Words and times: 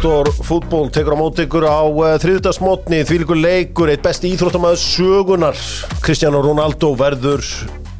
Doktor 0.00 0.32
fútból 0.32 0.88
tekur 0.88 1.12
á 1.12 1.18
móti 1.20 1.44
ykkur 1.44 1.66
á 1.68 1.84
uh, 1.84 2.14
þriðdagsmotni 2.16 3.02
því 3.04 3.16
líkur 3.20 3.36
leikur, 3.36 3.90
eitt 3.92 4.00
besti 4.00 4.30
íþróttamæður 4.32 4.78
sögunar 4.80 5.58
Cristiano 6.00 6.40
Ronaldo 6.40 6.94
verður 6.96 7.44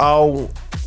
á 0.01 0.17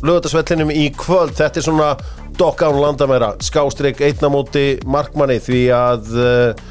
lögatarsvellinum 0.02 0.72
í 0.74 0.88
kvöld. 0.98 1.36
Þetta 1.38 1.62
er 1.62 1.66
svona 1.68 1.92
dokk 2.34 2.64
án 2.66 2.80
landamæra 2.82 3.28
skástrík 3.46 4.02
einnamóti 4.02 4.80
markmanni 4.90 5.38
því 5.38 5.62
að 5.78 6.10
uh, 6.18 6.66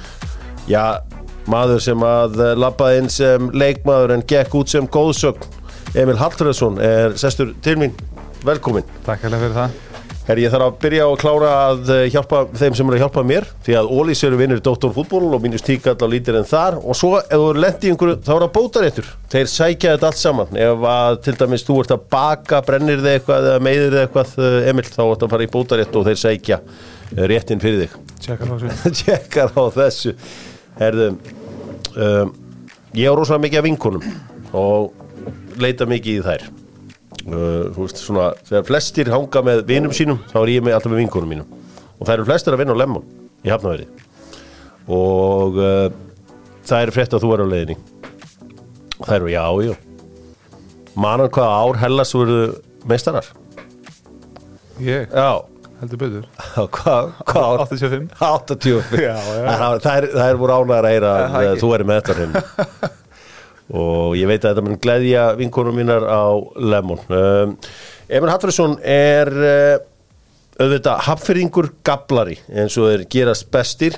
já, 0.68 1.00
maður 1.48 1.80
sem 1.88 2.04
að 2.04 2.36
uh, 2.41 2.52
labbaði 2.66 3.00
inn 3.00 3.10
sem 3.16 3.48
leikmaður 3.55 4.18
en 4.18 4.28
gekk 4.28 4.60
út 4.60 4.75
sem 4.75 4.91
góðsögn 4.91 5.96
Emil 5.96 6.20
Hallfreðsson 6.20 6.84
er 6.84 7.16
sestur 7.16 7.55
til 7.64 7.80
mín. 7.80 7.96
Velkomin 8.44 8.84
Takk 9.07 9.23
fyrir 9.23 9.55
það 9.55 9.93
Herri, 10.23 10.45
ég 10.45 10.54
þarf 10.54 10.70
að 10.70 10.76
byrja 10.80 11.04
á 11.04 11.09
að 11.09 11.18
klára 11.20 11.48
að 11.66 11.90
eh, 11.91 12.05
hjálpa 12.13 12.41
þeim 12.55 12.76
sem 12.77 12.88
eru 12.88 12.95
að 12.95 13.02
hjálpa 13.02 13.23
mér 13.27 13.48
því 13.66 13.73
að 13.76 13.90
Ólís 13.91 14.22
eru 14.23 14.38
vinnir 14.40 14.62
Dóttorfútból 14.63 15.34
og 15.36 15.41
mínus 15.44 15.66
tíkall 15.68 15.98
á 15.99 16.08
lítir 16.08 16.38
en 16.40 16.48
þar. 16.48 16.77
Og 16.80 16.96
svo 16.96 17.18
ef 17.20 17.27
þú 17.27 17.49
eru 17.49 17.63
lent 17.66 17.84
í 17.84 17.91
einhverju 17.91 18.22
þá 18.23 18.32
er 18.38 18.46
það 18.46 18.54
bótaréttur. 18.55 19.09
Þeir 19.34 19.52
sækja 19.52 19.98
þetta 19.98 20.08
allt 20.13 20.22
saman. 20.22 20.55
Ef 20.63 20.88
að 20.94 21.20
til 21.27 21.36
dæmis 21.41 21.68
þú 21.68 21.77
ert 21.84 21.94
að 21.98 22.08
baka, 22.16 22.63
brennir 22.70 23.04
þig 23.04 23.18
eitthvað 23.18 23.49
eða 23.52 23.66
meiðir 23.68 23.98
þig 23.98 24.05
eitthvað 24.05 24.34
eh, 24.48 24.58
Emil 24.72 24.88
þá 24.88 25.04
ert 25.09 25.27
að 25.27 25.36
fara 25.36 25.49
í 25.49 25.52
bótarétt 25.58 25.99
og 25.99 26.08
þeir 26.08 26.24
sækja 26.24 26.62
eh, 26.63 27.27
réttin 27.34 27.68
fyrir 27.68 27.84
þig. 27.84 28.02
Tjekkar 28.24 28.48
á 28.48 28.55
þessu. 28.63 28.96
Tjekkar 29.04 29.55
á 29.60 29.63
þessu. 29.76 30.18
Herðu 30.80 31.12
um, 31.99 32.35
ég 32.96 33.12
á 33.12 33.13
rosalega 33.13 33.49
mikið 33.49 33.60
af 33.60 33.68
vinkonum 33.68 34.12
og 34.55 35.60
leita 35.60 35.84
mikið 35.90 36.21
í 36.21 36.27
þær 36.32 36.52
uh, 37.27 37.70
þú 37.73 37.80
veist 37.85 38.02
svona 38.03 38.30
þegar 38.48 38.66
flestir 38.70 39.12
hanga 39.13 39.44
með 39.45 39.63
vinum 39.70 39.94
sínum 39.95 40.20
þá 40.31 40.38
er 40.44 40.54
ég 40.55 40.66
með 40.66 40.77
alltaf 40.77 40.94
með 40.94 41.02
vinkonum 41.04 41.34
mínum. 41.35 41.62
Og 41.99 42.07
það 42.07 42.15
eru 42.18 42.27
flestir 42.29 42.55
að 42.55 42.63
vinna 42.63 42.76
á 42.76 42.82
Lemon 42.82 43.05
í 43.43 43.51
Hafnaveri 43.54 43.88
og 44.91 45.57
uh, 45.62 45.88
það 46.68 46.82
eru 46.88 46.96
frétt 46.98 47.15
að 47.15 47.23
þú 47.23 47.34
er 47.35 47.43
á 47.43 47.48
leiðinni. 47.54 47.77
Og 48.99 49.07
það 49.07 49.15
eru 49.20 49.32
já, 49.34 49.46
já. 49.70 49.73
Manan 50.93 51.32
hvaða 51.34 51.62
ár 51.63 51.79
hellas 51.82 52.12
voru 52.13 52.41
meistarar? 52.90 53.26
Ég, 54.84 55.07
já, 55.10 55.29
heldur 55.79 56.01
betur. 56.01 56.26
Hvað 56.76 57.13
hva 57.29 57.45
ár? 57.48 57.63
85 57.68 58.10
85 58.20 58.98
Já, 59.07 59.16
já. 59.16 59.48
Það, 59.79 59.93
er, 59.95 60.10
er 60.27 60.41
voru 60.41 60.57
ánægðar 60.60 60.90
að 60.90 60.91
heyra 60.91 61.13
að 61.40 61.62
þú 61.63 61.71
erum 61.77 61.91
með 61.91 62.01
þetta 62.01 62.18
hreinu 62.20 62.91
og 63.72 64.18
ég 64.19 64.28
veit 64.28 64.44
að 64.44 64.52
þetta 64.52 64.66
mun 64.66 64.81
gleðja 64.84 65.24
vinkonum 65.40 65.80
mínar 65.80 66.03
á 66.03 66.36
Lemon 66.59 67.00
um, 67.08 67.56
Emil 68.12 68.31
Hallfriðsson 68.31 68.78
er 68.84 69.31
uh, 69.31 69.75
auðvitað 70.59 71.03
hapfyrringur 71.08 71.72
gablari 71.86 72.38
eins 72.52 72.75
og 72.78 72.91
er 72.91 73.08
gerast 73.09 73.47
bestir 73.53 73.97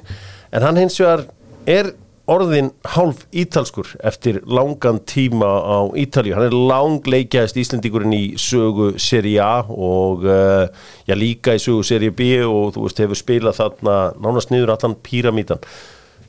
en 0.53 0.63
hann 0.63 0.79
hins 0.79 0.99
vegar 1.01 1.25
er 1.65 1.95
orðin 2.31 2.71
hálf 2.95 3.25
ítalskur 3.37 3.91
eftir 4.05 4.39
langan 4.49 4.97
tíma 5.05 5.49
á 5.61 5.79
Ítalíu. 5.93 6.33
Hann 6.33 6.47
er 6.47 6.55
langleikjaðist 6.57 7.59
Íslendingurinn 7.61 8.15
í 8.17 8.23
sögu 8.41 8.95
Serie 9.01 9.43
A 9.45 9.61
og 9.69 10.25
uh, 10.25 10.65
já, 11.05 11.13
líka 11.17 11.53
í 11.53 11.61
sögu 11.61 11.85
Serie 11.85 12.13
B 12.15 12.39
og 12.47 12.73
þú 12.75 12.87
veist 12.87 13.01
hefur 13.03 13.19
spilað 13.19 13.59
þarna 13.59 13.97
nánast 14.17 14.53
niður 14.53 14.73
allan 14.73 14.97
píramítan. 15.05 15.61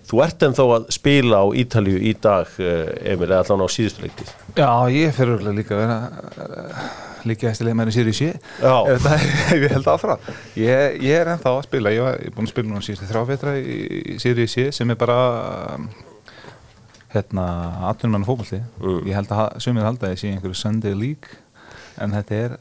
Þú 0.07 0.21
ert 0.23 0.45
ennþá 0.47 0.67
að 0.77 0.87
spila 0.95 1.41
á 1.43 1.47
Ítalíu 1.59 1.99
í 1.99 2.13
dag, 2.23 2.47
uh, 2.63 2.93
Emil, 3.03 3.27
eða 3.31 3.43
allan 3.43 3.67
á 3.67 3.69
síðustu 3.75 4.05
leiktið. 4.05 4.31
Já, 4.55 4.69
ég 4.95 5.15
fyrir 5.17 5.35
örugglega 5.35 5.59
líka 5.59 5.75
að 5.75 5.83
vera 5.83 5.99
uh, 6.47 6.87
líka 7.27 7.51
eftir 7.51 7.67
leið 7.67 7.79
með 7.81 7.93
sér 7.97 8.11
í 8.11 8.15
sé 8.15 8.29
ef 8.93 9.03
það 9.03 9.25
ef 9.27 9.65
ég 9.65 9.73
held 9.75 9.89
áfram 9.91 10.29
ég, 10.61 10.99
ég 11.03 11.17
er 11.21 11.31
ennþá 11.33 11.53
að 11.57 11.65
spila, 11.67 11.93
ég 11.95 12.11
er 12.13 12.35
búin 12.37 12.47
að 12.47 12.53
spila 12.53 12.71
núna 12.71 12.85
síðustu 12.87 13.09
þrjáfetra 13.11 13.57
í 13.59 14.19
sér 14.23 14.43
í 14.45 14.47
sé 14.51 14.69
sem 14.77 14.93
er 14.95 15.01
bara 15.01 15.17
hérna, 17.15 17.47
atvinnum 17.91 18.21
mann 18.21 18.29
fókbalti 18.29 18.61
Mm. 18.79 19.03
ég 19.09 19.15
held 19.17 19.33
að 19.35 19.61
sumir 19.65 19.87
halda 19.87 20.13
ég 20.13 20.21
sé 20.21 20.31
einhverju 20.31 20.55
Sunday 20.59 20.95
League 20.95 21.39
en 21.99 22.13
þetta 22.15 22.41
er 22.45 22.57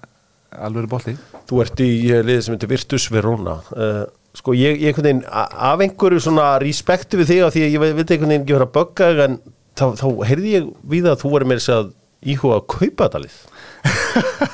alveg 0.66 0.89
bolti 0.89 1.16
Þú 1.45 1.61
ert 1.61 1.81
í 1.84 1.89
liðið 2.09 2.41
sem 2.41 2.55
heitir 2.55 2.69
Virtus 2.72 3.03
Verona. 3.13 3.59
Uh, 3.75 4.05
sko, 4.35 4.53
ég, 4.57 4.79
ég 4.81 4.91
einhvern 4.91 5.07
veginn, 5.09 5.23
af 5.31 5.84
einhverju 5.85 6.22
svona 6.25 6.47
respekti 6.63 7.19
við 7.22 7.29
þig 7.31 7.44
á 7.46 7.50
því 7.56 7.66
að 7.66 7.75
ég 7.75 7.84
veit 8.00 8.12
einhvern 8.16 8.31
veginn 8.34 8.44
ekki 8.46 8.57
vera 8.57 8.68
að 8.69 8.75
bögga 8.79 9.09
en 9.25 9.38
þá, 9.75 9.85
þá 10.01 10.07
heyrði 10.31 10.53
ég 10.57 10.69
við 10.96 11.09
að 11.12 11.22
þú 11.23 11.34
verið 11.35 11.53
þess 11.56 11.73
að 11.75 11.91
íhuga 12.35 12.59
að 12.59 12.68
kaupa 12.75 13.07
þetta 13.09 13.23
lið. 13.25 13.38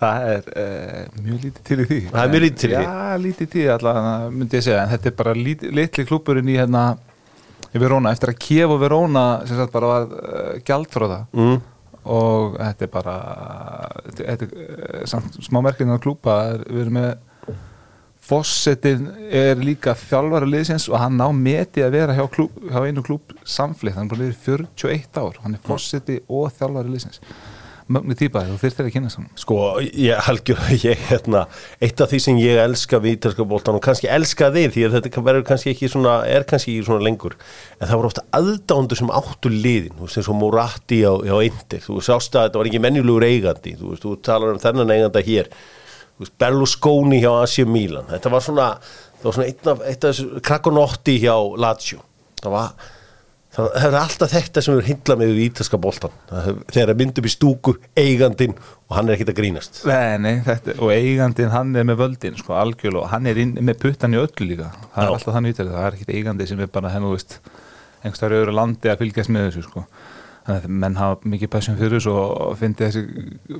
Það 0.00 0.22
er 0.32 0.46
uh, 0.56 1.00
mjög 1.20 1.42
lítið 1.44 1.64
til 1.68 1.76
í 1.82 1.84
því 1.90 1.96
Það 2.08 2.22
er 2.22 2.30
mjög 2.32 2.42
lítið 2.46 2.60
til 2.62 2.70
í 2.70 2.76
því. 2.76 2.84
Já, 2.86 3.16
lítið 3.20 3.48
til 3.52 3.60
í 3.60 3.66
allavega 3.74 4.12
myndi 4.32 4.56
ég 4.56 4.64
segja 4.64 4.84
en 4.86 4.92
þetta 4.94 5.10
er 5.10 5.16
bara 5.18 5.34
litli 5.36 6.04
klúburinn 6.08 6.48
í 6.48 6.54
hérna 6.56 6.84
í 7.70 7.82
Verona, 7.82 8.14
eftir 8.16 8.32
að 8.32 8.38
Kiev 8.40 8.72
og 8.74 8.80
Verona 8.80 9.24
sem 9.44 9.60
sagt 9.60 9.74
bara 9.74 9.90
var 9.92 10.06
uh, 10.16 10.54
gjaldfróða 10.66 11.18
Mm. 11.36 11.58
og 12.16 12.56
þetta 12.56 12.86
er 12.86 12.92
bara 12.94 13.16
þetta 14.08 14.48
er 14.48 14.54
uh, 14.56 15.02
samt 15.12 15.36
smá 15.44 15.60
merkinn 15.68 15.92
að 15.92 16.00
klúpa 16.06 16.38
er, 16.54 16.64
við 16.70 16.86
erum 16.86 16.96
með 16.96 17.10
Fossetin 18.20 19.06
er 19.32 19.58
líka 19.58 19.94
þjálfara 19.96 20.48
liðsins 20.48 20.90
og 20.90 21.00
hann 21.00 21.16
ná 21.18 21.30
meti 21.34 21.82
að 21.82 21.96
vera 21.96 22.14
hjá, 22.14 22.26
klúb, 22.30 22.58
hjá 22.68 22.82
einu 22.84 23.02
klúb 23.06 23.32
samflitt, 23.48 23.96
hann 23.96 24.06
er 24.06 24.12
búin 24.12 24.20
að 24.20 24.28
liða 24.28 24.66
41 24.76 25.22
ár. 25.22 25.40
Hann 25.44 25.56
er 25.56 25.64
Fosseti 25.64 26.20
og 26.28 26.52
þjálfara 26.58 26.92
liðsins. 26.92 27.22
Mögnu 27.90 28.14
típaði 28.14 28.52
og 28.54 28.60
þyrftir 28.60 28.86
að 28.86 28.92
kynna 28.94 29.08
saman. 29.10 29.32
Sko, 29.40 29.56
ég 29.82 30.20
halgjur 30.28 30.60
ég, 30.84 31.00
hérna, 31.08 31.40
eitt 31.82 31.98
af 31.98 32.12
því 32.12 32.20
sem 32.22 32.38
ég 32.38 32.60
elska 32.62 33.00
við 33.02 33.16
ítalska 33.16 33.46
bóltan 33.50 33.80
og 33.80 33.82
kannski 33.82 34.06
elska 34.14 34.52
þig 34.54 34.68
því 34.76 34.84
að 34.86 34.94
þetta 34.98 35.24
verður 35.26 35.46
kannski 35.48 35.72
ekki 35.72 35.90
svona, 35.90 36.20
er 36.30 36.46
kannski 36.46 36.76
ekki 36.76 36.86
svona 36.86 37.02
lengur, 37.08 37.34
en 37.80 37.90
það 37.90 37.96
voru 37.98 38.12
ofta 38.12 38.26
aðdándur 38.38 39.00
sem 39.00 39.10
áttu 39.10 39.50
liðin, 39.50 39.96
þú 39.98 40.06
veist, 40.06 40.20
eins 40.22 40.30
og 40.30 40.38
Moratti 40.38 41.00
á, 41.02 41.12
á 41.18 41.36
Indir, 41.48 41.82
þú 41.82 41.98
sást 42.06 42.38
að 42.38 42.46
þetta 42.46 42.62
var 42.62 42.70
ekki 42.70 42.84
menjulegur 42.86 43.26
eigandi, 43.26 43.74
þú 43.80 43.90
veist, 43.90 44.06
þú 44.06 44.14
talar 44.30 44.54
um 44.54 44.62
þennan 44.62 44.94
eiganda 44.94 45.26
hér, 45.26 45.50
Berlusconi 46.40 47.20
hjá 47.22 47.30
Asia 47.42 47.68
Milan, 47.68 48.08
þetta 48.10 48.32
var 48.32 48.44
svona 48.44 48.70
var 49.22 49.36
svona 49.36 49.50
einn 49.50 49.68
af, 49.72 49.84
eitt 49.88 50.06
af 50.08 50.22
Krakonotti 50.44 51.18
hjá 51.22 51.34
Lazio, 51.60 52.00
það 52.40 52.56
var 52.56 52.88
það 53.50 53.80
er 53.88 53.96
alltaf 53.98 54.30
þetta 54.30 54.62
sem 54.62 54.76
er 54.78 54.86
hindla 54.86 55.16
með 55.18 55.32
í 55.34 55.46
ítalska 55.48 55.78
boltan 55.82 56.12
þegar 56.28 56.92
það 56.92 57.00
myndum 57.00 57.26
í 57.26 57.32
stúku 57.32 57.74
eigandinn 57.98 58.54
og 58.54 58.94
hann 58.94 59.10
er 59.10 59.16
ekkert 59.16 59.32
að 59.32 59.40
grínast. 59.40 59.80
Nei, 59.90 60.20
nei, 60.22 60.36
þetta, 60.46 60.76
og 60.78 60.92
eigandinn 60.94 61.50
hann 61.54 61.74
er 61.74 61.88
með 61.88 61.98
völdin 62.04 62.38
sko, 62.38 62.54
algjörlega, 62.58 63.02
og 63.02 63.10
hann 63.10 63.26
er 63.30 63.40
inn, 63.42 63.56
með 63.58 63.80
puttan 63.82 64.14
í 64.14 64.20
öllu 64.20 64.46
líka. 64.52 64.70
Það 64.94 65.02
er 65.02 65.10
Já. 65.10 65.14
alltaf 65.16 65.36
þannig 65.36 65.56
ítæli, 65.56 65.74
það 65.74 65.88
er 65.88 65.98
ekkit 65.98 66.14
eigandi 66.14 66.48
sem 66.50 66.62
er 66.62 66.70
bara 66.78 66.94
hennu, 66.94 67.10
veist, 67.16 67.36
einhverstaður 68.04 68.38
öðru 68.38 68.56
landi 68.60 68.92
að 68.92 69.02
fylgjast 69.02 69.34
með 69.34 69.48
þessu, 69.48 69.66
sko 69.66 69.84
þannig 70.46 70.64
að 70.64 70.74
menn 70.82 70.96
hafa 70.98 71.28
mikið 71.30 71.50
passion 71.52 71.76
fyrir 71.78 71.98
þessu 71.98 72.12
og 72.16 72.54
fyndi 72.58 72.86
þessi 72.86 73.02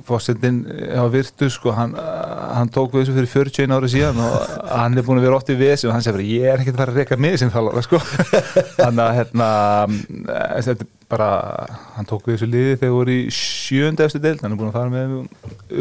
fórsetin 0.07 0.57
á 0.97 1.03
virtu, 1.13 1.49
sko, 1.53 1.73
hann, 1.77 1.93
hann 1.95 2.71
tók 2.73 2.95
við 2.95 3.05
þessu 3.05 3.15
fyrir 3.17 3.51
41 3.51 3.75
ári 3.77 3.91
síðan 3.93 4.21
og 4.25 4.55
hann 4.81 4.97
er 4.97 5.05
búin 5.07 5.21
að 5.21 5.27
vera 5.27 5.37
ótt 5.41 5.51
í 5.53 5.57
vesi 5.59 5.87
og 5.87 5.93
hann 5.95 6.03
segir 6.05 6.17
bara, 6.17 6.29
ég 6.31 6.47
er 6.55 6.63
ekkit 6.63 6.73
að 6.75 6.81
fara 6.83 6.95
að 6.95 7.01
reyka 7.03 7.19
með 7.21 7.37
sem 7.43 7.53
þála, 7.53 7.83
sko. 7.85 7.99
Þannig 8.81 9.03
að, 9.05 9.13
hérna 9.19 9.49
eh, 9.91 10.57
þetta 10.65 10.75
er 10.87 10.89
bara, 11.11 11.29
hann 11.99 12.09
tók 12.09 12.25
við 12.27 12.37
þessu 12.39 12.49
liði 12.49 12.73
þegar 12.81 12.97
voru 12.97 13.15
í 13.19 13.21
sjönda 13.35 14.07
eftir 14.09 14.23
deild, 14.25 14.41
hann 14.45 14.55
er 14.55 14.59
búin 14.61 14.71
að 14.71 14.79
fara 14.79 14.95
með 14.95 15.15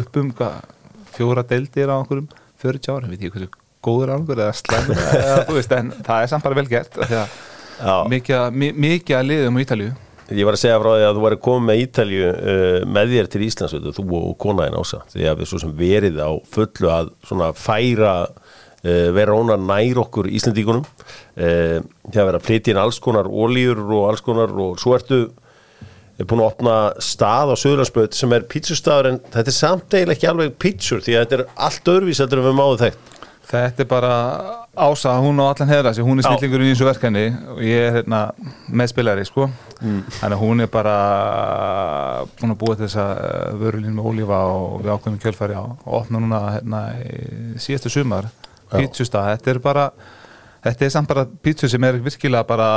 upp 0.05 0.21
um 0.21 0.31
fjóra 1.17 1.45
deildir 1.51 1.91
á 1.91 1.97
einhverjum 1.97 2.29
40 2.61 2.93
ára, 2.93 3.09
veit 3.11 3.25
ég 3.25 3.33
hversu 3.35 3.49
góður 3.81 4.11
ángur 4.13 4.37
eða 4.45 4.53
slæmur, 4.59 4.99
eða, 5.17 5.37
þú 5.49 5.55
veist, 5.57 5.71
en 5.73 5.91
það 6.05 6.23
er 6.27 6.31
samt 6.35 6.45
bara 6.45 6.59
vel 6.61 6.67
gert, 6.69 6.99
mikið, 8.13 8.51
mi- 8.61 8.75
mikið 8.77 9.17
að 9.17 9.29
liðum 9.31 9.57
á 9.57 9.63
Ítalíu 9.65 9.93
Ég 10.31 10.47
var 10.47 10.55
að 10.55 10.63
segja 10.63 10.79
frá 10.79 10.93
því 10.95 11.05
að 11.09 11.17
þú 11.17 11.23
væri 11.25 11.39
komið 11.43 11.67
með 11.67 11.81
Ítalju 11.85 12.27
uh, 12.31 12.77
með 12.87 13.15
þér 13.17 13.29
til 13.33 13.43
Íslands 13.47 13.75
veitu, 13.75 13.93
þú 13.97 14.05
og 14.21 14.33
konaðin 14.39 14.79
ása. 14.79 15.03
Því 15.11 15.27
að 15.27 15.41
við 15.41 15.51
svo 15.51 15.61
sem 15.63 15.73
verið 15.81 16.21
á 16.23 16.31
fullu 16.55 16.91
að 16.95 17.13
svona 17.27 17.51
færa 17.59 18.13
uh, 18.29 19.09
vera 19.17 19.35
óna 19.35 19.59
nær 19.59 20.03
okkur 20.05 20.31
Íslandíkunum 20.31 20.87
uh, 20.87 21.79
því 21.83 22.15
að 22.15 22.29
vera 22.31 22.39
að 22.39 22.47
flytja 22.47 22.75
inn 22.75 22.83
alls 22.85 23.01
konar 23.03 23.31
ólíur 23.31 23.83
og 23.89 24.09
alls 24.13 24.23
konar 24.25 24.55
og 24.55 24.79
svo 24.83 24.95
ertu 24.99 25.25
er 26.21 26.29
búin 26.29 26.43
að 26.45 26.51
opna 26.53 26.75
stað 27.03 27.55
á 27.55 27.57
Söðlandsbröð 27.61 28.13
sem 28.17 28.35
er 28.37 28.47
pítsustaður 28.51 29.11
en 29.11 29.23
þetta 29.33 29.51
er 29.51 29.57
samt 29.57 29.95
eiginlega 29.97 30.19
ekki 30.19 30.29
alveg 30.31 30.59
pítsur 30.61 31.03
því 31.05 31.17
að 31.17 31.25
þetta 31.25 31.39
er 31.39 31.65
allt 31.67 31.91
öðruvís 31.95 32.21
heldur 32.23 32.43
en 32.43 32.49
við 32.51 32.59
máðu 32.61 32.81
þekkt 32.85 33.20
Þetta 33.51 33.83
er 33.83 33.89
bara 33.91 34.11
ása, 34.79 35.17
hún 35.19 35.41
á 35.43 35.51
allan 35.51 35.73
hefra 35.73 35.93
sig, 35.95 36.05
hún 36.07 36.23
er 36.23 36.27
snillingurinn 36.29 36.71
í 36.71 36.75
þessu 36.75 36.87
verkefni 36.87 37.25
og 37.57 37.59
ég 37.67 37.87
er 37.89 37.97
hérna 37.99 38.21
meðspilari, 38.71 39.25
sko. 39.27 39.49
Mm. 39.81 40.05
þannig 40.21 40.37
að 40.37 40.43
hún 40.45 40.61
er 40.61 40.69
bara 40.69 40.95
búin 42.37 42.53
að 42.53 42.59
búa 42.61 42.77
þessa 42.77 43.05
vörulín 43.57 43.95
með 43.97 44.09
ólífa 44.11 44.41
og 44.53 44.75
við 44.85 44.91
ákveðum 44.93 45.21
kjölfæri 45.23 45.57
á 45.57 45.65
og 45.65 45.95
opna 46.03 46.21
núna 46.21 46.41
hérna 46.59 46.81
síðastu 47.57 47.93
sumar 47.95 48.29
pítsustað, 48.69 49.31
þetta 49.33 49.55
er 49.55 49.63
bara 49.65 49.87
þetta 50.67 50.85
er 50.85 50.93
samt 50.93 51.09
bara 51.09 51.25
pítsu 51.25 51.71
sem 51.73 51.89
er 51.89 51.97
virkilega 52.05 52.45
bara 52.45 52.69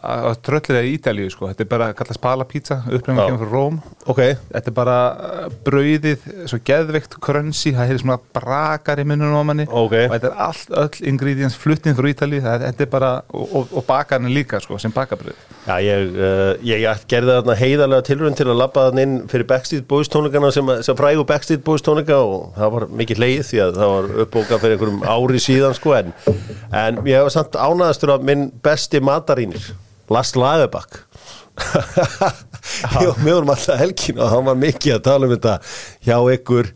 að 0.00 0.38
trölliða 0.46 0.82
í 0.86 0.94
Ítalíu, 0.96 1.30
sko 1.32 1.48
þetta 1.50 1.64
er 1.64 1.70
bara 1.70 1.88
að 1.90 1.96
kalla 2.00 2.16
spala 2.16 2.46
pizza, 2.48 2.78
upprænum 2.88 3.20
Já. 3.20 3.26
kemur 3.28 3.42
frá 3.42 3.52
Róm 3.52 3.78
ok, 4.06 4.20
Þetta 4.52 4.70
er 4.72 4.76
bara 4.76 4.96
uh, 5.12 5.46
brauðið, 5.66 6.26
svo 6.50 6.60
geðveikt 6.66 7.16
krönsi, 7.22 7.74
það 7.76 7.90
hefur 7.90 8.02
svona 8.04 8.18
brakar 8.38 9.02
í 9.02 9.06
munnum 9.08 9.36
á 9.36 9.44
manni 9.46 9.66
Ok. 9.68 9.96
og 10.06 10.14
þetta 10.16 10.30
er 10.30 10.38
allt, 10.46 10.72
öll 10.82 11.08
ingredients 11.12 11.58
fluttinn 11.60 11.96
frá 11.98 12.08
Ítali, 12.10 12.40
það, 12.44 12.66
þetta 12.68 12.86
er 12.86 12.92
bara, 12.92 13.12
og, 13.32 13.56
og, 13.68 13.82
bakarinn 13.88 14.32
líka, 14.32 14.60
sko, 14.62 14.78
sem 14.82 14.94
bakabrauð. 14.94 15.38
Já, 15.66 15.74
ég, 15.84 16.16
uh, 16.16 16.52
ég, 16.66 17.04
gerði 17.10 17.36
þarna 17.38 17.58
heiðarlega 17.58 18.06
tilrönd 18.08 18.38
til 18.38 18.48
að 18.48 18.58
labba 18.58 18.88
þann 18.88 19.02
inn 19.02 19.14
fyrir 19.30 19.46
Backstreet 19.50 19.86
Boys 19.90 20.10
tónleikana 20.12 20.52
sem, 20.54 20.72
sem 20.86 20.98
frægu 20.98 21.26
Backstreet 21.28 21.64
Boys 21.66 21.84
tónleika 21.84 22.18
og 22.22 22.52
það 22.56 22.74
var 22.76 22.88
mikið 23.02 23.22
leið 23.22 23.44
því 23.50 23.62
að 23.66 23.78
það 23.78 23.94
var 23.94 24.10
uppbókað 24.24 24.64
fyrir 24.64 24.76
einhverjum 24.76 25.06
ári 25.14 25.42
síðan 25.42 25.78
sko 25.78 25.94
en, 25.98 26.12
en 26.82 27.00
ég 27.08 27.20
hef 27.20 27.32
samt 27.34 27.58
ánæðastur 27.58 28.16
að 28.16 28.28
minn 28.28 28.48
besti 28.64 29.02
matarínir 29.04 29.70
Lars 30.12 30.34
Lagerbakk 30.38 31.00
Jó, 33.02 33.10
með 33.22 33.34
honum 33.36 33.50
alltaf 33.52 33.80
helgin 33.80 34.20
og 34.22 34.30
hann 34.32 34.46
var 34.46 34.56
mikið 34.60 34.94
að 34.96 35.02
tala 35.08 35.26
um 35.28 35.32
þetta 35.34 35.54
hjá 36.06 36.16
ykkur. 36.36 36.70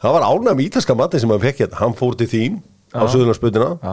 Það 0.00 0.14
var 0.16 0.26
ánægð 0.26 0.56
með 0.58 0.64
ítalska 0.66 0.96
matin 0.98 1.22
sem 1.22 1.32
hann 1.32 1.42
fekk 1.44 1.62
hérna. 1.64 1.78
Hann 1.80 1.96
fór 1.98 2.16
til 2.20 2.28
þín 2.30 2.58
á 2.92 3.04
Já. 3.06 3.08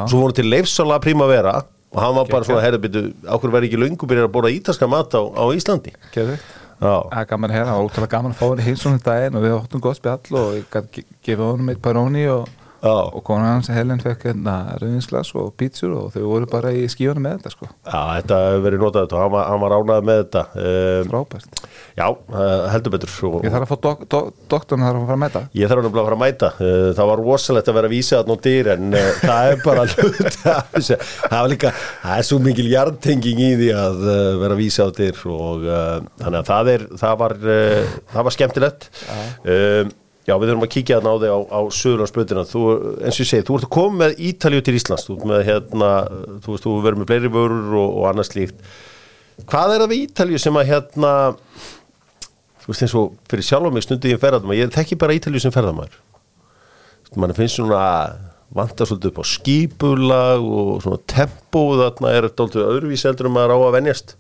svo 0.09 0.17
fór 0.19 0.27
hann 0.29 0.37
til 0.39 0.47
Leifsala 0.51 0.97
Primavera 1.03 1.55
og 1.93 1.99
hann 2.03 2.15
var 2.17 2.27
bara 2.31 2.43
svona, 2.47 2.63
herri, 2.65 2.79
byrju, 2.83 3.03
ákveður 3.23 3.53
verið 3.55 3.67
ekki 3.69 3.79
löngu 3.79 4.07
byrjar 4.09 4.27
að 4.27 4.33
borða 4.35 4.51
ítalska 4.57 4.89
mat 4.91 5.13
á, 5.15 5.21
á 5.23 5.43
Íslandi. 5.55 5.93
Já, 6.77 6.93
Það 7.09 7.21
er 7.21 7.29
gaman 7.31 7.53
það 7.55 7.69
var 7.71 7.85
ótrúlega 7.87 8.11
gaman 8.11 8.33
að 8.35 8.39
fá 8.41 8.45
henni 8.49 8.65
heilsónum 8.67 8.99
daginn 9.05 9.37
og 9.39 9.45
við 9.47 9.53
áttum 9.55 9.81
gott 9.81 9.97
spjall 9.97 10.35
og 10.41 10.49
ég 10.59 10.67
gæti 10.75 11.05
gefið 11.25 11.45
honum 11.47 11.71
eitt 11.73 11.81
paróni 11.81 12.25
og, 12.29 12.43
já, 12.81 12.93
og 12.93 13.23
konan 13.27 13.49
hans 13.57 13.69
Helen 13.73 14.01
fekk 14.03 14.27
hérna 14.29 14.55
rauðinsglas 14.81 15.31
og 15.39 15.53
pítsur 15.59 15.93
og 15.97 16.11
þau 16.13 16.23
voru 16.27 16.49
bara 16.51 16.71
í 16.75 16.85
skíunum 16.91 17.23
með 17.25 17.37
þetta 17.39 17.53
sko, 17.53 17.69
já 17.87 18.01
þetta 18.17 18.39
hefur 18.47 18.63
verið 18.67 18.83
notað 18.85 19.15
og 19.17 19.23
hann 19.23 19.33
var, 19.33 19.57
var 19.63 19.75
ánægð 19.77 20.07
með 20.09 20.19
þetta. 20.21 20.43
Um, 20.57 21.09
frábært. 21.11 21.61
Já, 21.97 22.05
uh, 22.07 22.67
heldur 22.73 22.93
betur. 22.93 23.13
Og, 23.27 23.37
Ég 23.47 23.53
þarf 23.53 23.65
að 23.65 23.71
fá 23.71 23.81
dok 23.87 24.03
dok 24.13 24.31
doktorn 24.51 24.85
þarf 24.85 25.01
að 25.01 25.07
fara 25.09 25.17
að 25.17 25.23
mæta. 25.23 25.43
Ég 25.57 25.71
þarf 25.71 25.87
að 25.89 25.99
fara 25.99 26.17
að 26.17 26.23
mæta. 26.23 26.51
Uh, 26.61 26.87
Það 26.97 27.11
var 27.11 27.21
rosalegt 27.23 27.71
að 27.71 27.77
vera 27.77 27.89
að 27.91 27.95
vísa 27.95 28.19
þarna 28.21 28.37
á 28.37 28.43
dyr 28.47 28.71
en 28.73 28.87
uh, 28.93 29.11
það 29.21 29.51
er 29.51 29.61
bara 29.65 29.85
það 30.47 31.37
var 31.37 31.51
líka, 31.51 31.73
það 32.03 32.17
er 32.17 32.27
svo 32.29 32.39
mikil 32.43 32.67
jartenging 32.71 33.43
í 33.43 33.51
því 33.61 33.69
að 33.77 34.01
vera 34.43 34.57
að 34.57 34.61
vísa 34.61 34.89
dyr 34.97 35.21
og 35.33 35.67
uh, 35.67 35.95
þannig 36.23 36.41
að 36.41 36.51
það 36.51 36.73
er 36.73 36.87
það 37.03 37.21
var, 37.23 37.37
það 38.13 38.27
var 38.29 38.37
skemmtilegt. 38.37 38.91
Um, 39.47 39.95
Já, 40.27 40.33
við 40.35 40.49
þurfum 40.49 40.65
að 40.65 40.73
kíkja 40.73 40.97
þarna 40.97 41.11
á 41.15 41.21
þig 41.21 41.31
á, 41.31 41.39
á 41.55 41.59
Suðurlandsbrutina 41.77 42.43
þú, 42.49 42.63
eins 42.99 43.15
og 43.15 43.23
ég 43.23 43.29
segi, 43.29 43.45
þú 43.47 43.57
ert 43.57 43.67
að 43.67 43.73
koma 43.77 43.99
með 44.01 44.17
Ítalíu 44.27 44.63
til 44.67 44.75
Íslands. 44.75 45.05
Þú 45.07 45.15
ert 45.15 45.29
með 45.31 45.43
hérna, 45.47 45.91
þú 46.43 46.53
veist, 46.53 46.65
þú 46.65 46.73
verður 46.83 46.99
með 46.99 47.11
fleiri 47.13 47.31
vörur 47.31 47.77
og, 47.79 47.93
og 48.01 48.07
annað 48.09 48.27
slíkt. 48.27 48.65
Hvað 49.47 49.75
er 49.75 49.83
það 49.85 49.93
við 49.93 50.03
Ítalíu 50.03 50.41
sem 50.43 50.59
að 50.59 50.67
hérna 50.73 51.13
þú 52.67 52.73
veist 52.73 52.83
eins 52.83 52.97
og 52.99 53.15
fyrir 53.31 53.47
sjálf 53.47 53.71
mig 53.71 53.85
stundið 53.85 54.17
ég 54.17 54.19
ferðum 54.19 54.51
ég 54.57 54.71
þekki 54.75 54.99
bara 54.99 55.15
Ítalíu 55.15 55.39
sem 55.39 55.53
ferðamæður 55.55 56.01
mann 57.15 57.31
finnst 57.37 57.55
svona 57.55 57.81
vantar 58.51 58.89
svolítið 58.89 59.13
upp 59.13 59.21
á 59.23 59.25
skípulag 59.31 60.43
og 60.43 60.71
svona 60.83 60.99
tempo 61.07 61.63
þarna 61.79 62.11
er 62.15 62.27
dálítið 62.27 62.65
öðruvísi 62.65 63.07
heldur 63.07 63.29
um 63.29 63.39
að 63.39 63.49
rá 63.51 63.55
að 63.57 63.75
venjast. 63.77 64.15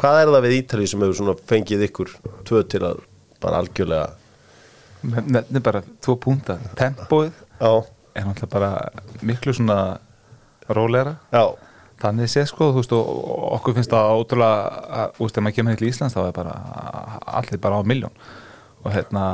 Hvað 0.00 0.20
er 0.20 0.32
það 0.34 0.44
við 0.46 0.56
Ítalíu 0.58 0.90
sem 0.90 1.04
hefur 1.04 1.42
fengið 1.48 1.86
ykkur 1.88 2.12
tvö 2.48 2.62
til 2.68 2.82
að 2.88 3.02
bara 3.40 3.62
algjörlega 3.64 4.19
Nefnir 5.02 5.62
bara 5.64 5.80
tvo 6.02 6.16
púnta 6.20 6.58
Tempóið 6.76 7.32
já, 7.32 7.72
er 8.14 8.26
náttúrulega 8.26 8.52
bara 8.52 8.70
miklu 9.24 9.54
svona 9.56 9.80
rólegra. 10.68 11.16
Já, 11.32 11.44
Þannig 12.00 12.30
sé 12.32 12.46
sko, 12.48 12.70
þú 12.72 12.80
veist, 12.80 12.92
og 12.96 13.40
okkur 13.58 13.74
finnst 13.76 13.92
það 13.92 14.14
ótrúlega, 14.22 14.84
að, 14.88 15.10
þú 15.18 15.26
veist, 15.26 15.36
ef 15.36 15.44
maður 15.44 15.56
kemur 15.58 15.74
hér 15.74 15.80
til 15.82 15.88
Íslands 15.90 16.14
þá 16.16 16.20
er 16.22 16.36
bara 16.38 16.54
allir 17.40 17.60
bara 17.60 17.80
á 17.80 17.82
miljón 17.84 18.14
og 18.80 18.94
hérna, 18.94 19.24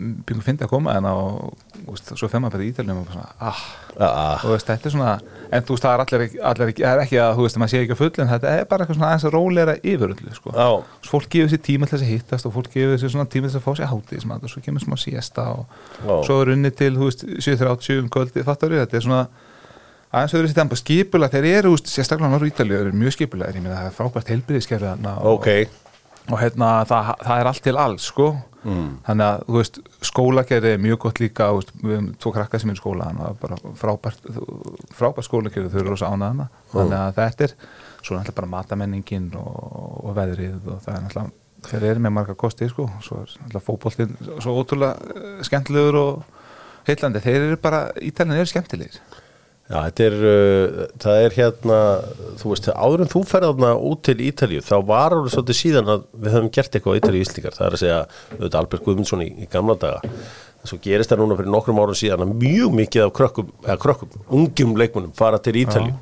byggum 0.00 0.42
fyndi 0.42 0.66
að 0.66 0.72
koma 0.72 0.96
en 0.98 1.06
á, 1.06 1.14
þú 1.14 1.69
veist, 1.94 2.10
svo 2.18 2.28
fer 2.30 2.40
maður 2.42 2.54
bara 2.56 2.64
í 2.64 2.70
Ítalíum 2.70 3.00
og 3.00 3.08
svona, 3.10 3.28
ah, 3.42 3.60
já, 3.94 4.08
og 4.44 4.52
veist, 4.54 4.68
þetta 4.70 4.88
er 4.88 4.94
svona, 4.94 5.12
en 5.50 5.64
þú 5.66 5.74
veist, 5.74 5.84
það 5.84 5.92
er 5.92 6.00
allir, 6.04 6.24
allir 6.50 6.72
það 6.78 6.90
er 6.90 7.02
ekki 7.04 7.18
að, 7.20 7.30
þú 7.36 7.42
veist, 7.46 7.58
maður 7.62 7.72
sé 7.72 7.76
ekki 7.84 7.94
að 7.96 8.00
full 8.00 8.14
en 8.24 8.30
þetta 8.30 8.48
er 8.54 8.64
bara 8.70 8.80
eitthvað 8.84 8.98
svona 8.98 9.10
aðeins 9.10 9.26
rólegra 9.34 9.74
yfiröldu, 9.80 10.32
sko. 10.36 10.54
Svo 10.54 11.10
fólk 11.14 11.28
gefur 11.34 11.50
sér 11.52 11.62
tíma 11.66 11.84
til 11.88 11.96
þess 11.96 12.06
að 12.06 12.12
hittast 12.14 12.48
og 12.48 12.54
fólk 12.56 12.70
gefur 12.74 12.98
sér 13.02 13.14
svona 13.14 13.30
tíma 13.30 13.44
til 13.46 13.52
þess 13.52 13.60
að 13.60 13.66
fá 13.66 13.72
sér 13.80 13.90
hátíðismat 13.90 14.42
og 14.46 14.50
svo 14.54 14.60
kemur 14.64 14.82
smá 14.84 14.96
siesta 15.00 15.42
og 15.54 15.62
Já. 16.00 16.14
svo 16.30 16.34
er 16.44 16.54
unni 16.56 16.70
til, 16.70 16.92
þú 16.96 17.04
veist, 17.10 17.26
7.30 17.42 18.04
um 18.04 18.10
kvöldi, 18.12 18.46
fattar 18.46 18.70
við, 18.72 18.84
þetta 18.86 18.96
er 19.00 19.06
svona 19.08 19.24
aðeins 20.10 20.34
öðru 20.38 20.48
sér 20.50 20.58
tempo, 20.62 20.74
skipulega, 20.78 21.34
þeir 21.36 21.46
eru, 21.60 21.72
sérstaklega 21.86 22.30
það 26.26 26.30
er 26.30 26.36
og, 26.36 26.38
hérna, 26.44 26.70
það, 26.88 27.10
það 27.26 27.42
er 27.42 27.50
allt 27.50 27.66
til 27.66 27.76
alls, 27.80 28.06
sko. 28.12 28.30
Mm. 28.60 28.88
þannig 29.06 29.24
að, 29.24 29.42
þú 29.46 29.54
veist, 29.56 29.78
skólakerfi 30.04 30.70
er 30.74 30.80
mjög 30.84 30.98
gott 31.06 31.20
líka, 31.22 31.46
veist, 31.56 31.70
við 31.80 31.94
höfum 31.94 32.08
tvo 32.20 32.32
krakka 32.34 32.58
sem 32.60 32.68
er 32.68 32.76
í 32.76 32.80
skóla, 32.80 33.06
þannig 33.08 33.22
að 33.24 33.38
bara 33.40 33.56
frábært 33.80 34.26
frábært 34.98 35.28
skólakerfi, 35.30 35.70
þau 35.72 35.78
eru 35.80 35.94
rosa 35.94 36.10
ánaðana 36.12 36.50
þannig 36.74 36.96
að 36.98 37.14
þetta 37.16 37.46
er, 37.46 37.54
svo 38.02 38.12
er 38.12 38.18
náttúrulega 38.18 38.36
bara 38.36 38.50
matamenningin 38.52 39.30
og, 39.40 39.62
og 40.04 40.18
veðrið 40.18 40.68
og 40.74 40.84
það 40.84 40.92
er 40.92 41.06
náttúrulega, 41.06 41.32
þeir 41.70 41.88
eru 41.94 42.04
með 42.04 42.14
marga 42.18 42.36
kosti 42.44 42.68
sko, 42.68 42.90
svo 43.06 43.22
er 43.22 43.32
náttúrulega 43.38 43.64
fótboltinn 43.70 44.14
svo 44.28 44.58
ótrúlega 44.60 45.16
eh, 45.16 45.40
skemmtilegur 45.48 46.00
og 46.02 46.36
heillandi, 46.90 47.24
þeir 47.24 47.46
eru 47.46 47.60
bara, 47.64 47.86
Ítalinn 48.04 48.36
eru 48.36 48.52
skemmtilegir 48.52 49.00
Já, 49.70 49.76
þetta 49.86 50.02
er, 50.08 50.14
uh, 50.26 50.78
það 50.98 51.24
er 51.24 51.34
hérna, 51.36 51.78
þú 52.40 52.50
veist, 52.50 52.68
áður 52.74 53.04
en 53.04 53.10
þú 53.12 53.20
ferðarna 53.30 53.68
út 53.86 54.00
til 54.08 54.16
Ítalíu, 54.26 54.62
þá 54.66 54.76
var 54.88 55.14
alveg 55.14 55.30
svolítið 55.36 55.58
síðan 55.60 55.92
að 55.94 56.06
við 56.10 56.34
höfum 56.34 56.48
gert 56.56 56.74
eitthvað 56.74 56.96
á 56.96 56.98
Ítalíu 56.98 57.22
Íslíkar, 57.22 57.54
það 57.54 57.66
er 57.68 57.76
að 57.76 57.82
segja, 57.84 57.98
auðvitað 58.34 58.58
Albert 58.64 58.86
Guðmundsson 58.88 59.22
í, 59.22 59.28
í 59.30 59.46
gamla 59.52 59.76
daga, 59.78 60.16
en 60.58 60.72
svo 60.72 60.78
gerist 60.82 61.14
það 61.14 61.22
núna 61.22 61.36
fyrir 61.38 61.54
nokkrum 61.54 61.78
árum 61.84 61.98
síðan 62.00 62.26
að 62.26 62.32
mjög 62.42 62.74
mikið 62.80 63.04
af 63.04 63.12
krökkum, 63.20 63.52
eða 63.62 63.78
krökkum, 63.84 64.16
ungjum 64.40 64.74
leikmunum 64.82 65.14
fara 65.20 65.38
til 65.38 65.54
Ítalíu. 65.62 65.94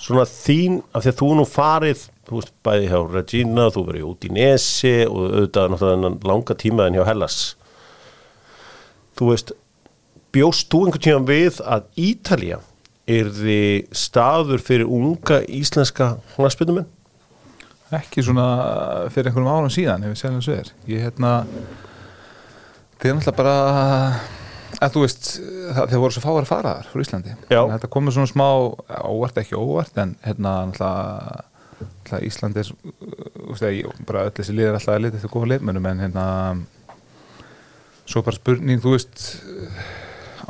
Svona 0.00 0.22
þín, 0.30 0.78
af 0.94 1.02
því 1.04 1.10
að 1.10 1.18
þú 1.18 1.26
nú 1.36 1.44
farið, 1.50 2.04
þú 2.28 2.38
veist, 2.38 2.52
bæði 2.64 2.86
hjá 2.88 3.00
Regina, 3.10 3.66
þú 3.74 3.82
verið 3.90 4.06
út 4.08 4.22
í 4.24 4.30
Nesi 4.32 4.94
og 5.10 5.26
auðvitað 5.26 5.74
náttúrulega 5.74 6.30
langa 6.30 6.56
tímaðin 6.62 6.96
hjá 6.96 7.04
Hellas. 7.10 7.40
Þú 9.20 9.28
veist, 9.34 9.52
bjóst 10.34 10.70
þú 10.70 10.86
einhvern 10.86 11.04
tíðan 11.06 11.28
við 11.28 11.60
að 11.64 11.86
Ítalía 12.00 12.60
er 13.10 13.30
þið 13.34 13.96
staður 13.96 14.62
fyrir 14.62 14.90
unga 14.90 15.40
íslenska 15.50 16.14
hlaspitumenn? 16.36 16.88
ekki 17.96 18.22
svona 18.24 18.46
fyrir 19.10 19.30
einhverjum 19.30 19.50
árum 19.50 19.72
síðan 19.72 20.04
ef 20.06 20.12
við 20.12 20.20
segjum 20.20 20.38
þessu 20.38 20.54
er. 20.54 20.72
Ég 20.90 21.06
hérna 21.08 21.32
þeir 23.00 23.10
er 23.10 23.16
náttúrulega 23.18 23.38
bara 23.40 23.54
að 24.80 24.94
þú 24.94 25.02
veist, 25.02 25.30
það, 25.74 25.94
voru 25.98 26.14
svo 26.14 26.22
fáar 26.22 26.44
að 26.44 26.50
fara 26.50 26.74
þar 26.76 26.90
frá 26.92 27.04
Íslandi, 27.04 27.36
þetta 27.50 27.90
komið 27.90 28.16
svona 28.16 28.30
smá 28.30 28.46
óvart 29.10 29.40
ekki 29.42 29.58
óvart 29.58 29.98
en 30.00 30.14
hérna 30.22 30.52
náttúrulega 30.70 32.20
Íslandi 32.28 32.62
er 32.62 32.70
þú 32.70 33.48
veist, 33.50 33.66
ég, 33.66 34.04
bara 34.06 34.28
öll 34.28 34.36
þessi 34.36 34.54
lið 34.54 34.68
er 34.68 34.78
alltaf 34.78 34.94
að 34.94 35.02
lita 35.06 35.18
eftir 35.18 35.34
góða 35.34 35.50
leifmennum 35.54 35.90
en 35.90 36.04
hérna 36.04 36.26
svo 38.06 38.22
bara 38.26 38.38
spurning, 38.38 38.82
þú 38.82 38.94
veist 38.94 39.26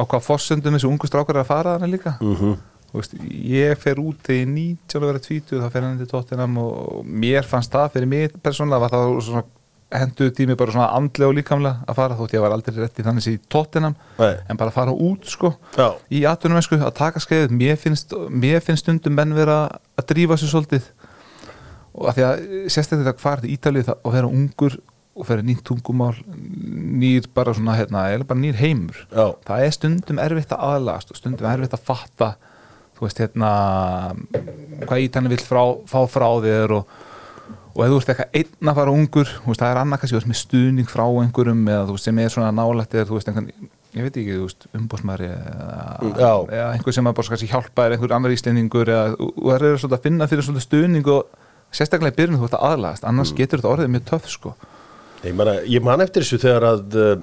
á 0.01 0.03
hvað 0.09 0.25
fossundum 0.25 0.75
þessi 0.75 0.89
ungu 0.89 1.07
strákar 1.07 1.37
er 1.37 1.45
að 1.45 1.51
fara 1.53 1.77
þarna 1.79 1.93
líka 1.93 2.17
Mm 2.21 2.35
-hmm. 2.37 2.57
Veist, 2.93 3.13
ég 3.31 3.79
fer 3.79 4.01
út 4.03 4.19
þegar 4.27 4.35
ég 4.35 4.43
er 4.43 4.51
19 4.51 5.03
að 5.03 5.07
vera 5.07 5.19
20 5.19 5.61
þá 5.63 5.71
fer 5.73 5.83
hann 5.83 5.99
til 5.99 6.07
Tottenham 6.11 6.57
og 6.59 7.05
mér 7.07 7.45
fannst 7.47 7.71
það 7.71 7.93
fyrir 7.93 8.07
mig 8.09 8.31
persónulega 8.43 8.81
var 8.81 8.91
það 8.91 9.21
svona 9.23 9.45
henduð 9.93 10.33
tími 10.35 10.57
bara 10.57 10.73
svona 10.73 10.89
andlega 10.97 11.29
og 11.29 11.35
líkamlega 11.35 11.77
að 11.87 11.95
fara 11.95 12.15
þótt 12.19 12.35
ég 12.35 12.41
var 12.41 12.51
aldrei 12.51 12.75
rétt 12.79 12.99
í 12.99 13.03
þannig 13.07 13.23
sér 13.23 13.33
í 13.35 13.41
Tottenham 13.49 13.95
Nei. 14.19 14.35
en 14.49 14.57
bara 14.57 14.71
fara 14.71 14.91
út 14.91 15.25
sko 15.27 15.55
Já, 15.77 15.95
í 16.11 16.25
atvinnumessku 16.27 16.75
að 16.79 16.95
taka 16.95 17.19
skeiðið 17.21 17.51
mér 17.51 17.77
finnst, 17.77 18.13
mér 18.31 18.61
finnst 18.61 18.83
stundum 18.83 19.15
menn 19.15 19.35
vera 19.35 19.69
að 19.99 20.07
drífa 20.11 20.37
sér 20.37 20.51
svolítið 20.51 20.83
og 21.95 22.09
að 22.09 22.15
því 22.15 22.23
að 22.27 22.37
sérstaklega 22.71 23.13
þetta 23.13 23.23
hvað 23.23 23.45
er 23.45 23.51
Ítalið 23.57 23.85
það- 23.87 24.01
og 24.05 24.13
vera 24.13 24.27
ungur 24.27 24.77
og 25.17 25.27
fyrir 25.27 25.43
nýtt 25.45 25.65
tungumál 25.67 26.15
nýr 27.01 27.27
bara 27.35 27.53
svona 27.57 27.75
hérna, 27.79 28.07
eða 28.15 28.29
bara 28.29 28.41
nýr 28.41 28.59
heimur. 28.61 29.03
Já, 29.11 29.27
það 29.49 29.65
er 29.67 29.75
stundum 29.75 30.23
erfitt 30.23 30.55
að 30.55 30.65
aðlagast 30.69 31.11
og 31.11 31.19
stundum 31.19 31.51
erfitt 31.51 31.75
að 31.77 31.87
fatta 31.91 32.31
þú 33.01 33.07
veist 33.07 33.21
hérna 33.23 33.51
hvað 34.85 35.07
ítanni 35.07 35.33
vill 35.33 35.41
frá, 35.41 35.63
fá 35.89 36.01
frá 36.11 36.29
þér 36.45 36.75
og, 36.77 36.97
og 37.73 37.83
ef 37.85 37.93
þú 37.93 37.99
ert 38.01 38.11
eitthvað 38.13 38.41
einn 38.41 38.71
að 38.71 38.81
fara 38.81 38.95
ungur 38.95 39.31
þú 39.31 39.49
veist, 39.49 39.63
það 39.63 39.71
er 39.73 39.81
annað 39.81 40.03
kannski 40.03 40.31
með 40.31 40.41
stuðning 40.43 40.91
frá 40.91 41.05
einhverjum 41.09 41.63
eða 41.65 41.87
þú 41.89 41.97
veist 41.97 42.09
sem 42.11 42.21
er 42.21 42.35
svona 42.35 42.51
nálægt 42.53 42.97
eða 42.97 43.09
þú 43.09 43.17
veist 43.17 43.31
einhvern, 43.33 43.71
ég 43.97 44.07
veit 44.07 44.19
ekki, 44.21 44.37
þú 44.37 44.45
veist, 44.45 44.67
umbósmæri 44.77 45.31
eða, 45.33 45.79
Já. 46.13 46.33
eða 46.59 46.67
einhver 46.75 46.97
sem 46.99 47.09
að 47.09 47.17
bara 47.21 47.33
kannski 47.33 47.51
hjálpa 47.55 47.87
er 47.87 47.97
einhver 47.97 48.17
annar 48.19 48.37
íslendingur 48.37 48.93
eða 48.93 49.17
og 49.17 49.49
það 49.49 49.69
er 49.71 49.81
svona 49.81 49.97
að 49.97 50.05
finna 50.11 50.29
fyrir 50.31 50.49
svona 50.51 50.65
stuðning 50.67 51.09
og 51.15 51.41
sérstaklega 51.73 52.13
í 52.13 52.21
byrjun 52.21 52.43
þú 52.43 52.51
ert 52.51 52.59
að 52.61 52.69
aðlagast 52.69 53.09
annars 53.09 53.33
getur 53.33 53.63
þetta 53.63 53.73
orðið 53.73 53.93
mjög 53.97 54.07
töff 54.13 54.29
sko 54.29 54.55
ég, 55.25 55.37
man, 55.37 55.53
ég 55.69 55.85
man 55.85 56.05
eftir 56.05 56.25
þessu 56.25 56.41
þegar 56.43 56.67
að 56.71 56.99
uh, 57.01 57.15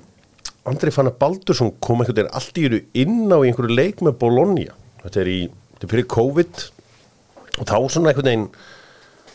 Andri 0.68 0.92
Fannar 0.92 1.16
Baldursson 1.20 1.74
kom 1.84 2.02
einhvern 2.02 2.18
veginn 2.20 2.34
allt 2.36 2.58
í 2.60 2.66
eru 2.68 2.82
inn 3.00 3.30
á 3.32 3.38
einhverju 3.40 3.78
leik 3.78 4.04
með 4.04 4.18
Bologna. 4.24 4.74
Þetta 5.04 5.22
er, 5.24 5.30
í, 5.32 5.40
þetta 5.76 5.88
er 5.88 5.94
fyrir 5.94 6.10
COVID. 6.12 6.66
Og 7.58 7.64
þá 7.64 7.78
svona 7.88 8.12
einhvern 8.12 8.30
veginn 8.32 8.50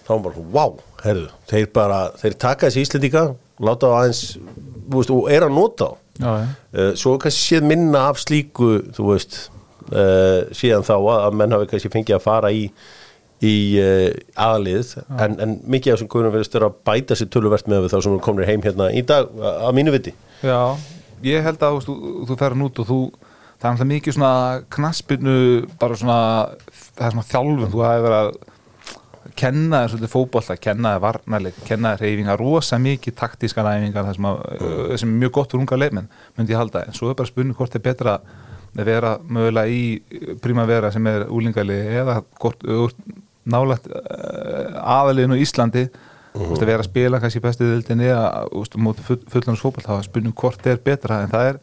þá 0.02 0.12
var 0.12 0.22
bara, 0.26 0.44
wow, 0.56 0.76
herðu, 1.04 1.30
þeir 1.50 1.66
bara 1.74 2.02
þeir 2.20 2.38
taka 2.44 2.68
þessi 2.68 2.86
íslendinga 2.86 3.24
láta 3.62 3.88
það 3.88 3.98
aðeins 3.98 4.22
þú 4.34 4.98
veist, 4.98 5.12
og 5.14 5.28
er 5.32 5.46
að 5.46 5.54
nota 5.56 5.88
þá. 5.88 5.98
Já, 6.12 6.32
uh, 6.76 6.90
svo 6.98 7.14
kannski 7.22 7.46
séð 7.46 7.68
minna 7.70 8.06
af 8.10 8.20
slíku 8.20 8.74
þú 8.92 9.06
veist 9.08 9.38
uh, 9.88 10.42
síðan 10.52 10.84
þá 10.84 10.96
að 10.98 11.12
að 11.14 11.38
menn 11.40 11.54
hafi 11.56 11.70
kannski 11.70 11.92
fengið 11.94 12.18
að 12.18 12.26
fara 12.26 12.50
í 12.52 12.66
í 13.42 13.54
uh, 13.82 14.08
aðlið 14.38 14.94
en, 15.18 15.36
en 15.42 15.56
mikið 15.66 15.92
af 15.92 15.98
þessum 15.98 16.10
guðurum 16.12 16.34
verðist 16.36 16.56
vera 16.56 16.70
að 16.70 16.78
bæta 16.86 17.18
sér 17.18 17.30
töluvert 17.32 17.68
með 17.70 17.88
þá 17.90 17.96
sem 17.98 18.12
eru 18.12 18.22
komnir 18.22 18.48
heim 18.50 18.62
hérna 18.62 18.88
í 18.94 19.02
dag 19.06 19.30
að 19.50 19.74
mínu 19.78 19.94
viti. 19.94 20.14
Já, 20.46 20.78
ég 21.26 21.42
held 21.46 21.66
að 21.66 21.80
þú, 21.88 21.96
þú, 22.28 22.38
ferð 22.38 22.60
nút 22.60 22.80
og 22.82 22.88
þú 22.88 23.00
það 23.16 23.66
er 23.66 23.72
alltaf 23.72 23.90
mikið 23.90 24.16
svona 24.16 24.62
knaspinu 24.76 25.36
bara 25.82 25.98
svona, 25.98 26.20
það 26.92 27.06
er 27.08 27.16
svona 27.16 27.28
þjálfun. 27.32 27.72
Þú 27.72 27.84
hafi 27.86 28.06
verið 28.06 28.20
að 28.20 28.40
kenna 29.38 29.82
þér 29.82 29.92
svolítið 29.92 30.12
fótbolta, 30.12 30.56
kenna 30.60 30.94
þér 30.94 31.02
varnarleik 31.06 31.60
kenna 31.66 31.92
þér 31.94 32.06
reyfingar, 32.06 32.40
rosa 32.42 32.78
mikið 32.82 33.16
taktískar 33.18 33.68
æfingar 33.70 34.06
það 34.08 34.16
sem, 34.18 34.30
uh, 34.30 34.94
sem 35.00 35.12
er 35.12 35.20
mjög 35.24 35.34
gott 35.38 35.54
fyrir 35.54 35.64
unga 35.64 35.78
leikmenn, 35.78 36.08
myndi 36.36 36.54
ég 36.54 36.60
halda, 36.60 36.84
en 36.86 36.96
svo 36.96 37.10
er 37.10 37.18
bara 37.18 37.30
spurning 37.30 37.58
hvort 37.58 37.78
er 37.78 37.84
betra 37.84 38.18
að 38.18 38.86
vera 38.88 39.16
mögulega 39.28 39.68
í 39.68 40.36
primavera 40.42 40.90
sem 40.92 41.06
er 41.10 41.26
úlingali 41.30 41.76
eða 42.00 42.20
hvort 42.40 42.64
nálægt 43.48 43.88
uh, 43.90 44.80
aðaliðinu 44.82 45.38
í 45.38 45.44
Íslandi 45.46 45.86
þú 46.32 46.48
veist 46.48 46.64
að 46.64 46.70
vera 46.70 46.80
að 46.84 46.88
spila 46.88 47.20
kannski 47.20 47.40
í 47.40 47.44
bestu 47.44 47.68
dildinni 47.68 48.08
eða 48.08 48.76
móti 48.80 49.04
full, 49.04 49.18
fullanars 49.28 49.62
fótboll 49.62 49.84
þá 49.84 49.94
er 49.98 50.06
spurning 50.06 50.36
hvort 50.38 50.68
er 50.70 50.80
betra 50.80 51.22
en 51.24 51.32
það 51.32 51.48
er 51.50 51.58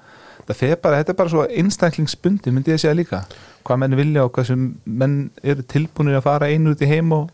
það 0.50 0.60
fer 0.60 0.76
bara, 0.82 1.00
þetta 1.02 1.14
er 1.14 1.20
bara 1.20 1.34
svo 1.34 1.46
einstaklingsbundi 1.62 2.54
myndi 2.54 2.74
ég 2.74 2.82
segja 2.82 2.98
líka, 2.98 3.24
hvað 3.66 3.82
menn 3.84 3.98
vilja 4.00 4.26
og 4.26 4.34
hvað 4.36 4.52
sem 4.52 4.68
menn 4.86 5.18
eru 5.44 5.66
tilbúinir 5.70 6.20
að 6.20 6.26
fara 6.26 6.50
einu 6.50 6.74
út 6.76 6.86
í 6.86 6.90
heim 6.90 7.14
og, 7.18 7.30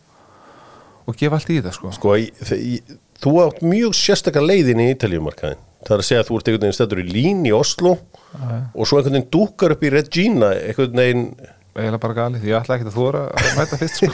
og 1.06 1.20
gefa 1.20 1.40
allt 1.40 1.52
í 1.52 1.60
þetta 1.60 1.76
sko. 1.76 1.92
sko, 1.96 2.16
í, 2.20 2.80
þú 3.24 3.36
átt 3.46 3.64
mjög 3.66 3.96
sérstakar 4.00 4.46
leiðin 4.46 4.84
í 4.84 4.90
Ítalíumarkaðin 4.94 5.64
það 5.86 5.94
er 5.96 6.02
að 6.02 6.08
segja 6.08 6.24
að 6.24 6.30
þú 6.30 6.38
ert 6.38 6.50
einhvern 6.50 6.66
veginn 6.66 6.78
stættur 6.80 7.02
í 7.04 7.08
Lín 7.12 7.44
í 7.46 7.54
Oslo 7.56 7.94
og 7.96 8.88
svo 8.88 9.00
einhvern 9.00 9.20
veginn 9.20 9.32
dúkar 9.32 9.76
upp 9.76 9.86
í 9.86 9.92
Regina 9.94 10.52
einhvern 10.56 11.02
veginn 11.02 11.28
eiginlega 11.76 12.02
bara 12.06 12.16
galið, 12.16 12.46
ég 12.48 12.56
ætla 12.56 12.78
ekki 12.78 12.88
að 12.88 12.96
þóra 12.96 13.22
að 13.36 13.48
mæta 13.60 13.80
fyrst 13.82 13.98
sko, 14.00 14.10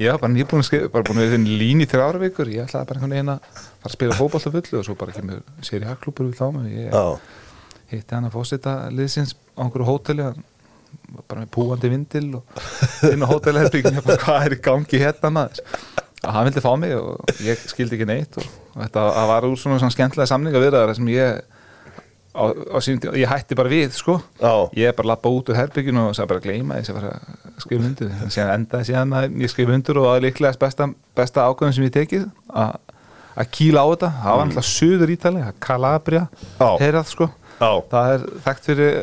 ég 0.00 0.14
var 0.14 0.20
bara 0.22 0.32
nýbúin 0.32 0.62
að 0.62 0.68
skrifa 0.68 0.92
bara 0.94 1.06
búin 1.08 1.20
að 1.20 1.26
vera 1.26 1.34
þinn 1.34 1.58
lín 1.60 1.84
í 1.84 1.88
þrjára 1.90 2.22
vikur. 2.22 2.52
Ég 2.52 2.64
ætlaði 2.64 2.88
bara 2.88 3.00
einhvern 3.00 3.14
veginn 3.16 3.32
að 3.34 3.58
fara 3.58 3.90
að 3.90 3.96
spila 3.96 4.16
fótballta 4.16 4.52
fullu 4.54 4.80
og 4.80 4.86
svo 4.86 4.96
bara 5.02 5.16
kemur 5.16 5.42
sér 5.68 5.84
í 5.84 5.90
hakklúpur 5.90 6.30
við 6.30 6.40
þá 6.40 6.46
mig, 6.56 6.72
ég 6.78 6.88
já, 6.88 7.04
hitti 7.92 8.16
hann 8.16 8.28
að 8.30 8.36
fósita 8.38 8.76
liðsins 8.96 9.36
á 9.36 9.60
einhverju 9.66 9.88
hóteli 9.90 10.30
bara 11.28 11.42
með 11.42 11.50
púandi 11.52 11.90
vindil 11.92 12.28
og 12.38 12.62
inn 13.10 13.24
á 13.24 13.28
bara 13.28 14.20
hvað 14.22 14.46
er 14.46 14.56
í 14.56 14.62
gangi 14.64 15.02
hérna 15.02 15.32
maður? 15.36 15.64
Og 16.22 16.36
hann 16.36 16.46
vildi 16.46 16.62
fá 16.62 16.70
mig 16.78 16.94
og 16.96 17.32
ég 17.42 17.64
skildi 17.66 17.98
ekki 17.98 18.06
neitt 18.08 18.38
og, 18.38 18.46
og 18.72 18.84
þetta 18.84 19.06
var 19.28 19.46
úr 19.48 19.58
svona, 19.58 19.90
skemmtilega 19.92 20.30
samninga 20.30 20.62
viðræðar 20.62 20.94
sem 20.96 21.08
ég 21.12 21.42
á, 22.32 22.42
á 22.48 22.78
sínum 22.80 23.00
tíma, 23.02 23.18
ég 23.20 23.28
hætti 23.28 23.56
bara 23.58 23.72
við 23.72 23.96
sko. 23.96 24.16
Já, 24.40 24.68
ég 24.76 24.96
bara 24.96 25.12
lappa 25.12 25.32
út 25.32 25.50
úr 25.52 25.58
herbygginu 25.58 26.08
og 26.08 26.16
bara 26.16 26.40
að 26.40 26.46
gleyma 26.46 26.80
þess 26.80 26.94
að 26.94 27.10
skrifa 27.64 27.90
en 27.90 28.32
síðan 28.32 28.54
endaði 28.56 28.88
síðan 28.88 29.12
að 29.18 29.36
ég 29.42 29.52
skrifa 29.52 29.76
undir 29.76 30.00
og 30.00 30.08
það 30.08 30.16
er 30.16 30.26
líklega 30.26 30.62
besta, 30.62 30.88
besta 31.18 31.44
ákvöðum 31.50 31.76
sem 31.76 31.86
ég 31.86 31.94
tekið 31.98 32.26
að 32.52 33.52
kýla 33.52 33.84
á 33.84 33.86
þetta, 33.92 34.10
það 34.22 34.38
var 34.38 34.48
alltaf 34.48 34.68
söður 34.68 35.14
ítali, 35.14 35.44
Calabria, 35.62 36.26
heyrað 36.80 37.12
sko. 37.12 37.28
Já, 37.62 37.68
það 37.92 38.12
er 38.12 38.22
þekkt 38.42 38.64
fyrir 38.66 38.96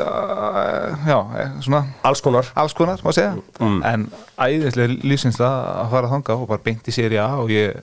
uh, 0.00 1.02
já, 1.04 1.16
eh, 1.36 1.50
svona 1.66 1.82
alls 2.06 2.22
konar. 2.24 2.48
alls 2.56 2.72
konar, 2.72 3.02
má 3.04 3.12
segja. 3.12 3.34
Mm. 3.60 3.82
en 3.84 4.06
æðislega 4.40 4.96
lífsins 5.04 5.36
að 5.44 5.90
fara 5.92 6.08
þanga 6.14 6.38
og 6.38 6.46
bara 6.48 6.64
beint 6.64 6.88
í 6.88 6.94
séri 6.96 7.20
A 7.20 7.26
og 7.42 7.52
ég 7.52 7.76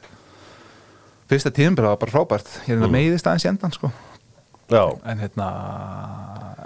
fyrsta 1.30 1.54
tíðumbra 1.54 1.94
var 1.94 2.02
bara 2.02 2.16
frábært. 2.16 2.50
Ég 2.66 2.74
er 2.74 2.82
mm. 2.82 2.96
meiðist 2.96 3.30
aðeins 3.30 3.46
í 3.46 3.52
endan 3.52 3.78
sko 3.78 3.92
já, 4.72 4.84
en 5.12 5.20
hérna 5.24 5.48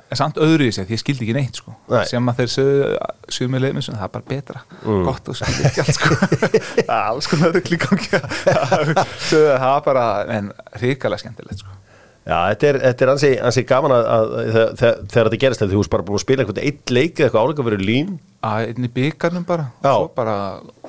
en 0.08 0.20
samt 0.20 0.38
öðru 0.42 0.68
í 0.70 0.74
sig, 0.76 0.88
því 0.88 0.96
ég 0.96 1.02
skildi 1.02 1.26
ekki 1.26 1.36
neitt 1.36 1.58
sko. 1.60 1.74
Nei. 1.92 2.04
sem 2.08 2.30
að 2.32 2.42
þeir 2.42 2.52
sögðu 2.54 3.50
með 3.52 3.66
leifin 3.66 3.88
það 3.88 4.06
er 4.06 4.14
bara 4.14 4.30
betra, 4.30 4.62
gott 5.08 5.32
og 5.32 5.40
skildi 5.40 5.66
ekki 5.68 5.84
allt 5.84 5.98
sko. 5.98 6.20
það 6.88 6.94
er 6.94 6.94
alls 7.00 7.32
konar 7.32 7.56
rugl 7.58 7.76
í 7.76 7.82
gangi 7.82 8.22
sögðu 9.30 9.58
það 9.58 9.74
var 9.74 9.84
bara 9.90 10.06
en 10.38 10.54
ríkalega 10.80 11.24
skemmtilegt 11.24 11.64
sko. 11.64 11.76
já, 12.24 12.38
þetta 12.54 12.70
er, 12.70 12.80
þetta 12.86 13.06
er 13.08 13.14
ansi, 13.16 13.34
ansi 13.50 13.66
gaman 13.68 13.96
að, 13.98 14.08
að, 14.14 14.32
að 14.38 14.48
þegar, 14.54 15.04
þegar 15.12 15.30
þetta 15.32 15.42
gerist 15.44 15.64
þegar 15.64 15.74
þú 15.76 15.84
veist 15.84 15.94
bara 15.98 16.08
búin 16.08 16.22
að 16.22 16.26
spila 16.26 16.46
einhvern 16.46 16.64
eitt 16.64 16.96
leik 16.96 17.14
eða 17.20 17.28
eitthvað 17.28 17.44
áleika 17.50 17.68
verið 17.68 17.86
lín 17.92 18.16
að 18.48 18.72
einn 18.72 18.88
í 18.88 18.94
byggarnum 19.02 19.48
bara 19.50 19.68
Já. 19.84 19.92
svo 19.92 20.10
bara, 20.16 20.40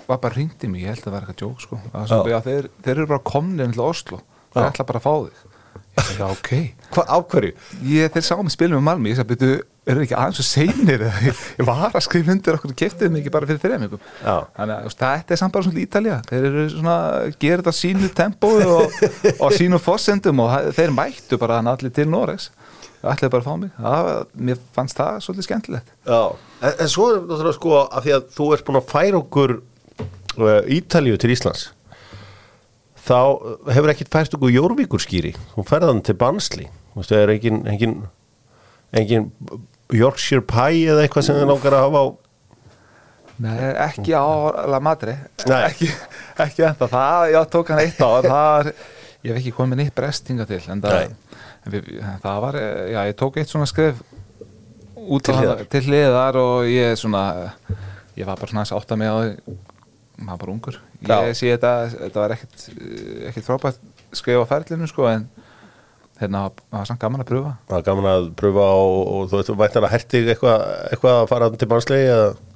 var 0.07 0.23
bara 0.23 0.37
hringt 0.39 0.63
í 0.63 0.71
mig, 0.71 0.85
ég 0.87 0.95
held 0.95 1.03
að 1.03 1.09
það 1.09 1.17
var 1.19 1.27
eitthvað 1.27 1.43
djók 1.43 1.67
sko. 1.67 1.83
að 1.91 2.09
svo, 2.13 2.23
já, 2.31 2.39
þeir, 2.47 2.71
þeir 2.87 2.97
eru 2.97 3.11
bara 3.17 3.27
komnir 3.35 3.75
til 3.75 3.87
Oslo, 3.89 4.23
þeir 4.55 4.67
Já. 4.67 4.71
ætla 4.71 4.89
bara 4.93 5.03
að 5.03 5.09
fá 5.09 5.15
þig 5.27 5.47
já, 6.19 6.27
ok. 6.29 6.53
Hvað, 6.95 7.11
á 7.11 7.17
hverju? 7.33 7.57
ég, 7.91 8.13
þeir 8.15 8.25
sá 8.25 8.37
mig 8.41 8.55
spilum 8.55 8.81
með 8.81 8.87
Malmi, 8.89 9.13
ég 9.13 9.19
sagði, 9.19 9.37
byrju, 9.43 9.59
eru 9.89 10.05
ekki 10.05 10.17
aðeins 10.19 10.41
og 10.43 10.47
seinir? 10.47 11.05
Ég, 11.29 11.43
var 11.67 11.89
að 11.89 12.05
skrifa 12.05 12.35
undir 12.35 12.59
okkur 12.59 12.75
keftið 12.77 13.13
mig 13.13 13.23
ekki 13.23 13.33
bara 13.33 13.49
fyrir 13.49 13.87
ykkur 13.87 14.03
Já. 14.21 14.35
þannig 14.59 14.75
að 14.77 14.97
þetta 14.99 15.35
er 15.35 15.41
samt 15.41 15.55
bara 15.55 15.67
svona 15.67 15.83
Ítalía. 15.83 16.19
Þeir 16.29 16.49
eru 16.51 16.65
svona, 16.75 16.97
gera 17.41 17.63
þetta 17.63 17.75
sínu 17.79 18.11
tempói 18.19 18.67
og, 18.67 18.99
og 19.45 19.57
sínu 19.57 19.81
fossendum 19.83 20.45
og 20.45 20.69
þeir 20.77 20.93
mættu 20.97 21.41
bara 21.41 21.61
hann 21.61 21.73
allir 21.73 21.95
til 21.95 22.09
Noregs. 22.13 22.51
Það 22.99 23.15
ætlaði 23.15 23.33
bara 23.33 23.45
að 23.45 23.49
fá 23.49 23.57
mig. 23.63 23.73
Það, 23.79 24.13
mér 24.51 24.63
fannst 24.77 24.99
það 24.99 25.19
svolítið 25.25 25.49
skemmtilegt. 25.49 25.91
Já, 26.05 26.23
en, 26.61 26.73
en 26.75 26.93
svo 26.93 27.09
er 27.15 27.21
þetta 27.31 27.57
sko 27.57 27.75
að 27.87 28.09
því 28.09 28.15
að 28.19 28.31
þú 28.37 28.53
ert 28.57 28.69
búin 28.69 28.81
að 28.83 28.89
færa 28.93 29.23
okkur 29.23 29.57
uh, 29.57 30.61
Ítalíu 30.79 31.21
til 31.21 31.33
Íslands 31.33 31.69
þá 33.09 33.73
hefur 33.73 33.93
ekkit 33.95 34.13
fært 34.13 34.37
okkur 34.39 34.53
Jórvíkur 34.55 35.03
skýri 35.03 35.35
hún 35.57 35.67
færðan 35.69 36.05
til 36.07 36.17
Bansli 36.21 36.69
það 36.99 37.19
er 37.23 37.35
engin, 37.37 37.61
engin, 37.71 37.99
engin 38.93 39.29
Yorkshire 39.95 40.45
Pie 40.45 40.89
eða 40.93 41.05
eitthvað 41.07 41.29
sem 41.29 41.39
þið 41.39 41.53
langar 41.53 41.79
að 41.79 41.87
hafa 41.87 42.03
á 42.05 42.07
Nei, 43.39 43.55
ekki 43.85 44.11
á 44.19 44.27
La 44.67 44.81
Madre. 44.83 45.13
Ekki, 45.47 45.87
ekki 46.43 46.65
enda 46.67 46.89
það, 46.91 47.27
já, 47.31 47.39
tók 47.47 47.69
hann 47.71 47.83
eitt 47.85 48.01
á 48.03 48.11
það 48.25 48.71
ég 48.73 49.31
hef 49.31 49.39
ekki 49.39 49.53
komið 49.55 49.81
neitt 49.83 49.95
brestinga 49.95 50.47
til 50.49 50.59
en 50.73 50.83
það, 50.83 51.13
við, 51.71 51.89
það 52.25 52.41
var 52.45 52.59
já, 52.59 52.99
ég 53.11 53.17
tók 53.19 53.39
eitt 53.39 53.53
svona 53.53 53.69
skref 53.71 54.03
út 54.99 55.31
Til 55.71 55.85
hliðar. 55.87 56.39
og 56.39 56.67
ég 56.69 56.99
svona 56.99 57.23
ég 58.19 58.27
var 58.27 58.39
bara 58.39 58.51
svona 58.51 58.67
að 58.67 58.75
átta 58.81 58.99
mig 58.99 59.11
á 59.11 59.17
maður 60.19 60.41
bara 60.43 60.55
ungur. 60.55 60.81
Já. 61.01 61.19
ég 61.29 61.37
sé 61.39 61.53
þetta, 61.53 61.75
þetta 61.95 62.23
var 62.25 62.35
ekkit, 62.35 62.65
ekkit 63.31 63.47
frábært 63.47 63.85
skrif 64.17 64.43
á 64.43 64.51
ferlinu 64.51 64.89
sko 64.91 65.07
en 65.11 65.29
hérna 66.19 66.49
það 66.49 66.75
var 66.75 66.91
samt 66.91 67.03
gaman 67.05 67.23
að 67.23 67.31
pröfa. 67.31 67.55
Það 67.71 67.79
er 67.79 67.87
gaman 67.87 68.11
að 68.11 68.29
pröfa 68.41 68.67
og, 68.81 68.99
og 68.99 69.31
þú 69.31 69.39
veist, 69.39 69.51
þú 69.51 69.57
vænt 69.63 69.79
að 69.79 69.89
herti 69.95 70.23
eitthvað 70.25 70.67
eitthva 70.91 71.15
að 71.21 71.31
fara 71.31 71.51
til 71.55 71.71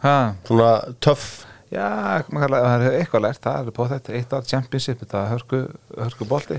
ha, 0.02 0.16
svona 0.48 0.70
töff? 1.04 1.26
Já, 1.72 2.20
maður 2.28 2.58
er 2.58 2.98
eitthvað 2.98 3.24
lært 3.24 3.44
það 3.46 3.70
er 3.70 3.76
på 3.76 3.86
þetta, 3.88 4.16
eitt 4.18 4.32
ár 4.34 4.42
championship 4.44 4.98
þetta 5.00 5.22
hörku, 5.30 5.62
hörku 5.96 6.26
bolti. 6.28 6.58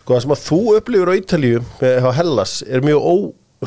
Sko 0.00 0.16
það 0.16 0.24
sem 0.24 0.34
að 0.34 0.42
þú 0.48 0.58
upplifur 0.74 1.12
á 1.12 1.18
Ítalíu 1.20 1.60
eh, 1.86 2.02
á 2.02 2.10
Hellas 2.16 2.56
er 2.66 2.82
mjög 2.82 3.04
ó, 3.04 3.14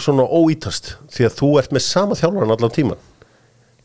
svona 0.02 0.26
óítast 0.28 0.96
því 1.14 1.30
að 1.30 1.38
þú 1.38 1.50
ert 1.62 1.76
með 1.76 1.86
sama 1.86 2.18
þjálfaran 2.20 2.56
allan 2.58 2.74
tíman 2.74 3.04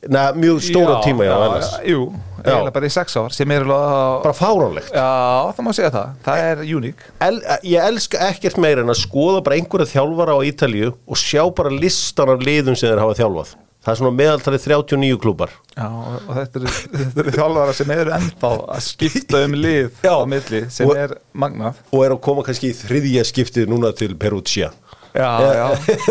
Nei, 0.07 0.33
mjög 0.39 0.61
stóra 0.63 1.01
tíma 1.03 1.25
já, 1.27 1.33
Hellas 1.35 1.71
Jú, 1.83 2.05
eiginlega 2.39 2.71
bara 2.77 2.87
í 2.87 2.93
sex 2.95 3.17
ár 3.19 3.33
sem 3.35 3.51
er 3.51 3.65
alveg 3.67 4.23
bara 4.23 4.35
fáránlegt. 4.39 4.93
Já, 4.95 5.09
það 5.57 5.65
má 5.67 5.73
segja 5.75 5.91
það, 5.91 6.13
það 6.29 6.43
er 6.47 6.63
uník 6.79 7.01
El, 7.27 7.41
ég 7.67 7.87
elska 7.89 8.21
ekkert 8.29 8.61
meira 8.63 8.85
en 8.87 8.93
að 8.95 9.01
skoða 9.03 9.41
bara 9.43 9.59
einhverja 9.59 9.91
þjálfara 9.97 10.37
á 10.39 10.41
Ítalíu 10.47 10.93
og 10.95 11.19
sjá 11.19 11.43
bara 11.51 11.73
listan 11.75 12.31
af 12.31 12.45
liðum 12.47 12.79
sem 12.79 12.93
þeir 12.93 13.03
hafa 13.03 13.19
þjálfað. 13.19 13.57
Það 13.89 13.93
er 13.95 13.99
svona 14.03 14.17
meðaltalið 14.19 14.65
39 14.69 15.19
klúbar 15.23 15.53
Já, 15.79 15.87
og 15.89 16.33
þetta 16.37 16.59
eru 16.63 16.73
þetta 16.99 17.23
eru 17.25 17.35
þjálfara 17.39 17.75
sem 17.79 17.93
eru 17.95 18.15
ennþá 18.19 18.51
að 18.75 18.83
skipta 18.87 19.43
um 19.47 19.55
lið 19.59 19.87
Já. 20.07 20.13
á 20.15 20.23
milli 20.31 20.63
sem 20.75 20.91
Og- 20.91 20.99
er 20.99 21.15
magnað. 21.35 21.79
og 21.91 22.05
er 22.07 22.15
að 22.15 22.23
koma 22.27 22.47
kannski 22.47 22.71
í 22.71 22.77
þriðja 22.85 23.27
skiptið 23.33 23.71
núna 23.71 23.91
til 23.99 24.15
Perugia. 24.19 24.71
Já, 24.71 24.75
já 24.75 24.98
eða 25.19 25.69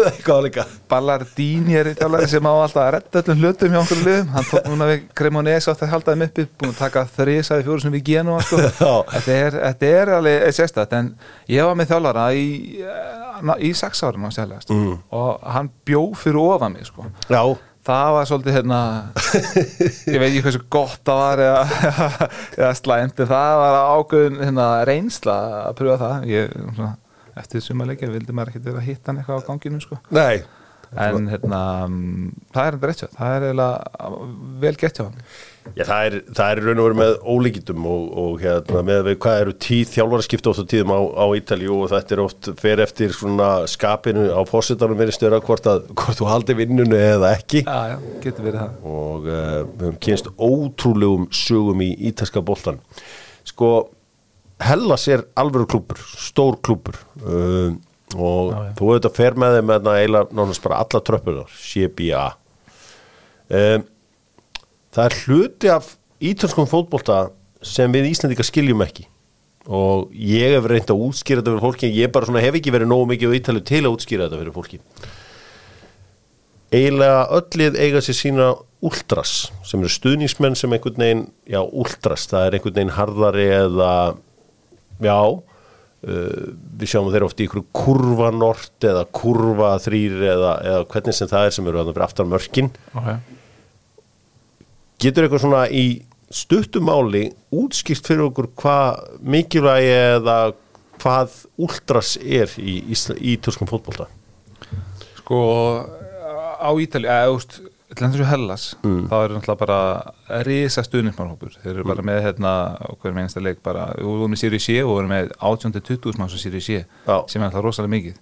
eitthvað 0.09 0.41
líka. 0.47 0.65
Ballardini 0.89 1.77
er 1.79 1.91
þjálfari 1.93 2.29
sem 2.31 2.49
á 2.49 2.53
alltaf 2.53 2.83
að 2.83 2.91
redda 2.97 3.23
öllum 3.23 3.43
hlutum 3.43 3.75
hjá 3.75 3.79
okkur 3.81 4.03
liðum. 4.05 4.33
Hann 4.35 4.49
tók 4.49 4.69
núna 4.71 4.89
við 4.91 5.05
Cremonese 5.17 5.73
átt 5.73 5.85
að 5.85 5.93
halda 5.93 6.15
þeim 6.15 6.25
uppi 6.27 6.47
búin 6.57 6.73
að 6.73 6.81
taka 6.81 7.05
þrisaði 7.17 7.67
fjóru 7.67 7.85
sem 7.85 7.95
við 7.97 8.05
genum 8.11 8.41
sko. 8.43 8.59
Þetta, 8.67 9.37
er, 9.37 9.61
þetta 9.61 9.93
er 10.01 10.13
alveg 10.17 10.57
sérstætt 10.57 10.97
en 10.97 11.13
ég 11.51 11.67
var 11.67 11.77
með 11.77 11.93
þjálfara 11.93 12.27
í, 12.37 12.49
eh, 12.83 13.55
í 13.69 13.71
sex 13.77 14.03
árum 14.03 14.27
á 14.27 14.31
sérlegast 14.33 14.73
mm. 14.73 14.93
og 15.15 15.49
hann 15.55 15.71
bjó 15.87 16.03
fyrir 16.17 16.41
ofan 16.43 16.77
mig 16.77 16.87
sko. 16.89 17.07
já, 17.29 17.41
það 17.87 18.13
var 18.17 18.29
svolítið 18.29 18.57
hérna 18.57 18.79
ég 20.13 20.21
veit 20.21 20.29
ekki 20.29 20.45
hversu 20.45 20.63
gott 20.73 21.01
það 21.07 21.21
var 21.23 21.43
eða, 21.45 21.89
eða 22.59 22.71
slæmt 22.81 23.21
en 23.23 23.31
það 23.31 23.59
var 23.63 23.77
ágöðun 23.97 24.39
hérna, 24.43 24.69
reynsla 24.89 25.37
að 25.65 25.77
pröfa 25.81 25.99
það. 26.03 26.31
Ég, 26.31 26.55
eftir 27.41 27.65
sumarleikja 27.65 28.13
vildi 28.13 28.36
maður 28.36 28.53
ekkert 28.56 28.72
vera 28.72 28.84
að 28.84 28.89
hitta 28.91 29.12
hann 29.12 29.22
eitthvað 29.22 29.44
á 29.44 29.48
ganginu 29.50 29.84
sko. 29.84 30.00
nei. 30.13 30.46
En 30.96 31.25
hérna 31.27 31.62
það 32.56 32.62
er 32.63 32.75
enda 32.77 32.88
rétt 32.88 33.01
hjá, 33.01 33.08
það 33.12 33.34
er 33.36 33.46
eiginlega 33.48 34.12
vel 34.62 34.75
gett 34.79 35.00
hjá 35.00 35.03
hann 35.03 35.17
Já, 35.75 35.84
það 35.84 36.06
er, 36.06 36.15
það 36.38 36.51
er 36.51 36.62
raun 36.63 36.79
og 36.79 36.86
veru 36.86 36.98
með 37.01 37.13
ólíkitum 37.27 37.88
og, 37.91 38.06
og 38.22 38.38
hérna, 38.39 38.84
með 38.88 39.01
við 39.10 39.17
hvað 39.25 39.41
eru 39.41 39.56
tíð 39.65 39.91
þjálfaraskipta 39.98 40.51
oft 40.53 40.63
á 40.63 40.72
tíðum 40.72 40.94
á, 40.96 41.00
á 41.12 41.25
Ítalíu 41.41 41.74
og 41.75 41.91
þetta 41.91 42.15
er 42.15 42.22
oft 42.24 42.50
fer 42.62 42.84
eftir 42.86 43.12
svona 43.17 43.50
skapinu 43.67 44.29
á 44.32 44.41
fórsetanum 44.48 45.00
verið 45.01 45.17
störa 45.17 45.41
hvort, 45.44 45.67
að, 45.67 45.89
hvort 45.91 46.22
þú 46.22 46.29
haldi 46.32 46.56
vinnunu 46.62 46.96
eða 46.96 47.34
ekki. 47.36 47.65
Já, 47.67 47.91
já, 47.91 47.98
getur 48.24 48.48
verið 48.48 48.62
það. 48.63 48.79
Og 48.94 49.27
uh, 49.27 49.44
við 49.67 49.86
höfum 49.89 50.01
kynst 50.08 50.32
ótrúlegum 50.38 51.27
sögum 51.36 51.84
í 51.84 51.91
ítalska 52.13 52.44
boltan 52.48 52.79
sko 53.48 53.72
Hellas 54.63 55.05
er 55.11 55.27
alvöru 55.37 55.67
klúpur, 55.69 55.99
stór 56.17 56.57
klúpur 56.65 56.97
uh, 57.21 57.75
og 58.17 58.53
Já, 58.53 58.61
þú 58.79 58.89
auðvitað 58.89 59.17
fer 59.19 59.37
með 59.37 59.57
þeim 59.57 59.69
með 59.69 59.89
eiginlega 59.93 60.39
nánast 60.39 60.63
bara 60.63 60.79
alla 60.81 61.03
tröppunar 61.05 61.51
CBA 61.51 62.23
um, 63.51 63.85
það 64.95 65.03
er 65.05 65.17
hluti 65.25 65.71
af 65.71 65.91
ítalskum 66.23 66.67
fótbolta 66.69 67.27
sem 67.65 67.91
við 67.93 68.11
Íslandika 68.11 68.45
skiljum 68.45 68.81
ekki. 68.85 69.07
Og 69.67 70.13
ég 70.13 70.55
hef 70.55 70.67
reynd 70.69 70.91
að 70.93 71.01
útskýra 71.09 71.41
þetta 71.41 71.53
fyrir 71.53 71.65
fólki 71.65 71.89
ég 71.91 72.11
bara 72.15 72.29
svona 72.29 72.43
hef 72.43 72.55
ekki 72.55 72.73
verið 72.73 72.91
nógu 72.91 73.09
mikið 73.11 73.33
á 73.33 73.37
Ítalju 73.41 73.63
til 73.67 73.81
að 73.83 73.95
útskýra 73.97 74.27
þetta 74.27 74.39
fyrir 74.41 74.55
fólki. 74.55 74.79
Eiginlega 76.71 77.19
öllið 77.37 77.79
eiga 77.83 78.03
sér 78.03 78.17
sína 78.17 78.47
últras 78.87 79.33
sem 79.67 79.81
eru 79.81 79.91
stuðningsmenn 79.91 80.55
sem 80.55 80.73
einhvern 80.75 81.03
veginn 81.03 81.25
já, 81.49 81.59
últras, 81.63 82.27
það 82.29 82.47
er 82.47 82.57
einhvern 82.57 82.77
veginn 82.77 82.95
harðari 82.95 83.47
eða 83.57 83.91
já 85.03 85.17
uh, 85.17 85.41
við 86.77 86.91
sjáum 86.91 87.09
þeir 87.13 87.27
ofti 87.27 87.45
í 87.45 87.49
ykkur 87.49 87.65
kurva 87.75 88.31
nort 88.35 88.87
eða 88.87 89.05
kurva 89.13 89.75
þrýr 89.83 90.19
eða, 90.33 90.53
eða 90.65 90.83
hvernig 90.93 91.17
sem 91.17 91.31
það 91.31 91.49
er 91.49 91.57
sem 91.57 91.71
eru 91.71 91.81
að 91.81 91.91
fyrir 91.93 92.07
aftan 92.07 92.31
mörkin 92.31 92.71
okay. 92.93 93.17
getur 95.03 95.27
eitthvað 95.27 95.45
svona 95.45 95.65
í 95.69 95.87
stuttumáli 96.33 97.27
útskýrt 97.55 98.07
fyrir 98.09 98.27
okkur 98.27 98.51
hvað 98.59 99.19
mikilvægi 99.23 99.93
eða 100.17 100.39
hvað 100.97 101.35
últras 101.61 102.17
er 102.19 102.51
í, 102.59 102.81
í, 102.91 102.97
í 103.21 103.37
törskum 103.39 103.69
fótbolta 103.69 104.09
Sko 105.19 105.39
á 106.57 106.69
Ítali, 106.81 107.07
eða 107.07 107.35
úst 107.97 108.03
Lendur 108.05 108.21
svo 108.21 108.27
Hellas, 108.29 108.63
þá 108.83 109.15
er 109.17 109.33
náttúrulega 109.33 109.57
bara 109.63 110.43
risa 110.45 110.83
stuðnismannhópur 110.85 111.55
þeir 111.63 111.71
eru 111.73 111.85
bara 111.89 112.05
með 112.05 112.19
hérna 112.27 112.51
á 112.77 112.87
hverjum 113.01 113.17
einasta 113.23 113.41
leik 113.43 113.63
bara, 113.65 113.87
við 113.97 114.05
vorum 114.11 114.33
með 114.35 114.41
Sirius 114.43 114.67
C 114.69 114.75
og 114.83 114.91
vorum 114.93 115.09
með 115.13 115.31
18-20 115.41 116.19
mann 116.21 116.29
sem 116.29 116.41
Sirius 116.45 116.67
C 116.69 116.77
Já. 116.83 117.17
sem 117.27 117.41
er 117.41 117.47
alltaf 117.49 117.65
rosalega 117.65 117.93
mikið. 117.95 118.19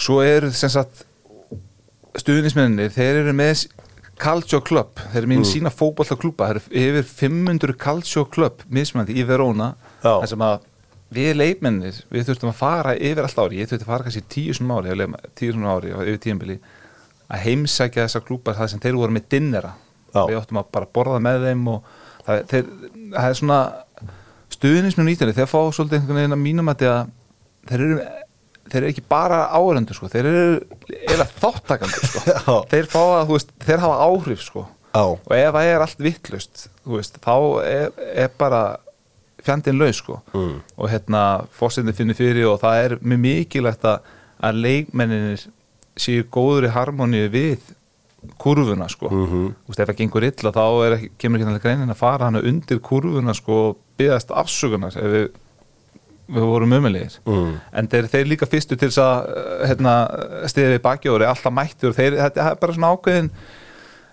Svo 0.00 0.18
eru 0.24 0.50
sem 0.56 0.72
sagt 0.72 1.04
stuðnismenninni, 2.18 2.88
þeir 2.92 3.20
eru 3.22 3.34
með 3.36 3.66
Calcio 4.20 4.58
Club, 4.66 4.98
þeir 5.12 5.22
eru 5.22 5.30
með 5.30 5.44
sína 5.48 5.70
fótballtaklúpa, 5.72 6.50
þeir 6.50 6.58
eru 6.90 6.98
yfir 7.04 7.06
500 7.30 7.76
Calcio 7.80 8.26
Club 8.28 8.64
mismandi 8.68 9.14
í 9.16 9.24
Verona 9.28 9.70
þar 10.02 10.28
sem 10.34 10.42
að 10.44 10.66
við 11.14 11.30
leikmennir, 11.40 12.02
við 12.12 12.26
þurftum 12.28 12.50
að 12.52 12.58
fara 12.60 12.92
yfir 12.98 13.24
allt 13.26 13.40
ári, 13.42 13.62
ég 13.62 13.70
þurfti 13.70 13.86
að 13.86 13.92
fara 13.94 14.06
kannski 14.06 14.24
tíu 14.30 14.52
svona 14.54 14.76
ári, 14.78 14.90
ég 14.92 14.98
leik- 15.00 15.30
tíu 15.40 15.54
svona 15.54 15.72
ári 15.78 15.94
yfir 15.94 16.20
tíðanbili 16.26 16.58
að 17.30 17.44
heimsækja 17.46 18.06
þessa 18.06 18.24
klúpa 18.26 18.56
það 18.58 18.72
sem 18.72 18.82
þeir 18.82 18.98
voru 18.98 19.16
með 19.16 19.28
dinnera. 19.34 19.74
Við 20.14 20.40
áttum 20.40 20.58
að 20.58 20.72
bara 20.74 20.90
borða 20.98 21.20
með 21.22 21.46
þeim 21.46 21.68
og 21.70 21.92
það, 22.26 22.42
þeir, 22.50 22.72
það 23.14 23.28
er 23.28 23.38
svona 23.38 23.60
stuðnismenn 24.50 25.10
í 25.10 25.14
Ítali, 25.14 25.36
þeir 25.36 25.50
fá 25.50 25.60
svolítið 25.70 26.00
einhvern 26.00 26.20
veginn 26.20 26.36
að 26.36 26.42
mínum 26.42 26.72
að 26.72 26.82
þeir 27.70 27.84
eru 27.86 28.00
þeir 28.70 28.82
eru 28.82 28.90
ekki 28.92 29.06
bara 29.10 29.40
áhörendur 29.50 29.98
sko, 29.98 30.10
þeir 30.10 30.28
eru 30.30 30.44
eða 31.10 31.26
þáttakandur 31.40 32.10
sko. 32.10 32.20
Þeir 32.70 32.90
fá 32.90 33.00
að, 33.02 33.24
þú 33.26 33.34
veist, 33.36 33.50
þeir 33.66 33.82
hafa 33.84 34.04
áhrif 34.06 34.44
sko. 34.44 34.66
Já, 34.90 35.02
og 35.06 35.34
ef 35.36 35.52
það 35.54 35.70
er 35.70 35.84
allt 35.84 36.00
vittlust 36.02 36.62
veist, 36.90 37.18
þá 37.22 37.34
er, 37.62 37.92
er 38.24 38.30
bara 38.38 38.62
fjandinn 39.46 39.78
laus 39.78 40.00
sko. 40.00 40.18
Mm. 40.34 40.56
og 40.76 40.90
hérna 40.90 41.22
fórsendin 41.56 41.96
finnir 41.96 42.18
fyrir 42.18 42.48
og 42.50 42.58
það 42.62 42.84
er 42.84 42.96
mjög 43.00 43.22
mikilvægt 43.24 43.86
að 43.90 44.60
leikmenninir 44.64 45.46
séu 45.96 46.22
góður 46.30 46.68
í 46.68 46.72
harmoníu 46.74 47.28
við 47.32 47.58
kurvuna 48.38 48.88
sko 48.92 49.08
Mhm. 49.08 49.54
Þú 49.64 49.68
veist, 49.72 49.80
ef 49.80 49.88
það 49.88 49.96
gengur 49.96 50.24
illa 50.28 50.50
þá 50.52 50.64
er, 50.86 50.96
kemur 51.18 51.40
ekki 51.40 51.48
til 51.54 51.62
greinin 51.64 51.90
að 51.94 51.96
fara 51.96 52.24
hana 52.28 52.42
undir 52.44 52.78
kurvuna 52.80 53.34
sko 53.34 53.52
og 53.70 53.76
byggðast 53.98 54.30
afsökunar 54.30 54.96
ef 54.96 55.08
við, 55.14 55.30
við 56.30 56.44
vorum 56.46 56.72
umöðlegir 56.76 57.16
Mm. 57.26 57.54
en 57.72 57.88
þeir, 57.88 58.08
þeir 58.12 58.26
líka 58.28 58.46
fyrstu 58.46 58.76
til 58.78 58.88
þess 58.88 58.98
að 59.02 59.30
uh, 59.30 59.66
hérna, 59.66 59.94
stiði 60.46 60.76
við 60.76 60.82
bakjóri 60.84 61.26
alltaf 61.26 61.52
mættur 61.52 61.92
þeir, 61.96 62.12
þetta 62.20 62.50
er 62.50 62.54
bara 62.60 62.72
svona 62.76 62.92
ákveðin 62.94 63.30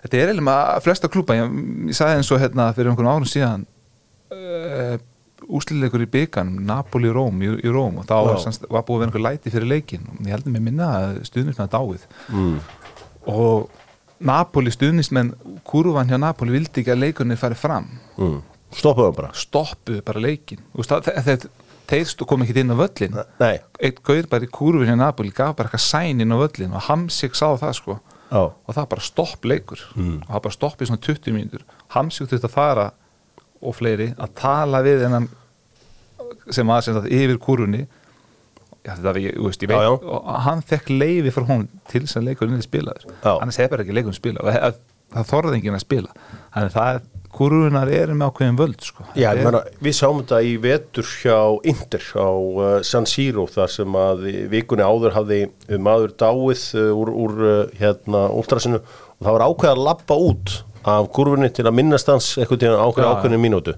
þetta 0.02 0.16
er 0.16 0.28
eiginlega 0.32 0.48
með 0.48 0.82
flesta 0.82 1.08
klúpa 1.08 1.36
ég, 1.36 1.52
ég 1.88 1.94
sagði 1.94 2.16
eins 2.16 2.32
og 2.32 2.40
hérna 2.40 2.72
fyrir 2.74 2.90
einhvern 2.90 3.12
árum 3.12 3.28
síðan 3.28 3.66
uh, 4.32 4.96
úslileikur 5.48 6.02
í 6.04 6.08
byggan 6.12 6.50
Napoli-Róm 6.68 7.42
í, 7.42 7.50
í 7.64 7.72
Róm. 7.72 7.98
Og 8.02 8.06
þá 8.08 8.14
var, 8.26 8.40
semst, 8.42 8.66
var 8.68 8.84
búið 8.86 8.98
að 8.98 9.00
vera 9.04 9.08
einhver 9.10 9.24
læti 9.24 9.52
fyrir 9.54 9.70
leikin 9.72 10.04
og 10.12 10.20
ég 10.26 10.34
heldur 10.36 10.52
mig 10.54 10.64
minna 10.66 10.88
að 10.98 11.20
stuðnismenn 11.28 11.72
dáið. 11.72 12.04
Mm. 12.28 12.58
og 13.28 13.70
Napoli 14.28 14.72
stuðnismenn 14.74 15.32
kurvan 15.68 16.08
hjá 16.10 16.18
Napoli 16.18 16.56
vildi 16.56 16.82
ekki 16.82 16.90
að 16.94 17.02
leikunni 17.04 17.36
fari 17.38 17.58
fram. 17.58 17.86
Mm. 18.18 18.40
stoppaðu 18.74 19.14
bara? 19.16 19.30
Stoppuðu 19.32 20.02
bara 20.04 20.20
leikin 20.20 20.60
það- 20.76 21.48
þeir, 21.88 22.14
kom 22.26 22.42
ekki 22.44 22.56
inn 22.60 22.74
á 22.74 22.76
völlin 22.76 23.14
Nei, 23.40 23.60
eitt 23.80 24.02
gaur 24.04 24.26
bara 24.28 24.44
í 24.44 24.50
kurvin 24.52 24.88
hjá 24.90 24.96
Napoli 24.98 25.30
gaf 25.30 25.56
bara 25.56 25.68
eitthvað 25.70 25.86
sæn 25.86 26.20
inn 26.20 26.34
á 26.34 26.36
völlin 26.36 26.74
og 26.74 26.82
Hamsik 26.82 27.32
sá 27.34 27.46
það 27.56 27.72
sko. 27.78 28.00
Já, 28.28 28.42
og 28.44 28.74
það 28.76 28.88
bara 28.90 29.00
stopp 29.00 29.44
leikur. 29.48 29.80
Mm. 29.96 30.18
og 30.28 30.34
það 30.34 30.42
bara 30.42 30.52
stopp 30.58 30.82
í 30.82 30.86
svona 30.90 31.00
20 31.00 31.32
mínútur. 31.32 31.62
Hamsik 31.94 32.28
þurfti 32.28 32.44
að 32.50 32.56
fara 32.58 32.90
og 33.60 33.74
fleiri 33.78 34.10
að 34.16 34.34
tala 34.38 34.82
við 34.86 35.04
hennan 35.06 35.28
sem 36.54 36.68
sagt 36.84 37.08
yfir 37.12 37.38
kurvunni 37.42 37.86
Já, 38.86 38.94
þetta 38.94 39.08
var 39.10 39.18
ég, 39.20 39.34
veist, 39.42 39.62
ég 39.64 39.68
veit, 39.68 39.82
Já, 39.82 39.90
já. 39.90 40.10
og 40.16 40.28
hann 40.46 40.60
fekk 40.64 40.86
leiði 40.94 41.32
frá 41.34 41.44
hún 41.50 41.64
til 41.90 42.00
þess 42.06 42.16
að 42.20 42.28
leikurinn 42.30 42.56
er 42.56 42.64
spilaður. 42.64 43.02
Annars 43.34 43.58
hefur 43.60 43.82
ekki 43.82 43.92
leikurinn 43.96 44.16
spilað 44.16 44.46
og 44.48 44.54
það, 44.54 44.76
það 45.16 45.26
þorði 45.32 45.58
enginn 45.58 45.76
að 45.76 45.82
spila. 45.82 46.14
Þannig 46.54 46.72
það, 46.76 47.00
kurvunar 47.38 47.90
eru 47.92 48.14
með 48.16 48.30
ákveðin 48.30 48.56
völd 48.62 48.86
sko. 48.86 49.04
Já, 49.18 49.26
Það 49.34 49.40
er- 49.42 49.48
meina, 49.50 49.60
við 49.84 49.96
sáum 49.98 50.22
þetta 50.22 50.38
í 50.48 50.54
vetur 50.64 51.10
hjá 51.18 51.36
Inter 51.74 52.06
á 52.16 52.30
uh, 52.30 52.70
San 52.88 53.10
Siro 53.10 53.44
þar 53.52 53.74
sem 53.74 53.98
að 54.06 54.24
vikunni 54.54 54.86
áður 54.88 55.18
hafði 55.18 55.40
maður 55.84 56.14
dáið 56.24 56.64
uh, 56.78 56.88
úr, 57.02 57.12
úr 57.26 57.36
uh, 57.44 57.58
hérna 57.82 58.24
últrasinu 58.38 58.80
og 58.80 59.20
það 59.26 59.36
var 59.36 59.46
ákveð 59.50 59.74
að 59.74 59.84
lappa 59.90 60.16
út 60.30 60.56
af 60.84 61.08
kurfunni 61.14 61.50
til 61.54 61.66
að 61.66 61.78
minnast 61.78 62.10
hans 62.10 62.34
eitthvað 62.38 62.62
til 62.64 62.74
ákveð 62.74 63.04
Já, 63.04 63.10
ákveðinu 63.14 63.40
mínútu. 63.42 63.74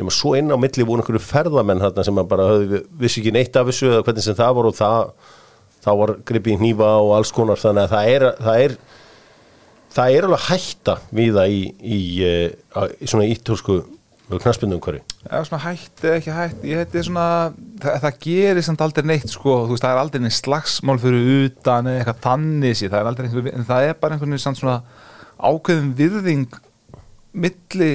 Nema 0.00 0.14
svo 0.14 0.32
inn 0.38 0.52
á 0.52 0.56
milli 0.60 0.86
voru 0.86 1.02
einhverju 1.02 1.20
ferðamenn 1.24 1.82
þarna 1.82 2.06
sem 2.06 2.22
bara 2.30 2.48
höfðu, 2.48 2.82
vissi 3.02 3.20
ekki 3.20 3.34
neitt 3.36 3.56
af 3.58 3.68
þessu 3.68 3.90
eða 3.90 4.06
hvernig 4.06 4.24
sem 4.24 4.38
það 4.38 4.56
voru 4.56 4.72
og 4.72 4.78
það 4.78 5.12
þá 5.80 5.92
var 6.00 6.14
gripið 6.28 6.56
í 6.56 6.58
hnífa 6.60 6.90
og 7.00 7.14
alls 7.16 7.32
konar 7.34 7.60
þannig 7.60 7.86
að 7.86 7.94
það 7.94 8.10
er, 8.14 8.26
það 8.40 8.64
er 8.64 8.76
það 9.94 10.16
er 10.16 10.26
alveg 10.28 10.44
hætta 10.48 10.96
við 11.16 11.32
það 11.38 11.54
í, 11.54 11.62
í, 11.80 11.98
í, 11.98 12.34
í 13.00 13.10
svona 13.10 13.28
ítölsku 13.30 13.80
knaspindum 14.30 14.80
hverju 14.82 15.02
Já, 15.24 15.42
svona 15.46 15.62
hætt 15.64 16.04
eða 16.04 16.18
ekki 16.20 16.34
hætt 16.36 16.66
ég 16.68 16.80
heiti 16.80 17.02
svona, 17.08 17.26
það, 17.82 17.96
það 18.04 18.18
gerir 18.26 18.66
samt 18.66 18.84
aldrei 18.84 19.08
neitt 19.10 19.32
sko, 19.32 19.56
þú 19.66 19.74
veist, 19.74 19.84
það 19.84 19.94
er 19.96 20.02
aldrei 20.04 20.22
neitt 20.22 20.36
slagsmál 20.38 20.98
fyrir 21.02 21.30
utan 21.48 21.90
eða 21.90 22.02
eitthvað 22.02 22.20
þannig 22.28 22.78
sí, 22.78 22.86
það 22.86 23.00
er 23.00 23.10
aldrei 23.10 23.26
einhver, 23.26 23.50
en 23.52 23.66
það 23.68 23.88
er 23.88 23.98
bara 24.00 24.16
einhvern 24.16 24.36
veginn 24.36 24.60
svona 24.60 24.76
ákveðum 25.42 25.92
virðing 25.98 26.60
milli 27.32 27.92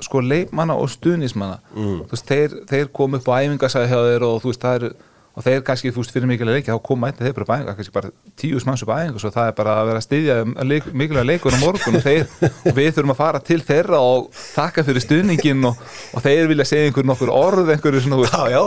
sko 0.00 0.22
leikmanna 0.24 0.74
og 0.80 0.88
stuðnismanna 0.94 1.58
Mm. 1.76 2.00
þú 2.08 2.14
veist, 2.16 2.26
þeir, 2.30 2.54
þeir 2.70 2.88
kom 2.96 3.14
upp 3.18 3.28
á 3.28 3.36
æfingasæði 3.44 3.88
hjá 3.92 4.00
þeir 4.08 4.22
og 4.26 4.42
þú 4.42 4.48
veist, 4.54 4.62
það 4.64 4.76
er 4.80 4.92
og 5.30 5.44
þeir 5.46 5.60
kannski, 5.62 5.90
þú 5.94 6.00
veist, 6.02 6.10
fyrir 6.12 6.26
mikilvæg 6.26 6.56
leiki 6.56 6.72
þá 6.72 6.80
koma 6.82 7.06
eitthvað 7.10 7.28
þeir 7.28 7.36
bara 7.36 7.56
æfinga, 7.60 7.74
kannski 7.78 7.92
bara 7.94 8.08
tíu 8.40 8.58
smanns 8.60 8.82
upp 8.82 8.90
æfinga 8.90 9.20
svo 9.22 9.30
það 9.30 9.46
er 9.46 9.54
bara 9.60 9.74
að 9.78 9.86
vera 9.90 10.00
að 10.00 10.06
styðja 10.08 10.38
leik, 10.66 10.88
mikilvæg 11.02 11.26
leikur 11.28 11.54
á 11.54 11.58
morgun 11.62 11.98
og 12.00 12.02
þeir 12.02 12.24
og 12.50 12.72
við 12.80 12.88
þurfum 12.96 13.12
að 13.14 13.20
fara 13.20 13.40
til 13.46 13.60
þeirra 13.62 14.00
og 14.02 14.26
þakka 14.34 14.84
fyrir 14.88 15.04
stuðningin 15.04 15.68
og, 15.70 15.84
og 16.16 16.24
þeir 16.26 16.48
vilja 16.50 16.66
segja 16.72 16.88
einhver 16.90 17.06
nokkur 17.12 17.30
orð 17.30 17.70
einhverju 17.76 18.02
svona, 18.08 18.24
Já, 18.26 18.42
já. 18.50 18.60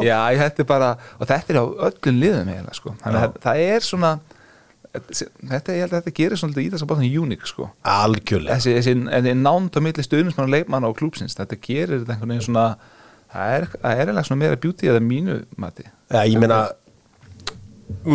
hætti 0.46 0.64
bara 0.70 0.94
og 1.20 1.28
þetta 1.28 1.52
er 1.54 1.60
á 1.60 1.66
öllum 1.90 2.22
liðum 2.24 2.54
eiginlega, 2.56 2.78
sko 2.80 2.96
þannig 3.04 3.20
Já. 3.20 3.26
að 3.28 3.38
það 3.44 3.66
er 3.68 3.90
svona 3.90 4.14
þetta, 4.94 5.76
ég 5.76 5.84
held 5.84 5.94
að 5.94 6.00
þetta 6.00 6.16
gerir 6.20 6.40
svona 6.42 6.62
í 6.62 6.68
þess 6.74 6.86
að 6.86 6.92
báðan 6.92 7.22
uník, 7.24 7.48
sko. 7.50 7.70
Algjörlega. 7.94 8.58
Þessi, 8.60 8.76
þessi, 8.78 8.96
þessi 9.10 9.34
nánd 9.40 9.78
á 9.78 9.80
milli 9.86 10.06
stuðnismann 10.06 10.50
og 10.50 10.54
leikmann 10.54 10.86
á 10.86 10.92
klúpsins, 10.98 11.38
þetta 11.40 11.60
gerir 11.64 11.96
þetta 12.04 12.16
einhvern 12.16 12.36
veginn 12.36 12.48
svona 12.48 12.68
það 13.34 13.56
er, 13.58 13.68
það 13.74 13.92
er 13.92 14.02
eiginlega 14.04 14.28
svona 14.30 14.42
meira 14.44 14.60
beauty 14.66 14.90
eða 14.92 15.04
mínu 15.04 15.38
mati. 15.58 15.86
Já, 16.14 16.22
ég 16.30 16.40
meina 16.42 16.60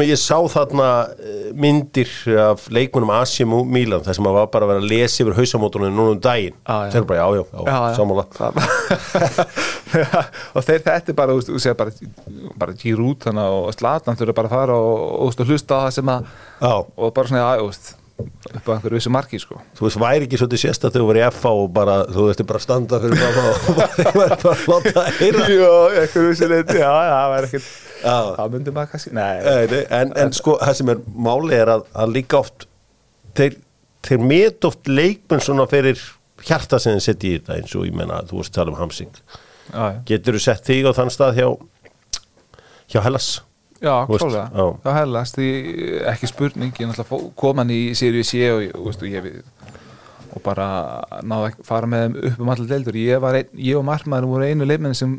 ég 0.04 0.18
sá 0.20 0.36
þarna 0.52 0.88
eh, 1.16 1.48
myndir 1.56 2.10
af 2.40 2.66
leikmunum 2.72 3.10
Asim 3.18 3.52
og 3.56 3.66
Milan 3.68 4.04
þar 4.04 4.14
sem 4.18 4.28
að 4.28 4.36
var 4.38 4.46
bara 4.52 4.64
að 4.66 4.70
vera 4.72 4.82
að 4.82 4.90
lesa 4.92 5.22
yfir 5.24 5.38
hausamótunum 5.38 5.94
núna 5.94 6.10
um 6.16 6.22
daginn. 6.24 6.56
Já. 6.62 6.76
þeir 6.94 7.04
bara, 7.08 7.18
já, 7.20 7.26
já, 7.38 7.42
já, 7.52 7.60
Já, 7.68 7.78
sammála. 7.98 8.24
Og 10.56 10.60
þeir 10.66 10.80
þetta 10.84 11.08
er 11.12 11.16
bara, 11.16 11.32
þú 11.44 11.58
segir 11.60 11.78
bara, 11.78 11.92
bara 12.60 12.72
Giroud 12.80 13.18
þannig 13.24 13.46
og 13.60 13.70
Zlatan 13.76 14.18
þurfa 14.18 14.34
bara 14.36 14.48
að 14.50 14.56
fara 14.58 14.74
og, 14.76 14.96
og, 15.28 15.32
hlusta 15.48 15.72
á 15.78 15.80
það 15.86 15.94
sem 15.96 16.08
að 16.12 16.20
Já, 16.58 16.74
og 16.76 17.08
bara 17.16 17.26
svona, 17.30 17.44
já, 17.46 17.50
veist 17.68 17.86
upp 18.18 18.66
á 18.66 18.74
einhverju 18.74 18.98
vissu 18.98 19.10
marki, 19.14 19.38
sko. 19.38 19.54
Þú 19.78 19.82
veist, 19.86 19.98
væri 20.02 20.24
ekki 20.26 20.38
svolítið 20.40 20.60
sérst 20.64 20.82
að 20.88 20.94
þau 20.96 21.04
voru 21.06 21.20
í 21.20 21.22
FA 21.34 21.50
og 21.54 21.68
bara, 21.74 21.94
þú 22.10 22.20
veist, 22.26 22.42
bara 22.48 22.58
að 22.58 22.64
standa 22.64 22.96
fyrir 23.02 23.18
bara 23.24 23.42
og 23.52 23.56
bara, 23.78 23.90
þeir 23.94 24.10
væri 24.16 24.38
bara 24.42 24.54
að 24.54 24.60
láta 24.72 24.98
að 25.04 25.10
heyra. 25.20 25.42
Já, 25.52 25.74
einhverju 26.02 26.28
vissu 26.32 26.46
leiti, 26.50 26.76
já, 26.80 26.90
já, 26.90 27.14
það 27.14 27.28
væri 27.34 27.46
ekkert 27.50 27.68
Já. 28.02 28.16
það 28.38 28.52
myndi 28.54 28.74
maður 28.76 28.90
kannski, 28.92 29.12
nei, 29.16 29.40
Nei, 29.42 29.80
en, 29.98 30.12
en 30.22 30.32
sko, 30.36 30.54
það 30.62 30.76
sem 30.80 30.92
er 30.94 31.00
máli 31.28 31.56
er 31.58 31.72
að, 31.74 31.86
að 32.04 32.12
líka 32.14 32.38
oft 32.44 32.68
þeir, 33.38 33.56
þeir 34.06 34.22
met 34.30 34.68
oft 34.68 34.88
leikmenn 34.90 35.42
svona 35.42 35.66
fyrir 35.70 35.98
hjarta 36.46 36.78
sem 36.78 36.94
þeir 36.94 37.04
setja 37.08 37.30
í 37.32 37.38
þetta 37.40 37.56
eins 37.58 37.74
og 37.74 37.88
ég 37.88 37.96
menna, 37.98 38.20
þú 38.30 38.38
veist 38.42 38.54
tala 38.54 38.70
um 38.70 38.78
hamsing. 38.78 39.10
Já, 39.72 39.82
getur 40.08 40.38
þú 40.38 40.44
sett 40.46 40.64
þig 40.70 40.86
á 40.88 40.92
þann 40.96 41.10
stað 41.12 41.40
hjá 41.40 41.48
hjá 42.94 43.02
Hellas? 43.04 43.28
Já, 43.78 43.92
klálega 44.10 44.48
já. 44.50 44.64
já, 44.82 44.90
hellast, 44.96 45.36
því 45.38 45.48
ekki 46.10 46.26
spurning 46.30 46.72
ég 46.82 46.88
náttúrulega 46.90 47.28
kom 47.38 47.60
hann 47.62 47.70
í 47.70 47.80
Siriu 47.94 48.24
C 48.26 48.40
og, 48.50 48.62
ég- 48.64 48.72
og, 48.74 48.88
veist, 48.88 49.02
og 49.04 49.12
ég 49.12 49.22
við 49.22 49.36
og 50.34 50.42
bara 50.44 50.66
náði 51.22 51.52
að 51.52 51.60
fara 51.66 51.86
með 51.90 52.02
þeim 52.06 52.16
upp 52.32 52.40
um 52.42 52.50
allir 52.52 52.66
deildur. 52.72 52.98
Ég, 52.98 53.22
ein, 53.30 53.52
ég 53.68 53.78
og 53.78 53.84
markmaður 53.86 54.26
voru 54.32 54.48
einu 54.50 54.66
leifmenn 54.66 54.94
sem 54.98 55.14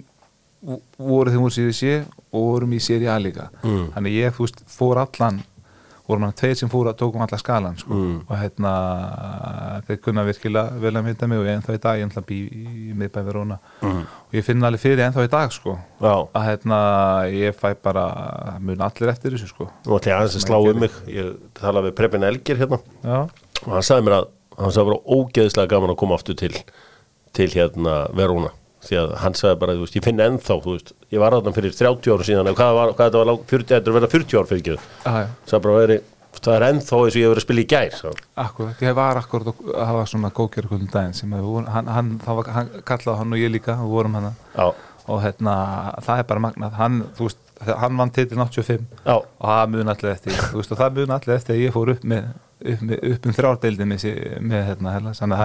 vo- 0.66 0.82
voru 0.98 1.32
þeim 1.32 1.46
úr 1.48 1.54
Siriu 1.56 1.74
C 1.74 2.04
og 2.32 2.42
vorum 2.52 2.74
í 2.74 2.80
Siriu 2.84 3.10
A 3.12 3.20
líka. 3.20 3.50
Mm. 3.64 3.92
þannig 3.96 4.18
ég 4.20 4.36
þú 4.36 4.46
veist, 4.48 4.64
fór 4.68 4.98
allan 5.06 5.42
vorum 6.10 6.24
hann 6.26 6.34
tveir 6.34 6.56
sem 6.58 6.70
fór 6.70 6.88
að 6.90 6.96
tókum 6.98 7.22
alla 7.22 7.38
skalan 7.38 7.76
sko. 7.78 7.94
Mm. 7.94 8.22
og 8.28 8.38
hérna 8.40 8.72
þeir 9.88 10.00
kunna 10.02 10.24
virkilega 10.26 10.80
vel 10.82 10.92
að 10.98 11.04
mynda 11.06 11.28
mig 11.30 11.38
og 11.38 11.46
ég 11.46 11.58
ennþá 11.60 11.76
í 11.78 11.82
dag 11.84 12.00
ég 12.00 12.08
ennþá 12.08 12.24
bý 12.26 12.38
í 12.50 12.96
miðbæ 12.98 13.22
Verona. 13.28 13.60
Mm. 13.84 14.00
og 14.26 14.34
ég 14.40 14.44
finn 14.48 14.66
alveg 14.66 14.82
fyrir 14.82 15.04
ennþá 15.06 15.26
í 15.28 15.32
dag 15.36 15.54
sko 15.54 15.76
að 16.34 16.48
hérna 16.50 16.80
ég 17.30 17.54
fæ 17.60 17.74
bara 17.84 18.08
mun 18.60 18.82
allir 18.82 19.12
eftir 19.14 19.36
þessu 19.38 19.52
sko. 19.54 19.70
Ætla 19.86 20.12
ég 20.14 20.18
aðeins 20.18 20.38
að 20.40 20.46
slá 20.48 20.58
um 20.60 20.80
mig. 20.82 20.92
Ég 21.08 21.36
tala 21.54 21.82
við 21.86 21.96
Prepin 22.00 22.24
Elgir 22.26 22.58
hérna. 22.58 22.80
Já, 23.04 23.20
og 23.66 23.74
hann 23.76 23.86
sagði 23.86 24.08
mér 24.10 24.18
að 24.22 24.30
hann 24.60 24.72
sagði 24.76 24.90
bara 24.92 25.04
ógeðslega 25.20 25.70
gaman 25.76 25.94
að 25.94 26.00
koma 26.02 26.18
aftur 26.18 26.36
til 26.42 26.56
til 27.38 27.48
hérna 27.54 28.08
Verona 28.18 28.50
því 28.86 29.00
að 29.02 29.16
hann 29.24 29.36
sagði 29.38 29.60
bara, 29.64 29.76
þú 29.76 29.84
veist, 29.86 29.98
ég 30.00 30.06
finn 30.06 30.24
ennþá 30.24 30.56
þú 30.64 30.76
veist, 30.76 30.94
ég 31.12 31.20
var 31.24 31.36
þarna 31.36 31.56
fyrir 31.58 31.76
30 31.76 32.14
ára 32.16 32.28
síðan 32.30 32.52
hvað, 32.54 32.72
var, 32.78 32.94
hvað 32.96 33.10
þetta 33.10 33.22
var, 33.22 33.30
lang- 33.32 33.44
40, 33.50 33.74
þetta 33.76 33.92
er 33.92 33.98
vera 34.00 34.12
40 34.14 34.40
ár 34.40 34.50
fyrir 34.50 34.64
ekki 34.64 34.78
sagði 35.50 35.62
bara, 35.66 35.78
veri, 35.84 35.98
það 36.40 36.56
er 36.56 36.66
ennþá 36.70 37.00
eins 37.00 37.16
og 37.16 37.20
ég 37.20 37.26
hef 37.26 37.34
verið 37.34 37.42
að 37.42 37.48
spila 37.48 37.64
í 37.64 37.70
gær 37.74 37.98
akkurat 38.46 38.84
ég 38.86 38.96
var 39.00 39.20
akkurat 39.20 39.50
að 39.52 39.90
hafa 39.90 40.06
svona 40.14 40.32
góðgerðarkvöldum 40.40 40.92
daginn 40.94 41.18
sem 41.18 41.34
við 41.36 41.70
hann, 41.74 41.92
hann, 41.98 42.14
var, 42.26 42.52
hann 42.56 42.72
kallaði 42.88 43.18
hann 43.20 43.36
og 43.36 43.42
ég 43.44 43.52
líka 43.52 43.76
og 43.84 43.92
vorum 43.92 44.16
hann 44.20 44.32
já, 44.56 44.68
og 45.10 45.24
hérna, 45.24 45.54
það 46.06 46.22
er 46.22 46.28
bara 46.30 46.44
magnað. 46.44 46.76
Hann, 46.78 47.00
þú 47.18 47.26
veist, 47.28 47.40
hann 47.66 47.98
vann 48.00 48.12
titil 48.14 48.38
85 48.40 48.86
já, 49.04 49.16
og 49.18 49.50
það 49.50 49.74
mun 49.74 49.92
allir 49.96 50.14
eftir 50.14 50.38
þú 50.38 50.62
veist, 50.62 50.72
og 50.76 50.80
það 50.80 51.00
mun 51.00 51.16
allir 51.18 51.36
eftir 51.36 51.56
að 51.56 51.64
ég 51.64 51.76
fór 51.76 51.92
upp 51.96 52.06
með 52.08 52.30
upp, 52.60 52.84
með, 52.86 53.04
upp 53.16 53.28
um 53.30 53.36
þrjárdeildin 53.40 53.90
með, 53.90 54.06
með 54.52 54.66
hérna, 54.70 54.94
hérna, 54.96 55.16
að 55.26 55.44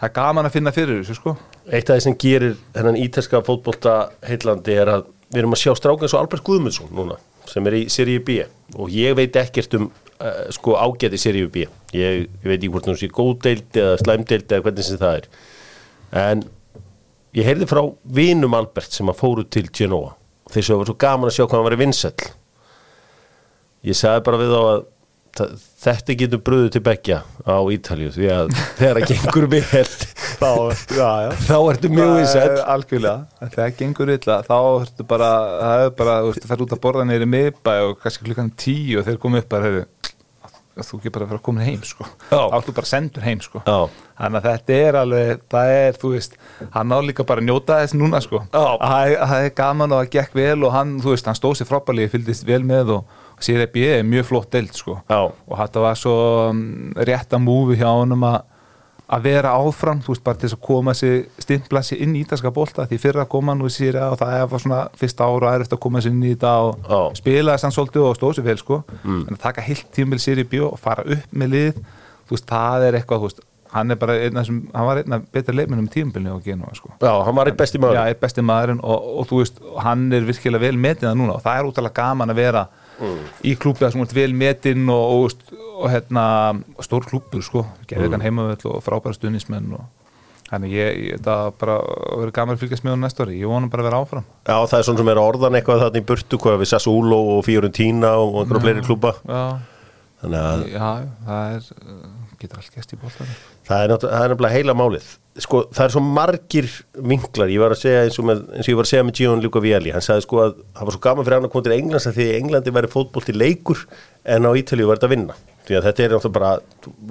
það 0.00 0.06
er 0.06 0.12
það 0.14 0.14
gaman 0.16 0.48
að 0.48 0.54
finna 0.56 0.72
fyrir 0.74 1.00
þessu 1.02 1.16
sko. 1.18 1.34
Eitt 1.68 1.90
af 1.90 1.98
því 1.98 2.04
sem 2.06 2.20
gerir 2.20 2.54
hennan 2.74 2.98
ítalska 2.98 3.42
fótbolta 3.44 3.96
heillandi 4.24 4.76
er 4.80 4.92
að 4.96 5.08
við 5.30 5.42
erum 5.42 5.56
að 5.56 5.62
sjá 5.62 5.74
strákan 5.76 6.10
svo 6.10 6.20
Albert 6.22 6.46
Guðmundsson 6.46 6.94
núna 6.96 7.18
sem 7.50 7.66
er 7.66 7.76
í 7.80 7.82
seríu 7.92 8.22
B. 8.24 8.38
Og 8.78 8.92
ég 8.94 9.16
veit 9.18 9.36
ekkert 9.36 9.74
um 9.78 9.90
uh, 9.90 10.46
sko 10.54 10.76
ágæti 10.78 11.20
seríu 11.20 11.50
B. 11.52 11.66
Ég, 11.96 12.24
ég 12.30 12.46
veit 12.46 12.58
ekki 12.58 12.70
hvort 12.72 12.88
hún 12.88 12.98
sé 12.98 13.10
góðdeild 13.12 13.76
eða 13.76 13.98
slæmdeild 14.00 14.48
eða 14.48 14.64
hvernig 14.66 14.86
sem 14.86 15.00
það 15.00 15.18
er. 15.18 15.28
En 16.20 16.44
ég 17.36 17.46
heyrði 17.46 17.68
frá 17.70 17.82
vinum 18.20 18.56
Albert 18.56 18.96
sem 18.96 19.10
að 19.10 19.20
fóru 19.20 19.44
til 19.46 19.66
Genoa. 19.68 20.14
Þeir 20.50 20.66
svo 20.66 20.80
var 20.80 20.90
svo 20.90 20.98
gaman 21.04 21.30
að 21.30 21.36
sjá 21.36 21.44
hvað 21.44 21.58
hann 21.58 21.68
var 21.68 21.76
í 21.76 21.82
vinsæll. 21.82 22.30
Ég 23.90 23.98
sagði 23.98 24.24
bara 24.26 24.40
við 24.40 24.54
þá 24.54 24.60
að 24.62 24.80
þetta 25.84 26.16
getur 26.20 26.42
bröðu 26.44 26.72
til 26.74 26.82
beggja 26.84 27.20
á 27.46 27.56
Ítalju 27.74 28.10
því 28.16 28.30
að 28.34 28.52
þegar 28.78 29.00
það 29.00 29.12
gengur 29.12 29.46
vel 29.54 29.84
þá, 30.40 30.50
já, 30.96 31.10
já 31.24 31.30
þá 31.46 31.56
ertu 31.58 31.92
mjög 31.92 32.12
vinsæll 32.18 32.58
algjörlega, 32.74 33.16
ef 33.46 33.56
það 33.56 33.72
gengur 33.80 34.14
illa 34.16 34.40
þá 34.46 34.56
ertu 34.82 35.08
bara, 35.14 35.30
það 35.62 35.86
er 35.86 35.94
bara 36.02 36.18
þú 36.26 36.54
er 36.56 36.66
út 36.66 36.76
að 36.76 36.84
borða 36.86 37.08
neyri 37.08 37.30
miðbæ 37.30 37.74
og 37.88 37.96
kannski 38.02 38.28
klukkan 38.28 38.52
tíu 38.58 39.00
og 39.00 39.08
þeir 39.08 39.20
koma 39.22 39.42
upp 39.44 39.50
bara 39.52 39.74
þú 40.80 41.00
ekki 41.00 41.10
bara 41.12 41.26
að 41.26 41.32
vera 41.34 41.42
komin 41.44 41.66
heim 41.66 41.80
sko. 41.84 42.06
Ertu 42.32 42.72
bara 42.72 42.88
sendur 42.88 43.24
heim 43.26 43.40
sko. 43.44 43.60
Þannig 43.66 44.38
að 44.38 44.46
þetta 44.46 44.76
er 44.86 44.98
alveg 45.00 45.42
það 45.50 45.72
er, 45.76 45.98
þú 46.00 46.12
veist, 46.14 46.36
hann 46.76 46.94
á 46.94 46.98
líka 47.04 47.26
bara 47.28 47.42
að 47.42 47.48
njóta 47.50 47.80
þess 47.82 47.96
núna 47.98 48.20
sko. 48.24 48.42
Að 48.52 48.84
það 49.18 49.34
er- 49.44 49.54
gaman 49.60 49.92
og 49.92 50.02
það 50.04 50.12
gekk 50.16 50.38
vel 50.40 50.64
og 50.64 50.72
hann, 50.72 50.94
þú 51.02 51.14
veist, 51.14 51.28
hann 51.28 51.38
stóð 51.38 51.58
sér 51.60 51.68
frábælið 51.68 52.12
fylgdist 52.14 52.46
vel 52.48 52.62
með 52.64 52.94
og, 52.96 53.18
og 53.40 53.66
að 53.66 53.82
er 53.88 54.06
mjög 54.06 54.28
flott 54.28 54.52
deild 54.52 54.76
sko. 54.76 55.00
Já. 55.08 55.20
og 55.30 55.58
þetta 55.58 55.84
var 55.84 55.98
svo 55.98 56.16
um, 56.50 56.64
rétt 56.96 57.32
að 57.32 57.44
múfi 57.46 57.80
hjá 57.80 57.88
honum 57.90 58.28
að 58.28 58.40
að 59.10 59.26
vera 59.26 59.54
áfram, 59.58 60.00
þú 60.04 60.12
veist, 60.12 60.22
bara 60.26 60.38
til 60.38 60.46
þess 60.46 60.56
að 60.56 60.66
koma 60.68 60.92
sér 60.94 61.16
stimpla 61.42 61.82
sér 61.82 62.02
inn 62.04 62.14
í 62.14 62.22
ítalska 62.22 62.52
bolta 62.54 62.86
því 62.86 62.98
fyrir 63.02 63.24
að 63.24 63.30
koma 63.32 63.56
nú 63.58 63.66
í 63.66 63.74
sér 63.74 63.98
og 64.04 64.18
það 64.20 64.44
var 64.52 64.62
svona 64.62 64.80
fyrsta 65.00 65.26
ára 65.26 65.48
og 65.48 65.54
erfitt 65.56 65.74
að 65.74 65.82
koma 65.82 66.02
sér 66.04 66.14
inn 66.14 66.22
í 66.22 66.34
þetta 66.34 66.52
og 66.62 66.84
Já. 66.86 67.00
spila 67.18 67.56
þess 67.56 67.66
að 67.66 67.76
svolítið 67.76 68.06
og 68.06 68.18
stóð 68.18 68.36
sér 68.38 68.46
vel 68.46 68.58
sko 68.60 68.78
mm. 69.02 69.22
en 69.24 69.34
að 69.34 69.42
taka 69.42 69.64
heilt 69.66 69.88
tímil 69.96 70.20
sér 70.22 70.42
í 70.42 70.46
bjó 70.52 70.70
og 70.70 70.78
fara 70.80 71.02
upp 71.02 71.34
með 71.42 71.54
lið 71.56 71.80
þú 71.80 72.36
veist, 72.36 72.46
það 72.52 72.86
er 72.86 72.98
eitthvað, 73.00 73.24
þú 73.24 73.30
veist 73.32 73.46
hann 73.74 73.94
er 73.94 73.98
bara 73.98 74.16
einn 74.18 74.38
af 74.38 74.44
þessum, 74.44 74.60
hann 74.74 74.86
var 74.88 75.00
einn 75.02 75.16
af 75.16 75.26
betra 75.34 75.54
leikmennum 75.54 75.90
í 75.90 75.94
tímbilinu 75.94 76.38
á 76.38 76.44
Genova 76.46 76.78
sko 76.78 76.94
Já, 76.94 77.12
hann 77.26 77.38
var 77.38 77.50
eitt 77.50 77.58
besti 77.58 77.82
maður 77.82 77.98
Já, 77.98 78.14
er 78.14 78.22
besti 78.22 78.46
maðurinn 78.46 78.82
og, 78.82 79.10
og 79.20 79.28
þú 79.30 79.42
veist, 79.42 79.60
hann 79.86 80.06
er 80.14 80.26
virkilega 80.26 80.68
vel 80.68 80.78
metinn 80.78 81.10
það 81.10 81.18
núna 81.18 81.36
og 81.36 81.44
það 81.44 81.58
er 81.58 81.70
útalega 81.70 81.98
gaman 81.98 82.34
að 82.34 82.42
vera 82.42 82.64
í 83.46 83.54
klúbið 83.60 83.94
sem 83.94 84.02
er 84.04 84.12
vel 84.16 84.34
metinn 84.36 84.90
og, 84.92 85.14
og, 85.30 85.56
og 85.80 85.88
hérna, 85.92 86.24
stór 86.84 87.06
klúbur 87.08 87.44
sko, 87.44 87.64
gerði 87.90 88.12
hann 88.14 88.26
heimavöld 88.26 88.66
og 88.70 88.84
frábæra 88.84 89.16
stuðnismenn 89.16 89.72
og 89.78 89.86
þannig 90.50 90.72
ég, 90.74 91.00
ég 91.06 91.18
þetta 91.20 91.36
bara 91.60 91.78
verður 91.80 92.34
gaman 92.36 92.56
að 92.56 92.64
fylgjast 92.64 92.86
með 92.86 92.96
hún 92.96 93.04
næsta 93.06 93.22
ári, 93.26 93.36
ég 93.38 93.50
vonum 93.50 93.70
bara 93.70 93.84
að 93.84 93.90
vera 93.90 94.00
áfram. 94.02 94.24
Já, 94.48 94.56
það 94.66 94.78
er 94.80 94.86
svona 94.88 95.02
sem 95.02 95.10
er 95.12 95.20
orðan 95.22 95.58
eitthvað 95.60 95.84
þarna 95.84 96.00
í 96.02 96.06
burtu 96.10 96.40
hvað 96.42 96.56
við 96.62 96.70
Sassuolo 96.72 97.20
og 97.36 97.44
Fiorentina 97.46 98.16
og 98.18 98.40
einhverja 98.42 98.64
fleiri 98.64 98.86
klúba 98.88 99.14
Já, 99.22 99.44
Þannig 100.20 100.40
að 100.50 100.64
já, 100.74 100.88
það 101.28 101.54
er 101.54 101.68
getur 102.40 102.60
allt 102.60 102.74
gæst 102.76 102.94
í 102.94 102.98
bóltan 103.00 103.28
það 103.68 103.82
er, 103.84 103.92
náttúrulega- 103.94 104.52
heila 104.56 104.74
málið. 104.78 105.08
Sko, 105.40 105.60
það 105.72 105.84
er 105.86 105.92
svo 105.94 106.00
margir 106.04 106.66
vinklar. 107.06 107.48
Ég 107.54 107.60
var 107.62 107.70
að 107.72 107.78
segja 107.84 108.00
eins 108.04 108.18
og, 108.18 108.24
með, 108.28 108.40
eins 108.56 108.66
og 108.66 108.72
ég 108.72 108.78
var 108.80 108.86
að 108.88 108.90
segja 108.90 109.04
með 109.06 109.14
Gion 109.20 109.42
Luca 109.44 109.60
Viali 109.62 109.92
Hann 109.94 110.02
sagði 110.04 110.24
sko 110.26 110.40
að 110.42 110.56
það 110.74 110.88
var 110.88 110.96
svo 110.96 111.02
gaman 111.06 111.24
fyrir 111.28 111.36
hann 111.38 111.46
að 111.46 111.52
koma 111.54 111.66
til 111.68 111.74
Englands 111.76 112.08
að 112.10 112.16
því 112.18 112.26
Englandi 112.40 112.74
væri 112.76 112.90
fótbolti 112.90 113.36
leikur 113.36 113.84
en 114.24 114.48
á 114.48 114.50
Ítalíu 114.58 114.88
var 114.90 114.98
þetta 114.98 115.08
að 115.08 115.14
vinna. 115.14 115.36
Því 115.68 115.78
að 115.78 115.86
þetta 115.86 116.02
er 116.04 116.14
náttúrulega 116.16 116.34
bara, 116.34 116.50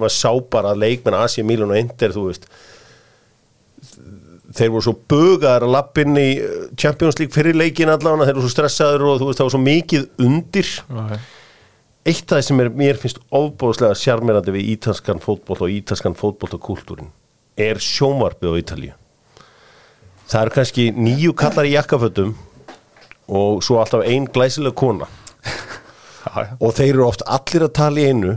maður 0.02 0.14
sá 0.18 0.30
bara 0.52 0.74
að 0.74 0.82
leikmenn 0.84 1.16
Asi, 1.22 1.42
Milan 1.48 1.72
og 1.72 1.80
Inter, 1.80 2.12
þú 2.14 2.26
veist. 2.28 2.46
Þeir 4.50 4.72
voru 4.74 4.82
svo 4.84 4.94
bugaðar 5.10 5.64
að 5.66 5.74
lappin 5.76 6.16
í 6.20 6.28
uh, 6.42 6.62
Champions 6.78 7.18
League 7.20 7.32
fyrir 7.34 7.54
leikin 7.56 7.88
allan 7.92 8.24
þeir 8.26 8.34
voru 8.36 8.48
svo 8.48 8.54
stressaður 8.56 9.04
og 9.06 9.20
þú 9.22 9.28
veist 9.30 9.40
það 9.40 9.46
var 9.48 9.54
svo 9.54 9.62
mikið 9.62 10.08
undir 10.26 10.72
eitt 12.08 12.26
af 12.30 12.38
það 12.38 12.44
sem 12.46 12.62
er, 12.62 12.70
mér 12.72 13.00
finnst 13.00 13.20
ofbóðslega 13.34 13.96
sjarmirandi 13.98 14.54
við 14.54 14.68
ítalskan 14.74 15.20
fótboll 15.22 15.66
og 15.66 15.74
ítalskan 15.74 16.16
fótbolltakúltúrin 16.18 17.10
er 17.60 17.80
sjónvarpið 17.82 18.54
á 18.56 18.60
Ítalíu. 18.60 18.92
Það 20.30 20.44
eru 20.44 20.54
kannski 20.54 20.84
nýju 20.94 21.34
kallar 21.36 21.66
í 21.68 21.74
jakkafötum 21.74 22.36
og 23.30 23.64
svo 23.66 23.80
alltaf 23.82 24.06
ein 24.06 24.28
glæsileg 24.30 24.76
kona. 24.78 25.08
Og 26.60 26.72
þeir 26.76 26.94
eru 26.94 27.06
oft 27.08 27.24
allir 27.26 27.66
að 27.66 27.74
tala 27.76 28.00
í 28.00 28.08
einu. 28.12 28.36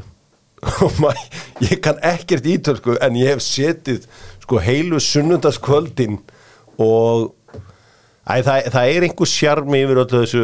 Og 0.86 1.00
maður, 1.04 1.24
ég 1.60 1.82
kann 1.84 1.98
ekkert 2.08 2.46
ítölsku 2.48 2.96
en 3.04 3.18
ég 3.20 3.34
hef 3.34 3.42
setið 3.44 4.06
sko 4.46 4.62
heilu 4.64 5.00
sunnundaskvöldin 5.04 6.22
og 6.80 7.34
æ, 8.24 8.36
það, 8.46 8.68
það 8.72 8.92
er 8.94 9.06
einhver 9.08 9.30
sjarmi 9.30 9.82
yfir 9.84 10.00
öllu 10.04 10.22
þessu, 10.24 10.44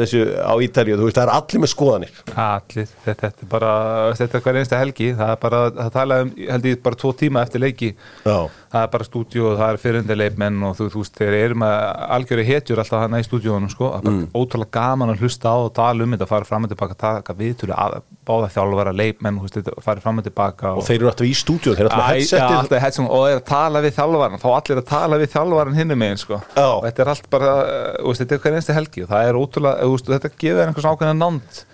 þessu 0.00 0.22
á 0.42 0.54
Ítalíu, 0.66 0.96
þú 0.98 1.08
veist, 1.08 1.18
það 1.18 1.26
er 1.28 1.32
allir 1.36 1.62
með 1.62 1.72
skoðanir. 1.74 2.16
Allir, 2.34 2.90
þetta, 3.04 3.14
þetta 3.28 3.46
er 3.46 3.50
bara 3.54 3.72
þetta 4.18 4.38
er 4.40 4.44
hver 4.46 4.58
einsta 4.60 4.80
helgi, 4.80 5.10
það 5.20 5.34
er 5.34 5.40
bara 5.44 5.62
það 5.78 5.92
tala 5.98 6.20
um, 6.24 6.32
held 6.50 6.68
ég, 6.70 6.80
bara 6.88 7.00
tvo 7.04 7.12
tíma 7.22 7.44
eftir 7.46 7.62
leiki. 7.62 7.92
Já, 8.26 8.38
það 8.74 8.84
er 8.84 8.90
bara 8.90 9.06
stúdíu 9.06 9.44
og 9.46 9.58
það 9.60 9.72
er 9.72 9.80
fyririndaleipmenn 9.82 10.64
og 10.66 10.74
þú, 10.78 10.86
þú 10.92 11.02
veist, 11.02 11.18
þeir 11.20 11.36
eru 11.38 11.58
með 11.62 11.74
algjöru 12.16 12.44
hetjur 12.48 12.82
alltaf 12.82 13.02
hana 13.04 13.20
í 13.22 13.26
stúdíunum, 13.26 13.70
sko. 13.70 13.90
Það 13.94 13.98
er 14.00 14.06
bara 14.08 14.42
ótrúlega 14.42 14.74
gaman 14.74 15.12
að 15.12 15.22
hlusta 15.22 15.52
á 15.54 15.56
og 15.60 15.70
tala 15.76 16.06
um 16.06 16.16
þetta 16.16 16.28
fara 16.30 16.48
fram 16.48 16.66
og 16.66 16.72
tilbaka, 16.72 16.96
taka 17.04 17.36
viðtölu 17.38 17.76
að 17.78 17.98
báða 18.26 18.48
þjálfara 18.54 18.94
leipmenn, 18.98 19.38
fara 19.84 20.02
fram 20.02 20.22
og 20.22 20.26
tilbaka 20.26 20.72
og 20.74 20.86
þeir 20.88 20.98
eru 20.98 21.10
alltaf 21.12 21.28
í 21.28 21.34
stúdíun, 21.38 21.76
þeir 21.76 21.84
eru 21.84 21.92
alltaf 21.92 22.08
já, 22.08 22.18
headsetið 22.18 22.56
alltaf 22.58 22.84
headset 22.86 23.12
og 23.18 23.26
er 23.28 23.38
að 23.38 23.44
tala 23.50 23.84
við 23.84 23.94
þjálfaran 23.98 24.42
þá 24.42 24.48
allir 24.54 24.80
að 24.80 24.88
tala 24.90 25.20
við 25.20 25.34
þjálfaran 25.36 25.78
hinni 25.78 25.98
megin 26.00 26.22
sko. 26.24 26.40
Já. 26.56 26.66
og 26.70 26.82
þetta 26.88 27.04
er 27.04 27.12
allt 27.14 27.30
bara 27.30 27.52
veist, 28.00 28.24
þetta 28.24 28.36
er 28.38 28.42
hver 28.44 28.58
einstu 28.58 28.76
helgi 28.78 29.04
og 29.04 29.12
það 29.12 29.28
er 29.28 29.40
ótrúlega, 29.44 29.92
veist, 29.94 31.64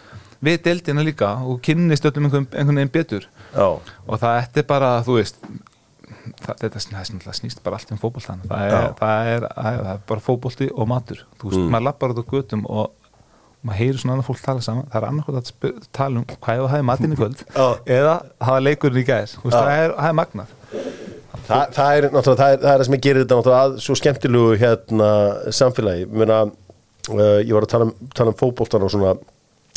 við 0.40 0.62
deildina 0.64 1.04
líka 1.04 1.34
og 1.44 1.60
kynnist 1.64 2.06
öllum 2.08 2.30
einhvern, 2.30 2.76
veginn 2.78 2.92
betur. 2.92 3.26
Já, 3.52 3.66
og 3.76 4.20
það 4.22 4.60
er 4.62 4.66
bara, 4.68 4.92
þú 5.04 5.18
veist 5.18 5.36
það, 6.38 6.54
þetta 6.62 6.80
það 7.26 7.36
snýst, 7.40 7.58
það 7.60 7.64
bara 7.66 7.78
allt 7.80 7.92
um 7.94 8.00
fótboltan 8.02 8.40
það 8.46 8.64
er, 8.66 8.70
það, 9.00 9.30
er, 9.34 9.44
það 9.56 9.68
er- 9.74 9.82
það 9.84 9.92
er 9.94 10.00
bara 10.12 10.24
fótbolti 10.28 10.68
og 10.74 10.88
matur. 10.90 11.20
Þú 11.40 11.50
veist, 11.50 11.60
Mm. 11.60 11.70
maður 11.74 11.86
lappar 11.88 12.14
út 12.14 12.20
á 12.22 12.24
götum 12.34 12.64
og 12.70 12.90
maður 13.66 13.78
heyrir 13.80 13.98
svona 14.00 14.14
annað 14.16 14.28
fólk 14.30 14.40
tala 14.44 14.60
saman. 14.64 14.86
Það 14.92 15.02
er 15.02 15.08
annarkvæmt 15.10 15.52
að 15.52 15.88
tala 15.92 16.18
um 16.20 16.24
hvað 16.30 16.56
ég 16.60 16.70
hafi 16.74 16.86
matinn 16.90 17.12
í 17.12 17.18
kvöld 17.20 17.44
eða 17.98 18.14
hafa 18.40 18.60
leikurinn 18.64 19.02
í 19.02 19.06
Já. 19.52 19.60
það, 19.60 19.72
er, 19.84 19.94
það 19.98 20.08
er 20.12 20.18
magnað. 20.20 20.56
Þa, 21.50 21.58
það, 21.74 21.90
er, 21.96 22.06
það, 22.14 22.30
er, 22.30 22.38
það 22.38 22.50
er 22.54 22.78
það 22.80 22.84
sem 22.86 22.94
ég 22.94 23.02
gerir 23.06 23.24
þetta 23.26 23.58
að 23.58 23.76
svo 23.84 23.94
skemmtilegu 23.98 24.56
hérna 24.60 25.10
samfélagi. 25.56 26.06
Meina, 26.14 26.40
uh, 27.10 27.38
ég 27.42 27.52
var 27.56 27.66
að 27.66 27.72
tala 27.74 27.88
um, 27.88 27.94
um 28.34 28.38
fótboltan 28.38 28.86
og 28.86 28.90
svona 28.92 29.14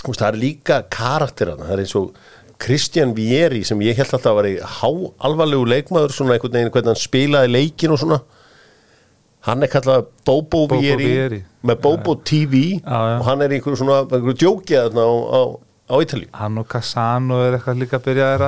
það 0.03 0.27
er 0.27 0.37
líka 0.41 0.81
karakterana 0.91 1.63
það 1.67 1.73
er 1.77 1.81
eins 1.85 1.93
og 1.95 2.09
Kristján 2.63 3.11
Vieri 3.17 3.63
sem 3.67 3.81
ég 3.83 3.97
held 3.99 4.13
alltaf 4.15 4.31
að 4.31 4.37
vera 4.39 4.69
há 4.79 4.89
alvarlegu 5.27 5.65
leikmaður 5.67 6.13
svona 6.15 6.37
einhvern 6.37 6.55
veginn 6.55 6.71
hvernig 6.71 6.93
hann 6.93 7.01
spilaði 7.01 7.51
leikin 7.51 7.91
og 7.95 7.99
svona. 7.99 8.19
Hann 9.43 9.65
er 9.65 9.71
kallað 9.73 10.05
Bobo, 10.23 10.61
Bobo 10.71 10.77
Vieri, 10.79 11.07
Vieri. 11.11 11.39
með 11.67 11.81
Bobo 11.83 12.13
TV 12.23 12.61
Já, 12.79 12.79
já. 12.87 13.17
og 13.19 13.25
hann 13.27 13.41
er 13.43 13.51
í 13.51 13.57
einhverju 13.59 13.81
svona 13.81 13.97
einhverju 14.05 14.37
djókið 14.39 14.95
á, 14.95 15.03
á, 15.03 15.41
á 15.91 15.95
Ítalíu. 15.99 16.29
Hann 16.39 16.61
og 16.61 16.69
Casano 16.71 17.41
er 17.43 17.57
eitthvað 17.57 17.81
líka 17.83 17.99
að 17.99 18.05
byrja 18.07 18.29
að 18.37 18.45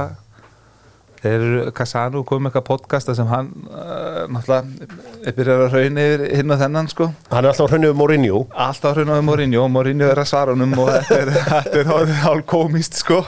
þeir 1.26 1.44
eru 1.46 1.72
Casano 1.76 2.22
kom 2.28 2.44
með 2.46 2.52
eitthvað 2.54 2.66
podcasta 2.70 3.16
sem 3.18 3.28
hann 3.30 3.50
uh, 3.68 4.24
náttúrulega 4.32 4.88
er 5.26 5.36
byrjað 5.38 5.64
að 5.66 5.76
raun 5.76 6.00
yfir 6.06 6.24
hinn 6.40 6.54
og 6.56 6.60
þennan 6.62 6.90
sko? 6.92 7.08
Hann 7.34 7.44
er 7.46 7.52
alltaf 7.52 7.72
hrönnuð 7.74 7.96
Mourinho. 8.00 8.42
Alltaf 8.68 8.98
raun 9.00 9.12
á 9.12 9.18
Mourinho. 9.26 9.64
Og 9.66 9.72
Mourinho 9.74 10.10
er 10.14 10.22
að 10.24 10.30
svara 10.32 10.54
honum 10.56 10.76
og 10.86 10.92
þetta 10.94 11.18
er, 11.24 11.34
er 11.82 11.92
hálf- 12.24 12.46
komist 12.54 13.00
sko. 13.02 13.24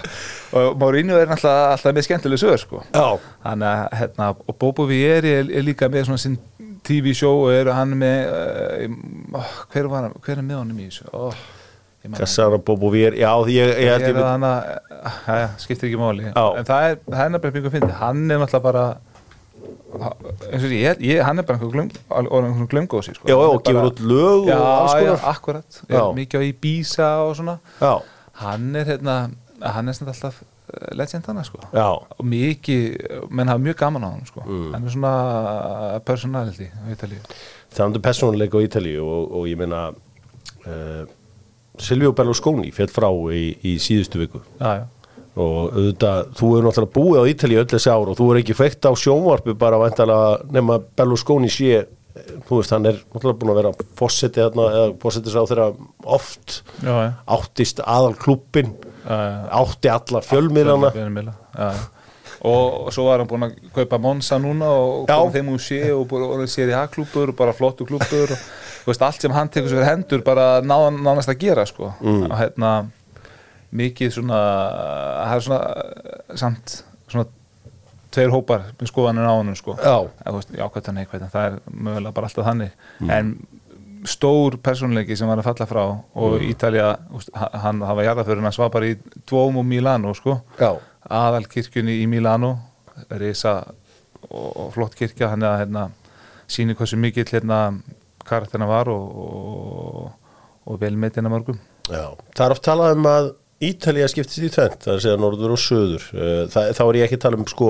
Og 0.58 0.78
Mourinho 0.80 1.18
er 1.20 1.28
náttúrulega 1.34 1.74
alltaf 1.76 1.98
með 1.98 2.08
skemmtileg 2.08 2.42
sögur 2.44 2.62
sko. 2.64 2.84
Þannig 2.94 3.68
að, 3.74 3.84
hérna, 4.04 4.30
og 4.46 4.60
Bobo 4.62 4.86
Vieri 4.90 5.34
er, 5.42 5.50
er 5.60 5.66
líka 5.68 5.90
með 5.92 6.08
svona 6.12 6.22
sinn 6.22 6.38
TV-show 6.88 7.42
og 7.48 7.52
er 7.52 7.68
hann 7.76 7.98
með 8.00 8.30
uh, 8.32 9.54
hver, 9.74 9.90
var, 9.92 10.06
hann- 10.08 10.20
hver 10.24 10.38
er 10.40 10.46
með 10.46 10.62
honum 10.62 10.78
í 10.86 10.88
þessu? 10.92 11.10
Oh, 11.18 11.34
ég 12.08 12.14
man- 12.14 12.22
Cassano 12.24 12.58
Bobo 12.72 12.90
Vieri 12.96 13.20
Já, 13.22 13.32
ég, 13.52 13.76
ég 13.84 13.92
held 13.94 14.08
ég 14.10 14.22
hana 14.24 14.54
já, 15.28 15.48
skiptir 15.62 15.92
ekki 15.92 16.00
máli 16.02 16.32
Já. 16.32 16.46
en 16.58 16.66
það 16.72 16.90
er, 16.90 16.98
það 17.12 17.22
er 17.26 17.36
nefnilega 17.36 17.62
mjög 17.62 17.76
fyndið 17.78 17.96
hann 18.02 18.26
er 18.32 18.42
náttúrulega 18.42 18.66
bara 18.72 18.88
eins 20.52 20.66
og 20.68 20.74
ég, 20.76 21.00
ég 21.02 21.24
hann 21.26 21.40
er 21.42 21.46
bara 21.48 21.58
einhver 21.58 21.72
glöng, 21.74 21.92
einhver 22.12 22.68
glöngósi 22.72 23.14
sko. 23.16 23.28
Já, 23.28 23.34
já, 23.34 23.48
Hann 23.48 23.56
og 23.56 23.64
gefur 23.64 23.90
út 23.90 24.00
lög 24.00 24.42
og 24.44 24.52
já, 24.52 25.06
já, 25.06 25.16
akkurat 25.32 25.82
mikið 26.18 26.40
á 26.40 26.44
Ibiza 26.52 27.10
og 27.26 27.36
svona 27.40 27.58
Já, 27.82 27.94
hann 28.44 28.76
er 28.76 28.86
hérna 28.92 29.16
hann 29.62 29.88
er 29.88 29.98
svona 29.98 30.14
alltaf 30.14 30.42
eh, 30.42 30.96
legend 30.96 31.26
hann 31.26 31.44
sko. 31.48 31.60
og 31.74 32.26
mikið, 32.26 33.30
menn 33.30 33.48
hafa 33.48 33.64
mjög 33.64 33.78
gaman 33.80 34.04
á 34.04 34.10
hann 34.12 34.26
sko. 34.28 34.44
Mm. 34.46 34.74
hann 34.74 34.84
er 34.86 34.96
svona 34.96 36.00
personality 36.06 36.68
á 36.68 36.86
Ítalíu 36.94 37.22
það 37.72 37.80
er 37.80 37.96
um 37.96 38.02
persónuleik 38.02 38.54
á 38.54 38.60
Ítalíu 38.68 39.02
og, 39.08 39.32
og 39.40 39.48
ég 39.48 39.58
meina 39.58 39.88
uh, 40.68 41.04
Silvio 41.84 42.14
Berlusconi 42.18 42.72
fjall 42.76 42.94
frá 42.94 43.10
í, 43.34 43.44
í 43.64 43.76
síðustu 43.82 44.22
viku. 44.24 44.42
Já, 44.60 44.82
já, 44.82 44.86
og 45.38 45.76
auðvitað, 45.76 46.32
þú 46.40 46.48
er 46.58 46.66
náttúrulega 46.66 46.96
búið 46.96 47.20
á 47.22 47.30
Ítalíu 47.34 47.62
öll 47.62 47.70
þessi 47.70 47.92
ár 47.94 48.10
og 48.10 48.18
þú 48.18 48.32
er 48.32 48.40
ekki 48.42 48.58
feitt 48.58 48.88
á 48.90 48.92
sjónvarpi 48.98 49.54
bara 49.60 49.78
væntalega 49.84 50.52
nema 50.56 50.80
Berlusconi 50.98 51.52
sé 51.54 51.84
þú 52.48 52.62
veist, 52.62 52.74
hann 52.74 52.88
er 52.90 52.98
náttúrulega 53.02 53.40
búin 53.42 53.52
að 53.54 53.60
vera 53.62 53.74
fósetti 54.00 54.42
þarna, 54.42 54.66
eða 54.80 54.96
fósettis 55.04 55.36
á 55.38 55.44
þeirra 55.50 55.68
oft. 56.18 56.62
Já, 56.82 56.96
áttist 57.38 57.82
aðal 57.86 58.16
klubbin 58.18 58.74
átti 59.08 59.92
alla 59.92 60.24
fjölmiðlana. 60.26 60.92
Og, 62.48 62.92
svo 62.96 63.06
var 63.10 63.20
hann 63.24 63.28
búinn 63.30 63.48
að 63.48 63.56
kaupa 63.76 64.00
Monza 64.02 64.38
núna 64.42 64.70
og 64.72 65.08
Já. 65.10 65.16
koma 65.18 65.34
þeim 65.36 65.50
úr 65.56 65.62
sé 65.64 65.80
og 65.94 66.06
búin 66.12 66.26
að 66.38 66.48
sér 66.54 66.72
í 66.72 66.78
A-klúpur 66.80 67.34
og 67.34 67.38
bara 67.40 67.54
flottu 67.58 67.86
klúpur 67.90 68.32
og 68.34 68.38
þú 68.38 68.92
veist, 68.92 69.02
allt 69.04 69.22
sem 69.26 69.34
hann 69.36 69.50
tekur 69.52 69.74
sér 69.74 69.84
hendur 69.90 70.24
bara 70.24 70.62
ná, 70.62 70.78
nánast 70.96 71.30
að 71.34 71.40
gera 71.44 71.66
sko 71.68 71.94
Mm. 72.02 72.30
og 72.32 72.38
hérna 72.40 72.72
mikið 73.76 74.14
svona 74.16 74.38
það 75.28 75.36
er 75.36 75.44
svona 75.48 76.38
samt 76.40 76.76
svona 77.12 77.26
tveir 78.16 78.32
hópar 78.32 78.62
skoðanir 78.88 79.28
á 79.28 79.34
hann 79.36 79.56
sko 79.60 79.76
Já. 79.76 79.98
Jákvæmt 80.56 80.88
og 80.88 80.96
neikvæmt 80.96 81.26
en 81.28 81.34
það 81.34 81.48
er 81.50 81.58
mögulega 81.72 82.14
bara 82.16 82.30
alltaf 82.30 82.48
þannig 82.48 82.72
en 83.12 83.34
stór 84.10 84.58
persónleiki 84.64 85.16
sem 85.18 85.30
var 85.30 85.42
að 85.42 85.50
falla 85.50 85.68
frá 85.70 85.84
og 85.88 86.44
Ítalja, 86.46 86.94
úst, 87.16 87.32
hann 87.36 87.82
hafa 87.86 88.06
jarðaförun 88.08 88.50
að 88.50 88.56
svara 88.58 88.74
bara 88.74 88.90
í 88.92 88.96
Duomo 89.28 89.64
Milano 89.68 90.14
sko. 90.18 90.40
Aðalkirkjunni 91.08 92.02
í 92.02 92.08
Milano 92.12 92.56
risa 93.20 93.60
og, 94.28 94.50
og 94.50 94.70
flott 94.76 94.98
kirkja 94.98 95.32
hann 95.32 95.44
er 95.46 95.54
að 95.54 95.62
hérna, 95.64 95.88
síni 96.50 96.76
hversu 96.78 97.00
mikill 97.00 97.28
hérna, 97.30 97.62
karakterina 98.28 98.68
var 98.70 98.92
og, 98.92 99.20
og, 99.24 100.38
og 100.68 100.80
velmeitina 100.82 101.32
mörgum. 101.32 101.60
Já, 101.88 102.12
það 102.36 102.46
er 102.46 102.56
oft 102.56 102.66
talað 102.68 102.98
um 102.98 103.08
að 103.08 103.30
Ítalía 103.58 104.06
skiptist 104.06 104.38
í 104.46 104.52
tvent, 104.54 104.84
það 104.84 104.92
er 104.92 105.00
að 105.00 105.04
segja 105.08 105.18
norður 105.22 105.54
og 105.56 105.62
söður 105.62 106.04
Eh, 106.14 106.42
það, 106.54 106.68
þá 106.78 106.82
er 106.86 106.98
ég 107.00 107.06
ekki 107.08 107.18
að 107.18 107.24
tala 107.24 107.38
um 107.42 107.46
sko 107.50 107.70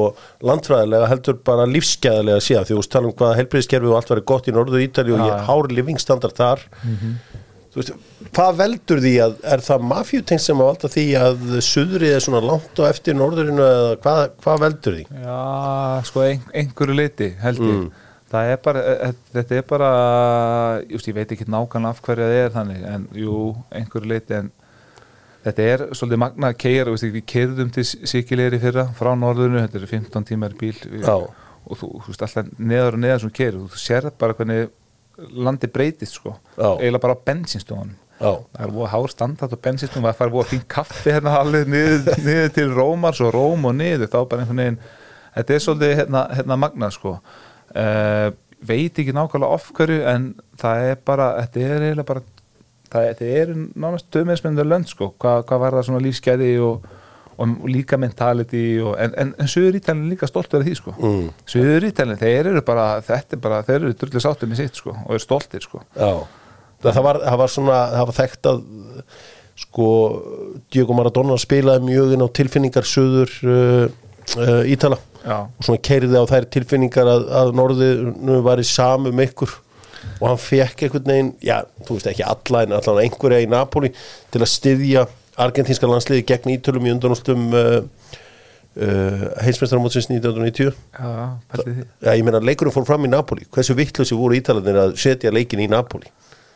landfræðilega 0.49 1.07
heldur 1.13 1.37
bara 1.47 1.67
lífsgæðilega 1.71 2.43
síðan 2.43 2.65
því 2.67 2.73
þú 2.75 2.79
veist 2.81 2.91
tala 2.97 3.07
um 3.07 3.15
hvaða 3.21 3.37
helbriðskerfi 3.39 3.87
og 3.91 3.95
allt 4.01 4.11
verið 4.11 4.25
gott 4.33 4.49
í 4.51 4.55
norður 4.57 4.83
Ítalíu 4.83 5.15
og 5.15 5.23
ég 5.29 5.45
hár 5.47 5.69
livingstandard 5.77 6.35
þar. 6.41 6.65
Þú 7.71 7.79
veist, 7.79 7.93
hvað 8.35 8.59
veldur 8.59 9.01
því 9.05 9.13
að 9.23 9.37
er 9.53 9.63
það 9.69 9.87
mafjúteng 9.93 10.43
sem 10.43 10.59
að 10.63 10.69
valda 10.71 10.91
því 10.97 11.05
að 11.21 11.47
söðrið 11.69 12.15
er 12.17 12.25
svona 12.25 12.43
langt 12.43 12.79
á 12.81 12.83
eftir 12.89 13.15
norðurinu 13.19 13.63
eða 13.63 13.95
hvað, 14.03 14.21
hvað 14.43 14.61
veldur 14.65 14.97
því? 14.99 15.07
Já, 15.23 15.39
sko 16.11 16.25
ein, 16.27 16.43
einhverju 16.51 16.99
leiti 16.99 17.31
held 17.45 17.63
ég. 17.63 17.87
Það 18.27 18.49
er 18.51 18.57
bara, 18.59 18.79
e- 18.83 18.99
e- 19.07 19.35
þetta 19.37 19.55
er 19.55 19.67
bara 19.69 19.89
just, 20.91 21.07
ég 21.07 21.15
veit 21.15 21.29
ekki 21.31 21.45
nákvæmlega 21.47 21.93
af 21.95 22.01
hverju 22.03 22.25
það 22.27 22.39
er 22.43 22.55
þannig 22.57 22.87
en 22.91 23.05
jú, 23.15 23.37
einhverju 23.71 24.09
leiti 24.11 24.35
en 24.35 24.49
þetta 25.47 25.67
er 25.73 25.85
svolítið 25.95 26.21
magna 26.23 26.51
að 26.51 26.59
keira, 26.63 26.95
við 27.01 27.21
keirðum 27.27 27.73
til 27.75 27.85
Sikilegri 27.87 28.59
fyrra 28.61 28.87
frá 28.97 29.13
norðurinu, 29.17 29.63
þetta 29.65 29.79
eru 29.81 29.91
15 29.93 30.27
tímar 30.31 30.57
bíl. 30.59 30.75
Já. 31.01 31.15
og 31.67 31.75
þú, 31.75 31.87
þú 32.03 32.11
veist 32.13 32.25
alltaf 32.27 32.51
neðar 32.59 32.95
og 32.95 33.01
neðar 33.03 33.23
sem 33.23 33.33
keirur, 33.35 33.71
þú 33.71 33.81
sér 33.81 34.09
bara 34.19 34.35
hvernig 34.37 34.69
landi 35.33 35.69
breytist 35.73 36.19
sko, 36.19 36.35
eiginlega 36.57 37.03
bara 37.03 37.17
á 37.17 37.23
bensinstofunum. 37.27 37.95
Það 38.17 38.61
er 38.65 38.71
búið 38.73 38.89
hár 38.93 39.11
standart 39.13 39.53
á 39.53 39.59
bensinstum 39.61 40.05
það 40.07 40.15
fær 40.17 40.31
búið 40.33 40.53
fín 40.53 40.63
kaffi 40.73 41.13
hérna 41.13 41.35
alveg 41.37 41.67
niður, 41.69 42.07
niður 42.25 42.53
til 42.55 42.71
Rómar, 42.73 43.17
svo 43.17 43.29
Róm 43.33 43.67
og 43.69 43.75
niður 43.77 44.09
þá 44.09 44.17
bara 44.23 44.41
einhvern 44.41 44.61
veginn 44.63 44.79
þetta 45.35 45.53
er 45.53 45.63
svolítið 45.65 45.93
hérna, 45.99 46.23
hérna 46.33 46.57
magnað 46.57 46.95
sko. 46.95 47.13
Uh, 47.77 48.31
veit 48.65 48.97
ekki 48.97 49.13
nákvæmlega 49.13 49.59
of 49.59 49.69
hverju 49.77 49.99
en 50.09 50.31
það 50.57 50.87
er 50.87 50.99
bara 51.05 51.27
þetta 51.43 51.65
er 51.67 51.85
eiginlega 51.85 52.09
bara 52.09 52.25
það, 52.93 53.21
er 53.27 53.51
nánast 53.75 54.07
dömiðsmyndur 54.15 54.67
lönd 54.67 54.89
sko. 54.91 55.11
Hvað, 55.21 55.43
hvað 55.49 55.61
var 55.63 55.77
það 55.77 55.85
svona 55.89 56.01
lífsgæði 56.05 56.49
og, 56.65 56.87
og 57.37 57.69
líka 57.69 57.99
mentality 58.01 58.65
og, 58.81 58.95
en, 59.03 59.15
en, 59.23 59.33
en 59.37 59.51
Suður 59.51 59.79
Ítalinn 59.79 60.07
er 60.07 60.15
líka 60.15 60.29
stoltur 60.29 60.61
af 60.61 60.67
því 60.67 60.75
sko. 60.79 60.95
Mm. 60.97 61.31
Suður 61.53 61.87
Ítalinn, 61.91 62.21
þeir 62.21 62.51
eru 62.53 62.65
bara 62.67 62.89
þetta 63.05 63.37
er 63.37 63.43
bara, 63.47 63.63
þeir 63.67 63.79
eru 63.79 63.95
drullu 64.01 64.23
sáttum 64.23 64.53
í 64.53 64.59
sitt 64.59 64.79
sko 64.79 64.95
og 64.95 65.15
eru 65.15 65.23
stoltir 65.23 65.65
sko. 65.65 65.83
Já. 65.97 66.11
Það, 66.77 66.91
það, 66.91 67.03
var, 67.09 67.21
það 67.25 67.41
var 67.41 67.53
svona, 67.53 67.81
það 67.95 68.07
var 68.09 68.17
þekkt 68.21 68.49
að 68.51 68.63
sko 69.57 69.91
Diego 70.73 70.93
Maradona 70.97 71.37
spilaði 71.41 71.87
mjög 71.87 72.11
inn 72.13 72.25
á 72.25 72.29
tilfinningar 72.39 72.85
söður 72.85 73.31
uh, 73.49 73.85
uh, 74.37 74.63
Ítala. 74.69 74.99
Já, 75.27 75.41
og 75.43 75.65
svona 75.65 75.81
keiriði 75.83 76.19
á 76.21 76.29
þær 76.29 76.45
tilfinningar 76.53 77.09
að, 77.11 77.23
að 77.35 77.49
norðinu 77.57 78.37
var 78.45 78.61
í 78.61 78.67
samum 78.67 79.25
ykkur 79.25 79.57
og 80.19 80.27
hann 80.31 80.41
fekk 80.41 80.85
einhvern 80.87 81.11
veginn 81.11 81.33
já, 81.45 81.61
þú 81.87 81.97
veist 81.97 82.11
ekki 82.11 82.25
alla 82.27 82.63
en 82.65 82.77
allan 82.77 83.01
einhverja 83.03 83.43
í 83.43 83.49
Napoli 83.51 83.91
til 84.33 84.41
að 84.41 84.53
styðja 84.53 85.07
argentínska 85.37 85.89
landsliði 85.89 86.25
gegn 86.31 86.55
ítölum 86.55 86.87
í 86.87 86.93
undanústum 86.95 87.49
uh, 87.53 87.81
uh, 88.81 89.25
heilsmestaramótsins 89.45 90.09
1990 90.09 90.71
já, 90.73 91.11
pælti 91.51 91.75
því. 91.75 91.89
Já, 92.01 92.11
ég 92.13 92.25
meina 92.25 92.41
leikurinn 92.41 92.73
fór 92.73 92.87
fram 92.89 93.05
í 93.05 93.11
Napoli. 93.11 93.45
Hversu 93.53 93.77
vittlusi 93.77 94.17
voru 94.17 94.39
ítalarnir 94.39 94.81
að 94.87 94.97
setja 95.01 95.33
leikin 95.33 95.61
í 95.61 95.69
Napoli 95.71 96.09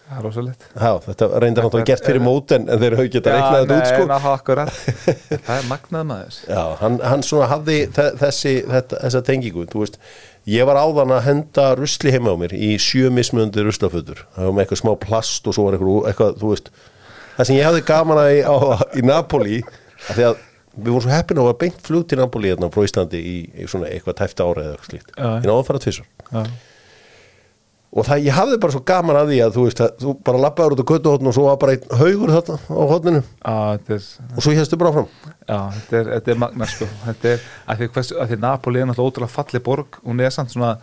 Það 0.10 0.18
er 0.20 0.26
rosalegt. 0.28 0.64
Já, 0.76 0.90
þetta 1.06 1.28
reyndar 1.40 1.64
náttúrulega 1.66 1.88
gert 1.92 2.08
fyrir 2.10 2.24
móten 2.26 2.66
en 2.68 2.82
þeir 2.82 2.96
hafa 2.98 3.12
geta 3.14 3.36
reiknað 3.36 3.62
þetta 3.62 3.78
út 3.78 3.88
sko. 3.92 4.02
nei, 4.02 4.10
ná, 4.12 4.32
akkurat 4.34 4.74
Það 5.46 5.54
er 5.56 5.68
magnað 5.70 6.06
maður. 6.10 6.40
Já, 6.52 6.64
hann, 6.82 6.98
hann 7.14 7.24
svona 7.24 7.48
hafði 7.54 7.78
þe- 7.96 8.12
þessi, 8.20 8.54
þetta, 8.74 9.00
þessa 9.06 9.22
tengingu, 9.30 9.66
þú 9.72 9.84
veist. 9.86 10.00
Ég 10.52 10.66
var 10.68 10.80
áðan 10.82 11.14
að 11.16 11.24
henda 11.30 11.66
rusli 11.80 12.12
heima 12.12 12.34
á 12.34 12.36
mér 12.42 12.56
í 12.58 12.74
sjö 12.82 13.12
mismöndi 13.14 13.64
ruslafötur. 13.64 14.24
Það 14.36 14.50
var 14.50 14.56
með 14.58 14.66
eitthvað 14.66 14.82
smá 14.84 14.94
plast 15.06 15.48
og 15.48 15.56
svo 15.56 15.68
var 15.70 15.78
eitthvað, 15.78 16.08
eitthvað 16.12 16.40
þú 16.42 16.50
veist, 16.56 16.72
það 17.38 17.48
sem 17.52 17.60
ég 17.62 17.68
hafði 17.70 17.84
gaman 17.94 18.22
að 18.26 18.32
í, 18.36 18.42
á, 18.44 18.56
í 18.98 19.06
Napoli, 19.06 19.62
af 20.10 20.16
því 20.18 20.26
að 20.32 20.42
við 20.82 20.92
vorum 20.96 21.06
svo 21.06 21.12
heppin 21.14 21.40
á 21.40 21.44
að 21.46 21.58
beint 21.62 21.80
flug 21.88 22.04
til 22.10 22.18
Napoli 22.20 22.52
hérna 22.52 22.72
frá 22.74 22.84
Íslandi 22.88 23.20
í, 23.22 23.38
í 23.64 23.66
svona 23.70 23.88
eitthvað 23.92 24.18
tæft 24.24 24.40
ára 24.44 24.66
eða 24.66 24.76
eitthvað 24.76 24.90
slíkt, 24.92 25.10
Já. 25.16 25.28
ég 25.30 25.48
náðum 25.48 25.62
að 25.62 25.66
fara 25.72 25.82
tvisar 25.84 26.06
Já, 26.32 26.44
og 27.92 28.08
það, 28.08 28.22
ég 28.24 28.36
hafði 28.38 28.58
bara 28.64 28.74
svo 28.76 28.82
gaman 28.88 29.18
að 29.20 29.32
því 29.34 29.38
að 29.44 29.56
þú 29.58 29.64
veist 29.66 29.82
að 29.84 29.96
þú 30.00 30.14
bara 30.28 30.42
lappaður 30.46 30.76
út 30.76 30.82
á 30.82 30.90
göttuhotn 30.92 31.28
og 31.28 31.36
svo 31.36 31.44
var 31.50 31.58
bara 31.60 31.76
einn 31.76 31.98
haugur 32.00 32.32
þarna 32.32 32.58
á 32.72 32.84
hotninu 32.92 33.22
þetta 33.26 33.96
er, 33.98 34.06
og 34.32 34.46
svo 34.46 34.54
hérstu 34.56 34.80
bara 34.80 34.94
áfram 34.94 35.10
já, 35.12 35.60
þetta 35.76 36.00
er, 36.00 36.10
þetta 36.16 36.34
er 36.34 36.42
magna 36.46 36.70
sko. 36.72 36.88
þetta 37.04 37.34
er, 37.34 37.46
að 37.68 37.82
því, 37.84 38.06
því 38.32 38.40
Napoli 38.46 38.82
er 38.82 38.88
náttúrulega 38.88 39.12
ótrúlega 39.12 39.36
falli 39.36 39.64
borg 39.68 40.00
hún 40.06 40.24
er 40.24 40.36
samt 40.36 40.56
svona, 40.56 40.74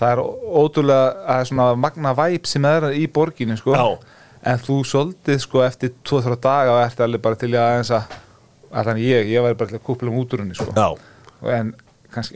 það 0.00 0.14
er 0.16 0.24
ótrúlega 0.64 1.10
að 1.22 1.42
er 1.44 1.50
svona 1.52 1.68
magna 1.86 2.14
væp 2.18 2.50
sem 2.50 2.70
er 2.72 2.88
í 2.98 3.06
borginni 3.06 3.58
sko. 3.60 3.78
Já. 3.78 4.16
en 4.50 4.64
þú 4.66 4.80
soldið 4.86 5.44
sko 5.46 5.62
eftir 5.66 5.94
2-3 6.06 6.40
daga 6.42 6.74
og 6.74 6.82
ert 6.82 7.06
alveg 7.06 7.22
bara 7.22 7.38
til 7.38 7.52
að 7.54 7.76
eins 7.78 7.94
að 7.94 8.18
allan 8.82 8.98
ég, 9.00 9.30
ég 9.30 9.46
væri 9.46 9.56
bara 9.58 9.70
til 9.70 9.78
að 9.78 9.86
kúpla 9.86 10.10
um 10.10 10.18
útrunni 10.20 10.58
sko. 10.58 10.74
Já, 10.74 10.90
Og 11.38 11.52
en 11.54 11.68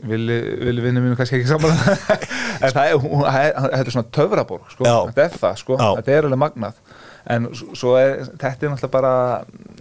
villi 0.07 0.81
vinnu 0.85 1.01
mínu 1.01 1.15
kannski 1.17 1.39
ekki 1.39 1.49
saman 1.49 1.71
en 1.73 2.73
það 2.75 2.83
er, 2.91 2.97
hún, 3.01 3.23
er, 3.25 3.55
þetta 3.57 3.79
er 3.87 3.95
svona 3.95 4.11
töfraborg 4.13 4.67
sko. 4.73 4.85
Þetta 4.85 5.23
er 5.25 5.37
það, 5.41 5.55
sko. 5.63 5.77
Þetta 5.97 6.13
er 6.17 6.27
alveg 6.29 6.41
magnað. 6.43 6.77
En 7.33 7.45
svo 7.55 7.93
er, 7.95 8.17
þetta 8.35 8.67
er 8.67 8.71
náttúrulega 8.73 8.91
bara 8.91 9.11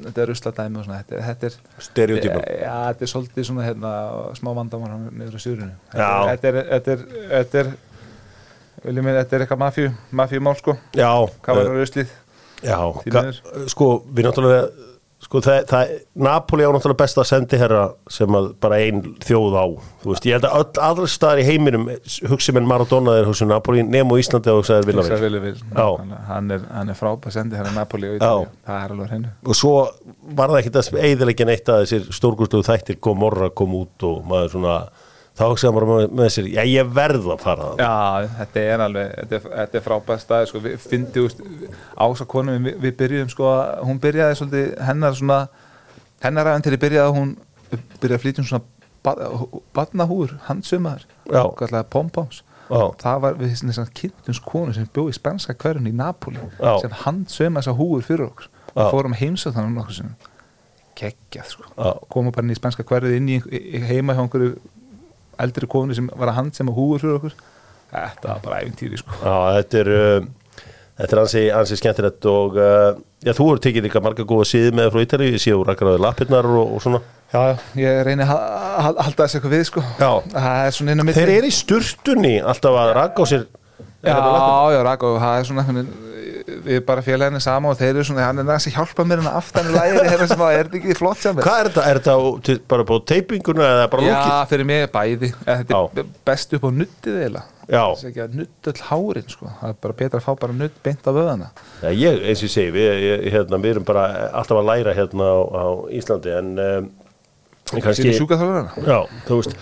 þetta 0.04 0.22
er 0.22 0.28
rusladæmi 0.30 0.78
og 0.78 0.84
svona 0.86 1.00
þetta, 1.02 1.16
er- 1.18 1.24
þetta 1.26 1.48
er 1.48 1.86
stereotypum 1.88 2.44
Já, 2.46 2.76
þetta 2.92 3.02
er 3.06 3.10
svolítið 3.10 3.48
svona 3.48 3.64
hérna, 3.66 3.90
smá 4.38 4.50
vandamál 4.60 4.92
hann 4.92 5.08
niður 5.18 5.34
á 5.34 5.40
sjöðrunu 5.42 5.72
Já. 5.98 6.10
Þetta 6.30 6.52
er, 6.52 6.58
þetta 6.70 6.94
er, 6.94 7.02
þetta 7.32 7.62
er, 7.64 7.72
viljum 8.86 9.08
við, 9.10 9.18
þetta 9.18 9.36
er 9.40 9.44
eitthvað 9.46 9.62
mafíu, 9.64 9.90
mafíumál 10.22 10.54
sko. 10.60 10.76
Já, 10.94 11.10
Hvað 11.42 11.58
var 11.58 11.66
það 11.72 11.80
ruslið? 11.82 12.14
Já, 12.62 12.78
sko, 13.74 13.90
við 14.14 14.28
náttúrulega 14.28 14.91
sko, 15.32 15.40
það, 15.44 15.58
það, 15.70 15.92
Napoli 16.26 16.66
á 16.68 16.70
náttúrulega 16.74 17.00
besta 17.00 17.24
sendiherra 17.26 17.82
sem 18.12 18.36
að 18.36 18.48
bara 18.60 18.80
ein 18.84 19.00
þjóð 19.24 19.56
á, 19.56 19.64
þú 20.02 20.10
veist, 20.12 20.26
ég 20.28 20.36
held 20.36 20.48
að 20.48 20.56
öll 20.60 20.82
aðra 20.88 21.08
staðar 21.08 21.40
í 21.40 21.46
heiminum, 21.48 21.88
hugsi 22.28 22.54
menn 22.56 22.68
Maradona 22.68 23.16
er 23.20 23.28
hugsi 23.28 23.48
Napoli, 23.48 23.84
nemo 23.86 24.18
Íslandi 24.20 24.52
og 24.52 24.60
hugsaðir 24.60 24.90
Hugsa 24.90 24.90
Villavir 24.92 25.24
Villi 25.24 25.42
Vil 25.46 25.54
Já. 25.62 25.86
Hann 26.28 26.52
er, 26.52 26.66
er 26.82 26.98
frábæð 26.98 27.36
sendi 27.38 27.56
hérna 27.56 27.72
Napoli 27.78 28.10
og. 28.10 28.18
Ítalíu. 28.18 28.50
Það 28.68 28.82
er 28.82 28.96
alveg 28.96 29.14
hennu 29.16 29.32
og 29.46 29.58
svo 29.58 29.72
var 30.36 30.52
það 30.52 30.60
ekkit 30.60 30.80
að 30.82 31.00
eiðilegja 31.08 31.48
neitt 31.48 31.72
að 31.72 31.86
þessir 31.86 32.10
stórgúsluðu 32.18 32.68
þættir 32.68 33.00
kom 33.02 33.22
morra 33.22 33.48
kom 33.56 33.74
út 33.80 34.06
og 34.08 34.20
maður 34.28 34.54
svona 34.58 34.76
þá 35.42 35.46
hugsaði 35.50 35.74
maður 35.76 35.90
með, 35.92 36.04
með 36.20 36.28
sér, 36.36 36.48
já 36.54 36.62
ég 36.70 36.92
verð 36.96 37.26
að 37.34 37.40
fara 37.42 37.68
það 37.72 37.82
Já, 37.82 38.28
þetta 38.38 38.62
er 38.72 38.84
alveg, 38.86 39.10
þetta 39.18 39.36
er, 39.40 39.46
þetta 39.58 39.80
er 39.80 39.84
frábæð 39.88 40.20
staði 40.22 40.50
sko, 40.52 40.62
við 40.68 40.76
fyndi 40.86 41.24
úst, 41.26 41.42
ása 42.06 42.26
konum 42.30 42.68
við, 42.68 42.78
við 42.86 42.96
byrjuðum 43.02 43.32
sko, 43.34 43.48
að- 43.56 43.82
hún 43.88 44.00
byrjaði 44.06 44.38
svolítið, 44.40 44.70
hennar 44.88 45.18
svona 45.18 45.40
hennar 46.22 46.52
aðeins 46.52 46.68
til 46.68 46.76
að 46.78 46.82
byrjaði 46.86 47.08
að 47.10 47.18
hún 47.18 47.34
byrjaði 47.72 48.16
að 48.18 48.24
flytja 48.26 48.44
um 48.44 48.48
svona 48.52 48.64
badnahúr, 49.74 50.36
handsumar 50.46 51.04
Já. 52.72 52.82
það 53.02 53.18
var 53.24 53.34
við 53.40 53.54
svona 53.58 53.88
kynntumst 53.98 54.44
konu 54.46 54.72
sem 54.76 54.86
bjóð 54.94 55.10
í 55.10 55.16
spanska 55.18 55.54
hverjun 55.60 55.88
í 55.90 55.92
Napoli 55.96 56.38
Já. 56.60 56.76
sem 56.80 56.94
handsuma 57.02 57.60
þessa 57.60 57.74
húur 57.76 58.04
fyrir 58.06 58.28
okkur. 58.30 58.46
Og 58.72 58.92
fórum 58.94 59.16
heimsöð 59.18 59.56
þannig 59.58 59.74
nokkur 59.76 59.96
sem 59.98 60.12
geggjað 60.96 61.50
sko. 61.50 61.66
Komum 62.12 62.32
bara 62.32 62.46
inn 62.46 62.54
í 62.54 62.56
spanska 62.56 62.86
hverju 62.88 63.16
inn 63.18 63.28
í 63.34 63.36
heima 63.90 64.14
hjá 64.16 64.22
einhverju 64.24 64.54
eldri 65.40 65.68
konu 65.70 65.94
sem 65.96 66.10
var 66.16 66.32
að 66.32 66.38
handsema 66.40 66.74
húur 66.76 67.00
fyrir 67.02 67.16
okkur. 67.20 67.34
Þetta 67.92 68.28
var 68.28 68.42
bara 68.44 68.60
æfintýri 68.64 69.00
sko. 69.00 69.16
Já, 69.22 69.36
þetta 69.58 69.80
er 69.82 69.90
uh, 69.96 70.28
þetta 71.00 71.16
er 71.16 71.22
ansi, 71.22 71.42
ansi 71.60 71.78
skemmtilegt 71.80 72.28
og 72.32 72.56
uh, 72.60 73.00
já, 73.24 73.32
þú 73.36 73.48
eru 73.52 73.62
tekið 73.66 73.86
líka 73.88 74.02
marga 74.04 74.26
góða 74.28 74.46
síði 74.48 74.74
með 74.76 74.92
frá 74.94 75.02
Ítali, 75.06 75.30
ég 75.34 75.42
sé 75.42 75.52
úr 75.56 75.68
rakkaráði 75.72 76.02
lappirnar 76.04 76.48
og, 76.52 76.76
og 76.76 76.84
svona. 76.84 77.02
Já, 77.32 77.40
já, 77.48 77.56
ég 77.80 78.02
reyni 78.08 78.24
að 78.26 78.32
ha- 78.34 78.84
ha- 78.86 78.94
halda 79.06 79.24
þessu 79.24 79.38
eitthvað 79.40 79.54
við 79.56 79.66
sko. 79.70 79.82
Já. 80.00 80.10
það 80.36 80.62
er 80.68 81.16
Þeir 81.16 81.34
eru 81.38 81.48
í 81.48 81.54
sturtunni 81.56 82.34
alltaf 82.44 82.76
að 82.82 82.94
rakka 83.00 83.24
á 83.24 83.26
sér 83.32 83.46
Já, 84.02 84.16
já, 84.74 84.80
Rako, 84.82 85.12
það 85.22 85.36
er 85.38 85.44
svona 85.46 85.62
einhvern 85.62 85.78
veginn, 85.78 86.11
við 86.66 86.82
bara 86.88 87.04
félaginu 87.04 87.40
sama 87.42 87.72
og 87.72 87.78
þeir 87.80 87.90
eru 87.92 88.04
svona, 88.08 88.26
hann 88.28 88.42
er 88.42 88.46
næst 88.48 88.70
að 88.70 88.76
hjálpa 88.78 89.06
mér 89.08 89.22
en 89.22 89.30
aftan 89.32 89.70
í 89.70 89.74
lægir, 89.74 90.08
hérna 90.10 90.28
sem 90.30 90.44
að 90.44 90.56
er 90.58 90.68
þetta 90.68 90.78
ekki 90.80 90.96
flott 90.98 91.22
sem 91.22 91.40
Hvað 91.40 91.58
er 91.62 91.70
þetta? 91.70 91.86
Er 91.88 92.00
þetta 92.02 92.56
bara 92.72 92.86
búið 92.88 93.04
teipinguna 93.12 93.66
eða 93.68 93.88
bara 93.92 94.06
Já, 94.06 94.12
lókið? 94.12 94.46
fyrir 94.52 94.68
mig 94.70 94.84
er 94.86 94.92
bæði 94.94 95.32
Þetta 95.42 95.82
er 96.02 96.14
best 96.30 96.56
upp 96.58 96.68
á 96.68 96.70
nuttið 96.82 97.40
Já. 97.72 97.84
Það 97.94 98.02
er 98.02 98.08
ekki 98.10 98.22
að 98.24 98.32
nutt 98.36 98.68
öll 98.68 98.80
hárin 98.88 99.28
sko. 99.30 99.50
Það 99.60 99.70
er 99.70 99.76
bara 99.84 99.94
betra 100.00 100.18
að 100.18 100.24
fá 100.26 100.32
bara 100.42 100.56
nutt 100.56 100.80
beint 100.82 101.06
á 101.06 101.12
vöðana 101.14 101.50
Já, 101.80 101.90
ég, 101.94 102.24
eins 102.26 102.42
og 102.42 102.48
ég 102.48 102.54
segi, 102.56 102.72
við, 102.74 102.88
ég, 103.06 103.28
hérna, 103.32 103.60
við 103.62 103.76
erum 103.76 103.86
bara 103.86 104.06
alltaf 104.32 104.58
að 104.58 104.66
læra 104.68 104.96
hérna 104.98 105.28
á, 105.30 105.38
á 105.46 105.66
Íslandi 105.94 106.34
en 106.36 106.50
um, 106.58 106.90
kannski, 107.78 108.10
já, 108.12 108.98
þú 109.28 109.38
veist 109.38 109.54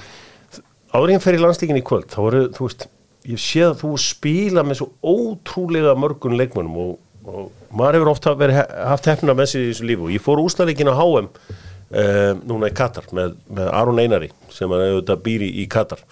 en 0.91 1.23
fer 1.23 1.37
í 1.37 1.43
landstíkin 1.43 1.79
í 1.79 1.85
kvöld 1.87 2.09
þá 2.11 2.19
voru, 2.25 2.43
þú 2.57 2.67
veist, 2.67 2.89
ég 3.29 3.41
sé 3.41 3.65
að 3.67 3.81
þú 3.83 3.95
spila 4.01 4.65
með 4.65 4.81
svo 4.81 4.91
ótrúlega 5.05 5.97
mörgun 5.99 6.39
leikmönnum 6.41 6.79
og, 6.81 6.93
og 7.29 7.51
maður 7.77 7.99
hefur 7.99 8.13
ofta 8.15 8.37
verið, 8.39 8.63
haft 8.89 9.11
hefnina 9.11 9.37
með 9.37 9.51
sér 9.53 9.67
í 9.67 9.73
þessu 9.73 9.89
lífu 9.91 10.07
og 10.07 10.15
ég 10.15 10.25
fór 10.25 10.43
úslaleikin 10.43 10.93
á 10.93 10.95
HM 10.97 11.29
um, 11.29 12.41
núna 12.49 12.71
í 12.71 12.77
Katar 12.77 13.11
með, 13.17 13.37
með 13.51 13.75
Aron 13.81 14.01
Einari 14.01 14.31
sem 14.53 14.73
er 14.73 14.87
auðvitað 14.87 15.23
býri 15.27 15.51
í 15.63 15.67
Katar. 15.71 16.03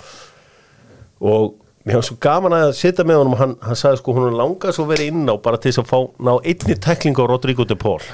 Og 1.18 1.56
mér 1.88 1.98
var 1.98 2.06
svo 2.06 2.18
gaman 2.22 2.56
að 2.58 2.76
sitja 2.78 3.06
með 3.08 3.22
honum. 3.22 3.38
Hann, 3.40 3.56
hann 3.64 3.78
sagði 3.78 4.02
sko 4.02 4.14
hún 4.18 4.38
langar 4.38 4.76
svo 4.76 4.86
verið 4.90 5.12
inn 5.12 5.32
á 5.32 5.34
bara 5.42 5.58
til 5.60 5.72
þess 5.72 5.82
að 5.82 5.90
fá 5.90 5.98
ná 6.28 6.32
einni 6.38 6.76
teklingu 6.88 7.24
á 7.24 7.30
Rodrigo 7.30 7.66
de 7.68 7.78
Paul. 7.78 8.02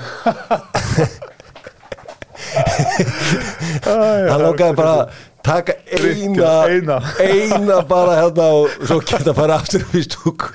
Hann 3.84 4.42
langaði 4.42 4.76
bara 4.78 5.08
taka 5.44 5.76
eina, 5.92 6.54
eina. 6.70 6.98
eina 7.20 7.82
bara 7.88 8.16
hérna 8.22 8.48
og 8.62 8.72
svo 8.80 9.00
geta 9.04 9.32
að 9.32 9.38
fara 9.42 9.60
aftur 9.60 9.84
í 9.94 10.02
stúk. 10.06 10.48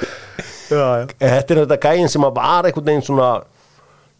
Já, 0.69 0.83
já. 1.01 1.05
Þetta 1.17 1.55
er 1.55 1.63
þetta 1.63 1.79
gæin 1.85 2.11
sem 2.11 2.25
að 2.27 2.35
var 2.37 2.69
einhvern 2.69 2.91
veginn 2.91 3.05
svona 3.05 3.31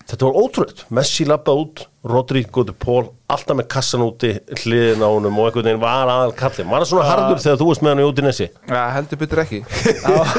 þetta 0.09 0.25
var 0.25 0.37
ótrúlega, 0.41 0.85
Messi 0.97 1.25
lappað 1.29 1.59
út 1.63 1.81
Rodrigo 2.09 2.63
de 2.65 2.73
Paul, 2.73 3.09
alltaf 3.29 3.57
með 3.59 3.67
kassan 3.69 4.03
úti 4.05 4.31
hliðin 4.61 5.03
á 5.03 5.09
honum 5.11 5.37
og 5.37 5.49
einhvern 5.49 5.67
veginn 5.67 5.81
var 5.81 6.09
aðal 6.09 6.33
kallið, 6.39 6.69
var 6.71 6.85
það 6.85 6.91
svona 6.93 7.09
harður 7.09 7.43
þegar 7.43 7.59
þú 7.59 7.67
varst 7.69 7.83
með 7.85 7.93
hann 7.93 8.01
í 8.01 8.07
út 8.07 8.21
í 8.21 8.25
nesi 8.25 8.47
Já, 8.47 8.81
heldur 8.95 9.21
betur 9.21 9.43
ekki. 9.43 9.59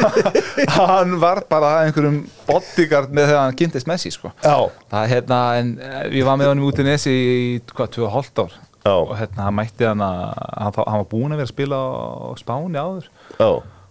Hann 0.81 1.15
var 1.23 1.43
bara 1.51 1.75
einhverjum 1.85 2.19
bodyguard 2.49 3.15
með 3.15 3.31
þegar 3.31 3.45
hann 3.45 3.61
kynntist 3.61 3.91
Messi 3.91 4.13
sko. 4.15 4.33
já, 4.43 4.57
Það 4.91 5.05
er 5.05 5.13
hérna, 5.15 5.41
en 5.61 5.71
eh, 5.79 6.03
við 6.17 6.27
varum 6.27 6.43
með 6.43 6.53
honum 6.55 6.67
út 6.71 6.83
í 6.83 6.89
Nesi 6.89 7.15
í, 7.15 7.39
hvað, 7.71 7.95
2,5 8.01 8.43
ár 8.47 8.59
Já. 8.85 8.95
og 8.97 9.13
hérna, 9.19 9.45
hann 9.49 9.59
mætti 9.59 9.85
hann 9.85 10.01
að 10.01 10.23
hann, 10.57 10.73
hann 10.79 11.03
var 11.03 11.11
búin 11.11 11.35
að 11.35 11.43
vera 11.43 11.49
að 11.51 11.53
spila 11.53 11.77
á 11.85 12.33
Spáni 12.41 12.81
áður. 12.81 13.11
Já, 13.37 13.51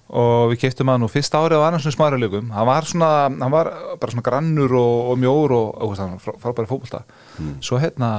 og 0.09 0.49
við 0.49 0.61
keiptum 0.63 0.89
hann 0.89 1.05
og 1.05 1.11
fyrst 1.13 1.35
árið 1.37 1.61
var 1.61 1.75
hann 1.75 1.83
svona 1.83 1.93
smæra 1.93 2.17
leikum 2.17 2.47
hann 2.55 2.65
var 2.65 2.87
svona, 2.89 3.09
hann 3.29 3.53
var 3.53 3.69
bara 4.01 4.13
svona 4.15 4.25
grannur 4.25 4.73
og, 4.73 5.11
og 5.11 5.19
mjór 5.21 5.53
og, 5.53 5.67
og 5.85 5.93
hann 6.01 6.17
frábæri 6.17 6.65
fótbolta. 6.71 7.03
Svo 7.61 7.77
hérna 7.77 8.09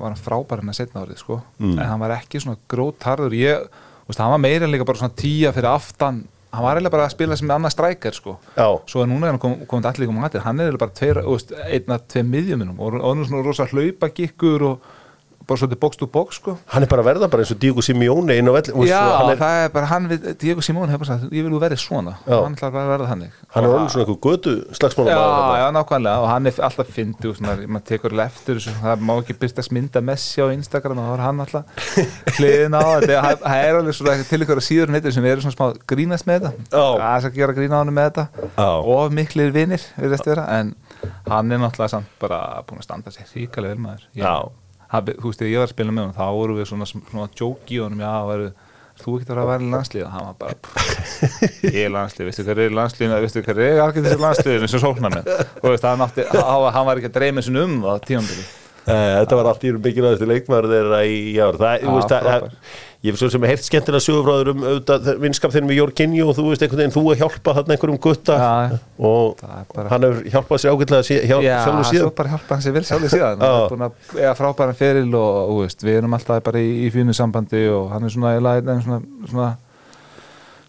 var 0.00 0.10
hann 0.10 0.18
frábæri 0.20 0.66
með 0.66 0.80
setna 0.80 1.04
árið 1.04 1.20
sko. 1.22 1.40
En 1.62 1.78
hann 1.86 2.02
var 2.02 2.16
ekki 2.18 2.42
svona 2.42 2.58
grótarður 2.70 3.36
ég, 3.38 3.68
veist, 4.08 4.20
hann 4.20 4.34
var 4.34 4.42
meira 4.42 4.66
en 4.66 4.74
líka 4.74 4.86
bara 4.88 5.00
svona 5.04 5.14
tíja 5.18 5.54
fyrir 5.54 5.70
aftan. 5.70 6.24
Hann 6.54 6.62
var 6.62 6.78
eiginlega 6.78 6.94
bara 6.94 7.06
að 7.08 7.14
spila 7.16 7.36
sem 7.38 7.50
annað 7.50 7.72
strækjar 7.74 8.14
sko. 8.14 8.36
Já. 8.54 8.68
Svo 8.90 9.02
er 9.02 9.08
núna 9.10 9.26
er 9.26 9.32
hann 9.34 9.40
kom, 9.42 9.56
komið 9.70 9.88
allir 9.90 10.04
líka 10.06 10.18
mætið 10.18 10.44
hann 10.44 10.60
er 10.60 10.68
eiginlega 10.68 10.84
bara 10.84 10.98
tveir, 10.98 11.22
einn 11.78 11.96
að 11.96 12.04
tveim 12.12 12.28
miðjuminum 12.34 12.78
og, 12.82 12.98
hann 13.02 13.22
er 13.24 13.30
svona 13.30 13.46
rosa 13.46 13.66
hlaupa 13.70 14.10
gikkur 14.14 14.66
og 14.72 14.92
bara 15.48 15.60
svolítið 15.60 15.80
box 15.80 15.98
to 16.00 16.06
box 16.10 16.38
sko. 16.40 16.56
Hann 16.72 16.84
er 16.86 16.90
bara 16.90 17.02
að 17.04 17.08
verða 17.10 17.28
bara 17.32 17.44
eins 17.44 17.52
og 17.54 17.58
Diego 17.62 17.82
Simeone 17.84 18.36
inn 18.38 18.48
á 18.48 18.52
vell 18.54 18.86
Já, 18.88 19.00
hann 19.18 19.30
er, 19.32 19.38
það 19.40 19.58
er 19.64 19.68
bara 19.74 19.86
hann 19.90 20.08
við, 20.10 20.26
Diego 20.40 20.64
Simón 20.64 20.88
hefur 20.92 21.04
bara 21.04 21.10
sagt, 21.18 21.32
ég 21.34 21.46
vil 21.46 21.60
verið 21.60 21.80
svona. 21.82 22.16
Já. 22.24 22.36
hann 22.40 22.56
ætlar 22.56 22.72
bara 22.74 22.84
að 22.84 22.92
verða 22.94 23.08
þannig. 23.12 23.30
Hann 23.54 23.64
er 23.64 23.74
orðin 23.74 23.90
svona 23.92 24.04
einhver 24.06 24.20
götu 24.24 24.54
slagsmála 24.78 25.14
Já, 25.14 25.20
já, 25.60 25.66
nákvæmlega 25.76 26.16
og 26.24 26.28
hann 26.30 26.50
er 26.50 26.60
alltaf 26.68 26.88
fyndi 26.94 27.30
og 27.30 27.36
svona, 27.38 27.56
maður 27.66 27.86
tekur 27.90 28.16
leftur 28.16 28.56
það 28.64 29.04
má 29.04 29.14
ekki 29.18 29.38
byrstast 29.44 29.74
mynda 29.74 30.00
Messi 30.04 30.42
á 30.42 30.46
Instagram 30.54 30.98
og 31.02 31.04
þá 31.04 31.14
er 31.14 31.24
hann 31.24 31.44
alltaf 31.44 31.64
hliðin 32.38 32.74
á 32.74 32.82
þetta, 32.84 33.20
það 33.20 33.36
það 33.44 33.58
er 33.68 33.74
alveg 33.80 33.94
svona 34.00 34.28
til 34.30 34.42
ykkur 34.44 34.60
að 34.60 34.68
síður 34.68 34.94
neytir 34.94 35.14
sem 35.14 35.28
eru 35.28 35.44
svona 35.44 35.56
smá 35.56 35.66
grínast 35.90 36.26
með 36.28 36.48
þetta, 36.48 36.52
það 36.74 37.04
er 37.04 37.28
að 37.30 37.38
gera 37.38 37.56
grína 37.56 37.74
á 37.76 37.80
hann 37.82 37.94
með 37.94 38.10
þetta. 38.10 38.24
Og 38.94 39.14
miklir 39.14 39.54
vinir 39.54 39.82
virðast 39.98 40.28
vera, 44.90 44.98
hann 44.98 45.00
að 45.00 45.08
hann, 45.08 45.18
þú 45.20 45.30
veist, 45.30 45.40
þegar 45.42 45.52
ég 45.52 45.62
var 45.62 45.68
að 45.68 45.74
spila 45.74 45.94
með 45.96 46.06
hann 46.06 46.16
þá 46.18 46.24
voru 46.38 46.56
við 46.58 46.70
svona, 46.70 46.88
svona 46.88 47.28
jóki 47.40 47.78
í 47.78 47.82
honum 47.84 48.02
já, 48.04 48.12
væru, 48.30 48.50
þú 49.04 49.14
getur 49.20 49.40
að 49.42 49.48
vera 49.52 49.64
í 49.64 49.70
landslið? 49.74 50.04
Hann 50.14 50.28
var 50.28 50.36
bara, 50.42 50.58
pff, 50.64 51.46
ég 51.70 51.80
er 51.84 51.94
landslið 51.94 52.28
veistu 52.30 52.44
hvað 52.46 52.64
er 52.64 52.72
í 52.74 52.76
landslið, 52.80 53.16
veistu 53.24 53.44
hvað 53.46 53.62
er 53.64 53.80
algjör 53.84 54.06
þessi 54.08 54.24
landslið 54.26 54.66
eins 54.68 54.76
og 54.78 54.84
sóknar 54.84 55.16
með 55.16 55.32
og 55.34 55.70
veist, 55.72 55.88
hann, 55.88 56.04
átti, 56.06 56.28
hann, 56.30 56.68
hann 56.76 56.90
var 56.90 57.00
ekki 57.00 57.10
að 57.10 57.16
dreyma 57.18 57.44
sinni 57.46 57.64
um 57.64 57.80
það 57.84 58.04
Eh, 58.06 58.63
Þetta 58.88 59.36
var 59.38 59.46
allt 59.52 59.62
í 59.64 59.70
erum 59.72 59.84
mikilvægastu 59.84 60.26
leikmaður 60.28 60.72
þeirra 60.74 60.98
í 61.08 61.20
ár 61.40 61.56
það, 61.60 61.76
Já, 61.78 61.86
þú 61.86 61.94
veist, 61.98 62.12
frábær. 62.24 62.58
Ég 63.04 63.12
hef 63.12 63.18
svo 63.20 63.28
sem 63.28 63.42
heirt 63.44 63.60
skemmtilega 63.66 64.00
sögufráður 64.00 64.48
um 64.54 64.62
auðvitað, 64.64 65.08
vinskap 65.20 65.52
þeirnum 65.52 65.72
í 65.74 65.76
Jorginju 65.76 66.24
og 66.30 66.36
þú 66.38 66.44
veist 66.48 66.62
einhvern 66.64 66.80
veginn 66.80 66.94
þú 66.94 67.02
að 67.12 67.18
hjálpa 67.20 67.52
þarna 67.58 67.74
einhverjum 67.74 67.98
gutta 68.06 68.36
Já, 68.40 68.52
já. 68.70 68.78
og 69.10 69.42
bara- 69.74 69.90
hann 69.92 70.06
hefur 70.08 70.30
hjálpað 70.32 70.62
sér 70.62 70.72
ágætlega 70.72 71.04
sí, 71.04 71.18
hjá, 71.20 71.34
Já, 71.44 71.58
sjálfur 71.66 71.84
svo 71.84 71.92
síðan 71.98 72.14
bara 72.22 72.32
hjálpa 72.32 72.54
hann 72.56 72.64
sér 72.64 72.72
vel 72.78 72.84
sjálfur 72.88 73.12
síðan 73.12 73.28
hann 73.44 73.44
Já. 73.44 73.58
er 73.60 73.74
búin 73.74 73.84
að 73.84 74.16
eiga 74.22 74.32
frábæran 74.40 74.78
feril 74.80 75.12
og, 75.20 75.36
og 75.52 75.60
veist, 75.66 75.84
við 75.84 75.98
erum 76.00 76.16
alltaf 76.16 76.40
bara 76.48 76.64
í, 76.64 76.72
í 76.86 76.88
fínu 76.96 77.12
sambandi 77.20 77.66
og 77.76 77.92
hann 77.92 78.08
er 78.08 78.14
svona, 78.16 78.32
svona, 78.88 79.02
svona 79.28 79.50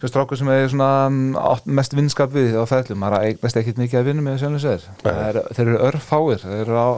þessu 0.05 0.13
strákur 0.13 0.39
sem 0.39 0.49
er 0.53 0.67
svona 0.69 0.89
mm, 1.09 1.65
mest 1.77 1.95
vinskap 1.97 2.33
við 2.33 2.55
á 2.61 2.63
ferðlum 2.69 3.01
maður 3.01 3.25
eignast 3.31 3.59
ekkit 3.59 3.81
mikið 3.81 3.99
að 3.99 4.09
vinna 4.09 4.25
með 4.25 4.39
sjálfum 4.43 4.61
sér. 4.61 4.87
Er, 5.09 5.41
þeir 5.57 5.65
eru 5.65 5.81
örfáir 5.89 6.41
þeir 6.43 6.61
eru 6.61 6.77
á 6.77 6.89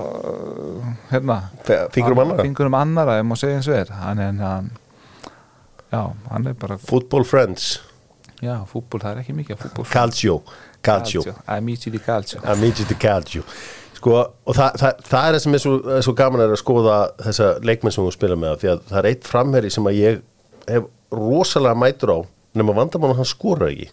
hérna. 1.13 1.39
Fingur 1.95 2.17
um 2.17 2.23
annara 2.25 2.47
fingur 2.47 2.71
um 2.71 2.79
annara, 2.79 3.17
ef 3.21 3.27
maður 3.27 3.43
segja 3.43 3.59
eins 3.61 3.71
og 3.71 3.77
er. 3.79 3.93
Hann 4.01 4.23
er 4.23 4.41
hann 4.43 4.71
já, 5.87 6.01
hann 6.33 6.51
er 6.51 6.57
bara, 6.59 6.77
Football 6.77 7.27
Friends. 7.27 7.77
Já, 8.37 8.59
fútból, 8.69 9.01
það 9.01 9.15
er 9.15 9.19
ekki 9.23 9.33
mikið 9.33 9.63
Calcio 9.89 10.41
Calcio. 10.85 11.23
Amici 11.49 11.89
di 11.89 11.97
Calcio. 11.97 12.41
Amici 12.45 12.85
di 12.85 12.93
Calcio. 13.01 13.41
Sko, 13.97 14.13
og 14.45 14.53
það, 14.53 14.75
það, 14.77 14.99
það 15.07 15.27
er 15.27 15.33
það 15.33 15.41
sem 15.41 15.57
er 15.57 15.61
svo, 15.63 15.71
er 15.89 16.03
svo 16.05 16.13
gaman 16.19 16.43
er 16.43 16.53
að 16.53 16.59
skoða 16.61 16.97
þessa 17.23 17.47
leikmenn 17.65 17.95
sem 17.95 18.05
þú 18.05 18.11
spila 18.13 18.37
með 18.37 18.59
því 18.61 18.69
að 18.75 18.83
það 18.91 18.99
er 18.99 19.07
eitt 19.09 19.25
framherri 19.25 19.71
sem 19.73 19.89
að 19.89 19.97
ég 19.97 20.19
hef 20.67 20.85
rosalega 21.17 21.79
mætur 21.81 22.13
á 22.13 22.19
nema 22.59 22.75
vandamann 22.77 23.15
að 23.15 23.21
hann 23.21 23.29
skora 23.29 23.71
ekki. 23.71 23.89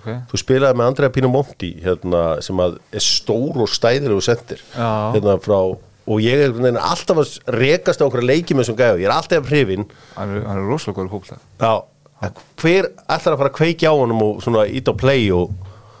Okay. 0.00 0.20
þú 0.30 0.38
spilaði 0.38 0.78
með 0.78 0.86
Andrea 0.86 1.10
Pinamonti 1.12 1.68
hérna, 1.82 2.20
sem 2.46 2.60
að 2.62 2.76
er 2.94 3.02
stór 3.02 3.56
og 3.64 3.68
stæðir 3.68 4.12
og 4.14 4.22
sendir 4.22 4.60
hérna, 4.76 5.34
frá, 5.42 5.56
og 5.74 6.20
ég 6.22 6.44
er 6.44 6.54
neina, 6.54 6.84
alltaf 6.92 7.18
að 7.24 7.32
rekast 7.56 7.98
á 7.98 8.06
okkur 8.06 8.22
leiki 8.22 8.54
með 8.54 8.68
þessum 8.68 8.78
gæðu, 8.78 9.00
ég 9.02 9.08
er 9.10 9.14
alltaf 9.16 9.50
hrifin 9.50 9.88
hann 10.14 10.36
er, 10.36 10.46
hann 10.46 10.60
er 10.62 10.70
rosalega 10.70 11.02
góður 11.02 11.10
fútból 11.16 11.40
Já, 11.42 12.30
hver 12.62 12.88
ætlar 13.10 13.34
að 13.34 13.42
fara 13.42 13.50
að 13.50 13.58
kveikja 13.58 13.90
á 13.90 13.94
honum 13.98 14.22
og 14.28 14.40
svona 14.46 14.62
ít 14.70 14.88
á 14.88 14.94
play 14.94 15.26
og 15.34 15.50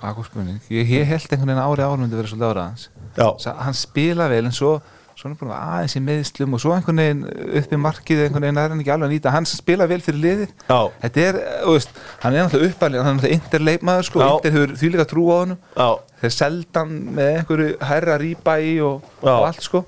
Akkur 0.00 0.24
spurning, 0.24 0.62
ég, 0.72 0.88
ég 0.88 1.04
held 1.04 1.26
einhvern 1.26 1.50
veginn 1.50 1.60
ári 1.60 1.84
árum 1.84 2.00
myndi 2.06 2.16
verið 2.16 2.30
svolítið 2.32 2.52
ára 2.54 2.62
hans. 2.70 3.44
Hann 3.60 3.76
spila 3.76 4.30
vel 4.32 4.46
en 4.48 4.54
svo 4.56 4.78
svona 5.20 5.36
búin 5.40 5.50
að 5.52 5.62
aðeins 5.76 5.96
í 5.96 6.02
meðslum 6.06 6.54
og 6.56 6.62
svo 6.62 6.72
einhvern 6.74 7.00
veginn 7.02 7.22
upp 7.60 7.74
í 7.76 7.78
markið 7.84 8.22
einhvern 8.24 8.46
veginn 8.46 8.60
er 8.62 8.72
hann 8.74 8.80
ekki 8.82 8.92
alveg 8.94 9.08
að 9.08 9.14
nýta. 9.14 9.32
Hann 9.34 9.48
spila 9.50 9.86
vel 9.90 10.00
fyrir 10.04 10.20
liðið 10.24 10.54
Já. 10.70 10.78
þetta 11.04 11.24
er, 11.28 11.38
þú 11.64 11.74
veist, 11.76 12.00
hann 12.24 12.36
er 12.38 12.46
náttúrulega 12.46 12.74
uppalinn 12.74 13.04
hann 13.04 13.12
er 13.12 13.18
náttúrulega 13.20 13.40
interleikmaður 13.40 14.08
sko, 14.10 14.22
inter 14.26 14.56
hefur 14.56 14.74
því 14.80 14.92
líka 14.94 15.08
trú 15.10 15.26
á 15.30 15.38
Já, 15.76 15.88
þeir 16.22 16.34
seldan 16.36 16.94
með 17.18 17.30
einhverju 17.40 17.68
herra 17.90 18.18
rýpa 18.24 18.56
í 18.64 18.72
og, 18.84 19.06
og 19.22 19.46
allt 19.50 19.62
sko. 19.68 19.84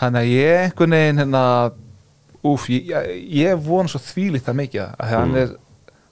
Þannig 0.00 0.22
að 0.22 0.32
ég 0.36 0.62
einhvern 0.66 0.96
veginn 0.98 1.22
hérna, 1.24 1.44
úf, 2.46 2.66
ég, 2.70 2.90
ég, 3.42 3.56
vona 3.66 3.90
svo 3.90 4.00
þvílíkt 4.02 4.46
það 4.48 4.60
mikið 4.62 4.82
að 4.86 5.06
Mm. 5.06 5.14
hann 5.16 5.36
er 5.42 5.54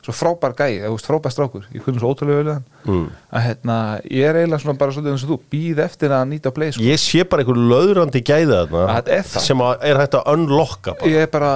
svo 0.04 0.12
frábær 0.12 0.52
gæi, 0.58 0.82
eða, 0.84 0.98
frábær 1.00 1.32
strákur 1.32 1.64
ég 1.72 1.80
kunni 1.84 1.98
svo 2.02 2.10
ótrúlega 2.12 2.42
vel 2.42 2.52
hann 2.54 2.64
Mm. 2.84 3.06
að 3.32 3.40
hérna, 3.46 3.76
ég 4.12 4.24
er 4.28 4.36
eiginlega 4.42 4.60
svona 4.60 4.78
bara 4.78 4.92
svolítið 4.92 5.12
eins 5.14 5.22
og 5.24 5.30
þú 5.30 5.38
býð 5.54 5.78
eftir 5.86 6.12
að 6.12 6.24
nýta 6.28 6.50
að 6.50 6.54
play 6.58 6.72
sko. 6.72 6.82
ég 6.84 6.98
sé 7.00 7.24
bara 7.24 7.42
einhver 7.42 7.56
löðrandi 7.56 8.20
gæða 8.22 8.58
þarna 8.68 8.96
Þetta 9.08 9.40
sem 9.40 9.58
að 9.64 9.86
er 9.88 9.96
hægt 10.02 10.14
að 10.18 10.28
unlocka 10.34 10.92
bara. 10.98 11.10
ég 11.10 11.22
er 11.22 11.30
bara 11.32 11.52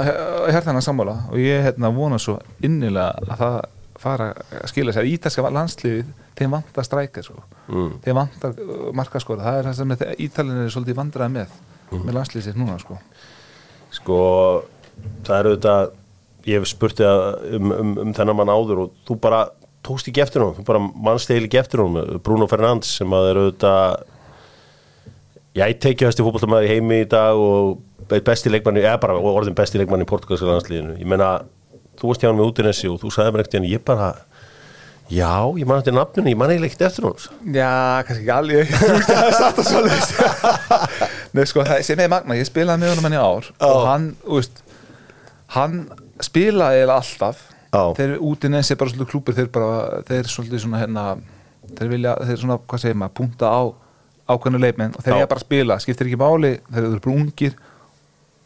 hérna 0.48 0.80
sammála 0.80 1.16
og 1.30 1.36
ég 1.36 1.62
hérna 1.68 1.92
vona 1.94 2.16
svo 2.18 2.38
innilega 2.62 3.12
að 3.28 3.36
það 3.38 3.58
fara 3.98 4.30
að 4.32 4.66
skila 4.72 4.92
sér 4.94 5.04
ítalska 5.10 5.50
landsliðið 5.50 6.04
þeim 6.38 6.50
vantar 6.54 6.84
strækir 6.86 7.24
sko. 7.26 7.42
Mm. 7.68 7.92
þeim 8.04 8.14
vantar 8.14 8.50
uh, 8.56 8.92
markaskora 8.94 9.42
það 9.42 9.58
er 9.58 9.64
það 9.68 9.74
sem 9.74 9.96
ítalinn 10.24 10.64
er 10.64 10.70
svolítið 10.72 10.94
vandraði 11.02 11.32
með 11.36 11.48
Mm. 11.90 12.02
með 12.04 12.14
landsliðið 12.18 12.44
sitt 12.44 12.56
núna 12.56 12.78
sko. 12.80 12.98
Sko, 13.96 14.16
það 15.24 15.38
er 15.38 15.46
auðvitað 15.48 15.90
ég 16.46 16.58
hef 16.58 16.68
spurt 16.70 17.00
þig 17.00 17.58
um, 17.58 17.72
um, 17.72 17.96
um 18.04 18.14
þennan 18.16 18.38
mann 18.38 18.52
áður 18.52 18.84
og 18.84 18.94
þú 19.08 19.18
bara 19.22 19.46
tókst 19.86 20.08
ekki 20.10 20.22
eftir 20.22 20.44
hún, 20.44 20.54
þú 20.58 20.64
bara 20.68 20.82
mannst 20.82 21.30
eða 21.30 21.48
ekki 21.48 21.60
eftir 21.60 21.82
hún 21.82 21.98
Bruno 22.24 22.48
Fernandes 22.50 22.96
sem 23.00 23.12
að 23.14 23.30
er 23.30 23.42
auðvitað 23.42 24.06
ég 25.58 26.06
hæsti 26.06 26.24
fótballtamaður 26.24 26.68
í 26.68 26.72
heimi 26.74 27.02
í 27.02 27.10
dag 27.10 27.38
og 27.38 27.78
besti 28.24 28.52
leikmanni, 28.52 28.84
eða 28.84 29.00
bara 29.02 29.18
orðin 29.18 29.56
besti 29.58 29.80
leikmanni 29.80 30.06
í 30.06 30.08
portugalska 30.08 30.48
landsliðinu, 30.48 30.96
ég 31.00 31.08
menna 31.08 31.38
þú 31.98 32.10
varst 32.10 32.24
hjá 32.24 32.30
hann 32.30 32.38
með 32.38 32.50
útinessi 32.52 32.90
og 32.90 33.00
þú 33.02 33.12
sagði 33.12 33.34
mér 33.34 33.44
ekkert 33.44 33.68
ég 33.68 33.84
bara, 33.84 34.08
já, 35.10 35.32
ég 35.58 35.68
man 35.68 35.80
eftir 35.82 35.96
nafninu, 35.96 36.32
ég 36.32 36.38
man 36.38 36.52
eiginlega 36.52 36.72
ekkert 36.72 36.86
eftir 36.88 37.08
hún 37.08 37.54
já, 37.56 37.72
kannski 38.08 38.24
ekki 38.24 38.34
alveg. 38.36 38.72
Það 39.08 39.24
er 39.24 39.38
satt 39.38 39.62
að 39.62 39.70
svolítið 39.72 40.12
Nei, 41.36 41.44
sko, 41.48 41.64
sem 41.84 42.00
er 42.00 42.12
magna, 42.12 42.38
ég 42.38 42.48
spilaði 42.48 42.84
með 42.84 42.94
honum 42.94 43.08
henni 43.08 43.20
ár 43.20 43.50
Já. 43.50 43.66
og 43.68 43.88
hann, 43.88 44.10
veist 44.24 44.62
hann 45.56 45.80
spilaði 46.26 46.80
eiginlega 46.82 47.00
alltaf 47.02 47.42
Já. 47.68 47.82
þeir 47.98 48.14
úti 48.24 48.48
neins 48.50 48.70
er 48.72 48.78
bara 48.80 48.90
svolítið 48.90 49.10
klúpur 49.12 49.36
þeir 49.36 49.50
bara, 49.52 50.02
þeir 50.08 50.22
er 50.24 50.30
svolítið 50.32 50.62
svona 50.64 50.80
hérna 50.82 51.04
þeir 51.76 51.90
vilja, 51.92 52.14
þeir 52.24 52.32
er 52.36 52.42
svona, 52.42 52.58
hvað 52.64 52.82
segir 52.84 52.96
maður, 52.96 53.14
punta 53.20 53.50
á 53.52 53.60
ákveðnu 54.28 54.60
leikmenn 54.62 54.94
og 54.96 55.04
þeir 55.04 55.16
eiga 55.18 55.28
bara 55.30 55.40
að 55.42 55.46
spila 55.46 55.78
skiptir 55.84 56.08
ekki 56.08 56.20
máli, 56.20 56.52
þeir 56.72 56.86
eru 56.88 57.00
bara 57.04 57.16
ungir 57.16 57.58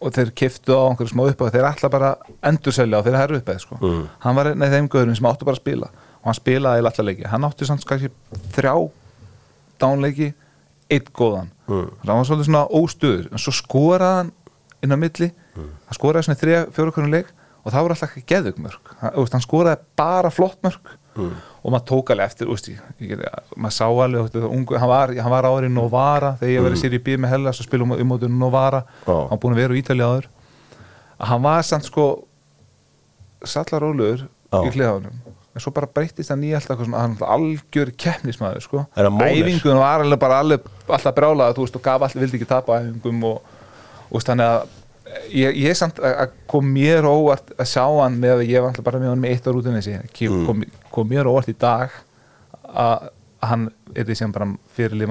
og 0.02 0.14
þeir 0.16 0.32
kiftu 0.34 0.74
á 0.74 0.82
einhverju 0.90 1.12
smá 1.14 1.22
upp 1.30 1.44
þeir 1.54 1.68
ætla 1.68 1.90
bara 1.92 2.10
að 2.16 2.32
endurselja 2.50 2.98
og 2.98 3.06
þeir 3.06 3.18
herru 3.20 3.38
upp 3.38 3.52
sko. 3.62 3.78
Mm. 3.78 4.08
hann 4.24 4.34
var 4.38 4.50
einn 4.50 4.62
af 4.66 4.72
þeim 4.74 4.88
göðurum 4.90 5.18
sem 5.18 5.28
áttu 5.30 5.46
bara 5.46 5.54
að 5.58 5.62
spila 5.62 5.90
og 6.22 6.26
hann 6.30 6.38
spilaði 6.38 6.82
alltaf 6.82 7.06
leiki 7.06 7.30
hann 7.30 7.46
átti 7.46 7.68
samt 7.68 7.86
kannski 7.86 8.10
þrjá 8.56 8.74
dánleiki, 9.82 10.32
eitt 10.90 11.12
góðan 11.14 11.50
Mm. 11.72 11.88
hann 12.04 12.16
var 12.18 12.24
svolítið 12.26 12.48
svona 12.50 12.66
óstöður 12.68 13.28
en 13.32 13.38
svo 13.40 13.52
skoraði 13.54 14.16
hann 14.18 14.32
inn 14.82 14.92
á 14.92 14.98
milli 14.98 15.28
hann 15.54 15.94
skoraði 15.96 16.26
svona 16.26 16.40
þrjá, 16.42 16.58
fjóra 16.74 16.92
konum 16.92 17.12
leik 17.14 17.30
og 17.62 17.70
það 17.70 17.84
voru 17.84 17.94
alltaf 17.96 18.10
ekki 18.10 18.24
geðugmörk 18.32 18.92
hann, 19.02 19.44
skoraði 19.44 19.82
bara 19.98 20.32
flott 20.34 20.58
mörk. 20.66 20.98
Og 21.62 21.70
maður 21.70 21.84
tók 21.90 22.10
alveg 22.14 22.30
eftir 22.32 22.48
úst, 22.50 22.70
ég, 22.72 22.78
ég, 23.04 23.20
maður 23.54 23.74
sá 23.76 23.84
alveg 23.86 24.38
ungu, 24.48 24.78
hann, 24.80 24.88
var, 24.90 25.12
hann 25.12 25.30
var 25.34 25.46
árið 25.46 25.74
Novara. 25.74 26.32
Þegar 26.40 26.52
ég 26.54 26.78
í 26.78 26.80
sér 26.80 26.96
í 26.96 27.02
bíð 27.04 27.20
með 27.22 27.34
Hellas 27.34 27.60
og 27.60 27.68
spilum 27.68 27.92
um 27.94 28.08
mótið 28.08 28.32
Novara. 28.32 28.80
Já. 29.04 29.12
hann 29.28 29.42
búin 29.42 29.54
að 29.54 29.60
vera 29.60 29.76
í 29.76 29.82
Ítalið 29.82 30.08
áður. 30.08 30.30
Hann 31.22 31.44
var 31.44 31.68
samt 31.68 31.86
sko 31.86 32.06
sallaróluður 33.44 34.24
Já. 34.24 34.58
í 34.64 34.72
hliðanum 34.72 35.20
en 35.52 35.60
svo 35.60 35.72
bara 35.74 35.88
breyttist 35.90 36.32
hann 36.32 36.44
í 36.46 36.52
alltaf 36.56 36.80
hann 36.80 37.16
var 37.20 37.34
algjör 37.34 37.92
keppnismæður 38.00 38.64
sko. 38.64 38.84
Æfingun 38.96 39.80
var 39.80 40.04
alveg 40.04 40.20
bara 40.20 40.38
alveg, 40.40 40.68
alltaf 40.88 41.18
veist 41.58 41.76
og 41.76 41.84
gaf 41.84 42.06
allir, 42.06 42.24
vildi 42.24 42.40
ekki 42.40 42.48
tapa 42.48 42.78
æfingum 42.80 43.26
og, 43.28 43.42
og 44.08 44.24
þannig 44.24 44.48
að 44.48 44.78
ég, 45.32 45.56
ég 45.56 45.76
samt 45.76 45.98
að 46.02 46.14
að 46.24 46.30
kom 46.50 46.68
mér 46.74 47.04
á 47.08 47.12
óvart 47.12 47.52
að 47.58 47.68
sjá 47.72 47.84
hann 48.02 48.18
með 48.22 48.34
að 48.38 48.44
ég 48.50 48.60
var 48.62 48.70
alltaf 48.72 48.84
bara 48.86 48.98
með 49.02 49.12
hann 49.12 49.20
með 49.24 49.34
eitt 49.34 49.46
út 49.60 49.66
en 49.70 49.78
þessi 49.80 49.96
kom, 50.46 50.62
kom 50.90 51.08
mér 51.12 51.28
á 51.28 51.32
óvart 51.32 51.48
í 51.52 51.56
dag 51.58 51.90
að 52.72 53.08
að 53.42 53.48
hann 53.50 53.64
er 53.98 54.04
því 54.06 54.14
sem 54.16 54.32
bara 54.32 54.46
fyrirlið 54.76 55.08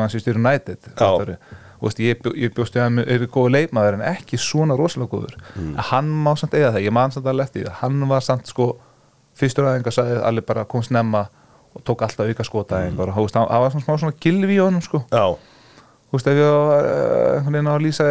Já. 0.95 1.03
fattaru. 1.03 1.35
og 1.81 1.87
veist, 1.89 1.99
ég, 1.99 2.21
ég 2.39 2.53
bjóst 2.55 2.75
við 2.77 2.79
að 2.81 2.85
hann 2.87 2.99
er 3.03 3.25
góð 3.27 3.49
leikmaður 3.51 3.97
en 3.97 4.03
ekki 4.13 4.37
svona 4.39 4.77
rosalega 4.79 5.11
góður 5.11 5.35
Mm. 5.57 5.73
að 5.75 5.83
hann 5.91 6.09
má 6.23 6.31
samt 6.39 6.53
eiga 6.53 6.71
það, 6.71 6.85
ég 6.85 6.91
man 6.95 7.11
samt 7.11 7.25
alveg 7.27 7.45
eftir 7.49 7.65
því 7.65 7.73
hann 7.81 8.07
var 8.07 8.21
samt 8.23 8.47
sko 8.47 8.77
fyrstur 9.35 9.65
aðeins 9.67 9.97
að 9.99 10.21
allir 10.23 10.45
bara 10.47 10.63
kom 10.65 10.83
snemma 10.83 11.25
og 11.75 11.83
tók 11.83 12.01
alltaf 12.05 12.27
auka 12.29 12.43
skota 12.47 12.79
Mm. 12.85 12.99
og 12.99 13.31
það 13.31 13.61
var 13.61 13.69
svona 13.71 13.83
smá 13.85 13.97
svona 13.99 14.15
gilvi 14.21 14.55
í 14.55 14.61
honum 14.63 14.81
sko 14.81 15.03
Já, 15.11 15.35
þú 16.11 16.17
veist 16.17 16.27
ef 16.27 16.39
ég 16.41 16.49
var 16.51 16.87
einhvern 16.91 17.53
veginn 17.55 17.69
á 17.71 17.73
að 17.73 17.83
lýsa 17.85 18.05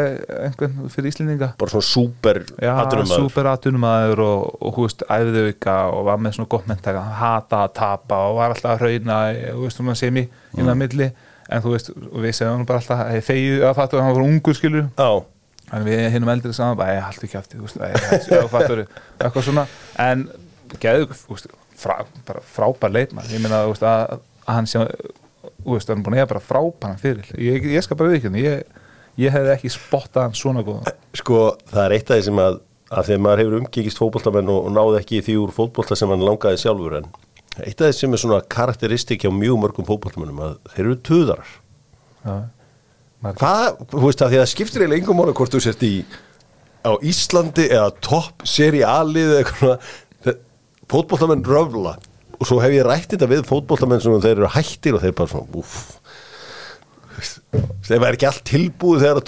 einhvern 0.46 0.76
fyrir 0.94 1.10
Íslendinga. 1.12 1.48
Bara 1.60 1.70
svona 1.74 1.84
súper 1.90 2.38
Já, 2.56 2.70
atvinnumaður. 2.80 3.18
super 3.26 3.48
aðtunumæður 3.50 4.22
og, 4.24 4.46
og 4.64 4.78
hú 4.78 4.86
veist, 4.86 5.04
æfði 5.12 5.42
auka 5.50 5.74
og 5.92 6.04
var 6.08 6.22
með 6.24 6.36
svona 6.38 6.48
gott 6.54 6.70
menntaka, 6.70 7.02
hann 7.04 7.18
hata 7.20 7.60
að 7.66 7.74
tapa 7.76 8.20
og 8.30 8.38
var 8.40 8.54
alltaf 8.54 8.72
að 8.72 8.86
hrauna, 8.86 9.18
þú 9.52 9.66
veist, 9.66 9.76
svona 9.82 9.94
semi 10.00 10.24
innan 10.56 10.74
Mm. 10.78 10.80
milli, 10.86 11.10
en 11.50 11.62
þú 11.66 11.74
veist 11.76 11.90
og 11.92 12.18
við 12.24 12.32
segjum 12.40 12.64
bara 12.66 12.80
alltaf, 12.80 13.04
hey, 13.10 13.20
þegju 13.20 13.60
að 13.68 13.76
fattu 13.82 14.00
hann 14.00 14.14
var 14.16 14.24
ungur 14.24 14.54
skilur, 14.56 14.88
Já, 14.96 15.10
en 15.76 15.84
við 15.84 16.04
hinnum 16.16 16.32
eldrið 16.32 16.54
saman, 16.56 16.76
bara, 16.80 16.96
ég 16.96 17.04
haldi 17.04 17.26
ekki 17.28 17.38
aftur, 17.38 17.60
þú 17.60 17.68
veist, 17.68 17.80
að 18.32 18.48
fattu 18.56 18.80
eitthvað 19.20 19.44
svona, 19.50 19.66
en 20.08 20.24
geðu, 20.80 21.10
þú 21.12 21.36
veist, 21.36 21.52
frábær 22.56 22.92
leitmann, 22.92 23.28
ég 23.32 23.40
meina, 23.44 23.62
þú 23.66 23.74
veist, 23.74 23.84
að, 23.86 24.20
að 24.46 24.54
hann 24.56 24.66
sem, 24.70 24.86
þú 25.64 25.76
veist, 25.76 25.88
hann 25.92 25.98
er 26.00 26.04
búin 26.06 26.16
að 26.16 26.20
eiga 26.22 26.30
bara 26.34 26.42
frábæran 26.44 27.00
fyrir, 27.00 27.30
ég, 27.38 27.66
ég 27.74 27.84
skal 27.86 27.96
bara 28.00 28.12
viðkjönd, 28.14 28.38
ég, 28.40 28.62
ég 29.20 29.34
hefði 29.34 29.52
ekki 29.54 29.72
spottað 29.74 30.22
hann 30.28 30.36
svona 30.38 30.62
góðan. 30.66 30.92
sko 31.20 31.40
það 31.70 31.82
er 31.86 31.96
eitt 31.98 32.10
af 32.10 32.20
því 32.20 32.26
sem 32.28 32.40
að, 32.44 32.60
að 32.90 33.08
þegar 33.10 33.24
maður 33.26 33.42
hefur 33.44 33.58
umgengist 33.60 34.00
fótboltamenn 34.00 34.52
og, 34.54 34.60
og 34.68 34.72
náði 34.78 35.00
ekki 35.02 35.20
því 35.26 35.36
úr 35.44 35.52
fótbolta 35.56 35.98
sem 35.98 36.08
hann 36.14 36.24
langaði 36.26 36.62
sjálfur 36.64 36.96
en 37.00 37.10
eitt 37.66 37.80
af 37.82 37.90
því 37.90 37.98
sem 37.98 38.14
er 38.16 38.22
svona 38.22 38.40
karakteristik 38.56 39.24
hjá 39.26 39.30
mjög 39.34 39.58
mörgum 39.64 39.86
fótboltamennum 39.88 40.40
að 40.46 40.56
þeir 40.74 40.84
eru 40.86 40.96
tuðarar 41.10 41.52
Já. 42.24 42.34
Maður- 43.20 43.40
Hvað, 43.42 43.80
þú 43.92 44.02
veist 44.06 44.22
að 44.24 44.30
því 44.32 44.36
að 44.38 44.44
það 44.46 44.50
skiptir 44.54 44.82
eiginlega 44.84 45.00
engum 45.02 45.18
mánu 45.20 45.34
hvort 45.36 45.52
þú 45.52 45.60
sért 45.66 45.82
í 45.84 45.92
á 46.80 46.92
Íslandi 47.04 47.66
eða 47.68 47.90
topp 48.00 48.46
seri 48.48 48.80
A-lið 48.86 49.34
eða 49.42 49.74
fótboltamenn 50.90 51.44
röfla 51.46 51.96
og 52.40 52.48
svo 52.48 52.60
hef 52.62 52.74
ég 52.74 52.86
rætt 52.86 53.14
þetta 53.14 53.28
við 53.30 53.46
fótboltamenn 53.48 54.02
sem 54.02 54.16
þeir 54.24 54.38
eru 54.38 54.52
hættir 54.56 54.96
og 54.96 55.04
þeir 55.04 55.16
bara 55.18 55.32
svona 55.32 55.60
uff 55.60 55.80
þeir 57.84 58.00
væri 58.00 58.16
ekki 58.16 58.28
allt 58.30 58.44
tilbúið 58.48 59.02
þegar 59.04 59.24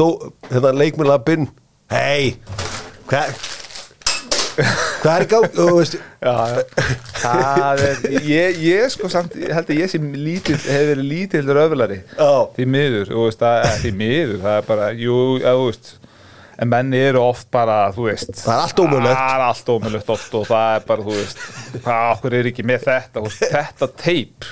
þetta 0.49 0.77
leikminn 0.79 1.11
lappinn 1.11 1.51
hei 1.93 2.39
hvað 3.11 3.35
hvað 5.03 5.15
er 5.17 5.25
í 5.25 5.29
er, 7.87 8.05
ég, 8.29 8.59
ég 8.63 8.93
sko 8.93 9.09
samt, 9.13 9.35
held 9.41 9.71
að 9.73 9.81
ég 9.81 9.91
sem 9.91 10.11
lítill, 10.17 10.59
hef 10.61 10.89
verið 10.93 11.09
lítill 11.09 11.45
röflari 11.49 11.99
Já. 12.13 12.33
því 12.57 12.69
miður, 12.75 13.13
veist, 13.25 13.43
er 13.43 13.81
því 13.83 13.93
miður, 13.99 14.39
það 14.45 14.59
er 14.59 14.69
bara, 14.69 14.91
jú, 14.97 15.19
þú 15.43 15.67
veist 15.67 15.93
en 16.63 16.71
menn 16.71 16.93
eru 16.95 17.21
oft 17.27 17.49
bara, 17.55 17.79
þú 17.95 18.09
veist 18.11 18.35
Það 18.45 18.53
er 18.55 18.61
allt 18.67 18.83
ómögulegt. 18.85 19.17
það 19.19 19.33
er 19.37 19.47
allt 19.51 19.71
ómulegt 19.77 20.13
oft 20.15 20.35
og 20.41 20.45
það 20.51 20.75
er 20.77 20.85
bara, 20.91 21.07
þú 21.09 21.17
veist 21.17 21.47
hvað, 21.83 22.05
okkur 22.17 22.37
er 22.39 22.51
ekki 22.53 22.67
með 22.71 22.85
þetta 22.91 23.23
veist, 23.27 23.43
þetta 23.57 23.89
teip 24.05 24.47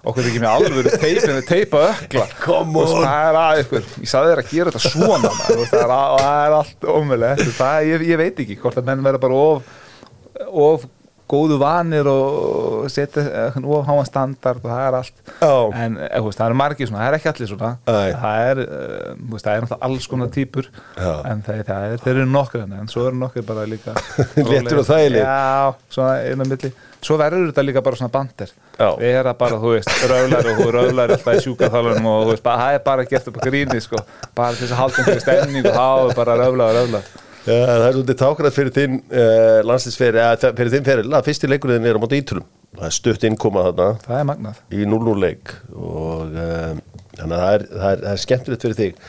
okkur 0.00 0.22
er 0.24 0.28
ekki 0.30 0.40
með 0.40 0.54
alvöru 0.56 0.92
teip 1.02 1.24
en 1.28 1.34
við 1.36 1.48
teipa 1.50 1.80
ökla. 1.90 2.22
Veist, 2.30 2.94
það 3.04 3.26
er 3.26 3.36
að 3.42 3.58
ykkur, 3.66 3.88
ég 4.00 4.08
sagði 4.14 4.30
þér 4.30 4.40
að 4.40 4.54
gera 4.54 4.72
þetta 4.72 4.92
svona 4.94 5.32
veist, 5.34 5.74
það, 5.74 5.82
er, 5.82 5.92
að- 5.96 6.14
það 6.22 6.38
er 6.46 6.56
allt 6.60 6.86
ómulegt 6.94 7.50
það, 7.58 7.90
ég, 7.90 8.06
ég 8.08 8.22
veit 8.22 8.40
ekki 8.46 8.56
hvort 8.62 8.80
að 8.80 8.88
menn 8.88 9.04
verða 9.04 9.20
bara 9.26 9.42
of, 9.50 9.76
of 10.48 10.88
góðu 11.30 11.58
vanir 11.60 12.08
og 12.10 12.69
setja 12.88 13.24
eh, 13.26 13.58
of 13.60 13.86
háan 13.88 14.08
standard 14.08 14.62
og 14.64 14.70
það 14.70 14.84
er 14.86 14.98
allt. 15.00 15.22
Já. 15.40 15.54
en 15.84 15.98
eh, 16.00 16.20
veist, 16.24 16.38
það 16.40 16.46
eru 16.46 16.58
margir 16.60 16.90
svona, 16.90 17.02
það 17.02 17.10
er 17.10 17.18
ekki 17.18 17.30
allir 17.32 17.50
svona. 17.52 17.72
Nei. 17.86 18.12
það 18.24 18.44
er, 18.50 18.62
þú 19.20 19.32
veist, 19.34 19.46
það 19.46 19.54
er 19.54 19.66
náttúrulega 19.66 19.88
alls 19.90 20.10
konar 20.10 20.32
típur 20.34 20.70
Já. 20.96 21.12
en 21.30 21.44
það, 21.46 21.62
það 21.70 21.86
er, 21.88 22.02
þeir 22.04 22.14
eru 22.14 22.28
nokkur 22.30 22.64
en 22.66 22.92
svo 22.92 23.06
eru 23.10 23.20
nokkur 23.20 23.46
bara 23.50 23.66
líka 23.68 23.96
Léttir 24.50 24.80
og 24.80 24.88
þægilegir. 24.88 25.26
já, 25.26 25.74
svona 25.92 26.16
á 26.20 26.44
milli. 26.44 26.72
Svo 27.00 27.16
verður 27.16 27.48
þetta 27.48 27.64
líka 27.64 27.84
bara 27.84 27.96
svona 27.96 28.12
bandir 28.12 28.50
við 29.00 29.16
erum 29.20 29.36
bara, 29.40 29.56
þú 29.60 29.72
veist, 29.74 29.90
röflar 30.08 30.50
og 30.50 30.60
þú 30.60 30.68
röflar 30.76 31.14
alltaf 31.16 31.38
í 31.38 31.42
sjúkaþálunum 31.46 32.06
og 32.10 32.22
þú 32.26 32.34
veist, 32.34 32.44
það 32.44 32.76
er 32.76 32.84
bara 32.84 33.08
gert 33.08 33.28
upp 33.30 33.40
á 33.40 33.42
gríni, 33.44 33.80
sko, 33.84 34.04
bara 34.36 34.56
þess 34.56 34.72
að 34.74 34.80
halda 34.82 35.02
einhverju 35.02 35.24
stemning 35.24 35.68
og 35.68 35.76
hafa 35.80 36.14
bara 36.20 36.38
röflar 36.40 36.72
og 36.72 36.78
röflar 36.80 37.10
Já, 37.40 37.56
það 37.56 37.84
er 37.86 37.94
svolítið 37.94 38.16
tákrætt 38.20 38.56
fyrir 38.56 38.72
þinn 38.76 38.96
uh, 39.00 39.60
landslisferi, 39.64 40.20
eða 40.20 40.50
fyrir 40.58 40.72
þinn 40.74 40.84
feril. 40.84 41.12
Að 41.16 41.30
fyrsti 41.30 41.48
leikurinn 41.48 41.86
er 41.88 41.96
á 41.96 42.02
móti 42.02 42.20
ítulum 42.20 42.44
það 42.78 42.86
er 42.90 42.94
stutt 42.96 43.24
innkoma 43.28 43.64
þarna. 43.70 43.88
Það 44.04 44.20
er 44.22 44.28
magnað. 44.30 44.60
Í 44.76 44.84
0-0 44.88 45.16
leik 45.24 45.54
og 45.74 46.30
uh, 46.36 46.78
þannig 47.18 47.34
að 47.34 47.42
það 47.42 47.56
er, 47.56 47.66
það, 47.72 47.90
er, 47.90 48.04
það 48.04 48.12
er 48.14 48.22
skemmtilegt 48.26 48.66
fyrir 48.66 48.78
þig. 48.80 49.02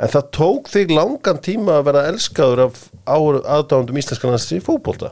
En 0.00 0.12
það 0.14 0.28
tók 0.36 0.68
þig 0.72 0.92
langan 0.96 1.40
tíma 1.44 1.78
að 1.80 1.88
vera 1.90 2.04
elskaður 2.12 2.62
af 2.68 2.78
aðdándum 3.10 3.98
íslenska 4.00 4.30
landslis 4.30 4.60
í 4.60 4.64
fótbolta? 4.64 5.10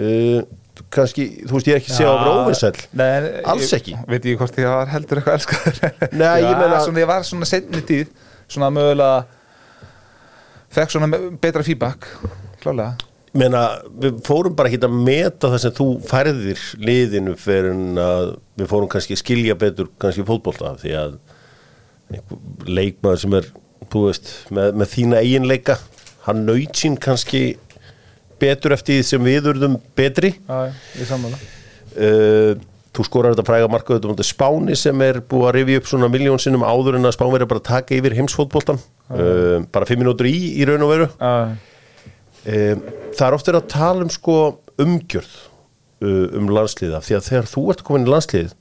Uh, 0.00 0.44
kannski, 0.92 1.24
þú 1.48 1.56
veist 1.56 1.68
ég 1.72 1.78
ekki 1.80 1.92
segja 1.96 2.12
óvinsæll. 2.30 2.82
Nei, 2.96 3.08
Alls 3.48 3.66
ég- 3.70 3.78
ekki. 3.80 3.96
Veit 4.12 4.28
ég 4.28 4.38
hvort 4.40 4.58
ég 4.60 4.68
var 4.68 4.92
heldur 4.92 5.20
eitthvað 5.22 5.38
elskaður? 5.40 6.12
Nei, 6.12 6.34
ég 6.44 6.48
Já, 6.52 6.58
meina- 6.60 6.80
svona, 6.84 7.02
Ég 7.02 7.10
var 7.10 7.24
svona 7.28 7.48
setni 7.48 7.80
tíð 7.88 8.12
Svona 8.46 8.68
mögulega 8.70 9.24
Fekk 10.76 10.92
svona 10.92 11.08
betra 11.40 11.64
feedback 11.66 12.06
Klálega 12.62 12.92
Meina, 13.36 13.62
við 14.00 14.20
fórum 14.26 14.54
bara 14.56 14.70
ekki 14.70 14.80
að 14.86 14.96
meta 15.06 15.50
það 15.52 15.62
sem 15.64 15.74
þú 15.76 15.86
færðir 16.08 16.62
liðinu 16.80 17.34
fyrir 17.40 17.72
en 17.74 18.00
að 18.00 18.30
við 18.56 18.70
fórum 18.70 18.90
kannski 18.92 19.16
að 19.16 19.22
skilja 19.22 19.56
betur 19.60 19.90
kannski 20.00 20.24
fótbolta 20.26 20.72
því 20.80 20.94
að 21.00 21.18
leikmaður 22.66 23.22
sem 23.22 23.36
er 23.36 23.50
veist, 23.92 24.32
með, 24.54 24.72
með 24.80 24.90
þína 24.92 25.20
eiginleika 25.22 25.78
hann 26.26 26.46
naut 26.46 26.78
sín 26.78 26.96
kannski 26.98 27.42
betur 28.40 28.74
eftir 28.76 28.98
því 28.98 29.06
sem 29.08 29.26
við 29.26 29.50
urðum 29.52 29.76
betri. 29.96 30.34
Já, 30.46 30.72
ég 30.98 31.08
sammála. 31.08 31.38
Uh, 31.96 32.56
þú 32.96 33.04
skorar 33.06 33.34
þetta 33.34 33.46
fræga 33.46 33.70
markaðu 33.72 34.10
um 34.12 34.18
Spáni 34.24 34.76
sem 34.78 35.00
er 35.04 35.20
búið 35.24 35.48
að 35.48 35.56
rifja 35.58 35.80
upp 35.80 35.88
svona 35.90 36.10
miljón 36.12 36.40
sinnum 36.42 36.64
áður 36.64 36.98
en 36.98 37.08
að 37.08 37.16
Spán 37.16 37.32
verið 37.32 37.50
bara 37.52 37.62
að 37.62 37.70
taka 37.70 37.96
yfir 37.96 38.16
heimsfótboltan 38.16 38.80
uh, 38.80 39.64
bara 39.72 39.88
fimm 39.88 40.02
minútur 40.02 40.28
í 40.28 40.36
í 40.56 40.68
raun 40.68 40.84
og 40.86 40.92
veru. 40.92 41.08
Já, 41.16 41.56
það 42.46 43.26
er 43.26 43.36
ofta 43.36 43.56
að 43.56 43.68
tala 43.72 44.06
um 44.06 44.12
sko 44.12 44.36
umgjörð 44.82 45.34
um 46.06 46.50
landsliða 46.52 47.00
því 47.02 47.16
að 47.16 47.28
þegar 47.30 47.50
þú 47.50 47.66
ert 47.72 47.84
komin 47.86 48.06
í 48.06 48.12
landslið 48.12 48.54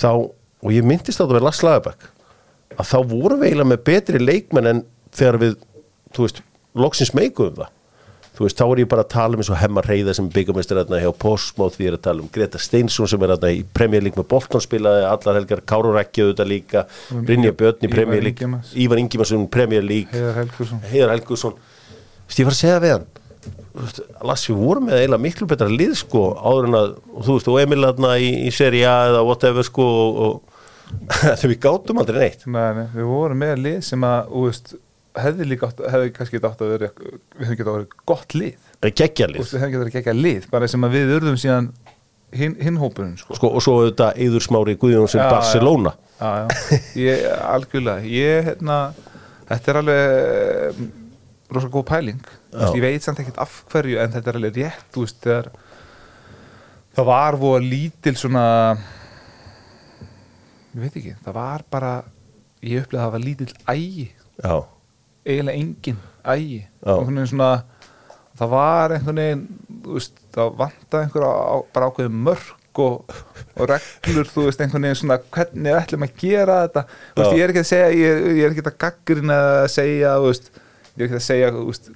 þá, 0.00 0.10
og 0.10 0.70
ég 0.72 0.86
myndist 0.88 1.20
að 1.20 1.26
það 1.26 1.34
verið 1.34 1.46
Lars 1.46 1.62
Lagerbæk 1.66 2.06
að 2.76 2.90
þá 2.90 2.98
vorum 3.12 3.40
við 3.40 3.50
eiginlega 3.50 3.70
með 3.72 3.82
betri 3.86 4.20
leikmenn 4.20 4.70
en 4.72 4.84
þegar 5.16 5.40
við, 5.42 5.56
þú 6.16 6.26
veist, 6.26 6.42
loksins 6.76 7.14
meikuðum 7.16 7.60
það. 7.62 7.72
Þú 8.36 8.44
veist, 8.44 8.58
þá 8.58 8.64
er 8.66 8.80
ég 8.82 8.88
bara 8.92 9.04
að 9.06 9.12
tala 9.14 9.36
um 9.36 9.40
eins 9.40 9.48
og 9.48 9.56
Hemmar 9.56 9.86
Reyða 9.88 10.12
sem 10.16 10.26
byggamestir 10.28 10.76
hérna 10.76 10.98
hjá 11.00 11.08
Postmót 11.16 11.78
við 11.78 11.86
erum 11.88 12.00
að 12.02 12.02
tala 12.04 12.20
um 12.20 12.32
Greta 12.34 12.60
Steinsson 12.60 13.08
sem 13.08 13.22
er 13.24 13.32
hérna 13.32 13.52
í 13.54 13.62
Premier 13.78 14.04
League 14.04 14.20
með 14.20 14.26
Bolton 14.34 14.60
spilaði 14.60 15.06
allar 15.08 15.38
helgar 15.38 15.62
Káru 15.72 15.94
Rækju 15.94 16.26
þetta 16.34 16.46
líka 16.50 16.82
Brynja 17.14 17.54
Björn 17.56 17.80
í 17.80 17.88
Ívar 17.88 17.94
Premier 17.96 18.26
League 18.26 18.44
Ingimars. 18.44 18.74
Ívar 18.76 19.00
Ingimarsson 19.00 19.46
Premier 19.56 19.86
League 19.86 20.12
Heiðar 20.90 21.14
Helgursson 21.14 21.56
veist, 22.26 22.40
ég 22.40 22.48
var 22.48 22.56
að 22.56 22.60
segja 22.62 22.82
við 22.84 22.96
hann 22.96 23.06
Lassi, 24.24 24.54
við 24.54 24.62
vorum 24.62 24.86
með 24.88 25.02
eiginlega 25.02 25.20
miklu 25.20 25.46
betra 25.50 25.68
lið 25.68 25.92
sko, 26.00 26.22
áður 26.40 26.68
en 26.70 26.76
að, 26.78 26.94
þú 27.26 27.34
veist, 27.36 27.50
og 27.52 27.58
Emil 27.60 27.84
aðna 27.84 28.14
í, 28.16 28.30
í 28.48 28.52
seri 28.54 28.80
A 28.88 28.94
eða 29.10 29.20
whatever 29.26 29.66
sko 29.66 29.84
og, 30.00 30.20
og 30.26 30.56
þegar 31.20 31.50
við 31.52 31.60
gátum 31.66 32.00
aldrei 32.00 32.20
neitt. 32.22 32.46
Nei, 32.48 32.70
nei, 32.78 32.86
Við 32.94 33.10
vorum 33.10 33.42
með 33.42 33.54
lið 33.66 33.78
sem 33.84 34.06
að 34.08 34.32
þú 34.32 34.44
veist, 34.46 34.72
hefði 35.26 35.48
líka 35.52 35.70
hefði 35.76 36.14
kannski 36.16 36.40
átt 36.40 36.64
að 36.64 36.72
vera 36.72 36.90
við 36.96 37.44
hefði 37.44 37.58
getað 37.60 37.72
að 37.74 37.78
vera 37.78 38.02
gott 38.12 38.36
lið. 38.36 38.58
Það 38.76 38.88
er 38.90 38.96
geggja 39.02 39.30
lið 39.32 39.42
við 39.42 39.60
hefði 39.60 39.70
getað 39.74 39.80
að 39.80 39.84
vera 39.84 39.96
gegja 39.98 40.16
lið 40.16 40.50
bara 40.56 40.72
sem 40.72 40.88
að 40.88 40.96
við 40.96 41.14
urðum 41.20 41.40
síðan 41.44 41.70
hinn 42.36 42.76
hópurinn 42.80 43.16
sko. 43.20 43.36
sko, 43.38 43.52
og 43.56 43.64
svo 43.64 43.78
auðvitað 43.80 44.20
Eður 44.26 44.44
Smári 44.44 44.76
Guðjón 44.80 45.08
sem 45.08 45.22
Já, 45.22 45.28
Barcelona. 45.30 45.92
Já, 46.18 46.30
já. 46.42 46.80
Ég, 47.00 47.26
algjörlega 47.46 48.08
ég, 48.10 48.48
hérna, 48.50 48.78
þetta 49.48 49.72
er 49.72 49.78
alveg 49.82 50.86
mm, 51.46 51.54
rosa 51.54 51.70
góð 51.72 51.86
pæling. 51.90 52.20
Veist, 52.52 52.74
ég 52.76 52.84
veit 52.84 53.06
samt 53.06 53.20
ekkert 53.22 53.38
af 53.42 53.62
hverju 53.70 54.00
en 54.02 54.12
þetta 54.14 54.32
er 54.32 54.38
alveg 54.40 54.60
rétt 54.60 54.98
veist, 55.00 55.20
þegar 55.22 55.50
það 56.96 57.08
var 57.10 57.36
voða 57.40 57.62
lítil 57.64 58.16
svona 58.16 58.44
ég 60.74 60.82
veit 60.82 60.98
ekki 61.00 61.14
það 61.24 61.36
var 61.36 61.64
bara, 61.72 61.94
ég 62.64 62.84
upplega 62.84 63.02
að 63.02 63.06
það 63.06 63.14
var 63.16 63.24
lítil 63.24 63.48
ægi, 63.72 64.10
eiginlega 65.26 65.58
engin 65.60 65.98
ægi, 66.26 66.60
svona 67.30 67.50
það 68.36 68.52
var 68.52 68.96
einhvern 68.96 69.22
veginn 69.22 69.46
veist, 69.86 70.20
það 70.34 70.54
vantaði 70.60 71.06
einhver 71.06 71.26
á, 71.26 71.56
bara 71.72 71.90
ákveðin 71.90 72.22
mörk 72.26 72.80
og, 72.82 73.16
og 73.56 73.70
reglur, 73.70 74.28
þú 74.28 74.46
veist, 74.48 74.60
einhvern 74.60 74.84
veginn 74.88 75.00
svona 75.00 75.18
hvernig 75.32 75.78
ætlum 75.78 76.04
að 76.04 76.16
gera 76.20 76.58
þetta. 76.66 76.82
Ég 77.22 77.44
er 77.44 77.52
ekki 77.52 77.62
að 77.62 77.68
segja, 77.70 77.86
ég, 77.96 78.24
ég 78.36 78.44
er 78.44 78.52
ekki 78.52 78.64
að 78.66 78.78
gaggrina 78.84 79.38
að 79.62 79.68
segja, 79.72 80.12
þú 80.20 80.28
veist 80.28 80.50
ég 80.96 81.02
er 81.02 81.08
ekki 81.10 81.20
að 81.20 81.26
segja, 81.26 81.50
veist 81.56 81.90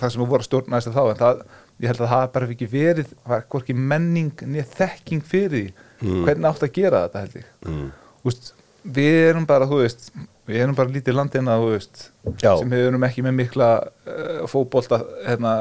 það 0.00 0.10
sem 0.14 0.22
við 0.24 0.30
vorum 0.32 0.46
stjórnæðist 0.48 0.94
þá, 0.94 1.02
en 1.12 1.20
það 1.22 1.42
ég 1.82 1.90
held 1.90 2.04
að 2.04 2.12
það 2.14 2.26
bara 2.34 2.50
ekki 2.54 2.68
verið, 2.72 3.08
það 3.24 3.32
var 3.34 3.48
hvorki 3.54 3.74
menning 3.74 4.44
niður 4.46 4.68
þekking 4.78 5.24
fyrir 5.26 5.72
því 6.00 6.20
hvernig 6.24 6.46
átt 6.50 6.62
að 6.68 6.72
gera 6.76 7.02
þetta, 7.06 7.24
held 7.24 7.40
ég 7.40 7.48
mm. 7.68 7.88
Veist, 8.24 8.54
við 8.84 9.18
erum 9.30 9.44
bara, 9.48 9.66
þú 9.68 9.80
veist 9.82 10.08
við 10.44 10.60
erum 10.60 10.76
bara 10.76 10.92
lítið 10.92 11.16
landina, 11.16 11.54
þú 11.60 11.70
veist 11.72 12.02
Já. 12.42 12.50
sem 12.60 12.68
við 12.72 12.86
erum 12.90 13.04
ekki 13.06 13.22
með 13.24 13.36
mikla 13.38 13.68
uh, 13.80 14.42
fótbolta 14.48 14.98
hérna, 15.24 15.52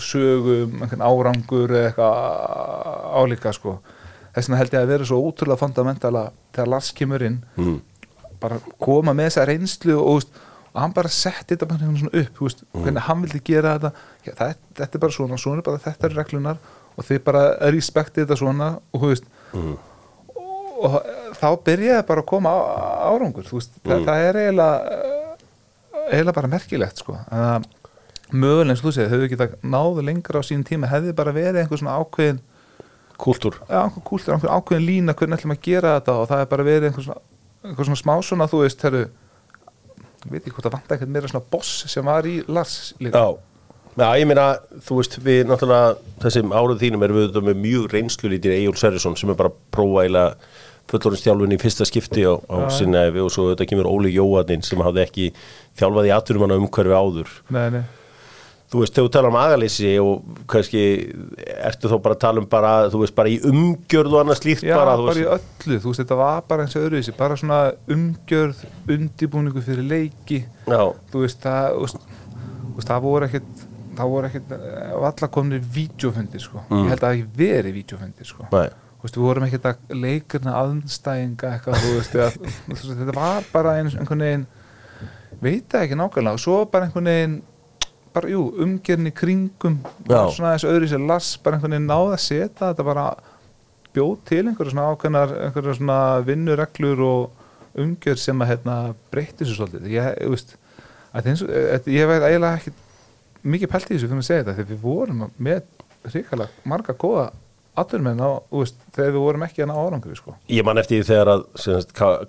sögum, 0.00 0.80
árangur 1.00 1.74
eða 1.74 1.90
eitthvað 1.90 3.16
álíka 3.20 3.52
sko. 3.56 3.78
þess 4.34 4.48
vegna 4.48 4.60
held 4.60 4.74
ég 4.76 4.84
að 4.84 4.92
vera 4.94 5.08
svo 5.08 5.20
ótrúlega 5.26 5.60
fundamentala 5.60 6.24
þegar 6.54 6.72
Lars 6.74 6.92
kemur 6.96 7.24
inn 7.26 7.40
Mm. 7.56 7.80
bara 8.40 8.56
koma 8.80 9.12
með 9.12 9.30
þessa 9.30 9.46
reynslu 9.50 9.96
og, 9.98 10.06
þú 10.06 10.14
veist, 10.20 10.40
og 10.70 10.80
hann 10.84 10.92
bara 10.94 11.08
setti 11.10 11.54
þetta 11.56 11.66
bara 11.70 11.90
svona 11.98 12.22
upp 12.22 12.40
veist, 12.44 12.64
hvernig 12.74 13.02
hann 13.08 13.22
vildi 13.24 13.40
gera 13.50 13.72
þetta. 13.78 13.90
Já, 14.26 14.32
það, 14.38 14.52
þetta 14.80 14.98
er 14.98 15.02
bara 15.04 15.16
svona, 15.16 15.38
svona 15.42 15.62
er 15.62 15.66
bara 15.70 15.82
þetta 15.86 16.06
er 16.10 16.16
reglunar 16.20 16.60
og 16.96 17.06
þið 17.08 17.22
bara 17.26 17.42
respektið 17.74 18.24
þetta 18.26 18.38
svona 18.42 18.72
og 18.92 19.00
þú 19.04 19.12
veist 19.14 19.30
Mm. 19.50 19.72
og 20.80 20.92
þá 21.40 21.46
byrjaði 21.66 22.04
bara 22.06 22.22
að 22.22 22.26
koma 22.30 22.50
á, 22.54 22.58
árangur 23.10 23.42
þú 23.48 23.56
veist, 23.58 23.72
það, 23.82 24.04
það 24.06 24.20
er 24.28 24.36
eiginlega 24.44 25.00
eiginlega 26.10 26.34
bara 26.36 26.50
merkilegt 26.52 27.02
sko. 27.02 27.16
Að 27.34 27.66
mögulega 28.30 28.70
eins 28.76 28.82
og 28.84 28.86
þú 28.86 28.92
segir, 28.94 29.10
hefur 29.10 29.26
ekki 29.26 29.66
náðu 29.74 30.04
lengra 30.06 30.38
á 30.38 30.42
sín 30.46 30.62
tíma, 30.66 30.86
hefði 30.90 31.14
bara 31.18 31.34
verið 31.34 31.64
einhver 31.64 31.80
svona 31.82 31.96
ákveðin 31.98 32.38
Kultúr 33.20 33.58
ja, 33.68 33.82
einhver 33.90 34.54
ákveðin 34.54 34.86
lína 34.86 35.14
hvernig 35.18 35.40
ætlum 35.42 35.52
að 35.56 35.64
gera 35.66 35.96
þetta 35.98 36.14
og 36.22 36.28
það 36.30 36.44
er 36.44 36.48
bara 36.54 36.66
verið 36.70 36.86
einhver 36.88 37.04
svona, 37.08 37.20
einhver 37.66 37.88
svona 37.90 38.00
smá 38.00 38.14
svona, 38.24 38.46
þú 38.48 38.62
veist, 38.62 38.86
herru 38.86 39.02
ég 40.26 40.32
veit 40.34 40.42
ekki 40.42 40.56
hvort 40.56 40.68
það 40.68 40.76
vant 40.78 40.92
eitthvað 40.94 41.14
meira 41.14 41.30
svona 41.30 41.50
boss 41.52 41.84
sem 41.90 42.10
var 42.10 42.28
í 42.28 42.40
Lars 42.48 42.94
líka 43.00 43.22
Já, 43.24 43.38
Já, 43.98 44.06
ég 44.20 44.26
meina, 44.30 44.46
þú 44.86 45.00
veist, 45.00 45.16
við 45.24 45.48
náttúrulega 45.50 45.96
þessum 46.22 46.52
áruð 46.54 46.82
þínum 46.84 47.04
erum 47.04 47.18
við 47.18 47.38
með 47.48 47.62
mjög 47.64 47.86
reynslulítir 47.94 48.54
Egil 48.54 48.76
Sverrisson 48.78 49.16
sem 49.18 49.32
er 49.32 49.38
bara 49.38 49.50
að 49.50 49.96
eiginlega 50.04 50.36
fullorðinstjálfun 50.90 51.54
í 51.54 51.58
fyrsta 51.60 51.86
skipti 51.88 52.24
á, 52.26 52.34
á 52.38 52.70
sinna 52.74 53.04
og 53.22 53.30
svo 53.34 53.50
þetta 53.50 53.66
kemur 53.68 53.90
Óli 53.90 54.12
Jóhannin 54.14 54.62
sem 54.66 54.80
hafði 54.82 55.02
ekki 55.04 55.26
þjálfað 55.78 56.08
í 56.08 56.14
atvinnumanna 56.14 56.58
umhverfi 56.60 56.96
áður. 56.96 57.34
Nei, 57.54 57.66
nei. 57.76 57.82
Þú 58.70 58.80
veist, 58.84 58.94
þegar 58.94 59.06
þú 59.08 59.12
tala 59.16 59.30
um 59.32 59.36
agaleysi 59.40 59.88
og 59.98 60.42
kannski 60.50 60.82
ertu 61.66 61.88
þá 61.90 61.96
bara 62.04 62.14
að 62.14 62.20
tala 62.22 62.42
um 62.42 62.46
bara, 62.52 62.72
þú 62.92 63.00
veist, 63.02 63.14
bara 63.16 63.32
í 63.32 63.38
umgjörð 63.50 64.12
og 64.14 64.20
annað 64.22 64.38
slíkt 64.42 64.62
Já, 64.68 64.76
bara, 64.78 64.92
bara, 65.00 65.14
í 65.18 65.24
öllu, 65.26 65.78
þú 65.82 65.90
veist, 65.90 66.02
þetta 66.04 66.18
var 66.20 66.44
bara 66.52 66.66
eins 66.66 66.76
og 66.78 66.84
öðruvísi, 66.86 67.14
bara 67.18 67.38
svona 67.40 67.58
umgjörð, 67.90 68.60
undibúningu 68.94 69.64
fyrir 69.66 69.88
leiki, 69.90 70.44
Já, 70.70 70.84
þú 71.10 71.24
veist, 71.24 71.42
það, 71.42 71.80
þú 71.80 72.76
veist, 72.78 72.92
það 72.92 73.02
voru 73.08 73.26
ekkit, 73.30 73.66
það 73.98 74.12
voru 74.14 74.30
ekkit, 74.30 74.54
allar 75.00 75.32
komnir 75.34 75.66
vídeofundir, 75.74 76.40
sko, 76.46 76.62
Mm. 76.70 76.84
ég 76.86 76.94
held 76.94 77.02
að 77.02 77.08
það 77.08 77.18
ekki 77.18 77.42
verið 77.42 77.76
vídeofundir, 77.80 78.30
sko, 78.30 78.46
nei, 78.54 78.68
þú 78.70 79.02
veist, 79.08 79.16
við 79.18 79.26
vorum 79.26 79.48
ekkit 79.48 79.66
að 79.72 79.98
leikirna 80.06 80.54
aðnstæðinga 80.62 81.52
eitthvað, 81.56 81.82
þú 81.82 81.92
veist, 81.98 82.14
veist, 82.70 82.86
þetta 83.02 83.18
var 83.18 83.42
bara 83.52 83.74
eins, 83.80 83.98
einhvern 83.98 84.24
veginn, 84.28 84.46
veit 85.42 85.66
það 85.72 85.88
ekki 85.88 85.98
nákvæmlega, 85.98 86.38
og 86.38 86.42
svo 86.46 86.64
bara 86.70 86.86
einhvern 86.86 87.10
veginn, 87.10 87.36
bara, 88.14 88.30
jú, 88.32 88.44
umgerni 88.64 89.12
kringum 89.14 89.80
svona 90.06 90.54
þessu 90.54 90.70
öðru 90.70 90.88
sér 90.90 91.04
las 91.06 91.34
bara 91.42 91.58
einhvern 91.58 91.76
veginn 91.76 91.90
náða 91.90 92.16
að 92.16 92.24
setja 92.24 92.70
þetta 92.70 92.86
bara 92.86 93.04
bjóð 93.94 94.14
til 94.30 94.42
einhverju 94.44 94.74
svona 94.74 94.88
ákveðnar 94.94 95.34
einhverju 95.46 95.76
svona 95.78 96.00
vinnureglur 96.26 97.04
og 97.06 97.80
umgjör 97.80 98.18
sem 98.18 98.42
að 98.42 98.52
hérna 98.52 98.76
breytti 99.12 99.46
svo 99.46 99.60
svolítið. 99.60 99.90
Ég, 99.94 100.08
þú 100.18 100.32
veist, 100.34 100.56
að 101.14 101.30
eins 101.32 101.44
ég 101.90 102.10
veit 102.10 102.24
eiginlega 102.26 102.56
ekki 102.58 102.74
mikið 103.42 103.72
pælt 103.72 103.90
í 103.90 103.94
þessu 103.94 104.10
fyrir 104.10 104.22
að 104.22 104.28
segja 104.28 104.42
þetta 104.42 104.56
þegar 104.58 104.70
við 104.72 104.82
vorum 104.84 105.22
með 105.38 105.62
ríkalega 106.10 106.68
marga 106.72 106.96
góða 106.98 107.30
aturmenn 107.78 108.18
á, 108.18 108.42
þú 108.50 108.62
veist, 108.64 108.78
þegar 108.96 109.12
við 109.14 109.24
vorum 109.24 109.44
ekki 109.46 109.62
að 109.64 109.68
ná 109.70 109.74
árangri 109.78 110.16
sko. 110.18 110.34
Ég 110.50 110.66
man 110.66 110.80
eftir 110.80 111.00
því 111.00 111.08
þegar 111.10 111.30
að 111.32 111.44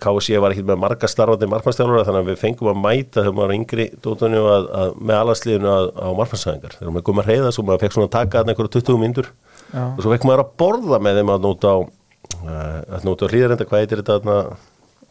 KSC 0.04 0.42
var 0.44 0.56
ekki 0.56 0.66
með 0.68 0.82
marga 0.84 1.10
starfandi 1.10 1.50
markmannstjálfara 1.52 2.06
þannig 2.08 2.22
að 2.22 2.30
við 2.32 2.42
fengum 2.44 2.72
að 2.72 2.82
mæta 2.84 3.24
þegar 3.24 3.38
maður 3.38 3.50
var 3.50 3.56
yngri 3.58 3.88
dóttunni 4.06 4.42
að, 4.42 4.68
að, 4.82 4.94
með 5.02 5.22
alarsliðinu 5.22 5.72
að, 5.74 5.88
á 5.98 6.10
markmannsæðingar 6.22 6.78
þegar 6.78 6.94
maður 6.96 7.08
kom 7.10 7.24
að 7.24 7.32
reyða 7.32 7.56
svo 7.56 7.66
maður 7.68 7.86
fekk 7.86 7.98
svona 7.98 8.10
að 8.10 8.16
taka 8.18 8.38
þarna 8.38 8.56
einhverju 8.56 8.74
20 8.78 9.02
myndur 9.02 9.32
Já. 9.72 9.84
og 9.88 10.04
svo 10.04 10.14
fekk 10.14 10.28
maður 10.30 10.46
að 10.46 10.54
borða 10.62 11.02
með 11.02 11.22
þeim 11.22 11.34
að 11.36 11.48
nóta 11.48 11.74
á 11.74 11.78
uh, 11.82 12.78
að 12.98 13.08
nóta 13.10 13.28
á 13.28 13.32
hlýðarenda, 13.34 13.68
hvað 13.72 13.84
heitir 13.84 14.04
þetta 14.04 14.20
þarna 14.20 14.38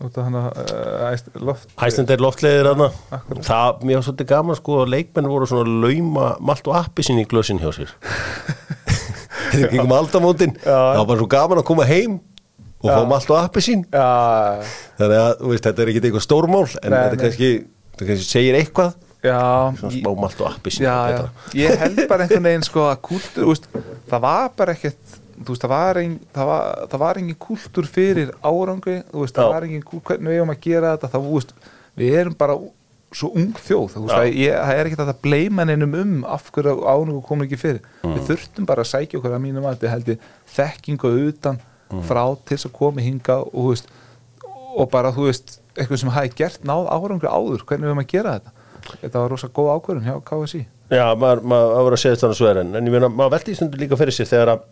út 0.01 0.16
af 0.16 0.24
hann 0.24 0.39
að 0.41 1.43
loft 1.45 1.74
Æslandeir 1.76 2.22
loftleiðir 2.24 2.70
þarna 2.70 2.89
Akkurat. 3.12 3.43
það, 3.45 3.83
mér 3.85 3.99
var 3.99 4.07
svolítið 4.07 4.31
gaman 4.31 4.57
sko 4.57 4.78
að 4.81 4.93
leikmenn 4.95 5.28
voru 5.28 5.49
svona 5.51 5.74
lauma 5.85 6.31
malt 6.41 6.70
og 6.70 6.78
appi 6.78 7.05
sinni 7.05 7.26
í 7.26 7.28
glösin 7.28 7.61
hjá 7.61 7.68
sér 7.76 7.93
gengum 9.74 9.94
aldamótin. 9.96 10.57
Já. 10.61 10.70
það 10.70 10.98
var 11.01 11.09
bara 11.12 11.20
svo 11.22 11.28
gaman 11.36 11.62
að 11.62 11.68
koma 11.70 11.86
heim 11.88 12.18
og 12.80 12.88
fá 12.88 13.05
malt 13.09 13.30
og 13.30 13.38
appi 13.42 13.62
sín 13.64 13.84
Já, 13.92 14.64
þannig 14.96 15.20
að 15.20 15.44
veist, 15.51 15.66
þetta 15.68 15.84
er 15.84 15.92
ekki 15.92 16.03
eitthvað 16.07 16.26
stórmál 16.26 16.66
en 16.80 16.94
Nei, 16.94 16.98
þetta 16.98 17.22
kannski, 17.26 17.51
kannski 18.01 18.26
segir 18.26 18.57
eitthvað. 18.57 18.94
Já, 19.20 19.40
smá 19.76 20.12
malt 20.16 20.40
og 20.40 20.48
appi 20.48 20.72
sín 20.72 20.86
já, 20.86 20.96
já. 21.12 21.24
ég 21.61 21.82
held 21.82 22.05
bara 22.09 22.24
einhvern 22.24 22.46
veginn 22.48 22.64
sko 22.64 22.86
að 22.88 23.03
kúltur, 23.05 23.51
veist, 23.51 23.66
það 24.09 24.22
var 24.24 24.46
bara 24.57 24.72
ekkert 24.78 25.18
veist, 25.44 25.61
það 25.61 25.72
var, 25.74 26.01
ein, 26.01 26.14
það 26.32 26.48
var, 26.51 26.80
það 26.92 27.03
var 27.05 27.20
engin 27.20 27.38
kúltur 27.44 27.88
fyrir 27.88 28.32
árangri 28.40 28.96
þú 29.11 29.24
veist, 29.24 29.36
það 29.36 29.46
Já. 29.48 29.53
var 29.55 29.66
engin 29.68 29.84
kúltur, 29.84 30.07
hvernig 30.09 30.32
við 30.32 30.40
erum 30.40 30.55
að 30.55 30.62
gera 30.64 30.94
þetta 30.94 31.12
það, 31.14 31.28
veist, 31.34 31.53
við 32.01 32.16
erum 32.22 32.36
bara 32.40 32.57
svo 33.12 33.28
ung 33.34 33.54
þjóð, 33.58 33.88
þú 33.94 34.00
veist, 34.04 34.12
Já. 34.14 34.18
að 34.20 34.36
ég, 34.38 34.52
það 34.61 34.76
er 34.80 34.86
ekki 34.90 34.98
þetta 35.00 35.14
að 35.16 35.22
bleima 35.24 35.64
neinum 35.66 35.94
um 35.98 36.12
af 36.30 36.50
hverju 36.54 36.74
ánum 36.86 37.22
komum 37.26 37.46
ekki 37.48 37.58
fyrir 37.58 37.80
Mm. 38.04 38.14
við 38.14 38.28
þurftum 38.30 38.66
bara 38.66 38.82
að 38.84 38.90
sækja 38.92 39.18
okkur 39.18 39.34
að 39.34 39.42
mínum 39.42 39.64
að 39.66 39.74
þetta 39.80 39.90
held 39.90 40.08
ég 40.14 40.18
þekkingu 40.54 41.11
utan 41.28 41.58
Mm. 41.90 42.02
frá 42.06 42.22
til 42.46 42.56
þess 42.56 42.66
að 42.68 42.72
koma 42.78 43.00
hingað 43.02 43.48
og, 43.52 43.68
veist, 43.72 43.88
og 44.76 44.90
bara, 44.90 45.11
þú 45.11 45.26
veist, 45.26 45.56
eitthvað 45.74 45.98
sem 45.98 46.11
hafi 46.14 46.30
gert 46.38 46.62
náð 46.62 46.86
árangri 46.86 47.26
áður, 47.30 47.64
hvernig 47.66 47.82
við 47.88 47.90
erum 47.90 48.04
að 48.04 48.06
gera 48.12 48.34
þetta 48.38 48.52
þetta 49.02 49.18
var 49.24 49.30
rosa 49.34 49.48
góð 49.48 49.70
ákvörðun 49.74 50.06
hjá 50.06 50.14
KSI 50.24 50.61
já, 50.90 51.14
maður, 51.18 51.42
maður 51.42 51.74
það 51.74 51.82
voru 51.86 51.96
að 51.98 52.02
segja 52.04 52.16
þetta 52.20 52.38
svo 52.38 52.46
er 52.50 52.61
en, 52.62 52.70
en 52.78 52.86
ég 52.86 52.92
meina, 52.94 53.08
maður 53.11 53.34
veldi 53.34 53.50
í 53.52 53.56
stundu 53.58 53.78
líka 53.82 53.98
fyrir 53.98 54.14
sér 54.14 54.30
þegar 54.30 54.52
að 54.54 54.62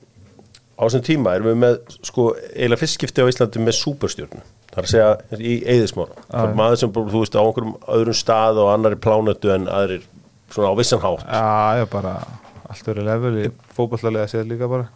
á 0.79 0.83
þessum 0.87 1.05
tíma 1.11 1.35
erum 1.35 1.51
við 1.51 1.59
með 1.59 1.77
sko, 2.07 2.29
eiginlega 2.55 2.81
fyrst 2.85 2.95
skipti 2.99 3.23
á 3.23 3.31
Íslandi 3.31 3.59
með 3.67 3.77
súperstjórnu 3.83 4.41
það 4.69 4.79
er 4.79 4.87
að 4.87 4.91
segja 4.93 5.41
í 5.41 5.55
eðismára 5.75 6.25
það 6.29 6.45
er 6.49 6.55
maður 6.61 6.81
sem, 6.83 6.93
bara, 6.95 7.13
þú 7.15 7.23
veist, 7.25 7.39
á 7.39 7.43
einhverjum 7.43 7.75
öðrum 7.99 8.19
stað 8.19 8.61
og 8.63 8.71
annari 8.75 8.99
plánötu 9.07 9.53
en 9.55 9.67
aðrir 9.73 10.05
svona 10.53 10.71
á 10.73 10.79
vissan 10.79 11.03
hátt. 11.03 11.25
Já, 11.29 11.81
ég 11.83 11.91
bara 11.93 12.15
allt 12.69 12.87
verið 12.89 13.07
level 13.09 13.35
í 13.43 13.51
fótballlega 13.77 14.29
séð 14.31 14.49
líka 14.53 14.69
bara. 14.71 14.89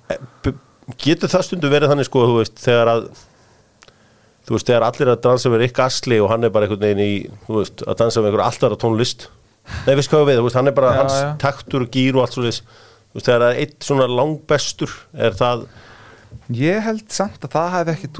B- 0.44 0.54
getur 1.00 1.30
það 1.32 1.44
stundu 1.48 1.70
verið 1.72 1.92
þannig 1.92 2.08
sko, 2.08 2.24
þú 2.28 2.38
veist, 2.40 2.56
þegar 2.62 2.90
að 2.92 3.04
þú 4.42 4.56
veist, 4.56 4.66
þegar 4.68 4.86
allir 4.88 5.10
að 5.12 5.20
dansa 5.24 5.52
með 5.52 5.62
Rick 5.62 5.78
Astley 5.84 6.18
og 6.22 6.30
hann 6.32 6.44
er 6.44 6.50
bara 6.54 6.66
einhvern 6.66 6.82
veginn 6.82 7.04
í, 7.04 7.12
þú 7.46 7.60
veist, 7.60 7.84
að 7.86 7.98
dansa 8.02 8.20
með 8.24 8.32
einhver 8.32 8.44
alltaf 8.48 8.78
tónlist. 8.82 9.28
Nei, 9.86 9.94
veist 9.94 10.10
hvað 10.10 10.24
við, 10.26 10.40
þú 10.40 10.46
veist, 10.48 10.58
hann 10.58 10.70
er 10.72 10.74
bara 10.76 10.90
Já, 10.92 10.98
hans 11.02 11.18
já. 11.20 11.28
taktur 11.44 11.84
og 11.86 11.92
gýr 11.94 12.16
og 12.18 12.24
allt 12.24 12.34
svo 12.34 12.42
þess 12.48 12.64
þú 12.66 13.20
veist, 13.20 13.28
þegar 13.28 13.44
Ég 16.58 16.82
held 16.84 17.04
samt 17.12 17.44
að 17.46 17.54
það 17.54 17.70
hefði 17.76 17.92
ekki, 17.96 18.10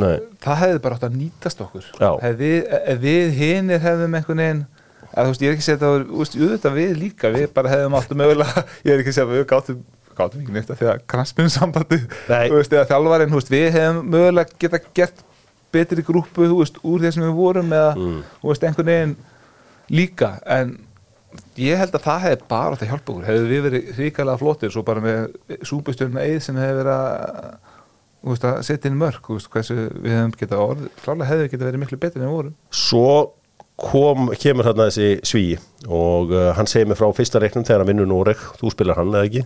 Nei. 0.00 0.16
það 0.44 0.60
hefði 0.62 0.80
bara 0.86 0.98
átt 0.98 1.06
að 1.08 1.16
nýtast 1.20 1.60
okkur 1.64 1.84
Já. 2.00 2.10
Ef 2.30 2.38
við, 2.40 2.58
hinir 3.40 3.82
hefðum 3.84 4.16
einhvern 4.20 4.42
veginn 4.44 4.62
að, 5.16 5.30
veist, 5.30 5.42
ég 5.44 5.50
er 5.50 5.56
ekki 5.56 5.66
að 5.86 5.98
þú 6.06 6.20
veist, 6.22 6.38
auðvitað 6.40 6.76
við 6.80 6.96
líka, 7.00 7.30
við 7.34 7.46
bara 7.56 7.72
hefðum 7.72 7.96
áttu 8.00 8.18
mögulega 8.20 8.64
ég 8.86 8.92
er 8.94 9.02
ekki 9.04 9.12
að 9.12 9.18
segja 9.18 9.28
að 9.28 9.34
við 9.36 9.46
gátum 9.52 9.84
gátum 10.16 10.40
ekki 10.42 10.56
neitt 10.56 10.70
að 10.72 10.80
því 10.80 10.90
að 10.92 11.00
kransminn 11.12 11.52
sambandi 11.52 11.98
veist, 12.28 12.72
eða 12.72 12.88
þjálfarinn, 12.90 13.32
við 13.52 13.66
hefðum 13.76 14.02
mögulega 14.14 14.60
geta 14.64 14.80
gert 14.96 15.24
betri 15.76 16.04
grúpu, 16.06 16.46
veist, 16.56 16.78
úr 16.86 17.02
því 17.04 17.10
sem 17.16 17.24
við 17.26 17.34
vorum 17.36 17.72
eða, 17.76 17.90
Mm. 17.96 18.20
einhvern 18.64 18.88
veginn 18.92 19.16
líka, 19.92 20.30
en 20.46 20.76
ég 21.60 21.78
held 21.80 21.94
að 21.98 22.04
það 22.06 22.20
hefði 22.26 22.48
bara 22.50 22.74
átt 22.76 22.82
að 22.84 22.90
hjálpa 22.92 23.12
okkur. 23.12 23.24
Hefði 23.30 23.48
við 23.50 23.64
verið 23.66 23.88
ríkalega 24.00 24.40
flottir 24.42 24.72
svo 24.74 24.82
bara 24.86 25.02
með 25.04 25.64
súpustjörna 25.68 26.24
eið 26.26 26.38
sem 26.46 26.60
hefði 26.60 26.76
verið 26.82 26.92
að, 26.96 27.56
veist, 28.30 28.46
að 28.50 28.60
setja 28.68 28.90
inn 28.92 29.00
mörg 29.00 29.30
veist, 29.34 29.50
hversu 29.52 29.76
við 29.96 30.14
hefðum 30.14 30.36
getað 30.40 30.62
orð 30.66 30.86
klálega 31.02 31.30
hefði 31.32 31.44
við 31.46 31.52
getað 31.56 31.68
verið 31.70 31.82
miklu 31.84 32.00
betur 32.06 32.22
en 32.22 32.28
við 32.30 32.36
vorum. 32.38 32.54
Svo 32.70 33.10
kom, 33.76 34.30
kemur 34.40 34.64
þarna 34.70 34.86
þessi 34.88 35.10
svíi 35.28 35.58
og 35.92 36.30
uh, 36.32 36.50
hann 36.56 36.68
segir 36.70 36.88
mig 36.88 36.96
frá 36.96 37.10
fyrsta 37.12 37.42
reiknum 37.42 37.66
þegar 37.68 37.82
hann 37.84 37.90
vinnur 37.90 38.08
Noreg, 38.08 38.40
þú 38.60 38.70
spilar 38.72 38.96
hann 39.02 39.12
eða 39.12 39.26
ekki? 39.28 39.42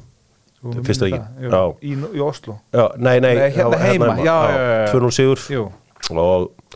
Minnir 0.61 0.85
Fyrsta 0.87 1.09
það? 1.09 1.17
ekki, 1.17 1.43
Jú, 1.43 1.51
já. 1.51 1.63
í, 1.89 1.93
í 2.15 2.23
Oslo 2.23 2.55
Já, 2.77 2.85
nei, 3.01 3.15
nei, 3.25 3.31
Nei, 3.39 3.47
hérna 3.49 3.65
það 3.65 3.73
var 3.73 3.85
heima, 3.89 4.09
já, 4.21 4.25
já, 4.29 4.59
já, 4.61 4.75
já. 4.85 4.91
2-0 4.93 5.11
sigur. 5.17 5.43
Jú, 5.57 5.63
og 6.21 6.75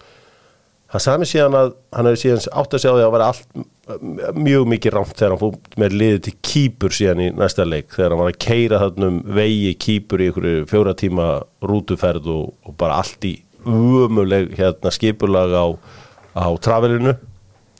hann 0.94 1.02
sagði 1.04 1.20
mér 1.24 1.30
síðan 1.34 1.56
að 1.60 1.70
hann 1.98 2.08
hefði 2.08 2.20
síðan 2.22 2.44
átt 2.62 2.76
að 2.78 2.82
segja 2.86 2.94
á 2.96 3.04
að 3.04 3.12
vera 3.18 3.28
allt 3.34 3.44
m- 3.60 3.66
mjög 3.84 4.68
mikið 4.72 4.94
rámt 4.94 5.16
þegar 5.18 5.34
hann 5.34 5.40
fór 5.42 5.80
með 5.80 5.96
liðið 6.00 6.20
til 6.24 6.34
kýpur 6.48 6.94
síðan 6.96 7.20
í 7.20 7.26
næsta 7.36 7.66
leik 7.68 7.90
þegar 7.92 8.14
hann 8.14 8.22
var 8.22 8.30
að 8.32 8.38
keira 8.44 8.80
þannum 8.80 9.18
vegi 9.36 9.74
kýpur 9.84 10.22
í 10.24 10.28
einhverju 10.30 10.62
fjóra 10.70 10.94
tíma 10.96 11.26
rútuferð 11.64 12.30
og, 12.32 12.54
og 12.64 12.78
bara 12.80 13.02
allt 13.02 13.28
í 13.28 13.34
umuleg 13.68 14.54
hérna 14.56 14.92
skipulag 14.94 15.52
á, 15.52 15.66
á 16.36 16.48
travelinu. 16.64 17.16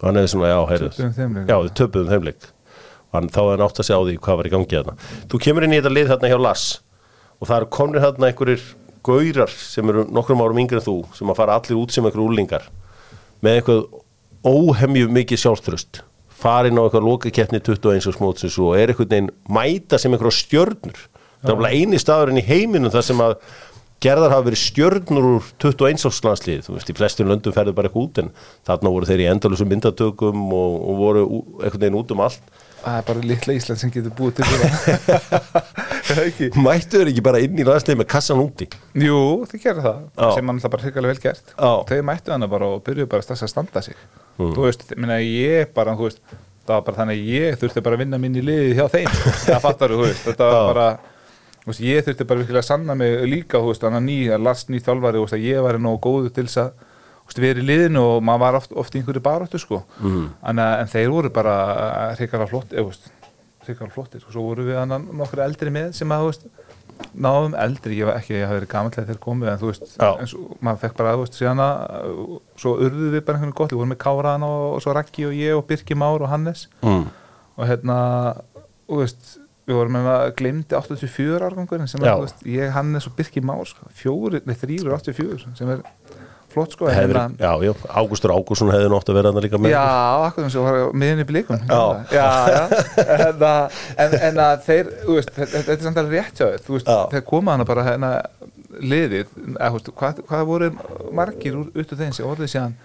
Og 0.03 0.09
hann 0.09 0.21
hefði 0.21 0.33
svona, 0.35 0.51
já, 0.51 0.61
leik. 0.85 1.49
já, 1.49 1.57
við 1.57 1.75
töpuðum 1.81 2.13
þeim 2.13 2.29
leik. 2.29 2.49
Og 3.09 3.19
hann, 3.19 3.29
þá 3.33 3.41
hefði 3.41 3.55
hann 3.55 3.67
átt 3.69 3.81
að 3.81 3.89
segja 3.89 4.01
á 4.01 4.05
því 4.05 4.17
hvað 4.27 4.41
var 4.41 4.49
í 4.49 4.55
gangi 4.55 4.79
þarna. 4.79 4.97
Þú 5.33 5.41
kemur 5.47 5.67
inn 5.67 5.77
í 5.77 5.79
þetta 5.81 5.93
lið 5.95 6.11
þarna 6.13 6.33
hjá 6.33 6.39
Lass 6.45 6.65
og 7.39 7.49
það 7.49 7.57
eru 7.59 7.71
komnir 7.79 8.05
þarna 8.05 8.31
einhverjir 8.31 8.65
gaurar 9.05 9.53
sem 9.53 9.93
eru 9.93 10.07
nokkrum 10.13 10.43
árum 10.45 10.61
yngri 10.63 10.81
en 10.81 10.85
þú 10.85 10.97
sem 11.17 11.31
að 11.31 11.39
fara 11.41 11.59
allir 11.59 11.81
út 11.81 11.93
sem 11.95 12.05
einhverjum 12.05 12.33
úlingar 12.33 12.69
með 13.45 13.59
eitthvað 13.59 13.83
óhemju 14.45 15.11
mikið 15.13 15.41
sjálfströst 15.45 16.03
farin 16.45 16.77
á 16.77 16.85
eitthvað 16.85 17.07
lokakeppni 17.09 17.61
21 17.65 18.09
og 18.11 18.17
smótsins 18.17 18.57
og 18.61 18.75
er 18.77 18.93
einhvern 18.93 19.11
veginn 19.11 19.31
mæta 19.49 20.01
sem 20.01 20.13
einhverja 20.13 20.43
stjörnur. 20.43 20.99
Það 21.45 21.53
er 21.53 21.57
alveg 21.59 21.79
eini 21.79 22.01
staðurinn 22.01 22.41
í 22.41 22.45
heiminum 22.45 22.93
þar 22.93 23.07
sem 23.07 23.23
að 23.25 23.37
gerðar 24.05 24.35
hafa 24.35 24.47
verið 24.49 24.61
stjörnur 24.61 25.29
úr 25.31 25.49
21 25.63 26.05
árslandslið, 26.11 26.67
þú 26.67 26.77
veist, 26.77 26.91
í 26.91 26.97
flestum 26.99 27.31
löndum 27.31 27.55
ferðu 27.57 27.75
bara 27.77 27.89
eitthvað 27.89 28.09
út 28.09 28.21
en 28.21 28.31
þarna 28.69 28.93
voru 28.93 29.09
þeir 29.09 29.23
í 29.25 29.29
endalusum 29.31 29.71
myndatökum 29.71 30.45
og, 30.53 30.75
og 30.91 31.01
voru 31.01 31.25
einhvern 31.63 31.85
veginn 31.87 32.01
út 32.03 32.13
um 32.13 32.25
allt 32.27 32.64
það 32.85 32.99
er 32.99 33.07
bara 33.09 33.25
litla 33.31 33.55
Ísland 33.57 33.81
sem 33.81 33.93
getur 33.95 34.15
búið 34.19 34.39
til 34.39 34.47
það 36.05 36.59
mættu 36.61 37.01
þeir 37.01 37.11
ekki 37.13 37.25
bara 37.25 37.41
inn 37.43 37.59
í 37.59 37.65
landslið 37.67 38.01
með 38.01 38.09
kassan 38.13 38.43
úti? 38.43 38.69
Jú, 39.01 39.19
þið 39.51 39.63
gerir 39.63 39.85
það. 39.87 40.01
Já. 40.19 40.27
sem 40.37 40.49
mann 40.49 40.61
það 40.63 40.75
bara 40.75 40.87
hrikalega 40.87 41.15
vel 41.15 41.23
gert. 41.25 41.55
Já. 41.55 41.73
þau 41.91 42.03
mættu 42.11 42.35
hana 42.35 42.49
bara 42.51 42.71
og 42.75 42.83
byrjuðu 42.87 43.11
bara 43.15 43.27
strax 43.27 43.47
að 43.47 43.53
standa 43.55 43.85
sig. 43.85 43.99
Þú 44.39 44.67
veist, 44.67 44.87
minna, 44.99 45.19
ég 45.23 45.73
bara 45.77 45.95
þú 45.97 46.09
veist, 46.09 46.23
það 46.65 46.75
var 46.77 46.87
bara 46.89 47.01
þannig 47.01 47.21
að 47.21 47.33
ég 47.35 47.59
þurfti 47.61 47.85
bara 47.87 47.99
að 47.99 48.05
vinna 48.05 48.21
minni 48.21 48.45
liðið 48.45 48.79
hjá 48.79 48.87
þeim. 48.93 49.13
Það 49.49 49.61
fattar 49.65 49.95
þú, 49.95 50.01
veist, 50.05 50.25
þetta 50.29 50.49
var 50.51 50.57
Já. 50.59 50.65
bara 50.73 50.89
þú 51.65 51.71
veist, 51.71 51.85
ég 51.85 52.09
þurfti 52.09 52.27
bara 52.31 52.43
virkilega 52.43 52.65
að 52.65 52.69
sanna 52.71 52.97
mig 52.99 53.15
líka, 53.31 53.61
þú 53.61 53.71
veist, 53.71 53.85
þannig 53.85 54.01
að 54.03 54.09
ný, 54.09 54.19
að 54.35 54.45
last 54.49 54.73
ný 54.73 54.81
þjálfari 54.85 55.21
þú 55.21 55.25
veist, 55.27 55.37
að 55.39 55.47
ég 55.49 55.65
var 55.65 55.81
nógu 55.81 56.01
góðu 56.09 56.33
til 56.35 56.47
þess 56.49 56.63
að 56.65 56.73
þú 56.75 56.93
verið 57.33 57.63
í 57.63 57.67
liðinu 57.67 58.03
og 58.17 58.23
maður 58.23 58.41
var 58.41 58.55
oft, 58.61 58.73
oft 58.77 58.95
í 58.95 59.01
einhverju 59.01 59.23
baróttu 59.25 59.59
sko, 59.59 59.83
Mhm. 60.01 60.29
en, 60.45 60.59
en 60.59 60.87
þeir 60.87 61.11
voru 61.11 61.31
bara 61.31 62.15
hrikalega 62.19 62.49
flott, 62.51 62.69
þú 62.71 62.85
veist 62.91 63.11
hrikalega 63.67 63.93
flottir, 63.95 64.23
og 64.27 64.33
svo 64.33 64.43
voru 64.43 64.65
við 64.69 64.77
nokkur 65.17 65.41
eldri 65.45 65.71
með 65.71 65.95
sem 65.95 66.09
að, 66.09 66.25
veist, 66.27 66.47
náðum 67.19 67.55
eldri, 67.59 67.97
ég 67.99 68.07
var 68.07 68.17
ekki, 68.21 68.35
ég 68.39 68.47
hafi 68.47 68.61
verið 68.61 68.69
gamall 68.71 68.91
þegar 68.95 69.19
komið, 69.19 69.49
en 69.53 69.59
þú 69.59 69.71
veist, 69.73 69.97
en 70.21 70.27
svo, 70.27 70.57
maður 70.63 70.79
fekk 70.85 70.97
bara, 70.97 71.17
veist, 71.17 71.35
síðan 71.41 71.59
að 71.65 72.41
svo 72.61 72.77
urðu 72.79 73.11
við 73.17 73.25
bara 73.25 73.39
einhvern 73.39 73.55
gott, 73.57 73.71
við 73.73 73.81
vorum 73.81 73.95
með 73.95 73.99
Káran 74.05 74.43
og, 74.47 74.75
og 74.77 74.83
svo 74.85 74.93
Raggi 74.95 75.27
og 75.27 75.33
ég 75.35 75.57
og 75.57 75.67
Birki 75.67 75.95
Már 75.99 76.21
og 76.23 76.29
Hannes. 76.29 76.69
Mm. 76.83 77.07
og 77.57 77.67
hérna, 77.69 77.97
og 78.91 78.99
veist 78.99 79.39
við 79.67 79.75
vorum 79.79 79.93
með 79.97 80.07
að 80.13 80.35
glemdi 80.37 80.75
84 80.77 81.41
árgangurinn 81.49 81.89
sem 81.89 82.03
er, 82.05 82.19
veist, 82.21 82.43
ég, 82.45 82.71
Hannes 82.75 83.07
og 83.07 83.15
Birki 83.17 83.41
Már 83.41 83.65
sko, 83.67 83.87
fjóri, 83.97 84.43
nei, 84.45 84.55
þrýr 84.55 84.91
og 84.91 84.99
84 85.01 85.57
sem 85.57 85.71
er 85.71 85.81
flott 86.55 86.75
sko 86.77 86.89
Hefur, 86.89 87.03
hérna- 87.19 87.37
já, 87.39 87.51
já, 87.67 87.73
Ágústur 88.01 88.33
Ágússon 88.35 88.71
hefði 88.73 88.91
nátt 88.95 89.11
að 89.13 89.19
vera 89.19 89.33
þarna 89.33 89.45
líka 89.45 89.61
með 89.61 89.75
Já, 89.75 89.83
akkur 90.29 90.49
sem 90.55 90.65
var 90.67 90.81
miðin 91.03 91.23
í 91.25 91.29
blikum 91.29 91.61
Já. 91.69 91.83
já, 92.15 92.29
já. 92.55 92.65
En, 93.25 93.45
að, 93.51 93.79
en, 94.07 94.17
en 94.31 94.43
að 94.47 94.65
þeir, 94.69 94.91
veist, 95.11 95.33
þetta, 95.37 95.53
þetta 95.61 95.77
er 95.77 95.87
samt 95.89 96.01
alveg 96.05 96.19
rétt 96.21 96.41
hjá 96.41 96.47
þér, 96.49 96.65
þú 96.67 96.77
veist, 96.79 96.91
Já. 96.91 96.99
þeir 97.15 97.25
koma 97.31 97.57
hana 97.57 97.67
bara 97.69 97.87
hérna 97.91 98.13
liðið, 98.81 99.35
eða, 99.55 99.73
veist, 99.77 99.91
hvað, 100.01 100.23
hvað 100.29 100.47
voru 100.51 100.71
margir 101.15 101.59
úr 101.61 101.69
út 101.75 101.93
af 101.95 102.01
þeim 102.01 102.15
sem 102.17 102.27
orðið 102.31 102.53
síðan, 102.55 102.79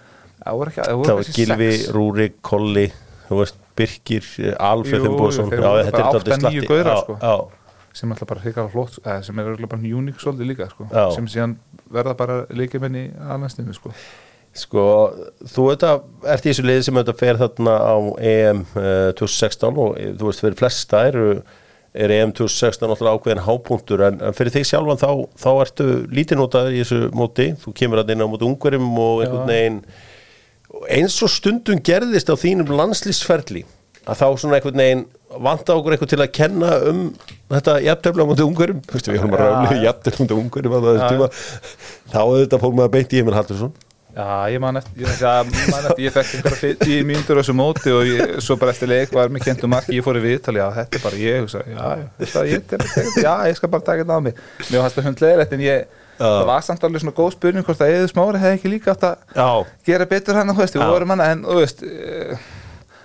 það 0.44 0.58
voru 0.60 0.72
ekki, 0.74 0.82
það 0.86 0.98
voru 1.00 1.14
var 1.14 1.22
kannski 1.24 1.38
Gilvi, 1.44 1.70
sex. 1.76 1.94
Rúri, 1.96 2.28
Kolli 2.46 2.84
þú 3.30 3.40
veist, 3.40 3.58
Birkir, 3.80 4.26
eh, 4.42 4.54
Alfred 4.70 5.00
Jú, 5.00 5.06
þeir 5.06 5.16
voru 5.16 5.48
bara 5.50 5.72
átta, 5.80 6.20
dálítið 6.26 6.46
níu 6.50 6.66
gaurar, 6.68 6.94
Já, 6.94 7.02
sko. 7.06 7.50
sem 8.00 8.12
alltaf 8.14 8.28
bara 8.30 8.42
hrikalega 8.44 8.70
flott 8.70 8.98
sem 9.26 9.38
er 9.42 9.48
örugglega 9.50 9.70
bara 9.72 9.94
uník 10.00 10.20
svolítið 10.22 10.50
líka 10.52 10.68
sko. 10.70 10.86
Sem 11.14 11.26
síðan 11.30 11.56
verða 11.94 12.16
bara 12.18 12.42
leikjumenn 12.54 12.98
í 12.98 13.06
aðlandstinni 13.20 13.74
sko. 13.76 13.94
Sko, 14.60 14.84
þú 15.46 15.68
auðvitað 15.68 16.30
ert 16.32 16.46
í 16.46 16.50
þessu 16.50 16.66
liði 16.66 16.84
sem 16.86 16.96
auðvitað 16.98 17.20
fer 17.20 17.38
þarna 17.38 17.74
á 17.78 17.96
EM 18.32 18.62
uh, 18.74 19.10
2016 19.18 19.78
og 19.78 19.92
eh, 19.94 20.14
þú 20.18 20.26
veist 20.26 20.42
fyrir 20.42 20.58
flesta 20.58 21.02
eru 21.06 21.26
er 21.90 22.14
EM 22.14 22.32
2016 22.34 22.86
náttúrulega 22.86 23.18
ákveðin 23.18 23.44
hápunktur 23.46 24.02
en, 24.06 24.18
en 24.22 24.34
fyrir 24.34 24.54
þig 24.54 24.66
sjálfan 24.68 24.98
þá, 25.00 25.10
þá 25.38 25.50
ertu 25.52 25.86
lítið 26.10 26.38
notaður 26.38 26.76
í 26.76 26.82
þessu 26.82 27.10
móti. 27.18 27.48
Þú 27.62 27.74
kemur 27.78 28.02
að 28.02 28.12
inn 28.14 28.22
á 28.26 28.30
móti 28.30 28.46
ungverjum 28.46 28.90
og 28.94 29.22
einhvern 29.24 29.50
veginn. 29.50 29.80
Eins 30.98 31.18
og 31.26 31.32
stundum 31.34 31.82
gerðist 31.86 32.30
á 32.30 32.34
þínum 32.38 32.70
landslýsferli 32.78 33.64
að 34.06 34.22
þá 34.22 34.26
svona 34.40 34.58
einhvern 34.58 34.82
veginn 34.82 35.04
vanta 35.46 35.76
okkur 35.76 35.94
eitthvað 35.94 36.12
til 36.14 36.22
að 36.24 36.32
kenna 36.34 36.70
um 36.90 37.04
þetta 37.50 37.76
jafntöfla 37.84 38.24
á 38.26 38.30
móti 38.30 38.46
ungverjum. 38.46 38.80
Þú 38.86 38.96
veist 38.96 39.10
við 39.10 39.20
erum 39.20 39.36
að 39.36 39.44
ráðlega 39.44 39.92
á 39.92 40.36
á 40.80 40.90
þessu 40.90 41.12
tíma. 41.12 41.30
Þá 42.10 42.20
auðvitað 42.24 42.64
fór 42.64 42.76
maður 42.78 42.92
beint 42.96 43.14
í 43.14 43.22
Emil 43.22 43.36
Haldursson 43.38 43.78
Já, 44.10 44.50
ég 44.50 44.58
man 44.58 44.78
eftir, 44.80 45.04
ég, 45.04 45.10
ég 46.02 46.14
fekk 46.14 46.32
einhverja 46.40 46.78
tíu 46.80 47.04
mínútur 47.06 47.38
á 47.38 47.40
þessu 47.40 47.54
móti 47.54 47.92
og 47.94 48.08
ég, 48.08 48.32
svo 48.42 48.56
bara 48.58 48.74
eftir 48.74 48.90
leik 48.90 49.12
var 49.14 49.30
mér 49.30 49.44
kentum 49.44 49.70
marki, 49.70 49.94
ég 49.94 50.04
fór 50.04 50.18
í 50.18 50.22
viðtali, 50.24 50.58
já, 50.58 50.66
þetta 50.80 50.98
er 50.98 51.04
bara 51.04 51.20
ég, 51.20 51.46
já, 51.46 51.60
já, 51.70 52.08
þetta, 52.18 52.42
ég, 52.50 52.64
þetta, 52.72 53.04
já, 53.22 53.32
ég 53.46 53.58
skal 53.60 53.70
bara 53.70 53.86
taka 53.86 54.02
þetta 54.02 54.18
á 54.18 54.22
mig. 54.26 54.40
Mér 54.66 54.82
fannst 54.82 54.98
það 54.98 55.06
hundlegilegt 55.06 55.54
en 55.54 55.62
ég, 55.62 56.00
það 56.18 56.42
var 56.50 56.66
samt 56.66 56.86
alveg 56.88 57.04
svona 57.04 57.16
góð 57.20 57.36
spurning 57.36 57.68
hvort 57.68 57.84
að 57.86 57.94
Eður 57.94 58.10
Smári 58.10 58.42
hefði 58.42 58.58
ekki 58.58 58.72
líka 58.74 58.96
átt 58.96 59.06
að 59.12 59.38
Já, 59.38 59.48
gera 59.92 60.08
betur 60.10 60.40
hann, 60.40 60.50
þú 60.56 60.64
veist, 60.64 60.78
við 60.80 60.84
Já. 60.84 60.90
vorum 60.96 61.14
hann, 61.14 61.24
en, 61.28 61.46
þú 61.46 61.60
veist, 61.60 61.86
uh, 61.86 62.48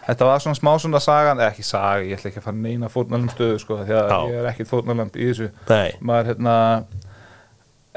þetta 0.07 0.25
var 0.29 0.39
svona 0.43 0.59
smá 0.59 0.71
svona 0.79 0.99
sagan, 1.03 1.39
eða 1.41 1.51
ekki 1.53 1.63
saga, 1.65 2.03
ég 2.05 2.17
ætla 2.19 2.29
ekki 2.31 2.41
að 2.43 2.47
fara 2.49 2.57
neina 2.61 2.89
fórnalum 2.93 3.29
stöðu, 3.33 3.59
sko, 3.63 3.79
því 3.83 3.95
að 3.97 4.13
Já. 4.13 4.19
ég 4.31 4.39
er 4.43 4.49
ekkit 4.51 4.69
fórnalamb 4.71 5.15
í 5.17 5.29
þessu. 5.31 5.49
Nei, 5.69 5.91
maður 6.01 6.31
hérna 6.33 6.55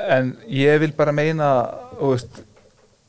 en 0.09 0.35
ég 0.49 0.79
vil 0.83 0.93
bara 0.97 1.13
meina 1.17 1.49
þú 1.99 2.13
veist, 2.15 2.43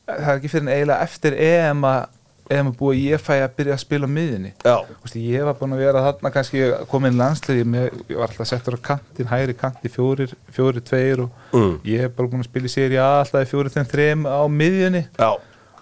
það 0.09 0.29
er 0.31 0.39
ekki 0.39 0.49
fyrir 0.55 0.65
en 0.65 0.71
eiginlega 0.73 1.05
eftir 1.05 1.35
EM 1.37 1.83
að 1.85 2.15
EM 2.49 2.71
að 2.71 2.77
búa 2.79 2.95
ég 2.97 3.21
fæ 3.21 3.35
að 3.43 3.51
byrja 3.59 3.75
að 3.75 3.81
spila 3.83 4.07
á 4.09 4.15
miðinni 4.15 4.49
já, 4.65 4.73
Þú 4.89 5.03
veist, 5.03 5.17
ég 5.21 5.43
var 5.45 5.57
búin 5.59 5.75
að 5.75 5.83
vera 5.83 6.01
þarna 6.07 6.31
kannski 6.33 6.63
komin 6.89 7.19
landslið, 7.19 7.59
ég, 7.61 7.99
ég 8.09 8.17
var 8.17 8.31
alltaf 8.33 8.49
settur 8.49 8.79
á 8.81 8.85
kantin 8.89 9.29
hægri 9.29 9.53
kanti, 9.59 9.91
fjórir, 9.93 10.33
fjórir 10.55 10.81
tveir 10.81 11.21
og 11.27 11.45
Mm. 11.53 11.77
ég 11.85 12.03
er 12.07 12.09
bara 12.13 12.27
búin 12.29 12.41
að 12.43 12.49
spila 12.49 12.65
í 12.69 12.73
séri 12.73 12.97
alltaf 13.01 13.41
í 13.45 13.49
fjórir 13.49 13.71
þeim 13.73 13.85
þreim 13.89 14.25
á 14.29 14.41
miðjunni. 14.49 15.03
Já, 15.17 15.29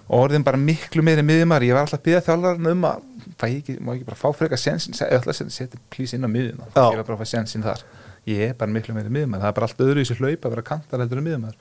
og 0.07 0.19
orðin 0.27 0.43
bara 0.47 0.57
miklu 0.59 1.03
meiri 1.03 1.23
miðjumar 1.23 1.63
ég 1.63 1.73
var 1.75 1.83
alltaf 1.87 1.99
að 1.99 2.05
byrja 2.05 2.21
þjálfarinn 2.27 2.69
um 2.71 2.85
að 2.87 3.01
fæ 3.37 3.47
ekki, 3.49 3.77
má 3.81 3.93
ekki 3.93 4.07
bara 4.07 4.19
fá 4.19 4.27
frekar 4.35 4.61
sensin 4.61 4.97
ætla 4.97 5.33
að 5.33 5.51
setja, 5.53 5.79
plís 5.93 6.13
inn 6.17 6.25
á 6.25 6.29
miðjuna. 6.31 6.67
Já. 6.73 6.83
ég 6.91 6.99
var 6.99 7.07
bara 7.07 7.17
að 7.17 7.23
fá 7.23 7.31
sensin 7.33 7.65
þar. 7.65 7.83
Ég 8.27 8.43
er 8.49 8.55
bara 8.59 8.73
miklu 8.73 8.95
meiri 8.95 9.11
miðjumar, 9.13 9.39
það 9.39 9.51
er 9.51 9.57
bara 9.59 9.69
allt 9.69 9.83
öðru 9.85 10.03
í 10.03 10.07
þessu 10.07 10.17
hlaup 10.19 10.45
að 10.45 10.55
vera 10.55 10.65
kantar 10.67 11.03
heldur 11.03 11.21
en 11.21 11.27
miðjumar 11.29 11.53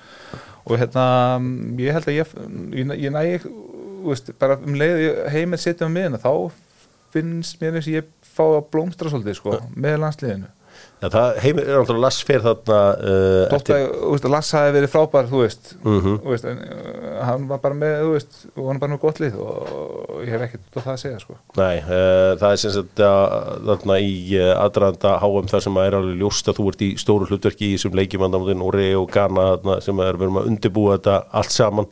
og 0.67 0.81
hérna, 0.81 1.05
ég 1.79 1.95
held 1.95 2.09
að 2.11 2.17
ég 2.17 2.33
ég, 2.81 2.95
ég 3.05 3.15
næ, 3.15 3.21
þú 3.45 4.09
veist, 4.09 4.33
bara 4.41 4.57
um 4.59 4.75
leið 4.81 5.03
ég 5.05 5.21
heimil 5.37 5.61
setja 5.63 5.87
á 5.87 5.95
miðjuna 5.95 6.19
þá 6.25 6.33
finnst 7.15 7.61
mér 7.63 7.79
eins 7.79 7.87
og 7.87 7.95
ég 7.95 8.11
fá 8.27 8.43
að 8.49 8.67
blómstra 8.75 9.13
svolítið, 9.13 9.39
sko, 9.39 9.61
með 9.79 10.01
landsliðinu 10.03 10.51
já 10.97 11.09
það 11.13 11.39
heimir 11.45 11.67
er 11.69 11.77
náttúrulega 11.77 12.03
Lass 12.07 12.23
fer 12.25 12.41
þarna 12.41 12.77
uh, 12.97 13.51
að, 13.53 13.71
veist, 14.11 14.25
að 14.25 14.33
Lasse 14.33 14.57
hafi 14.57 14.73
verið 14.79 14.91
frábær, 14.95 15.27
þú 15.29 15.41
veist, 15.43 15.73
Mhm. 15.85 16.15
þú 16.25 16.31
veist 16.33 16.47
en, 16.49 16.63
uh, 16.65 17.19
hann 17.29 17.45
var 17.51 17.61
bara 17.61 17.77
með, 17.77 17.97
þú 18.01 18.13
veist, 18.15 18.39
og 18.57 18.63
hann 18.63 18.79
var 18.79 18.81
bara 18.87 18.93
með 18.95 19.01
gott 19.05 19.21
lið 19.21 19.37
og 19.43 20.23
ég 20.25 20.31
hef 20.33 20.45
ekkert 20.47 20.79
það 20.79 20.89
að 20.95 21.01
segja, 21.03 21.19
sko. 21.21 21.37
Nei, 21.61 21.77
uh, 21.85 22.31
það 22.41 22.47
er 22.57 22.61
sem 22.63 22.75
sagt 22.79 23.03
uh, 23.05 23.35
þarna 23.69 23.99
í 24.07 24.15
uh, 24.41 24.55
aðranda 24.65 25.13
HM 25.21 25.51
þar 25.53 25.65
sem 25.67 25.77
að 25.83 25.91
er 25.91 25.99
alveg 26.01 26.17
ljóst 26.23 26.49
að 26.49 26.59
þú 26.63 26.69
ert 26.73 26.87
í 26.87 26.91
stóru 27.05 27.29
hlutverki 27.29 27.69
í 27.69 27.77
þessum 27.77 27.99
leikjumandamótin 28.01 28.65
og 28.65 28.73
Rey 28.79 28.97
og 28.97 29.11
Ghana 29.13 29.47
þarna 29.53 29.77
sem 29.85 30.01
er 30.07 30.17
verið 30.23 30.41
að 30.41 30.49
undirbúa 30.55 30.97
þetta 30.97 31.19
allt 31.43 31.53
saman 31.53 31.91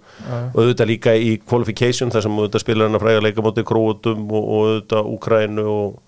og 0.54 0.58
auðvitað 0.64 0.90
líka 0.94 1.12
í 1.20 1.34
qualification 1.44 2.10
þar 2.14 2.24
sem 2.24 2.40
auðvitað 2.40 2.64
spilar 2.64 2.88
hann 2.88 2.96
að 2.98 3.04
fræga 3.04 3.24
leikamóti 3.28 3.64
Króutum 3.68 4.24
og, 4.32 4.42
og 4.48 4.66
auðvitað 4.70 5.12
Úkrænu 5.14 5.68
og, 5.68 6.00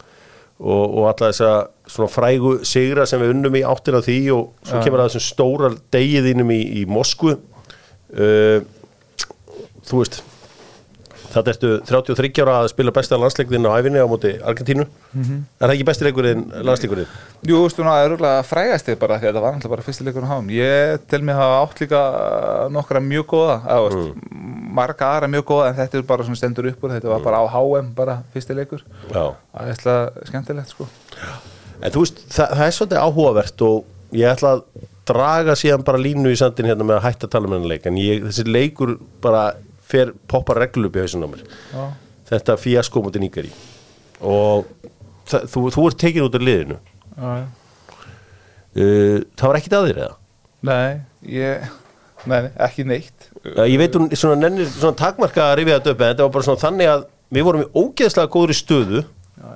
og, 0.61 0.85
og 0.85 1.03
alla 1.11 1.31
þessa 1.31 1.51
svona 1.91 2.11
frægu 2.11 2.53
sigra 2.67 3.05
sem 3.07 3.21
við 3.23 3.35
unnum 3.35 3.59
í 3.59 3.65
áttina 3.67 4.01
því 4.05 4.21
og 4.35 4.47
svo 4.67 4.81
kemur 4.83 5.03
það 5.03 5.11
þessum 5.11 5.27
stóra 5.27 5.71
degiðinum 5.95 6.53
í, 6.55 6.63
í 6.81 6.87
Moskvu. 6.91 7.37
Uh, 8.17 8.63
þú 9.87 10.01
veist 10.01 10.23
Það 11.37 11.51
ertu 11.53 11.71
33 11.89 12.43
ára 12.45 12.55
að 12.63 12.69
spila 12.73 12.93
besta 12.97 13.19
landsleikurinn 13.21 13.67
á 13.69 13.77
æfinni 13.77 14.01
á 14.01 14.09
móti 14.09 14.33
Argentínu 14.41 14.87
Er 15.17 15.67
það 15.67 15.73
ekki 15.75 15.87
besti 15.89 16.07
leikurinn 16.07 16.45
landsleikurinn? 16.67 17.11
Jú, 17.47 17.59
þú 17.59 17.63
veist, 17.67 17.81
það 17.81 18.01
er 18.01 18.09
örgulega 18.11 18.45
frægast 18.49 18.89
þig 18.89 18.99
bara 19.03 19.19
því 19.21 19.29
að 19.31 19.37
það 19.37 19.45
var 19.47 19.57
alltaf 19.59 19.73
bara 19.75 19.85
fyrsti 19.87 20.07
leikur 20.07 20.27
á 20.27 20.31
hán. 20.33 20.49
Ég 20.57 21.05
tel 21.11 21.23
mig 21.29 21.37
hafa 21.39 21.59
átt 21.63 21.83
líka 21.85 22.01
nokkra 22.75 23.03
mjög 23.05 23.27
góða, 23.35 23.57
eða, 23.67 23.91
veist, 23.91 24.25
marga 24.81 25.11
aðra 25.13 25.31
mjög 25.33 25.47
góða 25.53 25.69
en 25.71 25.79
þetta 25.81 26.01
er 26.01 26.09
bara 26.09 26.27
svona 26.27 26.41
stendur 26.41 26.71
upp 26.73 26.85
úr, 26.87 26.97
þetta 26.97 27.13
var 27.13 27.25
bara 27.29 27.43
á 27.43 27.45
HM 27.53 27.93
bara 27.97 28.17
fyrsti 28.35 28.57
leikur. 28.57 28.83
Já 29.13 29.25
Það 29.37 29.63
er 29.63 29.73
eitthvað 29.77 30.19
skemmtilegt, 30.31 30.75
sko. 30.75 30.89
En 31.83 31.93
þú 31.95 32.05
veist, 32.07 32.25
það, 32.33 32.57
það 32.57 32.67
er 32.67 32.77
svolítið 32.81 33.05
áhugavert 33.05 33.67
og 33.69 34.17
ég 34.17 34.33
ætla 34.33 34.57
að 34.57 34.65
draga 35.07 35.55
síðan 35.59 35.85
bara 35.87 36.01
línu 36.03 36.33
í 36.33 36.39
sandin 36.39 36.67
hérna 36.71 36.87
með 36.87 36.99
að 36.99 37.05
hætta 37.07 37.29
að 37.29 37.35
tala 37.37 37.51
með 37.51 37.61
hennar 37.61 37.73
leik 37.75 37.87
en 37.87 37.99
ég, 38.01 38.25
þessi 38.27 38.45
leikur 38.49 38.97
bara 39.23 39.43
fer 39.87 40.13
poppar 40.31 40.59
reglu 40.65 40.89
upp 40.91 40.99
í 40.99 41.05
hausin 41.05 41.25
á 41.25 41.29
mér 41.31 41.43
Já. 41.47 41.85
þetta 42.33 42.57
fíasko 42.59 43.03
mútið 43.05 43.25
nýkari 43.27 43.53
og 44.27 44.67
það, 45.31 45.49
þú, 45.53 45.65
þú 45.77 45.87
ert 45.91 46.01
tekin 46.03 46.27
út 46.27 46.39
af 46.39 46.47
liðinu 46.47 46.79
Já, 47.17 47.29
já. 47.41 47.47
uh, 48.77 49.19
það 49.39 49.49
var 49.51 49.59
ekkit 49.61 49.77
að 49.79 49.89
þér 49.91 50.01
eða? 50.07 50.17
Nei, 50.67 50.89
ég, 51.31 51.67
nei, 52.27 52.39
ekki 52.67 52.85
neitt. 52.89 53.29
Uh, 53.45 53.63
ég 53.69 53.79
veit 53.81 53.95
hún 53.97 54.09
svona 54.19 54.41
nennir 54.41 54.67
svona 54.73 54.99
takmarka 54.99 55.51
að 55.53 55.59
rifja 55.61 55.79
þetta 55.79 55.93
upp 55.95 56.03
en 56.03 56.11
þetta 56.15 56.27
var 56.27 56.35
bara 56.35 56.49
svona 56.49 56.63
þannig 56.65 56.91
að 56.93 57.05
við 57.37 57.47
vorum 57.47 57.65
í 57.65 57.71
ógeðslega 57.83 58.33
góðri 58.35 58.57
stöðu 58.59 59.05
Já, 59.37 59.49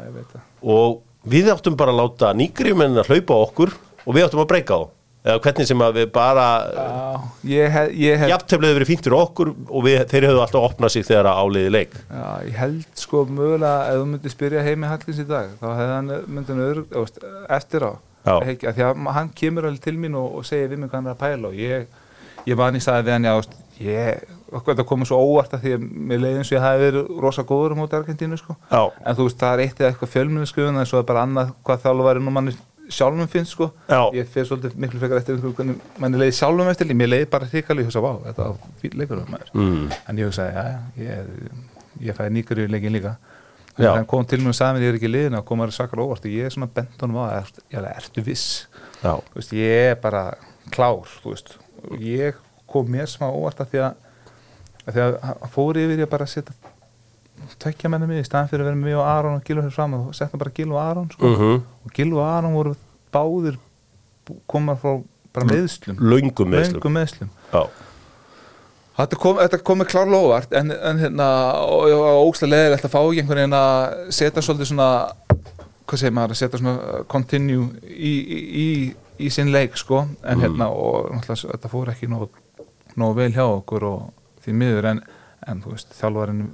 og 0.62 1.00
við 1.30 1.50
áttum 1.52 1.76
bara 1.80 1.92
að 1.94 2.00
láta 2.04 2.30
nýgriðmenn 2.36 3.00
að 3.00 3.10
hlaupa 3.12 3.38
okkur 3.48 3.74
og 4.06 4.14
við 4.16 4.26
áttum 4.28 4.42
að 4.44 4.50
breyka 4.54 4.78
á 4.78 4.82
eða 5.20 5.40
hvernig 5.44 5.68
sem 5.68 5.82
að 5.84 5.96
við 5.98 6.10
bara 6.14 6.44
Já, 6.70 6.90
ég 7.50 7.74
hef, 7.74 7.88
ég 8.00 8.20
hef, 8.22 8.30
jafntefnilega 8.32 8.78
verið 8.78 8.90
fínt 8.90 9.06
fyrir 9.06 9.16
okkur 9.18 9.52
og 9.52 9.84
við, 9.84 9.98
þeir 10.10 10.26
höfðu 10.30 10.42
alltaf 10.44 10.68
opnað 10.70 10.94
sig 10.94 11.06
þegar 11.08 11.30
að 11.30 11.40
áliði 11.44 11.72
leik. 11.74 11.96
Já, 12.08 12.26
ég 12.46 12.60
held 12.60 13.02
sko 13.02 13.24
mögulega 13.28 13.88
ef 13.90 14.00
þú 14.00 14.06
myndir 14.12 14.34
spyrja 14.34 14.66
heimi 14.66 14.90
Hallins 14.90 15.20
í 15.20 15.26
dag 15.28 15.52
þá 15.60 15.66
hefði 15.68 15.96
hann 15.96 16.12
myndið 16.26 16.54
hann 16.54 16.66
öðru 16.68 16.84
eftir 17.58 17.88
á. 17.88 17.92
Að 18.30 18.50
því 18.76 18.84
að 18.84 19.08
hann 19.16 19.32
kemur 19.36 19.68
alveg 19.68 19.84
til 19.84 19.96
mín 20.00 20.16
og, 20.20 20.40
og 20.40 20.48
segir 20.48 20.72
við 20.72 20.82
mig 20.82 20.92
hvað 20.92 21.00
hann 21.00 21.10
er 21.10 21.16
að 21.16 21.22
pæla 21.24 21.50
og 21.50 21.56
ég, 21.56 21.80
ég 22.48 22.60
man 22.60 22.76
í 22.76 22.82
staði 22.84 23.06
við 23.06 23.16
hann 23.16 23.28
já, 23.28 23.34
ég, 23.80 24.24
okkur, 24.50 24.74
þetta 24.74 24.84
komið 24.90 25.08
svo 25.08 25.20
óvart 25.24 25.54
að 25.56 25.62
því 25.64 25.72
að 25.76 25.86
mér 26.10 26.20
leiði 26.20 26.42
eins 26.42 26.50
og 26.50 26.56
ég 26.56 26.64
hafi 26.66 26.82
verið 26.84 27.14
rosa 27.24 27.44
góður 27.48 27.72
á 27.72 27.80
móti 27.80 27.96
Argentínu 27.96 28.36
sko. 28.40 28.56
Já, 28.68 28.82
en 28.92 29.16
þú 29.16 29.28
veist 29.28 29.40
það 29.40 29.54
er 29.54 29.62
eitt 29.64 29.80
eða 29.80 29.88
eitthvað 29.94 30.12
fjölmjöluskuðun 30.16 30.80
er 32.90 32.96
sjálfum 32.96 33.30
finnst 33.30 33.54
sko. 33.54 33.70
Já. 33.88 34.00
ég 34.18 34.28
fyrir 34.34 34.48
svolítið 34.50 34.76
miklu 34.84 35.00
frekar 35.00 35.20
eftir 35.22 35.40
hvernig 35.40 35.80
manni 36.02 36.20
leiði 36.20 36.36
sjálfum 36.40 36.70
eftir 36.72 36.92
mér 36.92 37.12
leiði 37.14 37.30
bara 37.32 37.48
hrikalega, 37.50 37.86
ég 37.86 37.90
hugsa, 37.90 38.02
vá, 38.04 38.12
þetta 38.26 38.48
var 38.48 38.78
fín 38.82 38.96
leikur 39.00 39.24
maður 39.30 39.52
mm. 39.54 39.98
en 40.10 40.20
ég 40.20 40.30
hugsaði, 40.30 40.54
já, 40.56 40.64
já, 41.00 41.06
ég, 41.06 41.68
ég 42.10 42.18
fæði 42.18 42.34
nýgur 42.36 42.64
í 42.64 42.70
leikin 42.70 42.96
líka 42.98 43.16
Já. 43.80 43.92
en 43.92 44.00
hann 44.00 44.08
kom 44.10 44.26
til 44.28 44.40
mér 44.42 44.52
og 44.52 44.58
sagði 44.58 44.76
mér 44.76 44.84
ég 44.84 44.90
er 44.90 44.98
ekki 44.98 45.08
í 45.08 45.12
liðinu 45.14 45.38
og 45.38 45.46
kom 45.48 45.62
að 45.64 45.72
sakar 45.72 46.02
óvart 46.02 46.26
og 46.26 46.32
ég 46.34 46.48
er 46.48 46.52
svona 46.52 46.68
bent 46.74 47.00
honum 47.00 47.20
á 47.22 47.38
er, 47.38 47.50
já, 47.70 47.80
ertu 47.94 48.24
viss 48.26 48.66
já, 49.00 49.14
Þú 49.14 49.38
veist, 49.38 49.54
ég 49.56 49.84
er 49.92 49.98
bara 50.02 50.24
klár 50.74 51.06
ég 52.02 52.40
kom 52.70 52.90
mér 52.90 53.08
smá 53.08 53.28
óvart 53.30 53.62
að 53.62 53.72
því 53.72 53.82
að, 53.86 53.94
að 54.84 54.98
því 54.98 55.06
að 55.06 55.46
fór 55.54 55.80
yfir 55.80 56.02
ég 56.02 56.10
bara 56.12 56.26
að 56.26 56.34
setja 56.34 56.56
tökja 57.60 57.90
menni 57.92 58.08
mig 58.10 58.22
í 58.22 58.26
staðan 58.28 58.50
fyrir 58.50 58.64
að 58.64 58.70
vera 58.70 58.80
með 58.80 58.88
mig 58.90 58.98
og 59.00 59.06
Aron 59.08 59.38
og 59.38 59.44
Gilva 59.46 59.66
fyrir 59.66 59.76
fram 59.76 59.98
og 59.98 60.14
setna 60.16 60.40
bara 60.40 60.54
Gilva 60.56 60.78
og 60.78 60.82
Aron 60.86 61.10
sko. 61.12 61.34
mm 61.34 61.62
og 61.84 61.94
Gilva 61.96 62.24
og 62.24 62.32
Aron 62.38 62.56
voru 62.58 62.74
báðir 63.14 63.60
koma 64.46 64.76
frá 64.78 64.98
bara 65.32 65.46
meðslum 65.48 65.96
löngum 65.98 66.52
meðslum 66.52 66.80
löngum 66.80 66.98
meðslum 66.98 67.30
Já, 67.52 67.62
Þetta 69.00 69.16
kom, 69.16 69.38
þetta 69.40 69.60
kom 69.64 69.80
með 69.80 69.88
klárlega 69.94 70.26
óvart 70.26 70.56
en, 70.58 70.72
en 70.74 70.98
hérna, 71.00 71.26
var 72.02 72.18
ógstlega 72.20 72.52
leðilegt 72.52 72.84
að 72.84 72.92
fá 72.92 72.98
ekki 73.00 73.22
einhvern 73.22 73.40
veginn 73.40 73.56
að 73.56 74.10
setja 74.16 74.42
svolítið 74.44 74.68
svona, 74.72 74.88
hvað 75.88 76.02
segir 76.02 76.16
maður, 76.18 76.34
að 76.34 76.40
setja 76.42 76.60
svona 76.60 76.74
uh, 76.76 76.98
continue 77.08 77.68
í, 77.86 78.10
í, 78.10 78.40
í, 78.64 78.66
í 79.24 79.30
sinn 79.32 79.52
leik, 79.54 79.78
sko, 79.80 80.02
en 80.20 80.44
hérna, 80.44 80.68
og 80.74 81.08
náttúrulega 81.14 81.54
þetta 81.54 81.72
fór 81.72 81.92
ekki 81.94 82.10
nóg, 82.12 82.36
nóg 83.00 83.16
vel 83.16 83.30
hjá 83.32 83.44
okkur 83.46 83.88
og 83.88 84.42
því 84.44 84.56
miður, 84.64 84.90
en, 84.92 85.02
en 85.48 85.64
þú 85.64 85.72
veist, 85.76 85.96
þjálfarinn, 85.96 86.44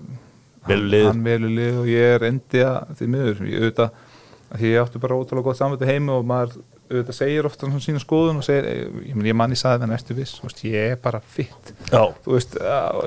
Velur 0.70 0.88
liðið. 0.92 1.10
hann 1.12 1.24
velur 1.26 1.52
lið 1.60 1.82
og 1.82 1.90
ég 1.92 2.14
er 2.16 2.28
endi 2.30 2.62
að 2.66 2.94
því 3.00 3.10
miður, 3.16 3.44
ég 3.50 3.60
auðvitað, 3.66 4.00
að 4.46 4.62
því 4.62 4.72
ég 4.72 4.80
átti 4.86 5.02
bara 5.04 5.18
ótrúlega 5.20 5.46
gott 5.50 5.58
samvættu 5.60 5.88
heimi 5.90 6.12
og 6.16 6.26
maður 6.26 6.56
auðvitað 6.86 7.16
segir 7.18 7.46
ofta 7.48 7.66
svona 7.66 7.82
sína 7.82 7.98
skoðun 7.98 8.36
og 8.38 8.44
segir, 8.46 8.66
ég, 8.70 9.16
ég 9.26 9.34
manni 9.34 9.56
sagði 9.58 9.82
þannig 9.82 9.96
ertu 9.98 10.14
viss, 10.14 10.36
þú 10.38 10.46
veist, 10.46 10.60
ég 10.70 10.92
er 10.92 11.00
bara 11.02 11.18
fitt 11.34 11.72
Já, 11.90 12.02
þú 12.22 12.36
veist, 12.36 12.54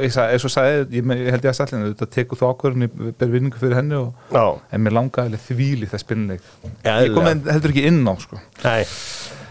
ég, 0.04 0.18
eins 0.26 0.48
og 0.50 0.52
sagði 0.52 1.00
ég, 1.00 1.14
ég 1.16 1.32
held 1.32 1.48
ég 1.48 1.54
að 1.54 1.58
stallinu, 1.62 1.88
auðvitað 1.88 2.12
tekur 2.18 2.42
þú 2.42 2.50
ákvörðun 2.52 2.88
ég 2.90 2.98
ber 3.22 3.32
vinningu 3.32 3.62
fyrir 3.62 3.80
henni 3.80 3.96
og 4.02 4.36
já, 4.36 4.44
en 4.76 4.84
mér 4.84 4.98
langaði 5.00 5.40
þvíli 5.48 5.88
það 5.94 6.04
spilnuleik 6.04 6.50
Já, 6.84 6.92
ég 7.06 7.16
kom 7.16 7.32
en, 7.32 7.46
heldur 7.48 7.72
ekki 7.72 7.86
inn 7.88 8.04
á 8.04 8.14
sko. 8.20 8.42
nei 8.66 8.84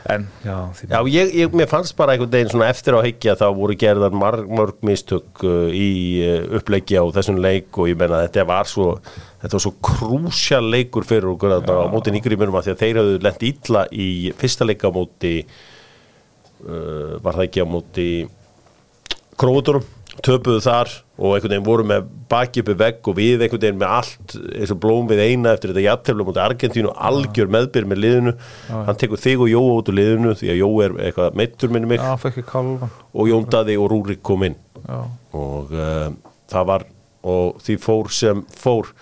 en, 0.07 0.27
já, 0.45 0.57
Já, 0.89 0.99
ég, 1.11 1.33
ég, 1.35 1.55
mér 1.57 1.69
fannst 1.71 1.97
bara 1.99 2.15
einhvern 2.15 2.33
veginn 2.33 2.53
svona 2.53 2.69
eftir 2.73 2.97
á 2.97 3.01
higgja 3.05 3.37
þá 3.39 3.47
voru 3.57 3.77
gerðar 3.79 4.15
marg, 4.17 4.47
mörg 4.49 4.79
mistök 4.87 5.43
uh, 5.45 5.67
í 5.75 5.89
uh, 6.25 6.59
uppleiki 6.59 6.97
á 6.99 7.05
þessum 7.17 7.41
leik 7.43 7.75
og 7.79 7.91
ég 7.91 7.99
menna 7.99 8.23
þetta 8.27 8.47
var 8.49 8.71
svo 8.71 8.89
þetta 9.43 9.55
var 9.57 9.65
svo 9.67 9.75
krúsjál 9.91 10.65
leikur 10.71 11.07
fyrir 11.09 11.33
okkur 11.35 11.59
þarna 11.59 11.89
á 11.89 11.93
móti 11.93 12.15
nýgrimunum 12.15 12.59
að 12.59 12.69
því 12.69 12.75
að 12.75 12.83
þeir 12.85 13.03
hafðu 13.03 13.21
lent 13.27 13.47
illa 13.51 13.85
í 13.93 14.09
fyrsta 14.39 14.69
leika 14.69 14.91
á 14.91 14.97
móti 14.97 15.35
uh, 15.45 17.19
var 17.23 17.39
það 17.39 17.47
ekki 17.49 17.65
á 17.65 17.69
móti 17.69 18.09
króturum, 19.39 19.85
töpuðu 20.25 20.61
þar 20.65 20.91
og 21.19 21.35
einhvern 21.35 21.53
veginn 21.53 21.67
voru 21.67 21.85
með 21.89 22.07
baki 22.31 22.63
uppi 22.63 22.75
vegg 22.79 23.09
og 23.11 23.17
við 23.19 23.45
einhvern 23.45 23.63
veginn 23.65 23.81
með 23.81 23.95
allt 23.97 24.35
eins 24.59 24.73
og 24.75 24.81
blóm 24.83 25.09
við 25.11 25.23
eina 25.25 25.55
eftir 25.55 25.73
þetta 25.73 25.85
jafntefla 25.85 26.27
mútið 26.29 26.43
Argentínu 26.45 26.95
algjör 27.11 27.53
meðbyr 27.55 27.89
með 27.91 28.03
liðinu. 28.05 28.35
Hann 28.71 29.01
tekur 29.01 29.23
þig 29.23 29.45
og 29.45 29.53
Jóa 29.53 29.77
út 29.79 29.91
úr 29.93 29.99
liðinu 29.99 30.35
því 30.39 30.53
að 30.53 30.61
Jóa 30.63 30.87
er 30.87 30.97
eitthvað 31.09 31.39
meittur 31.41 31.75
minni 31.75 31.93
mig. 31.93 32.03
Já, 32.03 32.91
og 33.15 33.33
Jón 33.33 33.49
Daði 33.51 33.79
og 33.81 33.91
Rúrik 33.93 34.23
kom 34.27 34.47
inn. 34.49 34.59
Já, 34.85 35.01
og 35.39 35.75
uh, 35.75 36.09
það 36.51 36.71
var 36.73 36.89
og 37.29 37.63
því 37.65 37.79
fór 37.83 38.13
sem 38.15 38.45
fór 38.55 38.93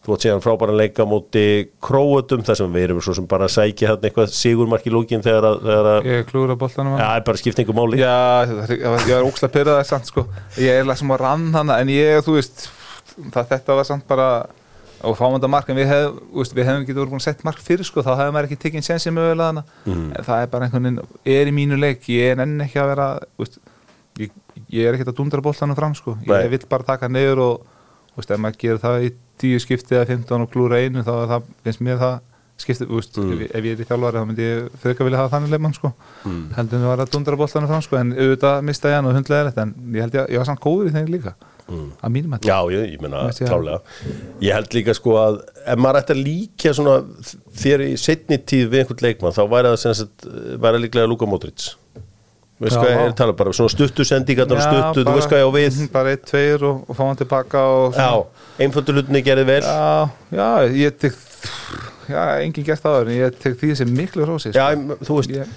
þú 0.00 0.14
átt 0.16 0.24
síðan 0.24 0.40
frábæran 0.40 0.78
leika 0.80 1.04
móti 1.04 1.42
króutum 1.84 2.40
þar 2.46 2.56
sem 2.56 2.72
við 2.72 2.84
erum 2.86 3.00
svo 3.04 3.12
sem 3.18 3.26
bara 3.28 3.44
að 3.48 3.52
sækja 3.58 3.90
þarna 3.92 4.08
eitthvað 4.08 4.30
sigurmark 4.32 4.86
í 4.88 4.92
lókin 4.94 5.20
þegar 5.24 5.44
að, 5.50 5.58
þegar 5.66 5.88
að 5.90 6.06
ég 6.08 6.22
klúður 6.30 6.54
að 6.54 6.60
boltanum. 6.62 6.94
Ja, 6.96 7.04
það 7.10 7.18
er 7.20 7.26
bara 7.28 7.40
skiptingu 7.42 7.74
máli. 7.76 7.98
Já, 8.00 8.14
er- 8.46 8.78
ég 8.80 9.12
var 9.12 9.28
ókslega 9.28 9.52
pyrraðið 9.58 9.90
samt 9.90 10.08
sko. 10.08 10.24
Ég 10.56 10.80
er 10.80 10.94
sem 10.96 11.12
að 11.12 11.20
rann 11.20 11.52
hana 11.52 11.76
En 11.80 11.88
ég, 11.92 12.22
þú 12.24 12.38
veist 12.38 12.68
það, 13.30 13.44
Þetta 13.52 13.76
var 13.76 13.84
samt 13.84 14.06
bara 14.08 14.28
og 15.04 15.16
fámanda 15.16 15.48
mark 15.48 15.68
En 15.72 15.76
við, 15.76 15.86
hef, 15.88 16.16
veist, 16.32 16.54
við 16.56 16.64
hefum 16.68 16.82
ekki 16.84 16.96
voru 16.96 17.10
búin 17.12 17.20
að 17.20 17.28
setja 17.28 17.44
mark 17.44 17.60
fyrir 17.64 17.84
sko. 17.84 18.00
Þá 18.04 18.10
hefum 18.20 18.34
maður 18.36 18.48
ekki 18.50 18.60
tekið 18.64 18.82
sensi 18.88 19.10
mögulega 19.12 19.64
Mhm. 19.84 20.12
En 20.16 20.24
það 20.24 20.42
er 20.42 20.46
bara 20.52 20.64
einhvern 20.66 20.82
veginn 20.88 21.00
Er 21.24 21.46
í 21.46 21.52
mínu 21.52 21.78
leik, 21.80 22.02
ég 22.08 22.32
er 22.32 22.40
enn 22.44 22.60
ekki 22.64 22.80
að 22.80 22.88
vera 22.96 23.06
veist, 23.38 23.58
ég, 24.18 24.30
ég 24.72 24.86
er 24.88 24.94
ekkert 24.96 25.12
að 25.12 25.16
dundra 25.20 25.40
boltanum 25.44 25.76
fram 25.76 25.94
sko. 25.94 26.16
Ég 26.24 26.28
Nei. 26.28 26.48
vill 26.48 26.64
bara 26.68 26.82
taka 26.84 27.04
hann 27.06 27.12
niður 27.16 27.38
og 27.38 27.66
veist, 28.16 28.30
ef 28.30 28.38
maður 28.40 28.58
gerir 28.64 28.80
það 28.80 29.04
í 29.08 29.12
10 29.40 29.62
skipti 29.64 29.96
eða 29.96 30.06
15 30.14 30.42
og 30.44 30.50
klúra 30.52 30.80
einu 30.84 31.02
Þá 31.06 31.14
það, 31.32 31.42
finnst 31.64 31.80
mér 31.86 31.98
það 32.02 32.18
skipti, 32.60 32.84
veist, 32.92 33.16
Mm. 33.16 33.30
ef, 33.32 33.54
ef 33.56 33.64
ég 33.64 33.72
er 33.72 33.80
í 33.80 33.88
þjálfari 33.88 34.18
þá 34.20 34.26
myndi 34.28 34.44
ég 34.44 34.66
frekar 34.82 35.06
vilja 35.08 35.16
hafa 35.22 35.30
þannig 35.38 35.50
leikmann 35.54 35.72
sko 35.78 35.92
Mm. 36.28 36.42
heldur 36.58 36.82
var 36.84 36.98
að 37.06 37.10
dundra 37.14 37.36
boltanum 37.40 37.68
fram 37.70 37.80
sko 37.86 37.96
en 37.96 38.12
auðvitað 38.12 38.62
mista 38.68 38.88
ég 38.92 38.94
hann 39.00 39.06
og 39.08 39.14
hundlega 39.16 39.40
er 39.46 39.48
þetta 39.50 39.62
en 39.62 39.74
ég 39.96 40.00
held 40.04 40.12
ég, 40.18 40.28
ég 40.34 40.36
var 40.42 40.44
samt 40.50 40.60
góður 40.60 40.90
í 40.90 40.92
þeim 40.92 41.08
líka 41.08 41.34
Mm. 41.70 41.92
að 42.02 42.10
mínum 42.12 42.34
að 42.36 42.44
Já, 42.44 42.58
ég, 42.74 42.92
ég 42.92 43.00
að- 43.46 43.48
klálega 43.48 43.80
Ég 44.42 44.52
held 44.52 44.68
líka 44.74 44.94
sko 44.94 45.10
að 45.16 45.40
ef 45.66 45.78
maður 45.78 46.00
ætti 46.02 46.14
að 46.16 46.24
líka 46.26 46.74
svona 46.74 47.04
þér 47.54 47.80
í 47.86 47.92
setni 47.96 48.38
tíð 48.44 48.68
við 48.68 48.80
einhvern 48.84 49.04
leikmann 49.06 49.32
þá 49.32 49.42
væri 49.48 49.68
það 49.70 49.80
væri 50.60 50.82
líklega 50.84 51.08
Luka 51.08 51.26
Modric 51.26 51.74
Veist 52.60 52.76
Já, 52.76 52.80
hvað 52.82 52.90
ég 52.92 52.98
er 53.00 53.08
að 53.08 53.16
tala 53.16 53.32
bara 53.38 53.52
svona 53.56 53.72
stuttu 53.72 54.04
sendingarnar 54.04 54.58
og 54.60 54.64
stuttu, 54.66 55.04
þú 55.08 55.14
veist 55.16 55.30
hvað 55.30 55.40
ég 55.40 55.48
á 55.48 55.52
við. 55.56 55.78
bara 55.94 56.10
eitt, 56.12 56.24
tveir 56.28 56.64
og, 56.68 56.82
og 56.90 56.98
fá 56.98 57.02
hann 57.06 57.16
tilbaka 57.16 57.62
og 57.72 57.96
Já, 57.96 58.10
einföldu 58.66 58.92
hlutinni 58.98 59.22
gerði 59.24 59.46
vel. 59.48 59.62
Já, 59.64 60.10
já, 60.36 60.48
ég 60.76 60.98
tek 61.00 61.16
já, 62.10 62.20
enginn 62.44 62.66
gert 62.68 62.82
það 62.84 63.00
en 63.06 63.14
ég 63.16 63.38
tek 63.40 63.56
því 63.62 63.72
sem 63.80 63.94
miklu 63.96 64.26
rósi 64.28 64.52
Já, 64.52 64.66
sko. 64.74 64.76
ég- 64.76 65.08
þú 65.08 65.16
veist, 65.20 65.32
ég, 65.38 65.56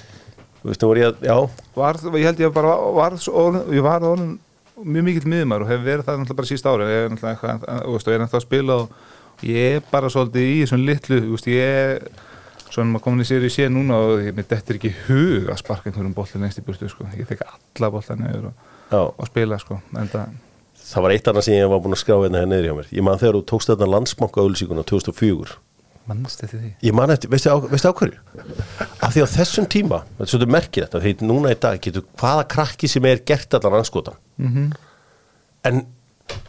þú 0.64 0.72
veist, 0.72 0.82
nú 0.86 0.88
voru 0.93 1.04
ég 1.04 1.12
að, 1.12 1.28
já. 1.28 1.38
Var, 1.76 1.99
ég 2.16 2.28
held 2.30 2.39
ég 2.45 2.54
bara 2.56 2.76
var, 2.95 3.18
orðin, 3.20 3.66
ég 3.76 3.84
var 3.84 4.08
orðin 4.14 4.34
mjög 4.84 5.04
mikill 5.10 5.28
miðumar 5.34 5.62
og 5.66 5.68
hef 5.74 5.84
verið 5.84 6.06
það 6.08 6.22
náttúrulega 6.24 6.39
bara 6.39 6.49
síst 6.54 6.66
ári 6.72 6.88
ég 6.88 7.04
er 7.04 7.10
náttúrulega 7.12 7.34
eitthvað, 7.36 7.84
þú 7.84 7.97
veist, 7.97 8.08
og 8.08 8.14
ég 8.14 8.16
er 8.16 8.24
náttúrulega 8.24 8.39
að 8.39 8.47
spila 8.47 8.78
og 8.80 8.88
ég 9.43 9.76
er 9.76 9.84
bara 9.91 10.10
svolítið 10.16 10.47
í 10.47 10.56
þessum 10.64 10.86
litlu, 10.88 11.20
þú 11.28 11.36
veist, 11.36 11.51
ég 11.51 12.08
svona 12.74 12.94
maður 12.94 13.06
komin 13.08 13.26
í 13.26 13.28
sér 13.30 13.46
í 13.46 13.52
sé 13.54 13.68
núna 13.72 14.00
og 14.02 14.24
ég 14.26 14.38
mitt 14.38 14.54
eftir 14.56 14.80
ekki 14.80 14.94
hug 15.08 15.52
að 15.54 15.60
sparka 15.62 15.90
einhverjum 15.90 16.16
bolli 16.18 16.42
lengst 16.42 16.62
í 16.62 16.66
burtu, 16.66 16.90
sko, 16.92 17.08
ég 17.18 17.30
tek 17.30 17.44
alla 17.48 17.92
bollar 17.94 18.20
niður 18.20 18.50
og, 18.50 19.14
og 19.14 19.30
spila, 19.30 19.60
sko 19.62 19.80
en 20.00 20.10
það, 20.14 20.40
var 21.06 21.16
eitt 21.16 21.30
annað 21.30 21.48
sem 21.48 21.60
ég 21.60 21.70
var 21.72 21.84
búin 21.84 21.98
að 21.98 22.04
skrá 22.04 22.18
hérna 22.18 22.42
hér 22.42 22.50
niður 22.50 22.70
hjá 22.70 22.78
mér. 22.80 22.90
Ég 22.98 23.06
man 23.06 23.22
þegar 23.22 23.38
þú 23.40 23.44
tókst 23.54 23.74
þetta 23.74 23.92
landsbanka 23.94 24.44
auðlýsinguna 24.44 24.88
2004 24.90 25.62
mannst 26.10 26.42
eftir 26.44 26.60
því? 26.60 26.70
Ég 26.84 26.96
man 26.98 27.14
eftir, 27.14 27.30
veistu 27.32 27.48
á, 27.48 27.56
veistu 27.64 27.88
á 27.88 27.96
hverju? 27.96 28.18
Af 29.00 29.14
því 29.14 29.24
á 29.24 29.28
þessum 29.38 29.68
tíma, 29.72 30.02
þetta 30.18 30.26
er 30.26 30.32
svolítið 30.34 30.52
merkir 30.52 30.84
þetta 30.84 31.00
því 31.06 31.14
núna 31.30 31.54
í 31.54 31.60
dag 31.64 31.78
getur 31.80 32.04
hvaða 32.20 32.44
krakki 32.52 32.90
sem 32.92 33.08
er 33.08 33.22
gert 33.24 33.56
allan 33.56 33.80
anskotan 33.80 34.20
mm 34.36 34.74
en 35.64 35.84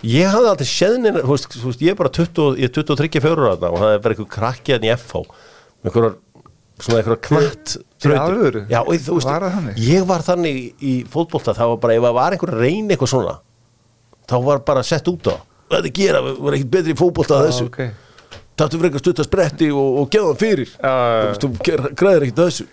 ég 0.07 0.31
hafði 0.31 0.67
þú 0.67 1.35
veist, 1.35 1.83
ég 1.83 1.93
er 1.93 1.99
bara 1.99 2.13
20, 2.13 2.59
ég 2.61 2.71
er 2.71 2.75
23 2.75 3.23
fjörur 3.23 3.51
þarna 3.53 3.71
og 3.71 3.83
það 3.83 3.93
er 3.95 4.03
bara 4.05 4.17
einhver 4.17 4.31
krakki 4.31 4.75
hann 4.75 4.87
í 4.87 4.93
FH 4.95 5.23
einhverjar 5.85 6.15
svona 6.81 7.01
einhverjar 7.01 7.21
knatt 7.29 7.75
alvöru? 8.19 8.65
Já, 8.71 8.81
og 8.83 8.95
þú 9.07 9.19
veist, 9.19 9.29
það 9.29 9.83
ég 9.85 10.07
var 10.09 10.25
þannig 10.27 10.85
í 10.85 10.95
fótbolta 11.11 11.55
það 11.57 11.75
var 11.75 11.83
bara, 11.85 11.99
ef 11.99 12.07
það 12.07 12.17
var 12.19 12.37
einhver 12.37 12.55
að 12.55 12.65
reyna 12.65 12.95
eitthvað 12.95 13.13
svona 13.15 13.35
þá 14.31 14.37
var 14.45 14.65
bara 14.65 14.85
sett 14.87 15.11
út 15.11 15.29
á. 15.31 15.37
Þetta 15.75 15.93
gera, 15.97 16.23
við 16.25 16.41
vorum 16.41 16.59
ekkert 16.59 16.73
betri 16.73 16.95
í 16.95 16.99
fótbolta 16.99 17.39
að 17.39 17.49
þessu. 17.49 17.69
okay. 17.71 17.93
Tattu 18.55 18.79
fyrir 18.79 18.91
eitthvað 18.91 19.05
stutta 19.05 19.27
spretti 19.27 19.69
og, 19.75 20.01
og 20.01 20.11
geða 20.13 20.31
hann 20.31 20.41
fyrir. 20.41 20.75
Þú 20.79 21.39
Þú 21.45 21.53
græðir 21.99 22.27
ekkert 22.29 22.43
að 22.45 22.51
þessu. 22.51 22.67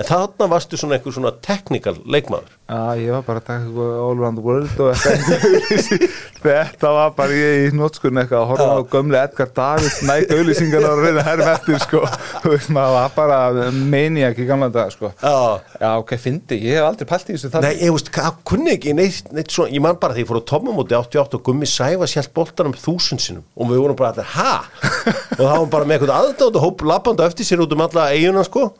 En 0.00 0.08
þarna 0.08 0.48
varstu 0.50 0.80
svona 0.80 0.96
einhver 0.96 1.14
svona 1.14 1.32
technical 1.44 1.96
leikmaður 2.08 2.54
Já, 2.70 2.94
ég 3.02 3.10
var 3.10 3.22
bara 3.26 3.40
að 3.40 3.46
taka 3.48 3.64
eitthvað 3.64 3.94
all 3.98 4.20
around 4.20 4.38
the 4.38 4.44
world 4.46 4.82
og 4.84 4.92
eitthvað. 4.94 6.04
Þetta 6.40 6.90
var 6.94 7.10
bara 7.16 7.34
ég 7.36 7.64
í 7.66 7.72
nótskunni 7.76 8.22
eitthvað 8.22 8.44
að 8.44 8.50
horfa 8.52 8.68
á 8.78 8.80
gömli 8.92 9.18
Edgar 9.18 9.50
David 9.56 9.96
nætt 10.06 10.30
auðlýsingar 10.36 10.86
og 10.88 11.02
reyna 11.02 11.24
herm 11.26 11.42
eftir 11.50 11.80
sko. 11.82 12.04
Þú 12.44 12.52
veist, 12.54 12.70
maður 12.72 12.94
var 12.94 13.10
bara 13.16 13.40
maniac 13.74 14.38
í 14.38 14.46
gamla 14.48 14.70
dag 14.72 14.94
sko. 14.94 15.10
Já. 15.18 15.34
Já, 15.82 15.88
ok, 15.98 16.14
fyndi, 16.22 16.60
ég 16.68 16.78
hef 16.78 16.86
aldrei 16.92 17.10
pælt 17.10 17.28
í 17.32 17.34
þessu 17.36 17.50
Nei, 17.50 17.54
þannig 17.56 17.82
ég 17.88 17.94
veist, 17.96 18.12
hvað 18.14 18.38
kunni 18.52 18.74
ekki 18.76 18.94
neitt, 18.96 19.32
neitt 19.34 19.54
svona, 19.56 19.74
ég 19.74 19.84
man 19.84 19.98
bara 20.00 20.16
því 20.16 20.24
ég 20.24 20.30
fór 20.30 20.40
á 20.40 20.50
Tommamóti 20.54 20.96
88 21.00 21.40
og 21.40 21.44
Gummi 21.50 21.68
Sæfa 21.68 22.08
sjálf 22.10 22.30
boltanum 22.38 22.76
þúsund 22.78 23.24
sinum 23.26 23.44
og 23.56 23.72
við 23.72 23.82
vorum 23.82 23.98
bara 23.98 24.14
allir, 24.14 24.30
ha? 24.36 24.60
og 25.40 25.42
það 25.42 25.56
var 25.56 25.72
bara 25.74 25.90
með 25.90 25.98
eitthvað 25.98 26.14
aðdátt 26.20 26.60
og 26.60 26.64
hóp 26.68 26.86
lappandi 26.86 27.26
á 27.26 27.28
eftir 27.28 27.50
sér 27.50 27.64
út 27.66 27.74
um 27.76 27.84
alla 27.88 28.06
eiguna, 28.14 28.46
sko. 28.46 28.70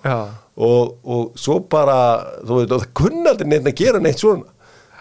Og, 0.61 0.97
og 1.09 1.38
svo 1.41 1.55
bara, 1.72 1.95
þú 2.45 2.59
veit, 2.59 2.72
og 2.74 2.82
það 2.82 2.91
kunni 3.01 3.28
aldrei 3.30 3.49
neitt 3.49 3.68
að 3.70 3.78
gera 3.81 4.03
neitt 4.07 4.22
svona. 4.22 4.49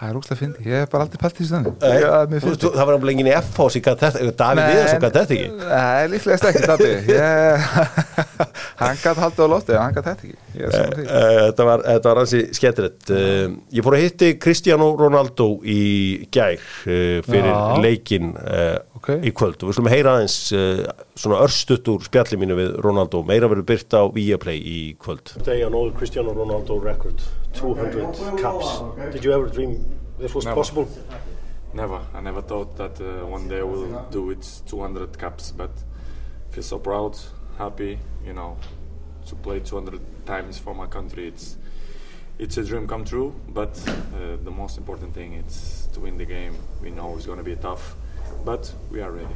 Það 0.00 0.08
er 0.08 0.16
úrslega 0.16 0.38
fyndi, 0.40 0.62
ég 0.64 0.78
hef 0.80 0.88
bara 0.94 1.04
aldrei 1.04 1.18
pælt 1.20 1.34
í 1.34 1.42
þessu 1.42 1.52
þannig 1.52 1.82
Nei, 1.84 1.96
Já, 2.00 2.12
mér 2.30 2.40
þú 2.40 2.46
finnst 2.46 2.62
veist, 2.64 2.76
það 2.78 2.86
var 2.88 2.94
alveg 2.96 3.10
enginn 3.12 3.26
í 3.28 3.32
F-fá 3.36 3.64
sem 3.74 3.82
gæti 3.84 4.00
þetta, 4.06 4.20
eða 4.22 4.32
Davíð 4.40 4.68
Viðarsson 4.70 5.02
gæti 5.02 5.18
þetta 5.18 5.34
ekki. 5.36 5.48
Nei, 5.60 6.06
líklegast 6.14 6.46
ekki 6.48 6.62
ég, 7.18 7.66
Hann 8.80 9.02
gæti 9.02 9.24
haldið 9.26 9.44
á 9.44 9.48
lofti 9.52 9.76
hann 9.76 9.98
gæti 9.98 10.06
þetta 10.08 10.24
ekki. 10.24 10.38
Því. 10.56 11.04
Eh, 11.04 11.36
Þetta 11.50 11.66
var, 11.68 11.84
var 12.08 12.20
hansi 12.22 12.40
skemmtilegt. 12.56 13.12
Uh, 13.12 13.58
Ég 13.76 13.84
fór 13.84 13.98
að 13.98 14.04
hitti 14.06 14.30
Cristiano 14.40 14.88
Ronaldo 14.96 15.50
í 15.68 15.80
gær 16.32 16.56
fyrir 16.80 17.52
Já. 17.52 17.60
leikin 17.84 18.32
uh, 19.00 19.14
Ok. 19.16 19.24
í 19.24 19.32
kvöld 19.32 19.62
og 19.64 19.70
við 19.70 19.78
slum 19.78 19.88
heyra 19.88 20.14
aðeins 20.18 20.36
uh, 20.52 20.84
svona 21.16 21.40
örstutt 21.44 21.88
úr 21.88 22.04
spjalli 22.04 22.36
mínu 22.40 22.56
við 22.58 22.74
Ronaldo 22.84 23.22
meira 23.24 23.48
verður 23.48 23.64
byrt 23.72 23.96
á 23.96 24.02
Viaplay 24.12 24.60
í 24.60 24.78
kvöld 25.00 25.32
Today 25.38 25.64
on 25.64 25.74
all 25.74 25.90
Cristiano 25.96 26.34
Ronaldo 26.36 26.76
record 26.84 27.22
200 27.56 28.36
caps 28.40 28.82
Did 29.12 29.24
you 29.24 29.32
ever 29.32 29.48
dream 29.48 29.78
this 30.18 30.34
was 30.34 30.44
Never. 30.44 30.54
possible? 30.60 30.88
Never. 31.72 32.00
I 32.12 32.20
never 32.20 32.42
thought 32.42 32.76
that 32.76 33.00
uh, 33.00 33.24
one 33.26 33.46
day 33.48 33.60
I 33.60 33.62
will 33.62 34.04
do 34.10 34.30
it 34.30 34.42
200 34.66 35.16
caps, 35.18 35.52
but 35.52 35.70
feel 36.50 36.64
so 36.64 36.78
proud, 36.80 37.16
happy, 37.58 37.96
you 38.26 38.32
know, 38.32 38.56
to 39.26 39.36
play 39.36 39.60
200 39.60 40.00
times 40.26 40.58
for 40.58 40.74
my 40.74 40.86
country. 40.88 41.28
It's 41.28 41.56
it's 42.40 42.56
a 42.58 42.64
dream 42.64 42.88
come 42.88 43.04
true, 43.04 43.32
but 43.48 43.78
uh, 43.86 44.36
the 44.42 44.50
most 44.50 44.78
important 44.78 45.14
thing 45.14 45.34
is 45.34 45.88
to 45.94 46.00
win 46.00 46.18
the 46.18 46.24
game. 46.26 46.56
We 46.82 46.90
know 46.90 47.14
it's 47.16 47.26
going 47.26 47.38
to 47.38 47.44
be 47.44 47.54
tough, 47.54 47.94
but 48.44 48.72
we 48.90 49.02
are 49.02 49.12
ready. 49.12 49.34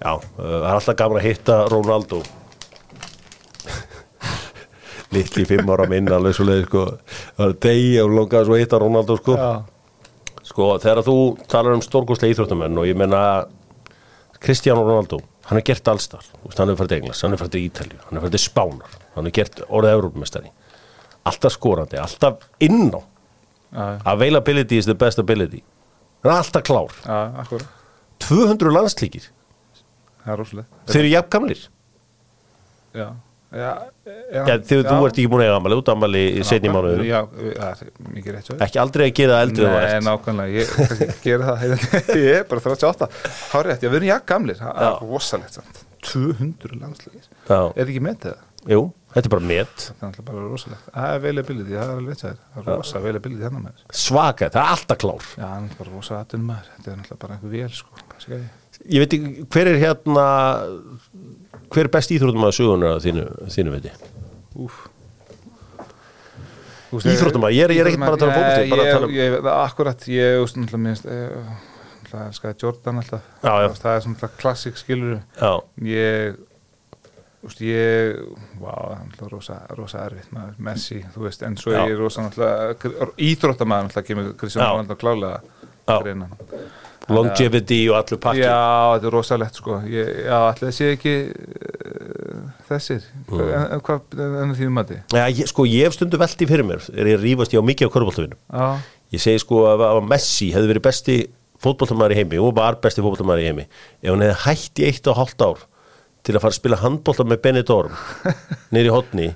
Já, 0.00 0.12
uh, 0.16 0.20
það 0.36 0.66
er 0.66 0.74
alltaf 0.74 0.96
gaman 0.96 1.20
að 1.20 1.26
hitta 1.28 1.56
Ronaldo. 1.70 2.20
Litli 5.14 5.44
fimm 5.48 5.72
ára 5.74 5.88
minn 5.90 6.08
alveg 6.12 6.36
svo 6.38 6.46
leið 6.48 6.62
sko. 6.68 6.84
Það 7.36 7.44
var 7.44 7.58
degi 7.66 7.90
og 8.02 8.14
longaði 8.16 8.48
svo 8.48 8.56
að 8.56 8.62
hitta 8.64 8.80
Ronaldo 8.82 9.18
sko. 9.20 9.36
Já, 9.40 9.50
sko 10.52 10.70
þegar 10.82 11.02
þú 11.08 11.18
talar 11.50 11.76
um 11.76 11.84
stórkostlega 11.84 12.36
íþróttamenn 12.36 12.80
og 12.80 12.88
ég 12.88 12.98
menna 12.98 13.24
Cristiano 14.40 14.86
Ronaldo, 14.86 15.20
hann 15.50 15.60
er 15.60 15.66
gert 15.66 15.88
allstar. 15.92 16.24
Hann 16.56 16.72
er 16.72 16.80
til 16.80 16.96
Englands, 16.96 17.20
hann 17.26 17.36
er 17.36 17.44
til 17.44 17.66
Ítalju 17.66 18.00
hann 18.06 18.22
er 18.22 18.32
til 18.32 18.40
Spánar, 18.40 18.96
hann 19.14 19.28
er 19.28 19.36
gert 19.36 19.60
orðið 19.68 19.98
Európmestari 19.98 20.54
alltaf 21.24 21.52
skorandi, 21.52 21.98
alltaf 21.98 22.34
inná. 22.60 23.02
Já, 23.72 24.00
availability 24.04 24.78
is 24.78 24.84
the 24.84 24.94
best 24.94 25.18
ability. 25.18 25.62
Hann 26.22 26.32
er 26.32 26.38
alltaf 26.38 26.62
klár. 26.62 26.90
Já, 27.04 27.32
akkur 27.44 27.62
200 28.30 28.72
landslíkir, 28.76 29.26
Það 30.20 30.32
er 30.34 30.40
rosalegt. 30.42 30.78
Þeir 30.90 31.00
eru 31.02 31.10
jafn 31.14 31.30
gamlir. 31.34 31.66
Já, 32.94 33.08
Já, 33.50 33.70
Já, 34.30 34.42
þegar 34.62 34.84
þú 34.86 35.06
ert 35.08 35.16
ekki 35.18 35.30
búin 35.30 35.40
að 35.42 35.48
eiga 35.48 35.54
ammali, 35.58 35.76
út 35.80 35.88
ammali 35.90 36.20
í 36.38 36.42
setni 36.46 36.70
er 38.38 38.44
svo 38.46 38.58
Ekki 38.62 38.78
aldrei 38.78 39.06
að 39.08 39.14
gera 39.18 39.40
eldri 39.42 39.64
Nei, 39.66 39.96
nákvæmlega, 40.06 40.52
ég 40.54 41.16
gera 41.24 41.56
það. 41.58 41.88
Ég 42.20 42.36
er 42.36 42.44
bara 42.46 42.62
38 42.62 43.08
Hárið, 43.50 43.82
ég 43.88 43.94
verður 43.96 44.06
jakk 44.12 44.28
gamlir. 44.30 44.60
Það 44.60 44.84
er 44.86 45.02
rosalegt 45.10 45.58
samt. 45.58 45.82
200 46.06 46.78
landslegir 46.78 47.26
Já, 47.50 47.58
Er 47.74 47.90
ekki 47.90 48.04
með 48.06 48.20
það? 48.28 48.38
jú, 48.70 48.84
þetta 49.14 49.26
er 49.26 49.32
bara 49.34 49.46
met. 49.50 49.84
Það 50.00 50.18
er 50.20 50.26
bara 50.30 50.44
rosalegt. 50.46 50.84
Það 50.94 51.06
er 51.10 51.18
availability, 51.20 51.70
það 51.74 51.82
er 51.82 51.92
alveg 51.96 52.10
veit 52.14 52.22
það 52.24 52.36
Það 52.54 52.60
er 52.60 52.76
rosa 52.76 52.98
availability 53.00 53.42
hennar 53.46 53.62
með 53.64 53.80
þess 53.80 54.04
Svaka, 54.06 54.48
það 54.54 54.62
er 54.62 54.72
alltaf 54.76 54.98
klár. 55.04 55.26
Já, 55.36 55.46
hann 55.50 55.66
er 55.70 55.76
bara 55.80 55.90
rosa 55.96 56.20
aðtunum 56.20 56.46
maður. 56.52 56.70
Þetta 56.76 56.92
er 56.94 57.02
alltaf 57.04 57.18
bara 57.24 57.34
einhver 57.38 57.54
vél, 57.56 57.70
sko 57.74 57.90
ég- 58.30 58.48
Ég 58.90 59.02
veit 59.02 59.12
ekki, 59.18 59.44
hver 59.52 59.66
er 59.68 59.76
hérna 59.82 60.26
Hver 61.70 61.84
er 61.84 61.92
best 61.92 62.10
íþróttum 62.14 62.46
að 62.48 62.54
sögunar 62.56 62.94
að 62.96 63.04
þínu, 63.04 63.24
þínu 63.56 63.74
veiti? 63.76 63.92
Úf 64.56 64.78
Íþróttamaður, 66.90 67.54
ég 67.54 67.64
er- 67.68 67.70
ég 67.76 67.80
er 67.84 67.86
ekkert 67.86 68.00
bara 68.02 68.16
að 68.16 68.18
tala 68.18 68.32
um 68.32 68.70
bara 68.70 68.82
að 68.82 68.92
tala 68.92 69.06
um- 69.06 69.12
ég, 69.14 69.34
ég, 69.36 69.44
Akkurat, 69.46 70.06
ég 70.10 70.40
veist 70.40 70.56
náttúrulega 70.56 70.84
minnst 70.86 71.06
Það 72.10 72.22
elskaði 72.26 72.56
Jordan 72.58 72.96
alltaf. 72.98 73.20
Já, 73.44 73.52
já. 73.62 73.68
Þú 73.70 73.78
Það 73.84 73.96
er 73.96 74.00
svona 74.00 74.30
klassik 74.40 74.74
skilur 74.80 75.20
Já, 75.38 75.52
Ég 75.78 76.36
Þú 77.40 77.48
veist, 77.48 77.60
ég 77.64 78.18
Vá, 78.60 78.72
það 78.74 78.90
er 78.92 79.04
náttúrulega 79.06 79.30
rosa, 79.32 79.54
rosa 79.78 80.02
erfitt 80.10 80.32
maður 80.36 80.58
Messi, 80.66 80.98
þú 81.14 81.22
veist, 81.24 81.42
en 81.46 81.56
svo 81.56 81.72
Já. 81.72 81.80
ég 81.88 81.94
er 81.94 82.02
rosa 82.04 82.26
náttúrulega 82.26 83.08
Íþróttamaður 83.30 83.86
náttúrulega 83.88 84.08
kemur 84.10 84.30
Kristján 84.42 84.64
Já. 84.66 84.70
Ronaldo 84.74 84.96
klálega 85.00 85.40
Já. 85.88 85.96
greina. 86.04 86.28
longevity 87.10 87.78
og 87.90 87.96
allur 87.98 88.20
pakki 88.22 88.42
Já, 88.44 88.58
þetta 88.94 89.08
er 89.08 89.14
rosalegt 89.16 89.56
sko 89.58 89.78
ég, 89.90 90.10
Já, 90.28 90.36
allir 90.52 90.74
sé 90.76 90.90
ekki 90.94 91.14
uh, 91.32 92.44
þessir 92.68 93.06
Mm. 93.30 93.40
en, 93.46 93.64
en 93.76 93.80
hvað 93.86 94.20
en 94.42 94.54
þínum 94.58 94.74
mati? 94.76 94.96
Já, 95.14 95.24
ég, 95.30 95.46
sko, 95.50 95.64
ég 95.70 95.86
hef 95.88 95.94
stundu 95.96 96.18
velti 96.20 96.46
fyrir 96.50 96.66
mér 96.66 96.82
er 96.92 97.10
ég 97.14 97.20
rífast 97.22 97.54
ég 97.54 97.62
á 97.62 97.64
mikið 97.66 97.90
á 97.90 97.94
körbóltavinum 97.94 98.38
Já, 98.50 98.68
Ég 99.10 99.22
segi 99.24 99.40
sko 99.42 99.64
að, 99.72 99.82
að 99.88 100.04
Messi 100.06 100.52
hefði 100.54 100.70
verið 100.70 100.84
besti 100.86 101.16
fótboltamæður 101.60 102.14
í 102.14 102.18
heimi 102.20 102.38
og 102.42 102.52
var 102.56 102.76
besti 102.82 103.02
fótboltamæður 103.02 103.42
í 103.42 103.48
heimi 103.48 103.64
ef 103.66 104.10
hann 104.12 104.22
hefði 104.22 104.38
hætt 104.44 104.82
í 104.82 104.86
eitt 104.90 105.10
og 105.10 105.18
hálft 105.18 105.42
ár 105.46 105.64
til 106.26 106.34
að 106.36 106.42
fara 106.44 106.52
að 106.54 106.58
spila 106.60 106.80
handbolta 106.80 107.26
með 107.26 107.42
Benidorm 107.44 107.94
niður 108.74 108.90
í 108.90 108.94
hotni 108.94 109.28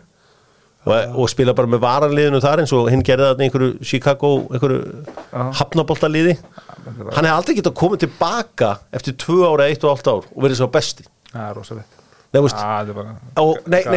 og, 0.84 1.16
og 1.16 1.30
spila 1.32 1.54
bara 1.56 1.70
með 1.70 1.82
varanliðinu 1.84 2.40
þar 2.44 2.62
eins 2.64 2.74
og 2.76 2.90
hinn 2.92 3.04
gerði 3.06 3.30
þarna 3.30 3.46
einhverju 3.46 3.88
Chicago 3.88 4.32
einhverju 4.50 4.80
Já. 4.84 5.44
hafnaboltaliði. 5.60 6.36
Hann 6.84 7.24
hefði 7.24 7.32
aldrei 7.32 7.56
getað 7.60 7.76
komið 7.80 8.04
tilbaka 8.04 8.70
eftir 8.94 9.16
tvö 9.20 9.40
ára, 9.48 9.68
eitt 9.70 9.84
og 9.84 9.94
hálft 9.94 10.10
ár 10.10 10.28
og 10.28 10.44
verið 10.44 10.60
svo 10.60 10.68
besti. 10.74 11.06
Það 11.32 11.48
er 11.48 11.58
rosalegt 11.60 12.00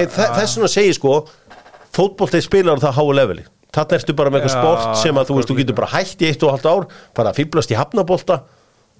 er 0.06 0.12
þess 0.14 0.58
vegna 0.58 0.72
segi 0.72 0.96
sko 0.96 1.14
fótboltið 1.98 2.46
spilar 2.46 2.78
á 2.78 2.86
það 2.86 3.00
háu 3.00 3.08
leveli. 3.18 3.48
Þarna 3.74 3.98
ertu 3.98 4.16
bara 4.18 4.32
með 4.32 4.46
eitthvað 4.46 4.62
sport 4.62 5.02
sem 5.02 5.18
að 5.18 5.28
þú 5.28 5.38
veist, 5.38 5.50
þú 5.50 5.58
getur 5.58 5.78
bara 5.78 5.90
hætt 5.92 6.22
í 6.24 6.30
eitt 6.30 6.46
og 6.46 6.54
halvt 6.54 6.70
ár 6.70 6.88
bara 7.18 7.34
að 7.34 7.42
fýblast 7.42 7.74
í 7.74 7.78
hafnabolta 7.78 8.40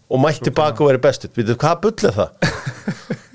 og 0.08 0.22
mætt 0.24 0.44
tilbaka 0.44 0.84
og 0.84 0.92
verið 0.92 1.04
bestið, 1.06 1.34
við 1.36 1.52
veitum 1.52 1.62
hvað 1.64 1.80
bull 1.86 2.10
er 2.10 2.18
það 2.18 2.30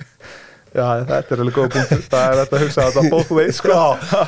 Já, 0.73 0.87
þetta 1.05 1.35
er 1.37 1.43
alveg 1.45 1.57
góð 1.59 1.71
punktur. 1.75 2.03
Það 2.09 2.27
er 2.27 2.39
þetta 2.41 2.57
að 2.59 2.63
hugsa 2.65 2.83
að 2.85 2.93
þetta 2.97 3.13
both 3.13 3.33
ways 3.37 3.59
sko. 3.61 3.79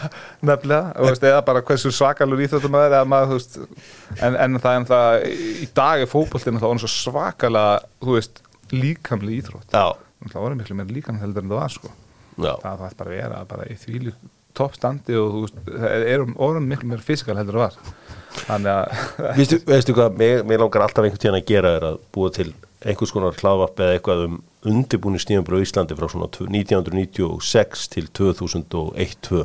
Nefnilega, 0.51 0.93
og 0.99 1.09
veist, 1.09 1.27
eða 1.31 1.43
bara 1.47 1.63
hversu 1.71 1.93
svakalur 1.95 2.43
íþjóttumæður 2.45 2.97
eða 2.99 3.09
maður, 3.09 3.31
þú 3.31 3.39
veist 3.39 4.21
en, 4.21 4.37
en 4.45 4.59
það 4.61 4.79
er 4.81 4.89
það, 4.91 5.29
í 5.65 5.69
dag 5.81 6.05
er 6.05 6.11
fótboltinn 6.11 6.61
þá 6.61 6.67
er 6.67 6.75
hann 6.75 6.83
svo 6.85 6.93
svakalega, 6.93 7.79
þú 8.05 8.19
veist 8.19 8.43
líkamlega 8.75 9.41
íþrótt. 9.41 9.73
Já, 9.73 9.87
Það 10.25 10.41
voru 10.41 10.57
miklu 10.57 10.77
meira 10.79 10.95
líkamlega 10.95 11.27
heldur 11.27 11.45
en 11.45 11.51
það 11.53 11.61
var 11.61 11.75
sko. 11.75 11.91
Já, 12.35 12.53
það 12.63 12.81
þarf 12.81 12.97
bara 12.99 13.11
að 13.11 13.19
vera 13.19 13.43
bara 13.51 13.67
í 13.69 13.77
því 13.79 14.15
toppstandi 14.55 15.17
og 15.19 15.33
þú 15.35 15.43
veist, 15.45 15.59
það 15.67 16.05
er 16.15 16.25
orðum 16.47 16.69
miklu 16.71 16.91
meira 16.91 17.05
fysikal 17.05 17.37
heldur 17.39 17.59
en 17.59 17.65
það 17.65 17.67
var. 17.67 18.13
Þannig 18.45 18.71
að 18.73 19.35
veistu, 19.39 19.59
veistu 19.69 19.97
hvað 19.97 20.17
mér, 20.21 20.45
mér 20.49 20.63
langar 20.65 20.87
alltaf 20.87 21.05
einhvern 21.07 21.23
tíðan 21.23 21.39
að 21.39 21.51
gera 21.51 21.75
er 21.79 21.87
að 21.91 21.99
búa 22.15 22.33
til 22.35 22.49
einhvers 22.85 23.13
konar 23.15 23.37
hlaðvarp 23.39 23.81
eða 23.81 23.97
eitthvað 23.97 24.25
um 24.29 24.39
undirbúni 24.69 25.21
stíðanbröð 25.21 25.65
í 25.65 25.67
Íslandi 25.69 25.97
frá 25.99 26.09
svona 26.13 26.29
1996 26.29 27.85
til 27.93 28.09
2001-2 28.17 29.45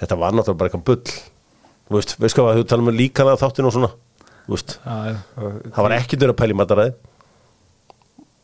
þetta 0.00 0.18
var 0.20 0.36
náttúrulega 0.36 0.60
bara 0.60 0.70
eitthvað 0.70 0.86
bull. 0.90 1.18
Þú 1.86 1.98
veist, 1.98 2.16
veist 2.22 2.38
hvað, 2.38 2.60
þú 2.60 2.68
tala 2.70 2.84
um 2.84 2.94
líkana 2.94 3.36
þáttinu 3.40 3.70
og 3.70 3.76
svona, 3.76 3.90
þú 4.46 4.56
veist 4.56 4.78
það 4.82 5.84
var 5.86 5.94
ekkert 6.00 6.24
verið 6.24 6.34
að 6.34 6.40
pæla 6.40 6.56
í 6.56 6.58
mataræði. 6.62 6.96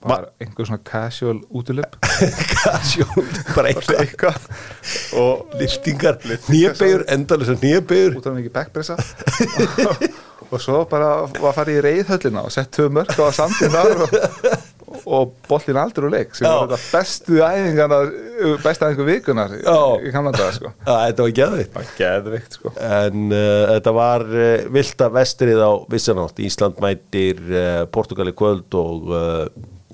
Var 0.02 0.24
einhver 0.42 0.66
svona 0.66 0.82
casual 0.82 1.36
útilöp 1.54 1.92
Kasjón, 2.02 3.28
bara 3.54 3.70
eitthvað. 3.70 4.48
og 5.14 5.54
liftingar, 5.60 6.18
nýjabegur, 6.48 7.04
endalega 7.14 7.54
nýjabegur 7.62 8.18
út 8.18 8.26
af 8.26 8.34
mikið 8.34 8.54
backpressa 8.56 8.96
og 10.52 10.60
svo 10.62 10.82
bara 10.90 11.10
var 11.38 11.50
að 11.50 11.56
fara 11.56 11.72
í 11.72 11.80
reyðhöllina 11.84 12.44
og 12.46 12.52
sett 12.54 12.70
tvö 12.74 12.88
mörg 12.92 13.16
á 13.16 13.28
samtíð 13.34 13.72
þar 13.72 14.04
og, 14.04 14.14
og 15.16 15.34
bollin 15.48 15.80
aldrei 15.80 16.06
úr 16.06 16.14
leik 16.14 16.36
sem 16.36 16.46
Já. 16.46 16.52
var 16.52 16.72
þetta 16.72 16.98
bestu 16.98 17.40
æfingarna 17.40 18.00
besta 18.64 18.90
æfingu 18.90 19.08
vikunar 19.08 19.56
í, 19.56 19.62
í 19.62 20.14
Kanada 20.14 20.50
sko. 20.54 20.72
þetta 20.84 21.26
var 21.26 21.36
geðvitt 21.40 21.72
það 21.72 21.80
var 21.80 21.92
geðvikt 22.00 22.58
sko. 22.58 22.74
en 22.76 23.28
uh, 23.32 23.66
þetta 23.72 23.96
var 23.98 24.26
uh, 24.28 24.48
vilda 24.78 25.12
vestrið 25.18 25.62
á 25.64 25.72
vissanátt 25.96 26.42
Ísland 26.44 26.82
mætir 26.84 27.44
uh, 27.48 27.84
Portugal 27.92 28.28
í 28.28 28.36
kvöld 28.36 28.78
og 28.78 29.12
uh, 29.12 29.44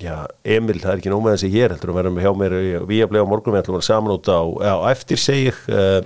já, 0.02 0.26
Emil, 0.46 0.78
það 0.82 0.92
er 0.92 1.02
ekki 1.02 1.12
nóg 1.12 1.24
með 1.24 1.38
þessi 1.38 1.54
hér 1.54 1.74
heldur 1.74 1.94
að 1.94 2.02
vera 2.02 2.14
með 2.14 2.26
hjá 2.26 2.32
mér 2.42 2.60
við 2.88 3.02
að 3.06 3.10
blega 3.12 3.26
á 3.26 3.30
morgun 3.30 3.54
við 3.54 3.62
ætlum 3.62 3.78
að 3.78 3.80
vera 3.80 3.90
saman 3.92 4.14
út 4.14 4.30
á, 4.30 4.40
á 4.74 4.76
eftir 4.90 5.20
segir 5.22 5.58
uh, 5.70 6.00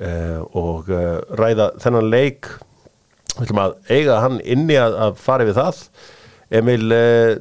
uh, 0.00 0.40
og 0.56 0.90
uh, 0.92 1.18
ræða 1.38 1.74
þennan 1.82 2.10
leik 2.12 2.48
við 3.34 3.42
ætlum 3.46 3.62
að 3.64 3.72
eiga 3.90 4.20
hann 4.24 4.36
inni 4.42 4.76
að, 4.80 4.92
að 5.06 5.12
fara 5.24 5.46
við 5.48 5.56
það. 5.58 5.76
Emil 6.54 6.84
uh, 6.94 7.32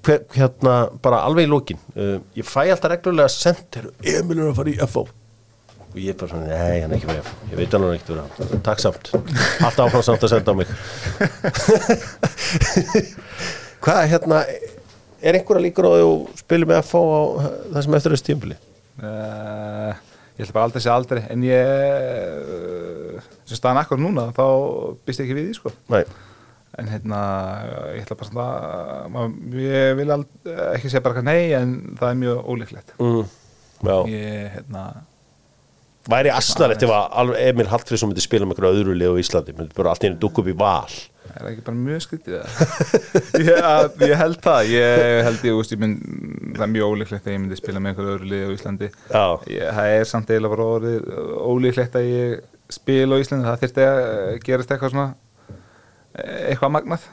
hver, 0.00 0.20
hérna 0.36 0.74
bara 1.02 1.22
alveg 1.28 1.44
í 1.48 1.50
lókin 1.50 1.80
uh, 1.96 2.18
ég 2.36 2.44
fæ 2.46 2.60
alltaf 2.66 2.90
reglulega 2.92 3.28
sendir. 3.32 3.84
Emil 4.04 4.38
er 4.38 4.46
að 4.50 4.58
fara 4.60 4.74
í 4.74 4.76
FO 4.90 5.02
og 5.90 5.96
ég 5.98 6.12
er 6.12 6.18
bara 6.20 6.30
svona, 6.30 6.46
nei, 6.46 6.80
hann 6.84 6.92
er 6.92 6.96
ekki 7.00 7.08
með 7.08 7.16
FO 7.26 7.32
ég 7.50 7.56
veit 7.58 7.72
hann 7.74 7.84
er 7.88 7.94
ekkert 7.96 8.12
vera, 8.14 8.26
takk 8.68 8.80
samt. 8.84 9.04
Alltaf 9.66 9.84
áfram 9.88 10.04
samt 10.06 10.22
að 10.22 10.32
senda 10.36 10.50
á 10.54 10.56
mig. 10.60 10.68
Hvað, 13.82 14.00
hérna 14.12 14.38
er 15.20 15.34
einhverja 15.40 15.64
líkur 15.64 15.88
á 15.88 15.90
að 15.98 16.12
spila 16.38 16.68
með 16.70 16.78
FO 16.86 17.00
á 17.10 17.12
það 17.74 17.82
sem 17.86 17.96
eftir 17.98 18.14
þessu 18.16 18.28
tímpili 18.30 18.56
Uh, 19.00 19.96
ég 20.40 20.46
ætla 20.46 20.56
bara 20.56 20.68
aldrei 20.68 20.80
að 20.80 20.86
segja 20.86 20.96
aldrei 20.96 21.20
en 21.34 21.44
ég 21.44 21.70
uh, 22.56 23.28
sem 23.44 23.58
staðan 23.58 23.82
akkur 23.82 24.00
núna 24.00 24.30
þá 24.36 24.44
býst 25.04 25.20
ég 25.20 25.28
ekki 25.28 25.36
við 25.36 25.48
því 25.50 25.56
sko. 25.58 25.72
Nei, 25.92 26.02
en 26.80 26.90
hérna 26.94 27.20
ég 27.98 28.06
ætla 28.06 28.16
bara 28.16 28.30
svona 28.30 29.26
ég 29.60 29.94
vil 30.00 30.16
ald, 30.16 30.32
ekki 30.72 30.88
segja 30.88 31.04
bara 31.04 31.24
nei 31.26 31.52
en 31.58 31.76
það 32.00 32.08
er 32.08 32.20
mjög 32.24 32.50
ólíklegt. 32.54 32.94
Mm, 33.02 33.30
ég 34.08 34.56
hérna 34.56 34.84
væri 36.12 36.32
asnalegt 36.34 36.82
ef 36.86 36.92
Emil 37.40 37.68
Hallfriðsson 37.70 38.10
myndi 38.10 38.24
spila 38.24 38.46
með 38.48 38.58
einhverju 38.58 38.80
öðru 38.82 38.96
lið 39.00 39.14
á 39.14 39.20
Íslandi? 39.22 39.54
Myndi 39.58 39.76
bara 39.78 39.92
allt 39.94 40.04
í 40.04 40.08
henni 40.08 40.20
dukka 40.22 40.42
upp 40.44 40.50
í 40.52 40.56
val? 40.60 40.98
Er 41.30 41.44
það 41.44 41.50
ekki 41.52 41.64
bara 41.68 41.78
mjög 41.78 42.00
skrítið 42.02 42.36
það 42.40 43.36
ég, 43.46 43.98
ég 44.10 44.14
held 44.18 44.38
það. 44.42 44.70
Ég 44.74 45.20
held 45.28 45.44
ég, 45.46 45.58
úst, 45.60 45.74
ég 45.76 45.82
mynd, 45.82 46.00
það 46.56 46.64
er 46.66 46.72
mjög 46.74 46.94
ólíklegt 46.94 47.28
að 47.28 47.34
ég 47.36 47.42
myndi 47.44 47.58
spila 47.60 47.82
með 47.84 47.92
einhverju 47.92 48.14
öðru 48.16 48.30
lið 48.32 48.42
á 48.42 48.54
Íslandi. 48.56 48.88
Ég, 49.54 49.66
það 49.78 49.90
er 50.00 50.08
samt 50.10 50.32
eiginlega 50.32 50.54
bara 50.56 50.66
orðið 50.74 51.06
ólíklegt 51.52 51.98
að 52.00 52.08
ég 52.10 52.34
spila 52.74 53.14
á 53.14 53.22
Íslandi. 53.22 53.46
Það 53.46 53.62
þyrfti 53.62 53.86
að 53.86 54.40
gerast 54.48 54.74
eitthvað 54.74 54.94
svona 54.96 55.08
eitthvað 56.50 56.74
magnað 56.74 57.06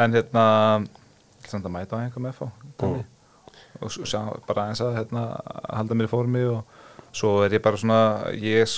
en 0.00 0.18
hérna 0.18 0.44
samt 1.50 1.66
að 1.66 1.74
mæta 1.76 1.98
á 1.98 2.02
einhver 2.02 2.26
með 2.26 2.36
fá 2.42 2.46
Mm. 2.80 3.02
og 3.84 3.90
sjá 3.92 4.20
bara 4.48 4.62
eins 4.70 4.80
að 4.82 4.94
hérna, 4.96 5.22
halda 5.68 5.94
mér 5.94 6.06
í 6.08 6.10
formi 6.10 6.40
og 6.48 6.79
svo 7.12 7.40
er 7.44 7.56
ég 7.58 7.64
bara 7.64 7.80
svona 7.80 8.00
ég 8.36 8.68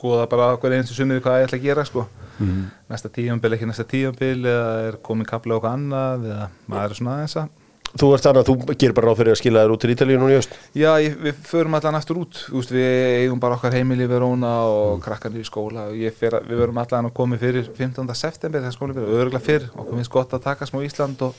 skoða 0.00 0.26
bara 0.30 0.52
hver 0.56 0.76
einstu 0.78 0.96
sunnið 0.96 1.22
hvað 1.24 1.40
ég 1.40 1.48
ætla 1.48 1.60
að 1.60 1.68
gera 1.68 1.86
sko. 1.88 2.06
Mhm. 2.40 2.60
næsta 2.88 3.10
tíumbil, 3.12 3.52
ekki 3.52 3.66
næsta 3.68 3.84
tíumbil 3.84 4.46
eða 4.48 4.68
er 4.88 4.94
komin 5.04 5.28
kapla 5.28 5.58
okkur 5.58 5.74
annað 5.74 6.24
eða 6.30 6.46
maður 6.66 6.90
er 6.90 6.96
svona 6.96 7.16
aðeins 7.18 7.36
að 7.36 7.50
þú 7.98 8.08
ert 8.14 8.24
þannig 8.24 8.40
að 8.40 8.48
þú 8.48 8.74
gerir 8.78 8.94
bara 8.94 9.10
ráð 9.10 9.18
fyrir 9.20 9.34
að 9.34 9.38
skila 9.40 9.62
þér 9.64 9.72
út 9.74 9.82
til 9.82 9.90
Ítalíu 9.94 10.18
núna 10.20 10.34
í 10.34 10.38
öst 10.38 10.52
Já, 10.78 10.90
ég, 11.02 11.16
við 11.18 11.38
förum 11.48 11.74
allan 11.74 11.98
aftur 11.98 12.20
út. 12.22 12.42
Úst, 12.54 12.70
við 12.70 13.24
eigum 13.24 13.40
bara 13.42 13.56
okkar 13.58 13.74
heimili 13.74 14.06
í 14.06 14.10
Verona 14.10 14.52
og 14.70 15.00
krakkarnir 15.02 15.42
í 15.42 15.48
skóla. 15.48 15.88
Og 15.90 16.18
fer, 16.18 16.38
við 16.46 16.62
verum 16.62 16.78
allan 16.78 17.10
að 17.10 17.16
koma 17.18 17.38
fyrir 17.40 17.66
15. 17.66 18.06
september 18.14 18.62
fyrir, 18.70 19.10
örgulega 19.10 19.42
fyrr. 19.42 19.66
Okkur 19.74 19.98
finnst 19.98 20.14
gott 20.14 20.36
að 20.38 20.44
taka 20.46 20.68
smá 20.70 20.84
Ísland 20.86 21.24
og, 21.26 21.34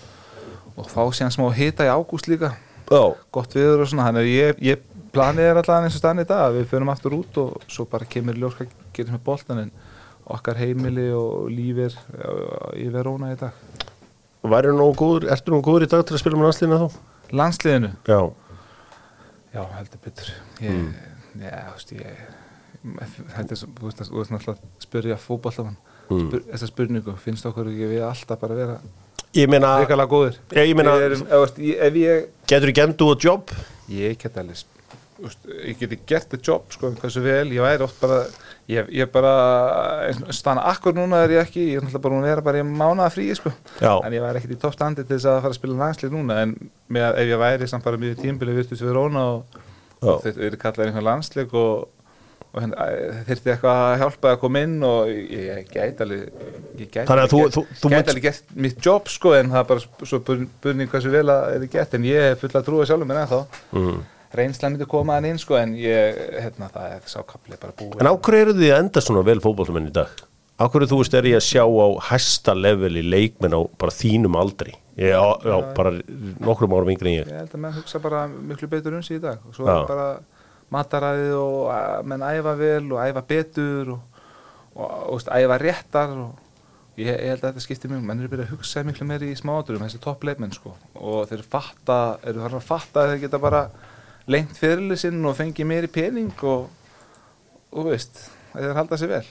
og 0.75 0.91
fá 0.91 1.05
síðan 1.15 1.31
smá 1.31 1.47
hita 1.55 1.87
í 1.87 1.93
ágúst 1.93 2.27
líka. 2.27 2.51
Já, 2.91 3.03
gott 3.31 3.55
viður 3.55 3.85
og 3.85 3.87
svona, 3.87 4.09
þannig 4.09 4.25
að 4.25 4.33
ég, 4.35 4.63
ég 4.73 4.87
planið 5.15 5.47
er 5.51 5.59
allan 5.61 5.87
eins 5.87 5.97
og 5.97 6.01
stann 6.01 6.21
í 6.23 6.27
dag, 6.27 6.53
við 6.55 6.67
förum 6.71 6.91
aftur 6.93 7.15
út 7.17 7.37
og 7.41 7.65
svo 7.71 7.85
bara 7.91 8.05
kemur 8.09 8.37
í 8.37 8.41
ljós 8.43 8.55
hvað 8.59 8.71
gerir 8.95 9.11
með 9.15 9.23
boltan 9.27 9.59
en 9.65 9.71
okkar 10.31 10.59
heimili 10.61 11.09
og 11.15 11.49
lífir 11.51 11.95
í 12.79 12.87
Verona 12.93 13.33
í 13.33 13.39
dag. 13.39 13.51
Væri 14.41 14.71
nú 14.73 14.87
góður 14.97 15.27
ertu 15.33 15.51
nú 15.53 15.61
góður 15.65 15.85
í 15.85 15.91
dag 15.91 16.05
til 16.07 16.15
að 16.15 16.23
spila 16.23 16.39
með 16.39 16.47
landslíðina 16.49 16.81
þá? 16.81 16.99
Landsliðinu, 17.31 17.91
já, 18.07 18.21
Já, 19.51 19.65
heldur 19.75 19.99
betur. 20.05 20.29
Ég, 20.63 20.93
Já, 21.41 21.57
þú 21.67 21.73
veist, 21.75 21.91
ég 21.91 22.37
Þetta 22.81 23.53
er 23.53 23.59
svo, 23.59 23.67
þú 23.77 23.85
veist, 23.89 23.99
þú 24.07 24.17
veist 24.17 24.31
náttúrulega 24.33 24.57
að 24.57 24.85
spyrja 24.87 25.17
fótballamann 25.21 25.79
Mm. 26.11 26.27
Spyr, 26.27 26.41
þessa 26.51 26.67
spurningu, 26.67 27.13
finnst 27.23 27.45
okkur 27.47 27.69
ekki 27.71 27.87
við 27.87 28.01
alltaf 28.03 28.39
bara 28.41 28.55
vera 28.57 28.73
reikalega 29.31 30.09
góðir? 30.11 30.39
Ég- 30.51 30.67
ég 30.67 30.75
meina- 30.75 30.95
ef, 30.99 31.57
ef 31.87 31.93
ég 31.95 32.25
getur 32.47 32.67
ekki 32.67 32.83
endur 32.83 33.13
út 33.15 33.23
jobb? 33.23 33.53
ég 33.87 34.17
get 34.19 34.33
þú 34.35 34.47
veist, 34.49 34.65
ég 35.67 35.77
geti 35.79 35.99
gert 36.09 36.29
the 36.31 36.39
job 36.41 36.63
sko, 36.73 36.89
hversu 37.01 37.21
vel, 37.21 37.47
ég 37.53 37.61
væri 37.61 37.83
oft 37.85 37.99
bara 38.01 38.21
ég, 38.71 38.87
ég 38.95 39.09
bara, 39.13 39.31
stanna 40.33 40.63
akkur 40.71 40.95
núna 40.97 41.23
er 41.25 41.33
ég 41.35 41.41
ekki, 41.45 41.63
ég 41.73 41.77
er 41.81 41.85
náttúrulega 41.85 42.03
bara 42.07 42.19
að 42.21 42.27
vera 42.31 42.45
bara 42.49 42.61
í 42.61 42.65
mánaða 42.67 43.11
frí 43.13 43.27
sko, 43.37 43.51
Já. 43.81 43.93
en 44.05 44.15
ég 44.17 44.23
væri 44.23 44.41
ekkit 44.41 44.55
í 44.57 44.59
toppstandi 44.63 45.05
til 45.05 45.17
þess 45.17 45.29
að 45.29 45.41
fara 45.45 45.53
að 45.53 45.59
spila 45.59 45.79
landslið 45.85 46.15
núna 46.15 46.41
en 46.45 46.55
með, 46.89 47.07
ef 47.21 47.31
ég 47.33 47.41
væri 47.45 47.67
samt 47.71 47.85
bara 47.87 47.99
mjög 48.01 48.21
tímbili 48.23 48.55
virtus 48.57 48.81
við 48.85 48.93
Róna 48.97 49.25
og, 49.37 49.57
og 50.01 50.21
þetta 50.25 50.47
er 50.47 50.55
kallað 50.61 50.87
einhvern 50.87 51.07
landslið 51.11 51.57
og, 51.61 51.89
og 52.51 52.57
hérna, 52.63 52.87
þyrfti 53.29 53.51
eitthvað 53.53 53.81
að 53.85 53.99
hjálpa 54.01 54.31
að 54.33 54.39
koma 54.41 54.63
inn 54.65 54.73
og 54.83 55.11
ég, 55.11 55.27
ég 55.47 55.69
gæti 55.71 56.03
alveg 56.03 56.23
ég 56.81 56.89
gæti 56.91 57.05
alveg 57.27 57.29
gert- 57.93 58.23
gert 58.25 58.55
mitt 58.65 58.81
job 58.83 59.07
sko 59.13 59.35
en 59.37 59.53
það 59.53 59.61
er 59.61 59.69
bara 59.69 60.07
svo 60.09 60.19
burning 60.25 60.89
hversu 60.91 61.13
vel 61.13 61.27
að 61.31 61.53
er 61.59 61.67
gett 61.71 61.93
en 61.99 62.09
ég 62.09 62.31
er 62.33 62.35
full 62.41 62.51
að 62.57 62.65
trúa 62.67 62.87
sjálfum 62.89 63.07
mér 63.13 63.21
ennþá 63.23 63.43
Mm. 63.71 64.01
Reynslan 64.37 64.75
myndi 64.75 64.87
koma 64.89 65.17
hann 65.17 65.29
inn 65.31 65.39
sko 65.41 65.57
en 65.59 65.73
ég, 65.79 66.19
hérna, 66.43 66.69
það 66.73 66.97
er 66.97 67.07
sákapli 67.11 67.59
bara 67.61 67.75
búið 67.77 68.03
En 68.03 68.11
á 68.11 68.15
hverju 68.15 68.45
eru 68.45 68.57
þið 68.57 68.73
að 68.73 68.83
enda 68.83 69.03
svona 69.03 69.23
vel 69.27 69.39
fótballmenn 69.43 69.89
í 69.89 69.95
dag? 69.95 70.11
Á 70.61 70.63
hverju 70.69 70.91
þú 70.91 70.99
veist 71.01 71.17
er 71.17 71.27
ég 71.31 71.39
að 71.39 71.47
sjá 71.47 71.63
á 71.65 71.87
hæsta 72.11 72.55
level 72.57 72.93
í 73.01 73.05
leikmenn 73.05 73.57
á 73.57 73.61
bara 73.81 73.95
þínum 73.95 74.37
aldri? 74.39 74.75
Ég, 74.99 75.15
á, 75.15 75.27
á 75.41 75.57
bara 75.75 75.95
nokkrum 76.43 76.75
árum 76.75 76.91
yngri 76.93 77.15
en 77.15 77.17
ég. 77.21 77.31
ég 77.31 77.41
held 77.41 77.55
að 77.55 77.63
menn 77.63 77.75
hugsa 77.79 78.01
bara 78.03 78.25
miklu 78.29 78.69
betur 78.71 78.97
um 78.97 79.03
sig 79.05 79.17
í 79.17 79.23
dag 79.23 79.41
og 79.47 79.55
svo 79.55 79.67
er 79.71 79.87
bara 79.89 80.07
mataræðið 80.71 81.35
og 81.39 82.07
menn 82.07 82.23
æfa 82.27 82.55
vel 82.59 82.85
og 82.91 83.03
æfa 83.03 83.23
betur 83.27 83.93
og, 83.95 84.23
og, 84.75 84.87
og 84.87 85.17
veist, 85.17 85.31
æfa 85.31 85.59
réttar 85.61 86.15
og 86.15 86.51
ég, 86.99 87.07
ég 87.09 87.31
held 87.31 87.41
að 87.41 87.47
þetta 87.49 87.63
skiptir 87.65 87.91
mjög 87.91 88.03
menn 88.07 88.21
eru 88.21 88.31
byrjað 88.31 88.49
að 88.49 88.53
hugsa 88.57 88.83
miklu 88.87 89.07
meir 89.09 89.25
í 89.25 89.31
smáaturum 89.39 89.85
þessi 89.85 90.01
toppleikmenn 90.03 90.53
sko 90.55 90.75
og 90.99 91.23
þeir 91.31 91.45
fatta, 91.55 91.97
eru 92.27 92.43
þarf 92.43 92.59
að 92.59 92.67
fatta 92.67 93.03
að 93.03 93.13
þeir 93.13 93.23
geta 93.25 93.41
bara 93.41 93.63
lengt 94.31 94.57
fyrirlið 94.59 95.01
sinn 95.03 95.21
og 95.27 95.37
fengið 95.37 95.67
meiri 95.69 95.89
pening 95.91 96.31
og, 96.47 96.67
og 97.71 97.91
veist, 97.91 98.25
þeir 98.55 98.75
halda 98.79 98.99
sér 98.99 99.11
vel. 99.17 99.23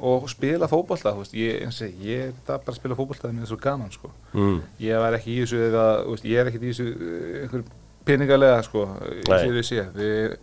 Og 0.00 0.24
spila 0.32 0.64
fótbolta, 0.70 1.12
þú 1.12 1.22
veist, 1.24 1.34
ég, 1.36 1.60
ég 2.00 2.28
er 2.30 2.36
það 2.46 2.62
bara 2.64 2.72
að 2.72 2.78
spila 2.78 2.96
mér 3.36 3.44
er 3.44 3.50
svo 3.50 3.58
gaman 3.60 3.90
sko. 3.92 4.08
Mm. 4.32 4.60
ég 4.80 5.02
var 5.02 5.16
ekki 5.18 5.34
í 5.34 5.40
þessu 5.42 5.60
eða, 5.66 5.86
veist, 6.08 6.28
ég 6.30 6.40
er 6.40 6.48
ekki 6.48 6.60
í 6.62 6.70
þessu 6.70 6.86
uh, 6.94 7.42
einhver 7.44 7.66
peningalega 8.08 8.62
sko 8.64 8.86
við 9.28 9.66
sé 9.68 9.82
við 9.94 10.38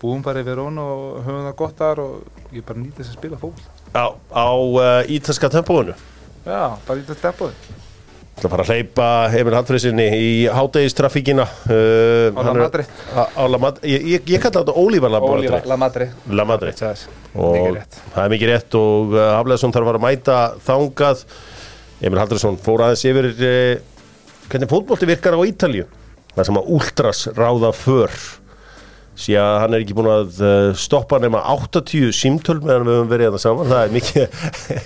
búum 0.00 0.22
bara 0.24 0.40
í 0.40 0.46
Verón 0.46 0.80
og 0.80 1.18
höfum 1.26 1.44
það 1.46 1.56
gott 1.60 1.76
þar 1.80 2.00
og 2.06 2.54
ég 2.56 2.64
bara 2.68 2.80
nýti 2.80 3.02
þess 3.02 3.12
að 3.12 3.18
spila 3.20 3.40
fótboll 3.40 3.74
Á, 3.96 4.06
á 4.32 4.46
uh, 4.52 5.12
ítalska 5.12 5.48
tempóinu. 5.52 5.94
já, 6.46 6.62
bara 6.88 6.98
í 7.00 7.04
þetta 7.04 7.20
tempoði 7.28 7.84
Það 8.36 8.52
fara 8.52 8.64
að 8.66 8.70
hleypa 8.74 9.06
Emil 9.38 9.54
Hallfriðsinni 9.56 10.06
í 10.12 10.32
hátegistrafíkina. 10.52 11.46
Uh. 11.72 12.36
Ég, 13.88 14.04
ég, 14.12 14.26
ég 14.34 14.42
kalla 14.42 14.60
þetta 14.60 14.74
Ólífa, 14.76 15.08
Madrid. 15.08 15.68
La 15.70 15.78
Madrid 15.80 16.28
La 16.28 16.44
Madrid. 16.44 16.76
Þess, 16.76 17.08
og 17.32 17.78
það 17.80 18.22
er 18.26 18.32
mikið 18.34 18.52
rétt 18.52 18.76
og 18.78 19.16
uh, 19.16 19.22
Hafleðsson 19.38 19.72
þarf 19.74 19.86
að 19.86 19.92
fara 19.92 20.02
að 20.02 20.06
mæta 20.06 20.38
þangað 20.68 21.24
Emil 22.04 22.20
Haldursson 22.20 22.58
fór 22.60 22.84
aðeins 22.86 23.04
yfir 23.08 23.30
uh, 23.32 23.74
hvernig 24.50 24.72
fótbolti 24.72 25.08
virkar 25.08 25.36
á 25.36 25.40
Ítalju 25.48 25.86
það 26.36 26.48
sem 26.50 26.60
að 26.60 26.72
últras 26.76 27.22
ráða 27.36 27.72
för 27.76 28.12
sé 29.16 29.36
að 29.40 29.54
hann 29.62 29.76
er 29.76 29.84
ekki 29.84 29.96
búin 29.96 30.12
að 30.12 30.40
uh, 30.44 30.72
stoppa 30.76 31.20
nema 31.22 31.40
80 31.56 32.12
símtöl 32.16 32.58
meðan 32.60 32.84
við 32.84 32.98
höfum 32.98 33.12
verið 33.14 33.30
þetta 33.30 33.44
saman 33.46 33.70
það 33.72 33.86
er 33.86 33.94
mikið 33.96 34.26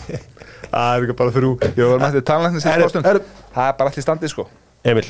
það 0.71 0.93
er 0.95 1.09
ekki 1.09 1.19
bara 1.23 1.35
þrjú 1.39 1.51
ég 1.67 1.83
var 1.91 1.99
með 2.05 2.21
þetta 2.21 2.39
Herru, 2.71 2.87
fórstund 2.87 3.11
herru. 3.11 3.25
það 3.55 3.67
er 3.73 3.75
bara 3.81 3.91
allir 3.91 4.05
standið 4.07 4.33
sko. 4.33 4.47
Emil, 4.91 5.05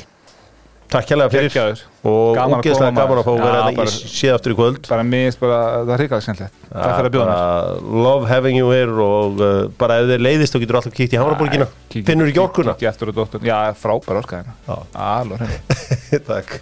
takk 0.91 1.07
hérlega 1.13 1.31
fyrir 1.31 1.47
Geggjaður. 1.53 1.81
og 2.03 2.35
Gaman 2.35 2.57
að 2.57 2.63
ógeðslega 2.65 2.89
koma, 2.91 3.01
gaman 3.01 3.19
að 3.21 3.27
fá 3.27 3.31
að 3.31 3.43
vera 3.45 3.61
hérna 3.67 3.85
í 3.85 4.11
séð 4.11 4.33
aftur 4.35 4.51
í 4.51 4.57
kvöld. 4.59 4.79
Bara 4.91 5.05
mér 5.07 5.23
finnst 5.29 5.39
bara 5.43 5.59
það 5.85 5.93
er 5.95 6.01
ríkala 6.03 6.25
skemmtilegt. 6.25 6.57
Takk 6.71 6.95
fyrir 6.97 7.09
að 7.11 7.15
bjóða 7.15 7.27
mér. 7.29 7.39
Bara 7.39 8.01
love 8.07 8.27
having 8.33 8.57
you 8.59 8.71
here 8.73 9.05
og 9.05 9.39
uh, 9.45 9.51
bara 9.79 9.99
ef 10.01 10.09
þið 10.11 10.25
leiðist 10.27 10.57
þá 10.57 10.61
getur 10.65 10.79
alltaf 10.81 10.97
kíkt 10.99 11.15
í 11.15 11.21
Hamraborgina 11.21 11.69
Kíkja- 11.93 12.09
finnur 12.11 12.31
ekki 12.33 12.43
orkuna. 12.43 12.75
kíkja 12.75 12.91
eftir 12.91 13.13
og 13.13 13.19
dóttur 13.21 13.45
já, 13.47 13.59
frábær 13.79 14.19
orka 14.23 14.41
hérna. 14.41 14.57
Já. 14.67 14.79
alveg 15.07 15.45
hreint. 15.45 16.25
Takk 16.31 16.57